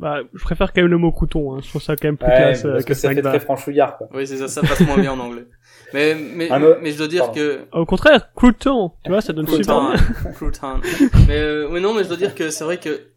Bah, 0.00 0.18
je 0.34 0.42
préfère 0.42 0.72
quand 0.72 0.82
même 0.82 0.90
le 0.90 0.98
mot 0.98 1.12
couton, 1.12 1.54
hein. 1.54 1.60
je 1.62 1.68
trouve 1.68 1.80
ça 1.80 1.94
quand 1.94 2.08
même 2.08 2.16
plus 2.16 2.26
Ouais, 2.26 2.36
classe 2.36 2.64
euh, 2.64 2.72
parce 2.72 2.84
que 2.84 2.88
que 2.88 2.94
ça 2.94 3.14
fait 3.14 3.22
très 3.22 3.38
franchouillard, 3.40 3.96
quoi. 3.98 4.08
Oui, 4.12 4.26
c'est 4.26 4.36
ça, 4.36 4.48
ça 4.48 4.62
passe 4.62 4.80
moins 4.80 4.98
bien 4.98 5.12
en 5.12 5.20
anglais. 5.20 5.46
Mais, 5.94 6.14
mais, 6.16 6.50
autre- 6.50 6.80
mais 6.82 6.90
je 6.90 6.98
dois 6.98 7.06
dire 7.08 7.26
Pardon. 7.26 7.34
que, 7.34 7.60
Au 7.72 7.86
contraire, 7.86 8.32
crouton, 8.34 8.90
tu 9.04 9.10
vois, 9.10 9.20
ça 9.20 9.32
donne 9.32 9.46
super 9.46 9.64
Crouton, 9.76 9.92
bien. 10.24 10.32
crouton. 10.34 10.80
Mais, 11.28 11.38
euh, 11.38 11.68
mais 11.70 11.78
non, 11.80 11.94
mais 11.94 12.02
je 12.02 12.08
dois 12.08 12.16
dire 12.16 12.34
que 12.34 12.50
c'est 12.50 12.64
vrai 12.64 12.78
que 12.78 13.12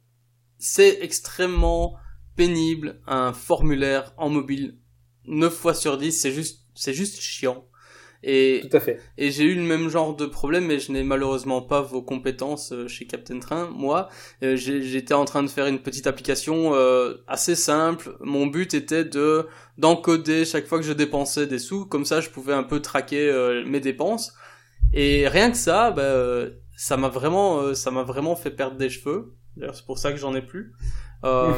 c'est 0.59 0.99
extrêmement 1.01 1.95
pénible 2.35 2.99
un 3.07 3.33
formulaire 3.33 4.13
en 4.17 4.29
mobile. 4.29 4.77
9 5.25 5.51
fois 5.51 5.73
sur 5.73 5.97
10, 5.97 6.11
c'est 6.11 6.31
juste, 6.31 6.67
c'est 6.75 6.93
juste 6.93 7.19
chiant. 7.19 7.65
Et, 8.25 8.61
Tout 8.69 8.77
à 8.77 8.79
fait. 8.79 9.01
et 9.17 9.31
j'ai 9.31 9.43
eu 9.43 9.55
le 9.55 9.61
même 9.61 9.89
genre 9.89 10.15
de 10.15 10.25
problème, 10.25 10.65
mais 10.65 10.79
je 10.79 10.93
n'ai 10.93 11.03
malheureusement 11.03 11.61
pas 11.61 11.81
vos 11.81 12.01
compétences 12.01 12.71
euh, 12.71 12.87
chez 12.87 13.05
Captain 13.05 13.39
Train. 13.39 13.69
Moi, 13.75 14.07
euh, 14.43 14.55
j'étais 14.55 15.13
en 15.13 15.25
train 15.25 15.43
de 15.43 15.49
faire 15.49 15.67
une 15.67 15.79
petite 15.79 16.07
application 16.07 16.73
euh, 16.73 17.15
assez 17.27 17.55
simple. 17.55 18.15
Mon 18.21 18.47
but 18.47 18.73
était 18.73 19.03
de 19.03 19.47
d'encoder 19.77 20.45
chaque 20.45 20.67
fois 20.67 20.79
que 20.79 20.85
je 20.85 20.93
dépensais 20.93 21.47
des 21.47 21.59
sous, 21.59 21.85
comme 21.85 22.05
ça 22.05 22.21
je 22.21 22.29
pouvais 22.29 22.53
un 22.53 22.63
peu 22.63 22.79
traquer 22.79 23.31
mes 23.65 23.79
dépenses. 23.79 24.33
Et 24.93 25.27
rien 25.27 25.49
que 25.49 25.57
ça, 25.57 25.91
bah, 25.91 26.45
ça 26.77 26.95
m'a 26.95 27.09
vraiment, 27.09 27.73
ça 27.73 27.89
m'a 27.89 28.03
vraiment 28.03 28.35
fait 28.35 28.51
perdre 28.51 28.77
des 28.77 28.89
cheveux. 28.89 29.33
D'ailleurs, 29.57 29.75
c'est 29.75 29.85
pour 29.85 29.97
ça 29.97 30.11
que 30.11 30.17
j'en 30.17 30.35
ai 30.35 30.41
plus. 30.41 30.73
Euh, 31.23 31.53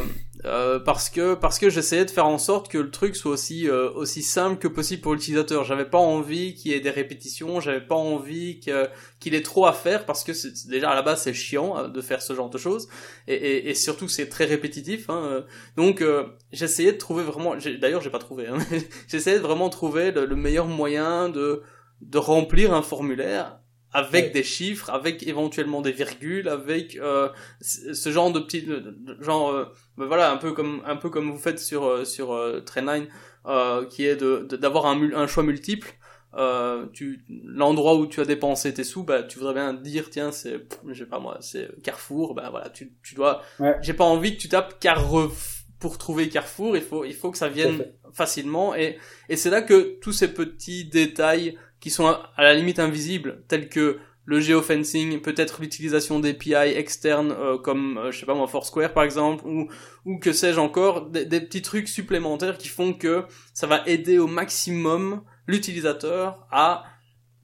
euh, 0.45 0.79
parce 0.79 1.09
que 1.09 1.33
parce 1.33 1.57
que 1.57 1.69
j'essayais 1.69 2.05
de 2.05 2.11
faire 2.11 2.27
en 2.27 2.37
sorte 2.37 2.69
que 2.69 2.77
le 2.77 2.91
truc 2.91 3.15
soit 3.15 3.31
aussi 3.31 3.67
euh, 3.67 3.89
aussi 3.93 4.21
simple 4.21 4.59
que 4.59 4.67
possible 4.67 5.01
pour 5.01 5.13
l'utilisateur. 5.13 5.63
J'avais 5.63 5.89
pas 5.89 5.97
envie 5.97 6.53
qu'il 6.53 6.71
y 6.71 6.75
ait 6.75 6.81
des 6.81 6.91
répétitions, 6.91 7.59
j'avais 7.59 7.81
pas 7.81 7.95
envie 7.95 8.59
que 8.59 8.87
qu'il 9.19 9.33
ait 9.33 9.41
trop 9.41 9.65
à 9.65 9.73
faire 9.73 10.05
parce 10.05 10.23
que 10.23 10.33
c'est 10.33 10.67
déjà 10.67 10.91
à 10.91 10.95
la 10.95 11.01
base 11.01 11.23
c'est 11.23 11.33
chiant 11.33 11.77
euh, 11.77 11.87
de 11.87 12.01
faire 12.01 12.21
ce 12.21 12.33
genre 12.33 12.49
de 12.49 12.57
choses 12.59 12.87
et, 13.27 13.33
et, 13.33 13.69
et 13.69 13.73
surtout 13.73 14.07
c'est 14.07 14.27
très 14.29 14.45
répétitif. 14.45 15.09
Hein. 15.09 15.45
Donc 15.77 16.03
j'essayais 16.51 16.91
de 16.91 16.97
trouver 16.97 17.23
vraiment. 17.23 17.55
D'ailleurs 17.55 18.01
j'ai 18.01 18.11
pas 18.11 18.19
trouvé. 18.19 18.47
Hein, 18.47 18.59
j'essayais 19.07 19.37
de 19.37 19.43
vraiment 19.43 19.69
trouver 19.69 20.11
le, 20.11 20.25
le 20.25 20.35
meilleur 20.35 20.67
moyen 20.67 21.29
de 21.29 21.63
de 22.01 22.17
remplir 22.19 22.73
un 22.73 22.81
formulaire 22.81 23.59
avec 23.95 24.33
des 24.33 24.43
chiffres, 24.43 24.89
avec 24.89 25.25
éventuellement 25.25 25.81
des 25.81 25.91
virgules, 25.91 26.49
avec 26.49 26.97
euh, 26.97 27.29
ce 27.61 28.11
genre 28.11 28.31
de 28.31 28.39
petits, 28.39 28.67
genre, 29.21 29.49
euh, 29.49 29.65
ben 29.97 30.05
voilà, 30.05 30.31
un 30.31 30.37
peu 30.37 30.51
comme 30.51 30.81
un 30.85 30.97
peu 30.97 31.09
comme 31.09 31.31
vous 31.31 31.37
faites 31.37 31.59
sur 31.59 31.85
euh, 31.85 32.03
sur 32.05 32.33
euh, 32.33 32.61
Train9, 32.61 33.07
euh, 33.45 33.85
qui 33.85 34.05
est 34.05 34.15
de 34.15 34.45
d'avoir 34.57 34.85
un, 34.87 35.13
un 35.13 35.27
choix 35.27 35.43
multiple. 35.43 35.93
Euh, 36.37 36.87
tu 36.91 37.23
l'endroit 37.29 37.95
où 37.95 38.07
tu 38.07 38.19
as 38.19 38.25
dépensé 38.25 38.73
tes 38.73 38.83
sous, 38.83 39.03
bah 39.03 39.23
tu 39.23 39.39
voudrais 39.39 39.53
bien 39.53 39.73
dire 39.73 40.09
tiens 40.09 40.33
c'est, 40.33 40.67
je 40.89 41.03
sais 41.03 41.09
pas 41.09 41.19
moi, 41.19 41.37
c'est 41.39 41.69
Carrefour, 41.81 42.35
bah 42.35 42.49
voilà 42.51 42.67
tu 42.69 42.91
tu 43.01 43.15
dois, 43.15 43.41
j'ai 43.81 43.93
pas 43.93 44.03
envie 44.03 44.35
que 44.35 44.41
tu 44.41 44.49
tapes 44.49 44.77
Carrefour 44.81 45.31
pour 45.79 45.97
trouver 45.97 46.27
Carrefour, 46.27 46.75
il 46.75 46.83
faut 46.83 47.05
il 47.05 47.13
faut 47.13 47.31
que 47.31 47.37
ça 47.37 47.47
vienne 47.47 47.85
facilement. 48.13 48.75
Et 48.75 48.97
et 49.29 49.37
c'est 49.37 49.49
là 49.49 49.61
que 49.61 49.97
tous 50.01 50.11
ces 50.11 50.33
petits 50.33 50.83
détails 50.83 51.57
qui 51.85 51.91
sont 51.91 52.07
à 52.07 52.43
la 52.43 52.55
limite 52.55 52.79
invisibles, 52.79 53.43
tels 53.47 53.69
que 53.69 53.99
le 54.25 54.39
geofencing, 54.39 55.21
peut-être 55.21 55.61
l'utilisation 55.61 56.19
d'API 56.19 56.73
externes 56.75 57.31
euh, 57.31 57.59
comme 57.59 57.99
euh, 57.99 58.11
je 58.11 58.19
sais 58.19 58.25
pas 58.25 58.33
moi 58.33 58.47
Foursquare 58.47 58.91
par 58.91 59.03
exemple 59.03 59.45
ou 59.45 59.69
ou 60.03 60.17
que 60.17 60.33
sais-je 60.33 60.59
encore 60.59 61.11
des, 61.11 61.27
petits 61.41 61.61
trucs 61.61 61.87
supplémentaires 61.87 62.57
qui 62.57 62.69
font 62.69 62.91
que 62.91 63.25
ça 63.53 63.67
va 63.67 63.83
aider 63.85 64.17
au 64.17 64.25
maximum 64.25 65.21
l'utilisateur 65.45 66.47
à 66.51 66.85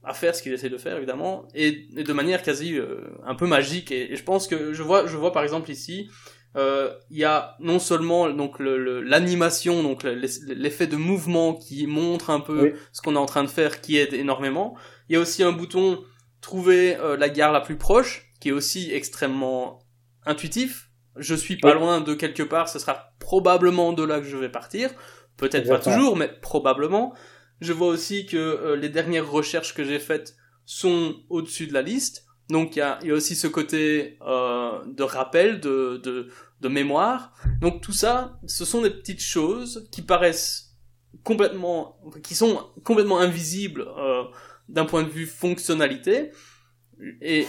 à 0.03 0.15
faire 0.15 0.35
ce 0.35 0.41
qu'il 0.41 0.53
essaie 0.53 0.71
de 0.71 0.79
faire 0.79 0.97
évidemment 0.97 1.47
et, 1.53 1.87
de 1.93 2.13
manière 2.13 2.41
quasi 2.41 2.79
euh, 2.79 3.11
un 3.23 3.35
peu 3.35 3.45
magique. 3.45 3.91
Et, 3.91 4.15
je 4.15 4.23
pense 4.23 4.47
que 4.47 4.73
je 4.73 4.81
vois 4.81 5.05
je 5.05 5.17
vois 5.17 5.31
par 5.31 5.43
exemple 5.43 5.69
ici 5.69 6.09
il 6.55 7.17
y 7.17 7.23
a 7.23 7.55
non 7.59 7.79
seulement 7.79 8.29
donc 8.29 8.59
l'animation, 8.59 9.83
donc 9.83 10.03
l'effet 10.03 10.87
de 10.87 10.97
mouvement 10.97 11.53
qui 11.53 11.87
montre 11.87 12.29
un 12.29 12.39
peu 12.39 12.73
ce 12.91 13.01
qu'on 13.01 13.15
est 13.15 13.19
en 13.19 13.25
train 13.25 13.43
de 13.43 13.49
faire, 13.49 13.81
qui 13.81 13.97
aide 13.97 14.13
énormément. 14.13 14.75
Il 15.09 15.13
y 15.13 15.15
a 15.15 15.19
aussi 15.19 15.43
un 15.43 15.51
bouton 15.51 15.99
trouver 16.41 16.97
euh, 16.97 17.15
la 17.15 17.29
gare 17.29 17.51
la 17.51 17.61
plus 17.61 17.77
proche, 17.77 18.33
qui 18.39 18.49
est 18.49 18.51
aussi 18.51 18.91
extrêmement 18.91 19.79
intuitif. 20.25 20.89
Je 21.15 21.35
suis 21.35 21.57
pas 21.57 21.73
loin 21.73 22.01
de 22.01 22.13
quelque 22.13 22.43
part, 22.43 22.69
ce 22.69 22.79
sera 22.79 23.13
probablement 23.19 23.93
de 23.93 24.03
là 24.03 24.19
que 24.19 24.25
je 24.25 24.37
vais 24.37 24.49
partir. 24.49 24.89
Peut-être 25.37 25.67
pas 25.67 25.79
toujours, 25.79 26.17
mais 26.17 26.27
probablement. 26.27 27.13
Je 27.59 27.73
vois 27.73 27.87
aussi 27.87 28.25
que 28.25 28.37
euh, 28.37 28.75
les 28.75 28.89
dernières 28.89 29.29
recherches 29.29 29.73
que 29.73 29.83
j'ai 29.83 29.99
faites 29.99 30.35
sont 30.65 31.15
au-dessus 31.29 31.67
de 31.67 31.73
la 31.73 31.81
liste. 31.81 32.25
Donc 32.51 32.75
il 32.75 32.79
y 32.79 32.81
a, 32.81 32.99
aussi 33.13 33.35
ce 33.35 33.47
côté 33.47 34.17
euh, 34.27 34.79
de 34.85 35.03
rappel, 35.03 35.59
de, 35.61 36.27
mémoire. 36.67 37.33
Donc 37.61 37.81
tout 37.81 37.93
ça, 37.93 38.33
ce 38.45 38.65
sont 38.65 38.81
des 38.81 38.91
petites 38.91 39.21
choses 39.21 39.87
qui 39.91 40.01
paraissent 40.01 40.75
complètement, 41.23 41.97
qui 42.23 42.35
sont 42.35 42.59
complètement 42.83 43.19
invisibles 43.19 43.87
euh, 43.97 44.23
d'un 44.69 44.85
point 44.85 45.03
de 45.03 45.09
vue 45.09 45.25
fonctionnalité, 45.25 46.31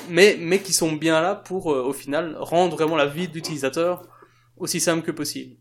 mais 0.08 0.58
qui 0.64 0.72
sont 0.72 0.92
bien 0.92 1.20
là 1.20 1.34
pour 1.34 1.72
euh, 1.72 1.82
au 1.82 1.92
final 1.92 2.36
rendre 2.38 2.76
vraiment 2.76 2.96
la 2.96 3.06
vie 3.06 3.28
de 3.28 3.34
l'utilisateur 3.34 4.02
aussi 4.56 4.80
simple 4.80 5.02
que 5.02 5.10
possible. 5.10 5.56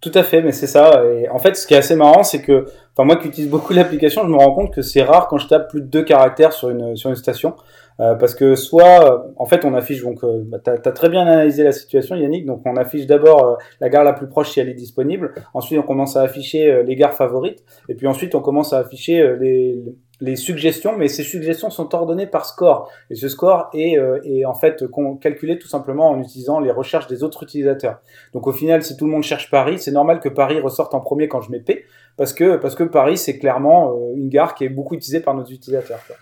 Tout 0.00 0.12
à 0.14 0.22
fait, 0.22 0.42
mais 0.42 0.52
c'est 0.52 0.68
ça. 0.68 1.02
En 1.32 1.38
fait, 1.38 1.56
ce 1.56 1.66
qui 1.66 1.74
est 1.74 1.78
assez 1.78 1.96
marrant, 1.96 2.22
c'est 2.22 2.42
que, 2.42 2.66
enfin 2.92 3.04
moi 3.04 3.16
qui 3.16 3.28
utilise 3.28 3.50
beaucoup 3.50 3.72
l'application, 3.80 4.22
je 4.24 4.28
me 4.28 4.36
rends 4.36 4.54
compte 4.54 4.74
que 4.74 4.82
c'est 4.82 5.02
rare 5.02 5.28
quand 5.28 5.38
je 5.38 5.48
tape 5.48 5.70
plus 5.70 5.80
de 5.80 5.86
deux 5.86 6.04
caractères 6.04 6.52
sur 6.52 6.68
une 6.68 7.16
station. 7.16 7.54
Euh, 8.00 8.14
parce 8.14 8.34
que 8.34 8.54
soit, 8.54 9.26
en 9.36 9.46
fait, 9.46 9.64
on 9.64 9.74
affiche 9.74 10.02
donc, 10.02 10.22
euh, 10.22 10.42
bah, 10.46 10.58
tu 10.62 10.70
as, 10.70 10.92
très 10.92 11.08
bien 11.08 11.22
analysé 11.22 11.64
la 11.64 11.72
situation, 11.72 12.14
Yannick. 12.14 12.46
Donc, 12.46 12.62
on 12.64 12.76
affiche 12.76 13.06
d'abord 13.06 13.44
euh, 13.44 13.56
la 13.80 13.88
gare 13.88 14.04
la 14.04 14.12
plus 14.12 14.28
proche 14.28 14.50
si 14.50 14.60
elle 14.60 14.68
est 14.68 14.74
disponible. 14.74 15.34
Ensuite, 15.52 15.78
on 15.78 15.82
commence 15.82 16.16
à 16.16 16.22
afficher 16.22 16.82
les 16.84 16.96
gares 16.96 17.14
favorites. 17.14 17.64
Et 17.88 17.94
puis 17.94 18.06
ensuite, 18.06 18.34
on 18.34 18.40
commence 18.40 18.72
à 18.72 18.78
afficher 18.78 19.36
les, 19.40 19.82
les 20.20 20.36
suggestions, 20.36 20.96
mais 20.96 21.08
ces 21.08 21.22
suggestions 21.22 21.70
sont 21.70 21.94
ordonnées 21.94 22.26
par 22.26 22.46
score. 22.46 22.90
Et 23.10 23.14
ce 23.14 23.28
score 23.28 23.68
est, 23.74 23.96
est 24.24 24.44
en 24.44 24.54
fait 24.54 24.84
calculé 25.20 25.58
tout 25.58 25.68
simplement 25.68 26.10
en 26.10 26.20
utilisant 26.20 26.60
les 26.60 26.70
recherches 26.70 27.06
des 27.08 27.22
autres 27.22 27.42
utilisateurs. 27.42 28.00
Donc 28.32 28.46
au 28.46 28.52
final, 28.52 28.82
si 28.82 28.96
tout 28.96 29.06
le 29.06 29.10
monde 29.10 29.22
cherche 29.22 29.50
Paris, 29.50 29.78
c'est 29.78 29.92
normal 29.92 30.20
que 30.20 30.28
Paris 30.28 30.60
ressorte 30.60 30.94
en 30.94 31.00
premier 31.00 31.28
quand 31.28 31.40
je 31.40 31.50
mets 31.50 31.60
P, 31.60 31.84
parce 32.18 32.34
que 32.34 32.56
parce 32.56 32.74
que 32.74 32.84
Paris 32.84 33.16
c'est 33.16 33.38
clairement 33.38 33.94
une 34.14 34.28
gare 34.28 34.54
qui 34.54 34.64
est 34.64 34.68
beaucoup 34.68 34.94
utilisée 34.94 35.20
par 35.20 35.34
nos 35.34 35.44
utilisateurs. 35.44 36.00
Quoi. 36.06 36.16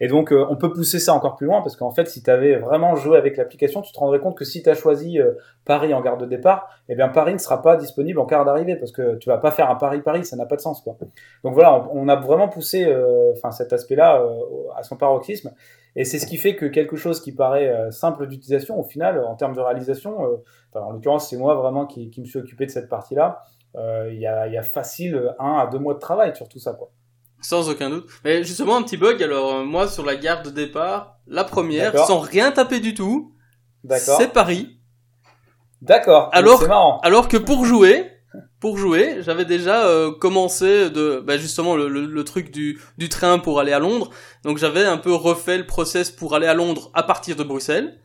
Et 0.00 0.08
donc, 0.08 0.32
euh, 0.32 0.46
on 0.50 0.56
peut 0.56 0.72
pousser 0.72 0.98
ça 0.98 1.14
encore 1.14 1.36
plus 1.36 1.46
loin 1.46 1.62
parce 1.62 1.76
qu'en 1.76 1.90
fait, 1.90 2.06
si 2.06 2.22
tu 2.22 2.30
avais 2.30 2.56
vraiment 2.56 2.96
joué 2.96 3.16
avec 3.16 3.36
l'application, 3.36 3.82
tu 3.82 3.92
te 3.92 3.98
rendrais 3.98 4.20
compte 4.20 4.36
que 4.36 4.44
si 4.44 4.62
tu 4.62 4.68
as 4.68 4.74
choisi 4.74 5.18
euh, 5.18 5.32
Paris 5.64 5.94
en 5.94 6.00
gare 6.00 6.18
de 6.18 6.26
départ, 6.26 6.68
eh 6.88 6.94
bien 6.94 7.08
Paris 7.08 7.32
ne 7.32 7.38
sera 7.38 7.62
pas 7.62 7.76
disponible 7.76 8.18
en 8.18 8.26
gare 8.26 8.44
d'arrivée 8.44 8.76
parce 8.76 8.92
que 8.92 9.16
tu 9.16 9.28
vas 9.28 9.38
pas 9.38 9.50
faire 9.50 9.70
un 9.70 9.76
Paris-Paris, 9.76 10.24
ça 10.24 10.36
n'a 10.36 10.46
pas 10.46 10.56
de 10.56 10.60
sens. 10.60 10.82
Quoi. 10.82 10.96
Donc 11.44 11.54
voilà, 11.54 11.88
on, 11.92 12.08
a 12.08 12.16
vraiment 12.16 12.48
poussé 12.48 12.84
euh, 12.84 13.32
enfin 13.36 13.50
cet 13.50 13.72
aspect-là 13.72 14.22
à 14.76 14.82
son 14.82 14.96
paroxysme. 14.96 15.52
Et 15.98 16.04
c'est 16.04 16.18
ce 16.18 16.26
qui 16.26 16.36
fait 16.36 16.56
que 16.56 16.66
quelque 16.66 16.96
chose 16.96 17.22
qui 17.22 17.32
paraît 17.32 17.90
simple 17.90 18.26
d'utilisation, 18.26 18.78
au 18.78 18.82
final, 18.82 19.24
en 19.24 19.34
termes 19.34 19.54
de 19.54 19.60
réalisation, 19.60 20.18
en 20.74 20.90
l'occurrence, 20.92 21.30
c'est 21.30 21.38
moi 21.38 21.54
vraiment 21.54 21.86
qui, 21.86 22.10
qui, 22.10 22.20
me 22.20 22.26
suis 22.26 22.38
occupé 22.38 22.66
de 22.66 22.70
cette 22.70 22.90
partie-là. 22.90 23.42
Il 23.76 24.18
y, 24.18 24.26
a, 24.26 24.48
y 24.48 24.56
a 24.56 24.62
facile 24.62 25.34
un 25.38 25.58
à 25.58 25.66
deux 25.66 25.78
mois 25.78 25.94
de 25.94 25.98
travail 25.98 26.34
sur 26.34 26.48
tout 26.48 26.58
ça. 26.58 26.72
Quoi. 26.72 26.90
Sans 27.40 27.68
aucun 27.68 27.90
doute. 27.90 28.08
Mais 28.24 28.42
justement, 28.42 28.76
un 28.76 28.82
petit 28.82 28.96
bug, 28.96 29.22
alors 29.22 29.54
euh, 29.54 29.64
moi 29.64 29.88
sur 29.88 30.04
la 30.04 30.16
gare 30.16 30.42
de 30.42 30.50
départ, 30.50 31.18
la 31.26 31.44
première, 31.44 31.96
sans 32.06 32.18
rien 32.18 32.50
taper 32.50 32.80
du 32.80 32.94
tout, 32.94 33.34
c'est 33.98 34.32
Paris. 34.32 34.80
D'accord. 35.82 36.30
Alors, 36.32 37.00
alors 37.02 37.28
que 37.28 37.36
pour 37.36 37.64
jouer, 37.64 38.10
pour 38.58 38.78
jouer, 38.78 39.18
j'avais 39.20 39.44
déjà 39.44 39.86
euh, 39.86 40.10
commencé 40.10 40.90
de, 40.90 41.22
bah 41.24 41.36
justement 41.36 41.76
le, 41.76 41.88
le, 41.88 42.24
truc 42.24 42.50
du, 42.50 42.80
du 42.96 43.08
train 43.08 43.38
pour 43.38 43.60
aller 43.60 43.72
à 43.72 43.78
Londres. 43.78 44.10
Donc 44.42 44.58
j'avais 44.58 44.84
un 44.84 44.96
peu 44.96 45.14
refait 45.14 45.58
le 45.58 45.66
process 45.66 46.10
pour 46.10 46.34
aller 46.34 46.46
à 46.46 46.54
Londres 46.54 46.90
à 46.94 47.02
partir 47.02 47.36
de 47.36 47.44
Bruxelles. 47.44 48.00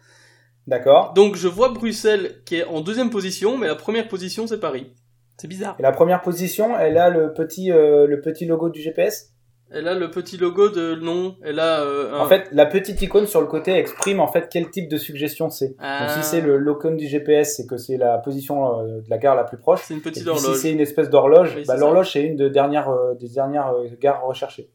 D'accord. 0.67 1.13
Donc 1.13 1.35
je 1.35 1.47
vois 1.47 1.69
Bruxelles 1.69 2.43
qui 2.45 2.57
est 2.57 2.65
en 2.65 2.81
deuxième 2.81 3.09
position, 3.09 3.57
mais 3.57 3.67
la 3.67 3.75
première 3.75 4.07
position 4.07 4.45
c'est 4.45 4.59
Paris. 4.59 4.93
C'est 5.41 5.47
bizarre. 5.47 5.75
Et 5.79 5.81
la 5.81 5.91
première 5.91 6.21
position, 6.21 6.77
elle 6.77 6.99
a 6.99 7.09
le 7.09 7.33
petit, 7.33 7.71
euh, 7.71 8.05
le 8.05 8.21
petit 8.21 8.45
logo 8.45 8.69
du 8.69 8.79
GPS 8.79 9.33
Elle 9.71 9.87
a 9.87 9.95
le 9.95 10.11
petit 10.11 10.37
logo 10.37 10.69
de 10.69 10.93
nom. 10.93 11.35
Elle 11.41 11.59
a. 11.59 11.81
Euh, 11.81 12.15
En 12.19 12.27
fait, 12.27 12.47
la 12.51 12.67
petite 12.67 13.01
icône 13.01 13.25
sur 13.25 13.41
le 13.41 13.47
côté 13.47 13.73
exprime 13.73 14.19
en 14.19 14.27
fait 14.27 14.49
quel 14.51 14.69
type 14.69 14.87
de 14.87 14.99
suggestion 14.99 15.49
c'est. 15.49 15.69
Donc 15.69 15.77
si 15.77 16.19
ah. 16.19 16.21
c'est 16.21 16.41
le 16.41 16.57
logo 16.57 16.91
du 16.91 17.07
GPS, 17.07 17.55
c'est 17.57 17.65
que 17.65 17.77
c'est 17.77 17.97
la 17.97 18.19
position 18.19 18.81
euh, 18.81 19.01
de 19.01 19.09
la 19.09 19.17
gare 19.17 19.35
la 19.35 19.43
plus 19.43 19.57
proche. 19.57 19.81
C'est 19.81 19.95
une 19.95 20.03
petite 20.03 20.27
horloge. 20.27 20.57
Si 20.57 20.61
c'est 20.61 20.71
une 20.71 20.79
espèce 20.79 21.09
d'horloge, 21.09 21.57
bah, 21.65 21.75
l'horloge 21.75 22.11
c'est 22.11 22.21
une 22.21 22.35
de 22.35 22.47
dernières, 22.47 22.95
des 23.19 23.29
dernières 23.29 23.73
gares 23.99 24.23
recherchées. 24.23 24.69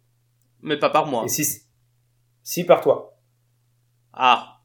Mais 0.62 0.81
pas 0.81 0.91
par 0.91 1.07
moi. 1.07 1.23
Et 1.27 1.29
si, 1.29 1.47
si 2.43 2.64
par 2.64 2.81
toi. 2.81 3.17
Ah. 4.12 4.57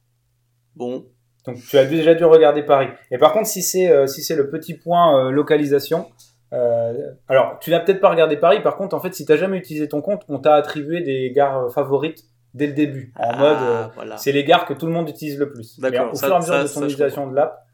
Bon. 0.76 1.11
Donc 1.46 1.58
tu 1.58 1.78
as 1.78 1.86
déjà 1.86 2.14
dû 2.14 2.24
regarder 2.24 2.64
Paris. 2.64 2.88
Et 3.10 3.18
par 3.18 3.34
contre, 3.34 3.48
si 3.48 3.62
c'est 3.64 3.92
euh, 3.92 4.08
si 4.08 4.24
c'est 4.24 4.36
le 4.36 4.50
petit 4.50 4.76
point 4.76 5.18
euh, 5.18 5.32
localisation, 5.32 6.10
euh, 6.54 6.94
alors 7.28 7.58
tu 7.60 7.72
n'as 7.72 7.80
peut-être 7.80 8.00
pas 8.00 8.10
regardé 8.10 8.38
Paris. 8.38 8.62
Par 8.62 8.76
contre, 8.78 8.96
en 8.96 9.00
fait, 9.00 9.14
si 9.14 9.26
tu 9.26 9.32
n'as 9.32 9.38
jamais 9.38 9.58
utilisé 9.58 9.88
ton 9.88 10.02
compte, 10.02 10.24
on 10.28 10.40
t'a 10.40 10.54
attribué 10.54 11.02
des 11.02 11.32
gares 11.32 11.72
favorites 11.72 12.26
dès 12.54 12.68
le 12.68 12.74
début, 12.74 13.14
en 13.18 13.30
ah, 13.32 13.92
mode 13.96 14.18
c'est 14.18 14.34
les 14.34 14.44
gares 14.44 14.66
que 14.66 14.74
tout 14.74 14.86
le 14.86 14.92
monde 14.92 15.10
utilise 15.10 15.38
le 15.38 15.52
plus. 15.52 15.80
D'accord. 15.80 16.12
Au 16.14 16.18
fur 16.18 16.28
et 16.28 16.34
à 16.34 16.40
mesure 16.40 16.64
de 16.64 16.68
ton 16.68 16.84
utilisation 16.84 17.28
de 17.28 17.36
l'app. 17.36 17.66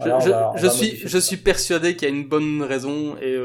je, 0.00 0.68
suis 0.68 0.96
je 1.04 1.18
suis 1.18 1.36
persuadé 1.36 1.96
qu'il 1.96 2.08
y 2.08 2.12
a 2.12 2.14
une 2.14 2.28
bonne 2.28 2.62
raison 2.62 3.16
et 3.20 3.36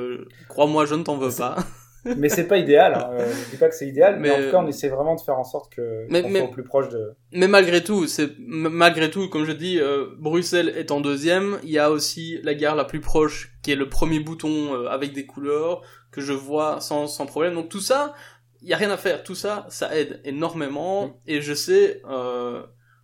crois-moi, 0.47 0.85
je 0.85 0.95
ne 0.95 1.03
t'en 1.03 1.17
veux 1.17 1.35
pas 1.35 1.57
mais 2.17 2.29
c'est 2.29 2.47
pas 2.47 2.57
idéal. 2.57 2.93
Hein. 2.93 3.09
Euh, 3.13 3.33
je 3.45 3.51
dis 3.51 3.57
pas 3.57 3.69
que 3.69 3.75
c'est 3.75 3.87
idéal, 3.87 4.19
mais, 4.19 4.31
en 4.31 4.35
tout 4.37 4.51
cas, 4.51 4.59
on 4.59 4.67
essaie 4.67 4.89
vraiment 4.89 5.15
de 5.15 5.21
faire 5.21 5.37
en 5.37 5.43
sorte 5.43 5.73
que 5.73 6.05
mais, 6.09 6.21
soit 6.21 6.43
au 6.43 6.51
plus 6.51 6.63
proche 6.63 6.89
de. 6.89 7.13
Mais 7.31 7.47
malgré 7.47 7.83
tout, 7.83 8.07
c'est 8.07 8.31
malgré 8.39 9.09
tout, 9.09 9.29
comme 9.29 9.45
je 9.45 9.51
dis, 9.51 9.79
euh, 9.79 10.07
Bruxelles 10.17 10.73
est 10.75 10.91
en 10.91 11.01
deuxième. 11.01 11.59
Il 11.63 11.69
y 11.69 11.79
a 11.79 11.91
aussi 11.91 12.39
la 12.43 12.53
gare 12.53 12.75
la 12.75 12.85
plus 12.85 13.01
proche, 13.01 13.57
qui 13.63 13.71
est 13.71 13.75
le 13.75 13.89
premier 13.89 14.19
bouton 14.19 14.73
euh, 14.73 14.87
avec 14.87 15.13
des 15.13 15.25
couleurs 15.25 15.81
que 16.11 16.21
je 16.21 16.33
vois 16.33 16.79
sans 16.81 17.07
sans 17.07 17.25
problème. 17.25 17.55
Donc 17.55 17.69
tout 17.69 17.81
ça, 17.81 18.13
il 18.61 18.67
y 18.67 18.73
a 18.73 18.77
rien 18.77 18.91
à 18.91 18.97
faire. 18.97 19.23
Tout 19.23 19.35
ça, 19.35 19.65
ça 19.69 19.95
aide 19.95 20.21
énormément. 20.23 21.07
Mm. 21.07 21.13
Et 21.27 21.41
je 21.41 21.53
sais 21.53 22.01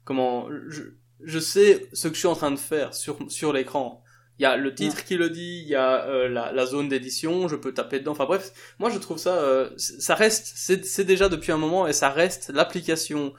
comment 0.06 0.48
je 0.68 0.84
je 1.26 1.40
sais 1.40 1.88
ce 1.94 2.10
que 2.10 2.16
je 2.16 2.20
suis 2.20 2.28
en 2.28 2.36
train 2.36 2.52
de 2.52 2.60
faire 2.60 2.94
sur 2.94 3.18
sur 3.30 3.54
l'écran. 3.54 4.03
Il 4.40 4.44
y 4.44 4.46
a 4.46 4.58
le 4.58 4.74
titre 4.74 5.06
qui 5.06 5.16
le 5.16 5.30
dit, 5.30 5.62
il 5.64 5.68
y 5.68 5.76
a 5.76 6.06
euh, 6.06 6.28
la, 6.28 6.52
la, 6.52 6.66
zone 6.66 6.90
d'édition, 6.90 7.48
je 7.48 7.56
peux 7.56 7.74
taper 7.74 8.00
dedans. 8.00 8.14
Enfin 8.14 8.26
bref, 8.26 8.52
moi 8.80 8.90
je 8.90 8.98
trouve 8.98 9.18
ça, 9.18 9.36
euh, 9.36 9.70
ça 9.78 10.16
reste, 10.16 10.54
c'est 10.56 11.04
déjà 11.04 11.30
depuis 11.30 11.52
un 11.52 11.58
moment 11.58 11.88
et 11.88 11.94
ça 11.94 12.10
reste 12.10 12.50
l'application, 12.54 13.34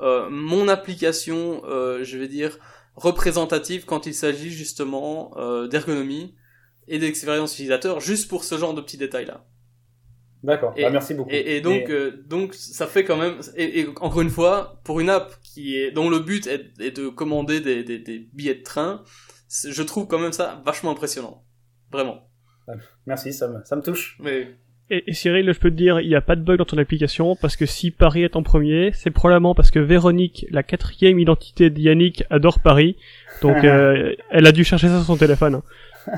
euh, 0.00 0.28
mon 0.30 0.68
application, 0.68 1.62
je 1.66 2.18
vais 2.18 2.28
dire 2.28 2.58
représentative 3.00 3.84
quand 3.86 4.06
il 4.06 4.14
s'agit 4.14 4.50
justement 4.50 5.32
euh, 5.36 5.68
d'ergonomie 5.68 6.34
et 6.88 6.98
d'expérience 6.98 7.54
utilisateur, 7.54 8.00
juste 8.00 8.28
pour 8.28 8.44
ce 8.44 8.58
genre 8.58 8.74
de 8.74 8.80
petits 8.80 8.98
détails-là. 8.98 9.44
D'accord, 10.42 10.74
bah, 10.74 10.90
merci 10.90 11.14
beaucoup. 11.14 11.30
Et, 11.30 11.60
donc, 11.60 11.90
euh, 11.90 12.24
donc 12.26 12.54
ça 12.54 12.86
fait 12.86 13.04
quand 13.04 13.16
même, 13.16 13.38
et, 13.56 13.86
encore 14.00 14.22
une 14.22 14.30
fois, 14.30 14.80
pour 14.84 14.98
une 15.00 15.10
app 15.10 15.34
qui 15.42 15.76
est 15.76 15.90
dont 15.90 16.08
le 16.08 16.18
but 16.18 16.46
est, 16.46 16.96
de 16.96 17.08
commander 17.08 17.60
des, 17.60 17.84
des, 17.84 17.98
des, 17.98 18.18
billets 18.32 18.54
de 18.54 18.62
train, 18.62 19.04
je 19.50 19.82
trouve 19.82 20.06
quand 20.06 20.18
même 20.18 20.32
ça 20.32 20.62
vachement 20.64 20.92
impressionnant, 20.92 21.44
vraiment. 21.90 22.26
Merci, 23.06 23.32
ça 23.32 23.48
me, 23.48 23.64
ça 23.64 23.76
me 23.76 23.82
touche. 23.82 24.16
Mais... 24.20 24.48
Et, 24.90 25.12
Cyril, 25.12 25.52
je 25.52 25.58
peux 25.58 25.70
te 25.70 25.76
dire, 25.76 26.00
il 26.00 26.08
n'y 26.08 26.16
a 26.16 26.20
pas 26.20 26.36
de 26.36 26.42
bug 26.42 26.58
dans 26.58 26.64
ton 26.64 26.78
application 26.78 27.36
parce 27.36 27.56
que 27.56 27.66
si 27.66 27.90
Paris 27.90 28.24
est 28.24 28.36
en 28.36 28.42
premier, 28.42 28.90
c'est 28.92 29.10
probablement 29.10 29.54
parce 29.54 29.70
que 29.70 29.78
Véronique, 29.78 30.46
la 30.50 30.62
quatrième 30.62 31.18
identité 31.18 31.70
de 31.70 31.78
Yannick, 31.78 32.24
adore 32.30 32.58
Paris, 32.60 32.96
donc 33.40 33.56
euh, 33.64 34.14
elle 34.30 34.46
a 34.46 34.52
dû 34.52 34.64
chercher 34.64 34.88
ça 34.88 34.98
sur 34.98 35.06
son 35.06 35.16
téléphone. 35.16 35.56
Hein. 35.56 35.62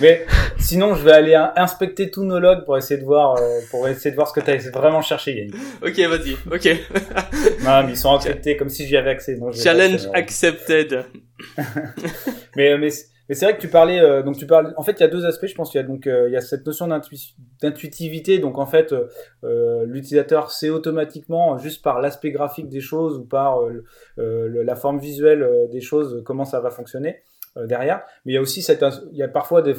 mais 0.00 0.24
sinon, 0.58 0.94
je 0.94 1.04
vais 1.04 1.12
aller 1.12 1.34
inspecter 1.56 2.10
tous 2.10 2.24
nos 2.24 2.40
logs 2.40 2.64
pour 2.64 2.76
essayer 2.76 3.00
de 3.00 3.04
voir, 3.04 3.36
euh, 3.36 3.60
pour 3.70 3.86
essayer 3.86 4.10
de 4.10 4.16
voir 4.16 4.26
ce 4.26 4.32
que 4.32 4.44
tu 4.44 4.50
as 4.50 4.70
vraiment 4.70 5.02
cherché, 5.02 5.36
Yannick. 5.36 5.54
Ok, 5.82 5.98
vas-y. 5.98 6.36
Ok. 6.50 7.64
non, 7.64 7.84
mais 7.84 7.92
ils 7.92 7.96
sont 7.96 8.14
acceptés 8.14 8.56
comme 8.56 8.68
si 8.68 8.86
j'y 8.86 8.96
avais 8.96 9.10
accès. 9.10 9.38
Challenge 9.52 10.08
accepted. 10.12 11.04
mais 12.56 12.76
mais 12.78 12.88
mais 13.28 13.34
c'est 13.34 13.44
vrai 13.44 13.54
que 13.56 13.60
tu 13.60 13.68
parlais, 13.68 14.00
euh, 14.00 14.22
donc 14.22 14.38
tu 14.38 14.46
parles. 14.46 14.72
En 14.78 14.82
fait, 14.82 14.92
il 14.92 15.00
y 15.00 15.04
a 15.04 15.08
deux 15.08 15.26
aspects. 15.26 15.46
Je 15.46 15.54
pense 15.54 15.70
qu'il 15.70 15.78
y 15.78 15.84
a 15.84 15.86
donc 15.86 16.06
euh, 16.06 16.28
il 16.28 16.32
y 16.32 16.36
a 16.36 16.40
cette 16.40 16.64
notion 16.64 16.88
d'intuitivité. 17.60 18.38
Donc 18.38 18.56
en 18.58 18.66
fait, 18.66 18.94
l'utilisateur 19.42 20.50
sait 20.50 20.70
automatiquement, 20.70 21.58
juste 21.58 21.82
par 21.82 22.00
l'aspect 22.00 22.30
graphique 22.30 22.68
des 22.68 22.80
choses 22.80 23.18
ou 23.18 23.24
par 23.24 23.60
la 24.16 24.76
forme 24.76 24.98
visuelle 24.98 25.68
des 25.70 25.80
choses, 25.80 26.22
comment 26.24 26.44
ça 26.44 26.60
va 26.60 26.70
fonctionner. 26.70 27.22
Euh, 27.58 27.66
derrière. 27.66 28.02
Mais 28.24 28.32
il 28.32 28.34
y 28.34 28.38
a 28.38 28.40
aussi 28.40 28.62
cette, 28.62 28.84
il 29.10 29.16
y 29.16 29.22
a 29.22 29.28
parfois 29.28 29.62
des, 29.62 29.74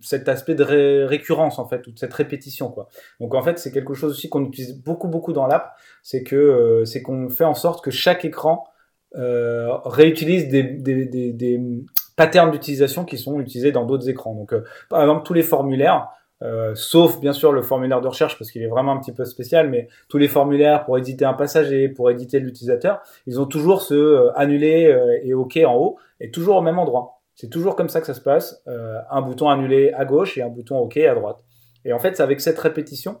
cet 0.00 0.28
aspect 0.28 0.54
de 0.54 1.04
récurrence 1.04 1.58
en 1.58 1.66
fait, 1.66 1.86
ou 1.86 1.92
de 1.92 1.98
cette 1.98 2.12
répétition 2.12 2.70
quoi. 2.70 2.88
Donc 3.20 3.34
en 3.34 3.42
fait, 3.42 3.58
c'est 3.58 3.72
quelque 3.72 3.94
chose 3.94 4.12
aussi 4.12 4.28
qu'on 4.28 4.44
utilise 4.44 4.80
beaucoup 4.82 5.08
beaucoup 5.08 5.32
dans 5.32 5.46
l'app, 5.46 5.74
c'est 6.02 6.22
que 6.22 6.36
euh, 6.36 6.84
c'est 6.84 7.02
qu'on 7.02 7.28
fait 7.28 7.44
en 7.44 7.54
sorte 7.54 7.82
que 7.82 7.90
chaque 7.90 8.24
écran 8.24 8.64
euh, 9.16 9.76
réutilise 9.84 10.48
des, 10.48 11.60
patterns 12.16 12.50
d'utilisation 12.50 13.04
qui 13.04 13.18
sont 13.18 13.38
utilisés 13.40 13.72
dans 13.72 13.84
d'autres 13.84 14.08
écrans. 14.08 14.34
Donc 14.34 14.52
euh, 14.52 14.64
par 14.88 15.00
exemple 15.00 15.24
tous 15.24 15.34
les 15.34 15.42
formulaires. 15.42 16.08
Euh, 16.42 16.72
sauf 16.74 17.18
bien 17.18 17.32
sûr 17.32 17.50
le 17.50 17.62
formulaire 17.62 18.02
de 18.02 18.08
recherche 18.08 18.38
parce 18.38 18.50
qu'il 18.50 18.62
est 18.62 18.68
vraiment 18.68 18.92
un 18.92 18.98
petit 18.98 19.12
peu 19.12 19.24
spécial, 19.24 19.70
mais 19.70 19.88
tous 20.10 20.18
les 20.18 20.28
formulaires 20.28 20.84
pour 20.84 20.98
éditer 20.98 21.24
un 21.24 21.32
passager, 21.32 21.88
pour 21.88 22.10
éditer 22.10 22.40
l'utilisateur, 22.40 23.00
ils 23.26 23.40
ont 23.40 23.46
toujours 23.46 23.80
ce 23.80 24.30
annuler 24.34 24.94
et 25.22 25.32
OK 25.32 25.58
en 25.66 25.74
haut 25.76 25.96
et 26.20 26.30
toujours 26.30 26.56
au 26.56 26.60
même 26.60 26.78
endroit. 26.78 27.16
C'est 27.36 27.50
toujours 27.50 27.76
comme 27.76 27.90
ça 27.90 28.00
que 28.00 28.06
ça 28.06 28.14
se 28.14 28.20
passe. 28.22 28.62
Euh, 28.66 28.98
un 29.10 29.20
bouton 29.20 29.50
annulé 29.50 29.92
à 29.92 30.06
gauche 30.06 30.36
et 30.38 30.42
un 30.42 30.48
bouton 30.48 30.78
OK 30.78 30.96
à 30.96 31.14
droite. 31.14 31.44
Et 31.84 31.92
en 31.92 31.98
fait, 31.98 32.16
c'est 32.16 32.22
avec 32.22 32.40
cette 32.40 32.58
répétition, 32.58 33.20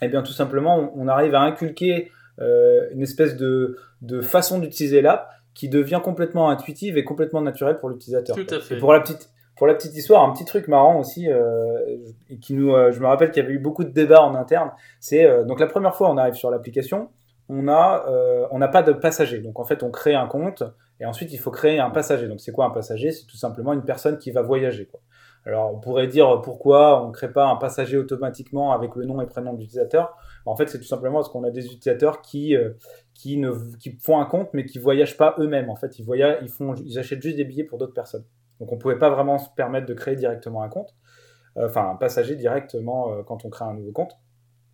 eh 0.00 0.08
bien, 0.08 0.22
tout 0.22 0.32
simplement, 0.32 0.92
on, 0.94 1.08
arrive 1.08 1.34
à 1.34 1.40
inculquer 1.40 2.04
euh, 2.04 2.12
une 2.38 3.02
espèce 3.02 3.36
de, 3.36 3.76
de 4.02 4.20
façon 4.20 4.58
d'utiliser 4.58 5.02
l'app 5.02 5.30
qui 5.54 5.68
devient 5.68 6.00
complètement 6.02 6.50
intuitive 6.50 6.96
et 6.96 7.04
complètement 7.04 7.40
naturelle 7.40 7.78
pour 7.78 7.88
l'utilisateur. 7.88 8.36
Tout 8.36 8.54
à 8.54 8.60
fait. 8.60 8.76
Et 8.76 8.78
pour 8.78 8.92
la 8.92 9.00
petite, 9.00 9.30
pour 9.56 9.66
la 9.66 9.74
petite 9.74 9.96
histoire, 9.96 10.22
un 10.22 10.32
petit 10.32 10.44
truc 10.44 10.68
marrant 10.68 11.00
aussi, 11.00 11.28
euh, 11.28 11.96
qui 12.40 12.54
nous, 12.54 12.72
euh, 12.72 12.92
je 12.92 13.00
me 13.00 13.06
rappelle 13.06 13.32
qu'il 13.32 13.42
y 13.42 13.46
avait 13.46 13.54
eu 13.54 13.58
beaucoup 13.58 13.82
de 13.82 13.90
débats 13.90 14.22
en 14.22 14.36
interne. 14.36 14.70
C'est 15.00 15.24
euh, 15.24 15.42
donc 15.42 15.58
la 15.58 15.66
première 15.66 15.96
fois 15.96 16.10
on 16.10 16.16
arrive 16.16 16.34
sur 16.34 16.50
l'application, 16.50 17.10
on 17.48 17.66
a, 17.66 18.06
on 18.52 18.58
n'a 18.58 18.68
pas 18.68 18.82
de 18.82 18.92
passager. 18.92 19.38
Donc 19.40 19.58
en 19.58 19.64
fait, 19.64 19.82
on 19.82 19.90
crée 19.90 20.14
un 20.14 20.26
compte 20.26 20.62
et 21.00 21.06
ensuite, 21.06 21.32
il 21.32 21.38
faut 21.38 21.50
créer 21.50 21.78
un 21.78 21.90
passager. 21.90 22.28
Donc, 22.28 22.40
c'est 22.40 22.52
quoi 22.52 22.66
un 22.66 22.70
passager? 22.70 23.12
C'est 23.12 23.26
tout 23.26 23.36
simplement 23.36 23.72
une 23.72 23.84
personne 23.84 24.18
qui 24.18 24.30
va 24.30 24.42
voyager. 24.42 24.86
Quoi. 24.86 25.00
Alors, 25.46 25.72
on 25.72 25.78
pourrait 25.78 26.08
dire 26.08 26.40
pourquoi 26.42 27.04
on 27.04 27.08
ne 27.08 27.12
crée 27.12 27.32
pas 27.32 27.46
un 27.46 27.56
passager 27.56 27.96
automatiquement 27.96 28.72
avec 28.72 28.96
le 28.96 29.04
nom 29.04 29.20
et 29.20 29.26
prénom 29.26 29.54
de 29.54 29.60
l'utilisateur? 29.60 30.16
En 30.48 30.56
fait, 30.56 30.68
c'est 30.68 30.78
tout 30.78 30.86
simplement 30.86 31.16
parce 31.16 31.28
qu'on 31.28 31.44
a 31.44 31.50
des 31.50 31.66
utilisateurs 31.66 32.22
qui, 32.22 32.56
euh, 32.56 32.70
qui, 33.12 33.36
ne, 33.36 33.52
font 34.00 34.18
un 34.18 34.24
compte, 34.24 34.48
mais 34.54 34.64
qui 34.64 34.78
voyagent 34.78 35.16
pas 35.16 35.34
eux-mêmes. 35.38 35.68
En 35.68 35.76
fait, 35.76 35.98
ils, 35.98 36.04
voyagent, 36.04 36.38
ils, 36.42 36.48
font, 36.48 36.74
ils 36.74 36.98
achètent 36.98 37.20
juste 37.20 37.36
des 37.36 37.44
billets 37.44 37.64
pour 37.64 37.78
d'autres 37.78 37.92
personnes. 37.92 38.24
Donc, 38.58 38.72
on 38.72 38.76
ne 38.76 38.80
pouvait 38.80 38.98
pas 38.98 39.10
vraiment 39.10 39.38
se 39.38 39.50
permettre 39.54 39.86
de 39.86 39.94
créer 39.94 40.16
directement 40.16 40.62
un 40.62 40.68
compte, 40.68 40.94
euh, 41.58 41.66
enfin, 41.66 41.90
un 41.90 41.96
passager 41.96 42.34
directement 42.34 43.12
euh, 43.12 43.22
quand 43.22 43.44
on 43.44 43.50
crée 43.50 43.66
un 43.66 43.74
nouveau 43.74 43.92
compte. 43.92 44.12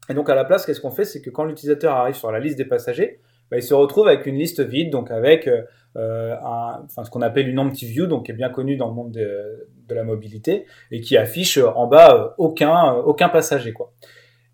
Et 0.08 0.14
donc, 0.14 0.30
à 0.30 0.36
la 0.36 0.44
place, 0.44 0.64
qu'est-ce 0.64 0.80
qu'on 0.80 0.92
fait? 0.92 1.04
C'est 1.04 1.20
que 1.20 1.30
quand 1.30 1.44
l'utilisateur 1.44 1.92
arrive 1.94 2.14
sur 2.14 2.30
la 2.30 2.38
liste 2.38 2.56
des 2.56 2.66
passagers, 2.66 3.20
bah, 3.50 3.56
il 3.56 3.62
se 3.62 3.74
retrouve 3.74 4.06
avec 4.06 4.26
une 4.26 4.36
liste 4.36 4.60
vide, 4.60 4.90
donc 4.90 5.10
avec 5.10 5.50
ce 5.96 7.10
qu'on 7.10 7.22
appelle 7.22 7.48
une 7.48 7.58
empty 7.58 7.86
view, 7.86 8.06
donc 8.06 8.26
qui 8.26 8.30
est 8.32 8.34
bien 8.34 8.50
connu 8.50 8.76
dans 8.76 8.88
le 8.88 8.94
monde 8.94 9.12
de, 9.12 9.68
de, 9.88 9.94
la 9.94 10.04
mobilité 10.04 10.66
et 10.90 11.00
qui 11.00 11.16
affiche 11.16 11.58
en 11.58 11.86
bas 11.86 12.34
aucun, 12.38 12.94
aucun 12.94 13.28
passager. 13.28 13.72
Quoi. 13.72 13.92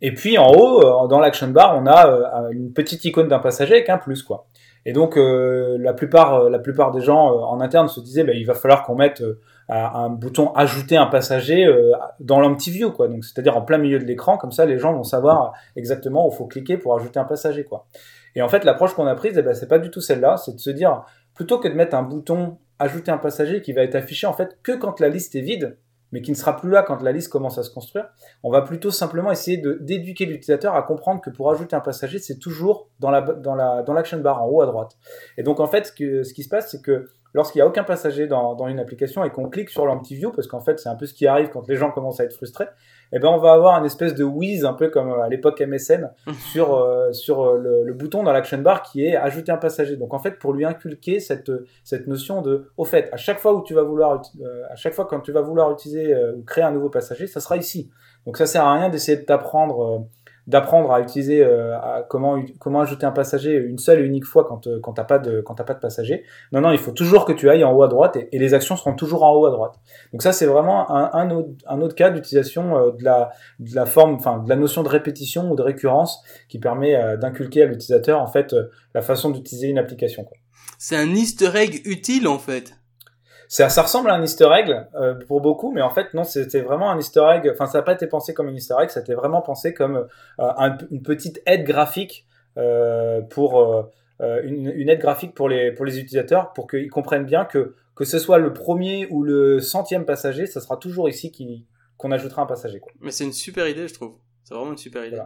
Et 0.02 0.14
puis 0.14 0.38
en 0.38 0.50
haut, 0.52 1.08
dans 1.08 1.20
l'action 1.20 1.48
bar, 1.48 1.76
on 1.76 1.86
a 1.86 2.48
une 2.52 2.72
petite 2.72 3.04
icône 3.04 3.28
d'un 3.28 3.38
passager 3.38 3.74
avec 3.74 3.88
un 3.88 3.98
plus. 3.98 4.22
Quoi. 4.22 4.46
Et 4.86 4.92
donc 4.92 5.16
la, 5.16 5.92
plupart, 5.92 6.48
la 6.48 6.58
plupart 6.58 6.90
des 6.90 7.00
gens 7.00 7.20
en 7.20 7.60
interne 7.60 7.88
se 7.88 8.00
disaient 8.00 8.24
bah, 8.24 8.32
il 8.32 8.46
va 8.46 8.54
falloir 8.54 8.84
qu'on 8.84 8.94
mette 8.94 9.22
un 9.68 10.08
bouton 10.08 10.52
ajouter 10.54 10.96
un 10.96 11.06
passager 11.06 11.70
dans 12.18 12.40
l'empty 12.40 12.70
view, 12.70 12.90
quoi. 12.92 13.08
Donc 13.08 13.24
c'est-à-dire 13.24 13.56
en 13.56 13.62
plein 13.62 13.78
milieu 13.78 13.98
de 13.98 14.04
l'écran, 14.04 14.38
comme 14.38 14.52
ça 14.52 14.64
les 14.64 14.78
gens 14.78 14.94
vont 14.94 15.04
savoir 15.04 15.52
exactement 15.76 16.26
où 16.26 16.30
faut 16.30 16.46
cliquer 16.46 16.78
pour 16.78 16.96
ajouter 16.96 17.20
un 17.20 17.24
passager, 17.24 17.64
quoi. 17.64 17.86
Et 18.34 18.42
en 18.42 18.48
fait, 18.48 18.64
l'approche 18.64 18.94
qu'on 18.94 19.06
a 19.06 19.14
prise, 19.14 19.36
eh 19.36 19.42
ben, 19.42 19.54
c'est 19.54 19.68
pas 19.68 19.78
du 19.78 19.90
tout 19.90 20.00
celle-là. 20.00 20.36
C'est 20.36 20.54
de 20.54 20.60
se 20.60 20.70
dire, 20.70 21.02
plutôt 21.34 21.58
que 21.58 21.68
de 21.68 21.74
mettre 21.74 21.96
un 21.96 22.02
bouton 22.02 22.58
ajouter 22.80 23.12
un 23.12 23.18
passager 23.18 23.60
qui 23.60 23.72
va 23.72 23.82
être 23.82 23.94
affiché 23.94 24.26
en 24.26 24.32
fait 24.32 24.58
que 24.62 24.72
quand 24.72 24.98
la 25.00 25.08
liste 25.08 25.36
est 25.36 25.42
vide, 25.42 25.76
mais 26.12 26.22
qui 26.22 26.30
ne 26.30 26.36
sera 26.36 26.56
plus 26.56 26.70
là 26.70 26.82
quand 26.82 27.02
la 27.02 27.12
liste 27.12 27.30
commence 27.30 27.58
à 27.58 27.62
se 27.62 27.70
construire, 27.70 28.08
on 28.42 28.50
va 28.50 28.62
plutôt 28.62 28.90
simplement 28.90 29.30
essayer 29.30 29.62
d'éduquer 29.80 30.26
l'utilisateur 30.26 30.74
à 30.74 30.82
comprendre 30.82 31.20
que 31.20 31.30
pour 31.30 31.50
ajouter 31.50 31.76
un 31.76 31.80
passager, 31.80 32.18
c'est 32.18 32.38
toujours 32.38 32.88
dans 32.98 33.10
la 33.10 33.20
dans 33.20 33.54
la 33.54 33.82
dans 33.82 33.92
l'action 33.92 34.18
bar 34.18 34.42
en 34.42 34.48
haut 34.48 34.62
à 34.62 34.66
droite. 34.66 34.96
Et 35.36 35.42
donc 35.42 35.60
en 35.60 35.66
fait, 35.66 35.86
ce, 35.86 35.92
qui 36.32 36.42
se 36.42 36.48
passe, 36.48 36.70
c'est 36.70 36.82
que 36.82 37.10
lorsqu'il 37.32 37.58
n'y 37.60 37.62
a 37.62 37.66
aucun 37.66 37.84
passager 37.84 38.26
dans, 38.26 38.54
dans 38.54 38.68
une 38.68 38.80
application 38.80 39.24
et 39.24 39.30
qu'on 39.30 39.48
clique 39.48 39.70
sur 39.70 39.86
l'anti-view, 39.86 40.32
parce 40.32 40.48
qu'en 40.48 40.60
fait 40.60 40.78
c'est 40.78 40.88
un 40.88 40.96
peu 40.96 41.06
ce 41.06 41.14
qui 41.14 41.26
arrive 41.26 41.50
quand 41.50 41.66
les 41.68 41.76
gens 41.76 41.90
commencent 41.90 42.20
à 42.20 42.24
être 42.24 42.34
frustrés, 42.34 42.66
eh 43.12 43.18
ben 43.18 43.28
on 43.28 43.38
va 43.38 43.52
avoir 43.52 43.74
un 43.74 43.84
espèce 43.84 44.14
de 44.14 44.24
whiz 44.24 44.64
un 44.64 44.72
peu 44.72 44.88
comme 44.88 45.12
à 45.12 45.28
l'époque 45.28 45.60
MSN 45.60 46.10
sur 46.52 46.74
euh, 46.74 47.12
sur 47.12 47.42
euh, 47.42 47.58
le, 47.58 47.84
le, 47.84 47.92
bouton 47.92 48.22
dans 48.22 48.32
l'action 48.32 48.58
bar 48.58 48.82
qui 48.82 49.04
est 49.04 49.16
ajouter 49.16 49.52
un 49.52 49.56
passager. 49.56 49.96
Donc 49.96 50.14
en 50.14 50.18
fait 50.18 50.38
pour 50.38 50.52
lui 50.52 50.64
inculquer 50.64 51.20
cette 51.20 51.50
cette 51.84 52.06
notion 52.06 52.42
de 52.42 52.70
au 52.76 52.84
fait 52.84 53.08
à 53.12 53.16
chaque 53.16 53.38
fois 53.38 53.54
où 53.54 53.62
tu 53.62 53.74
vas 53.74 53.82
vouloir 53.82 54.22
euh, 54.40 54.62
à 54.70 54.76
chaque 54.76 54.94
fois 54.94 55.06
quand 55.06 55.20
tu 55.20 55.32
vas 55.32 55.40
vouloir 55.42 55.70
utiliser 55.72 56.14
ou 56.36 56.42
créer 56.42 56.64
un 56.64 56.72
nouveau 56.72 56.88
passager, 56.88 57.26
ça 57.26 57.40
sera 57.40 57.56
ici. 57.56 57.90
Donc 58.26 58.36
ça 58.36 58.46
sert 58.46 58.64
à 58.64 58.74
rien 58.74 58.90
d'essayer 58.90 59.18
de 59.18 59.24
t'apprendre 59.24 60.06
d'apprendre 60.50 60.92
à 60.92 61.00
utiliser 61.00 61.42
euh, 61.42 61.78
à 61.78 62.04
comment 62.08 62.42
comment 62.58 62.80
ajouter 62.80 63.06
un 63.06 63.12
passager 63.12 63.54
une 63.54 63.78
seule 63.78 64.00
et 64.00 64.04
unique 64.04 64.24
fois 64.24 64.44
quand 64.44 64.66
euh, 64.66 64.80
quand 64.82 64.92
t'as 64.92 65.04
pas 65.04 65.18
de 65.18 65.40
quand 65.40 65.54
t'as 65.54 65.64
pas 65.64 65.74
de 65.74 65.78
passager. 65.78 66.24
Non 66.52 66.60
non, 66.60 66.72
il 66.72 66.78
faut 66.78 66.90
toujours 66.90 67.24
que 67.24 67.32
tu 67.32 67.48
ailles 67.48 67.64
en 67.64 67.72
haut 67.72 67.82
à 67.82 67.88
droite 67.88 68.16
et, 68.16 68.38
les 68.38 68.54
actions 68.54 68.76
seront 68.76 68.94
toujours 68.94 69.22
en 69.22 69.32
haut 69.32 69.46
à 69.46 69.50
droite. 69.50 69.74
Donc 70.12 70.22
ça 70.22 70.32
c'est 70.32 70.46
vraiment 70.46 70.90
un, 70.90 71.10
un, 71.12 71.30
autre, 71.30 71.50
un 71.66 71.80
autre 71.80 71.94
cas 71.94 72.10
d'utilisation 72.10 72.76
euh, 72.76 72.90
de 72.90 73.04
la 73.04 73.30
de 73.60 73.74
la 73.74 73.86
forme 73.86 74.14
enfin 74.14 74.38
de 74.38 74.48
la 74.48 74.56
notion 74.56 74.82
de 74.82 74.88
répétition 74.88 75.50
ou 75.52 75.54
de 75.54 75.62
récurrence 75.62 76.22
qui 76.48 76.58
permet 76.58 77.16
d'inculquer 77.18 77.62
à 77.62 77.66
l'utilisateur 77.66 78.20
en 78.20 78.26
fait 78.26 78.54
la 78.94 79.02
façon 79.02 79.30
d'utiliser 79.30 79.68
une 79.68 79.78
application. 79.78 80.26
C'est 80.78 80.96
un 80.96 81.10
Easter 81.10 81.50
egg 81.54 81.82
utile 81.84 82.26
en 82.26 82.38
fait 82.38 82.79
ça, 83.50 83.68
ça 83.68 83.82
ressemble 83.82 84.10
à 84.10 84.14
un 84.14 84.22
Easter 84.22 84.48
egg 84.54 84.86
euh, 84.94 85.14
pour 85.26 85.40
beaucoup, 85.40 85.72
mais 85.72 85.82
en 85.82 85.90
fait 85.90 86.14
non, 86.14 86.22
c'était 86.22 86.60
vraiment 86.60 86.88
un 86.88 86.98
Easter 87.00 87.24
egg. 87.34 87.50
Enfin, 87.52 87.66
ça 87.66 87.78
n'a 87.78 87.82
pas 87.82 87.94
été 87.94 88.06
pensé 88.06 88.32
comme 88.32 88.46
un 88.46 88.54
Easter 88.54 88.76
egg, 88.80 88.90
ça 88.90 89.00
a 89.00 89.02
été 89.02 89.12
vraiment 89.12 89.42
pensé 89.42 89.74
comme 89.74 90.06
euh, 90.38 90.70
une 90.92 91.02
petite 91.02 91.42
aide 91.46 91.64
graphique 91.64 92.28
euh, 92.58 93.20
pour 93.22 93.90
une, 94.20 94.70
une, 94.72 94.88
aide 94.88 95.00
graphique 95.00 95.34
pour 95.34 95.48
les 95.48 95.72
pour 95.72 95.84
les 95.84 95.98
utilisateurs, 95.98 96.52
pour 96.52 96.68
qu'ils 96.68 96.90
comprennent 96.90 97.24
bien 97.24 97.44
que 97.44 97.74
que 97.96 98.04
ce 98.04 98.20
soit 98.20 98.38
le 98.38 98.52
premier 98.52 99.08
ou 99.10 99.24
le 99.24 99.58
centième 99.58 100.04
passager, 100.04 100.46
ça 100.46 100.60
sera 100.60 100.76
toujours 100.76 101.08
ici 101.08 101.32
qu'on 101.96 102.12
ajoutera 102.12 102.42
un 102.42 102.46
passager. 102.46 102.78
Quoi. 102.78 102.92
Mais 103.00 103.10
c'est 103.10 103.24
une 103.24 103.32
super 103.32 103.66
idée, 103.66 103.88
je 103.88 103.94
trouve. 103.94 104.14
C'est 104.44 104.54
vraiment 104.54 104.70
une 104.70 104.78
super 104.78 105.04
idée. 105.04 105.20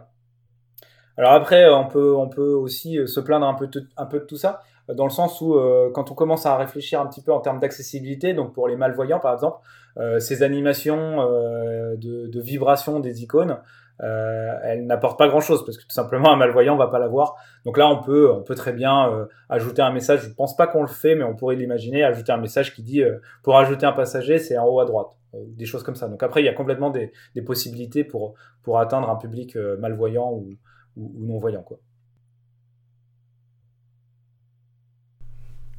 Alors 1.15 1.33
après, 1.33 1.69
on 1.69 1.87
peut 1.87 2.15
on 2.15 2.27
peut 2.27 2.53
aussi 2.53 2.97
se 3.05 3.19
plaindre 3.19 3.45
un 3.45 3.53
peu 3.53 3.69
un 3.97 4.05
peu 4.07 4.19
de 4.19 4.25
tout 4.25 4.37
ça 4.37 4.63
dans 4.93 5.05
le 5.05 5.09
sens 5.09 5.41
où 5.41 5.55
euh, 5.55 5.89
quand 5.93 6.11
on 6.11 6.13
commence 6.13 6.45
à 6.45 6.55
réfléchir 6.57 7.01
un 7.01 7.07
petit 7.07 7.21
peu 7.21 7.31
en 7.31 7.39
termes 7.39 7.59
d'accessibilité, 7.59 8.33
donc 8.33 8.53
pour 8.53 8.67
les 8.67 8.75
malvoyants 8.75 9.19
par 9.19 9.33
exemple, 9.33 9.57
euh, 9.97 10.19
ces 10.19 10.43
animations 10.43 11.21
euh, 11.21 11.95
de, 11.95 12.27
de 12.27 12.41
vibration 12.41 12.99
des 12.99 13.23
icônes, 13.23 13.57
euh, 14.03 14.53
elles 14.63 14.85
n'apportent 14.85 15.17
pas 15.17 15.27
grand-chose 15.27 15.65
parce 15.65 15.77
que 15.77 15.83
tout 15.83 15.93
simplement 15.93 16.33
un 16.33 16.35
malvoyant 16.35 16.75
va 16.75 16.87
pas 16.87 16.99
l'avoir. 16.99 17.35
Donc 17.63 17.77
là, 17.77 17.87
on 17.87 18.03
peut, 18.03 18.29
on 18.29 18.43
peut 18.43 18.53
très 18.53 18.73
bien 18.73 19.09
euh, 19.09 19.25
ajouter 19.49 19.81
un 19.81 19.91
message. 19.91 20.19
Je 20.21 20.33
pense 20.33 20.55
pas 20.55 20.67
qu'on 20.67 20.81
le 20.81 20.87
fait, 20.87 21.15
mais 21.15 21.23
on 21.23 21.33
pourrait 21.33 21.55
l'imaginer. 21.55 22.03
Ajouter 22.03 22.33
un 22.33 22.37
message 22.37 22.75
qui 22.75 22.83
dit 22.83 23.01
pour 23.41 23.57
ajouter 23.57 23.85
un 23.85 23.93
passager, 23.93 24.37
c'est 24.37 24.57
en 24.57 24.67
haut 24.67 24.81
à 24.81 24.85
droite, 24.85 25.07
des 25.33 25.65
choses 25.65 25.81
comme 25.81 25.95
ça. 25.95 26.09
Donc 26.09 26.21
après, 26.23 26.41
il 26.41 26.45
y 26.45 26.49
a 26.49 26.53
complètement 26.53 26.89
des, 26.89 27.13
des 27.33 27.41
possibilités 27.41 28.03
pour 28.03 28.33
pour 28.63 28.79
atteindre 28.79 29.09
un 29.09 29.15
public 29.15 29.55
malvoyant 29.79 30.29
ou, 30.31 30.49
ou, 30.97 31.13
ou 31.17 31.25
non 31.25 31.37
voyant 31.39 31.63
quoi. 31.63 31.77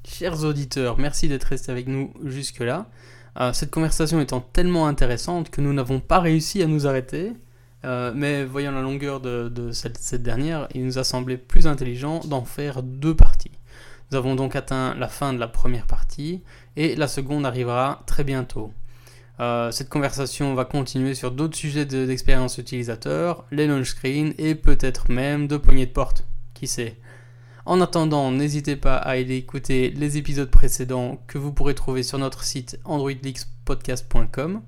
Chers 0.06 0.44
auditeurs, 0.44 0.98
merci 0.98 1.28
d'être 1.28 1.44
restés 1.44 1.72
avec 1.72 1.88
nous 1.88 2.12
jusque-là. 2.24 2.86
Euh, 3.38 3.52
cette 3.52 3.70
conversation 3.70 4.20
étant 4.20 4.40
tellement 4.40 4.86
intéressante 4.86 5.50
que 5.50 5.60
nous 5.60 5.72
n'avons 5.72 6.00
pas 6.00 6.20
réussi 6.20 6.62
à 6.62 6.66
nous 6.66 6.86
arrêter, 6.86 7.32
euh, 7.84 8.12
mais 8.14 8.44
voyant 8.44 8.72
la 8.72 8.80
longueur 8.80 9.20
de, 9.20 9.70
cette, 9.72 10.22
dernière, 10.22 10.68
il 10.74 10.84
nous 10.84 10.98
a 10.98 11.04
semblé 11.04 11.36
plus 11.36 11.66
intelligent 11.66 12.20
d'en 12.20 12.44
faire 12.44 12.82
deux 12.82 13.14
parties. 13.14 13.50
Nous 14.10 14.16
avons 14.16 14.36
donc 14.36 14.56
atteint 14.56 14.94
la 14.94 15.08
fin 15.08 15.32
de 15.32 15.38
la 15.38 15.48
première 15.48 15.86
partie 15.86 16.42
et 16.76 16.94
la 16.94 17.08
seconde 17.08 17.44
arrivera 17.44 18.02
très 18.06 18.24
bientôt. 18.24 18.72
Euh, 19.40 19.70
cette 19.70 19.90
conversation 19.90 20.54
va 20.54 20.64
continuer 20.64 21.14
sur 21.14 21.30
d'autres 21.30 21.56
sujets 21.56 21.84
d'expérience 21.84 22.56
utilisateur, 22.56 23.44
les 23.50 23.66
launch 23.66 23.90
screens 23.90 24.32
et 24.38 24.54
peut-être 24.54 25.10
même 25.10 25.46
de 25.46 25.56
poignées 25.56 25.86
de 25.86 25.90
porte. 25.90 26.24
Qui 26.54 26.68
sait? 26.68 26.96
En 27.66 27.80
attendant, 27.80 28.30
n'hésitez 28.30 28.76
pas 28.76 28.94
à 28.96 29.10
aller 29.10 29.38
écouter 29.38 29.90
les 29.90 30.18
épisodes 30.18 30.48
précédents 30.48 31.20
que 31.26 31.36
vous 31.36 31.52
pourrez 31.52 31.74
trouver 31.74 32.04
sur 32.04 32.16
notre 32.16 32.44
site 32.44 32.78
androidleakspodcast.com. 32.84 34.62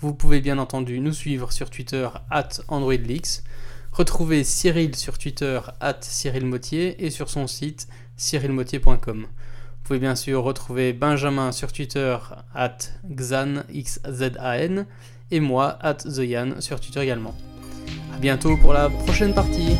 Vous 0.00 0.14
pouvez 0.14 0.40
bien 0.40 0.58
entendu 0.58 0.98
nous 0.98 1.12
suivre 1.12 1.52
sur 1.52 1.70
Twitter 1.70 2.08
at 2.28 2.48
AndroidLeaks, 2.66 3.44
retrouver 3.92 4.42
Cyril 4.42 4.96
sur 4.96 5.16
Twitter 5.16 5.60
at 5.80 5.98
Cyril 6.00 6.50
et 6.98 7.10
sur 7.10 7.30
son 7.30 7.46
site 7.46 7.86
cyrilmotier.com. 8.16 9.20
Vous 9.20 9.84
pouvez 9.84 10.00
bien 10.00 10.16
sûr 10.16 10.42
retrouver 10.42 10.92
Benjamin 10.92 11.52
sur 11.52 11.72
Twitter 11.72 12.16
at 12.52 12.78
Xan, 13.08 13.62
X-Z-A-N, 13.72 14.86
et 15.30 15.38
moi 15.38 15.78
at 15.82 15.94
TheYan 15.94 16.60
sur 16.60 16.80
Twitter 16.80 17.00
également. 17.00 17.36
A 18.12 18.18
bientôt 18.18 18.56
pour 18.56 18.72
la 18.72 18.90
prochaine 18.90 19.34
partie. 19.34 19.76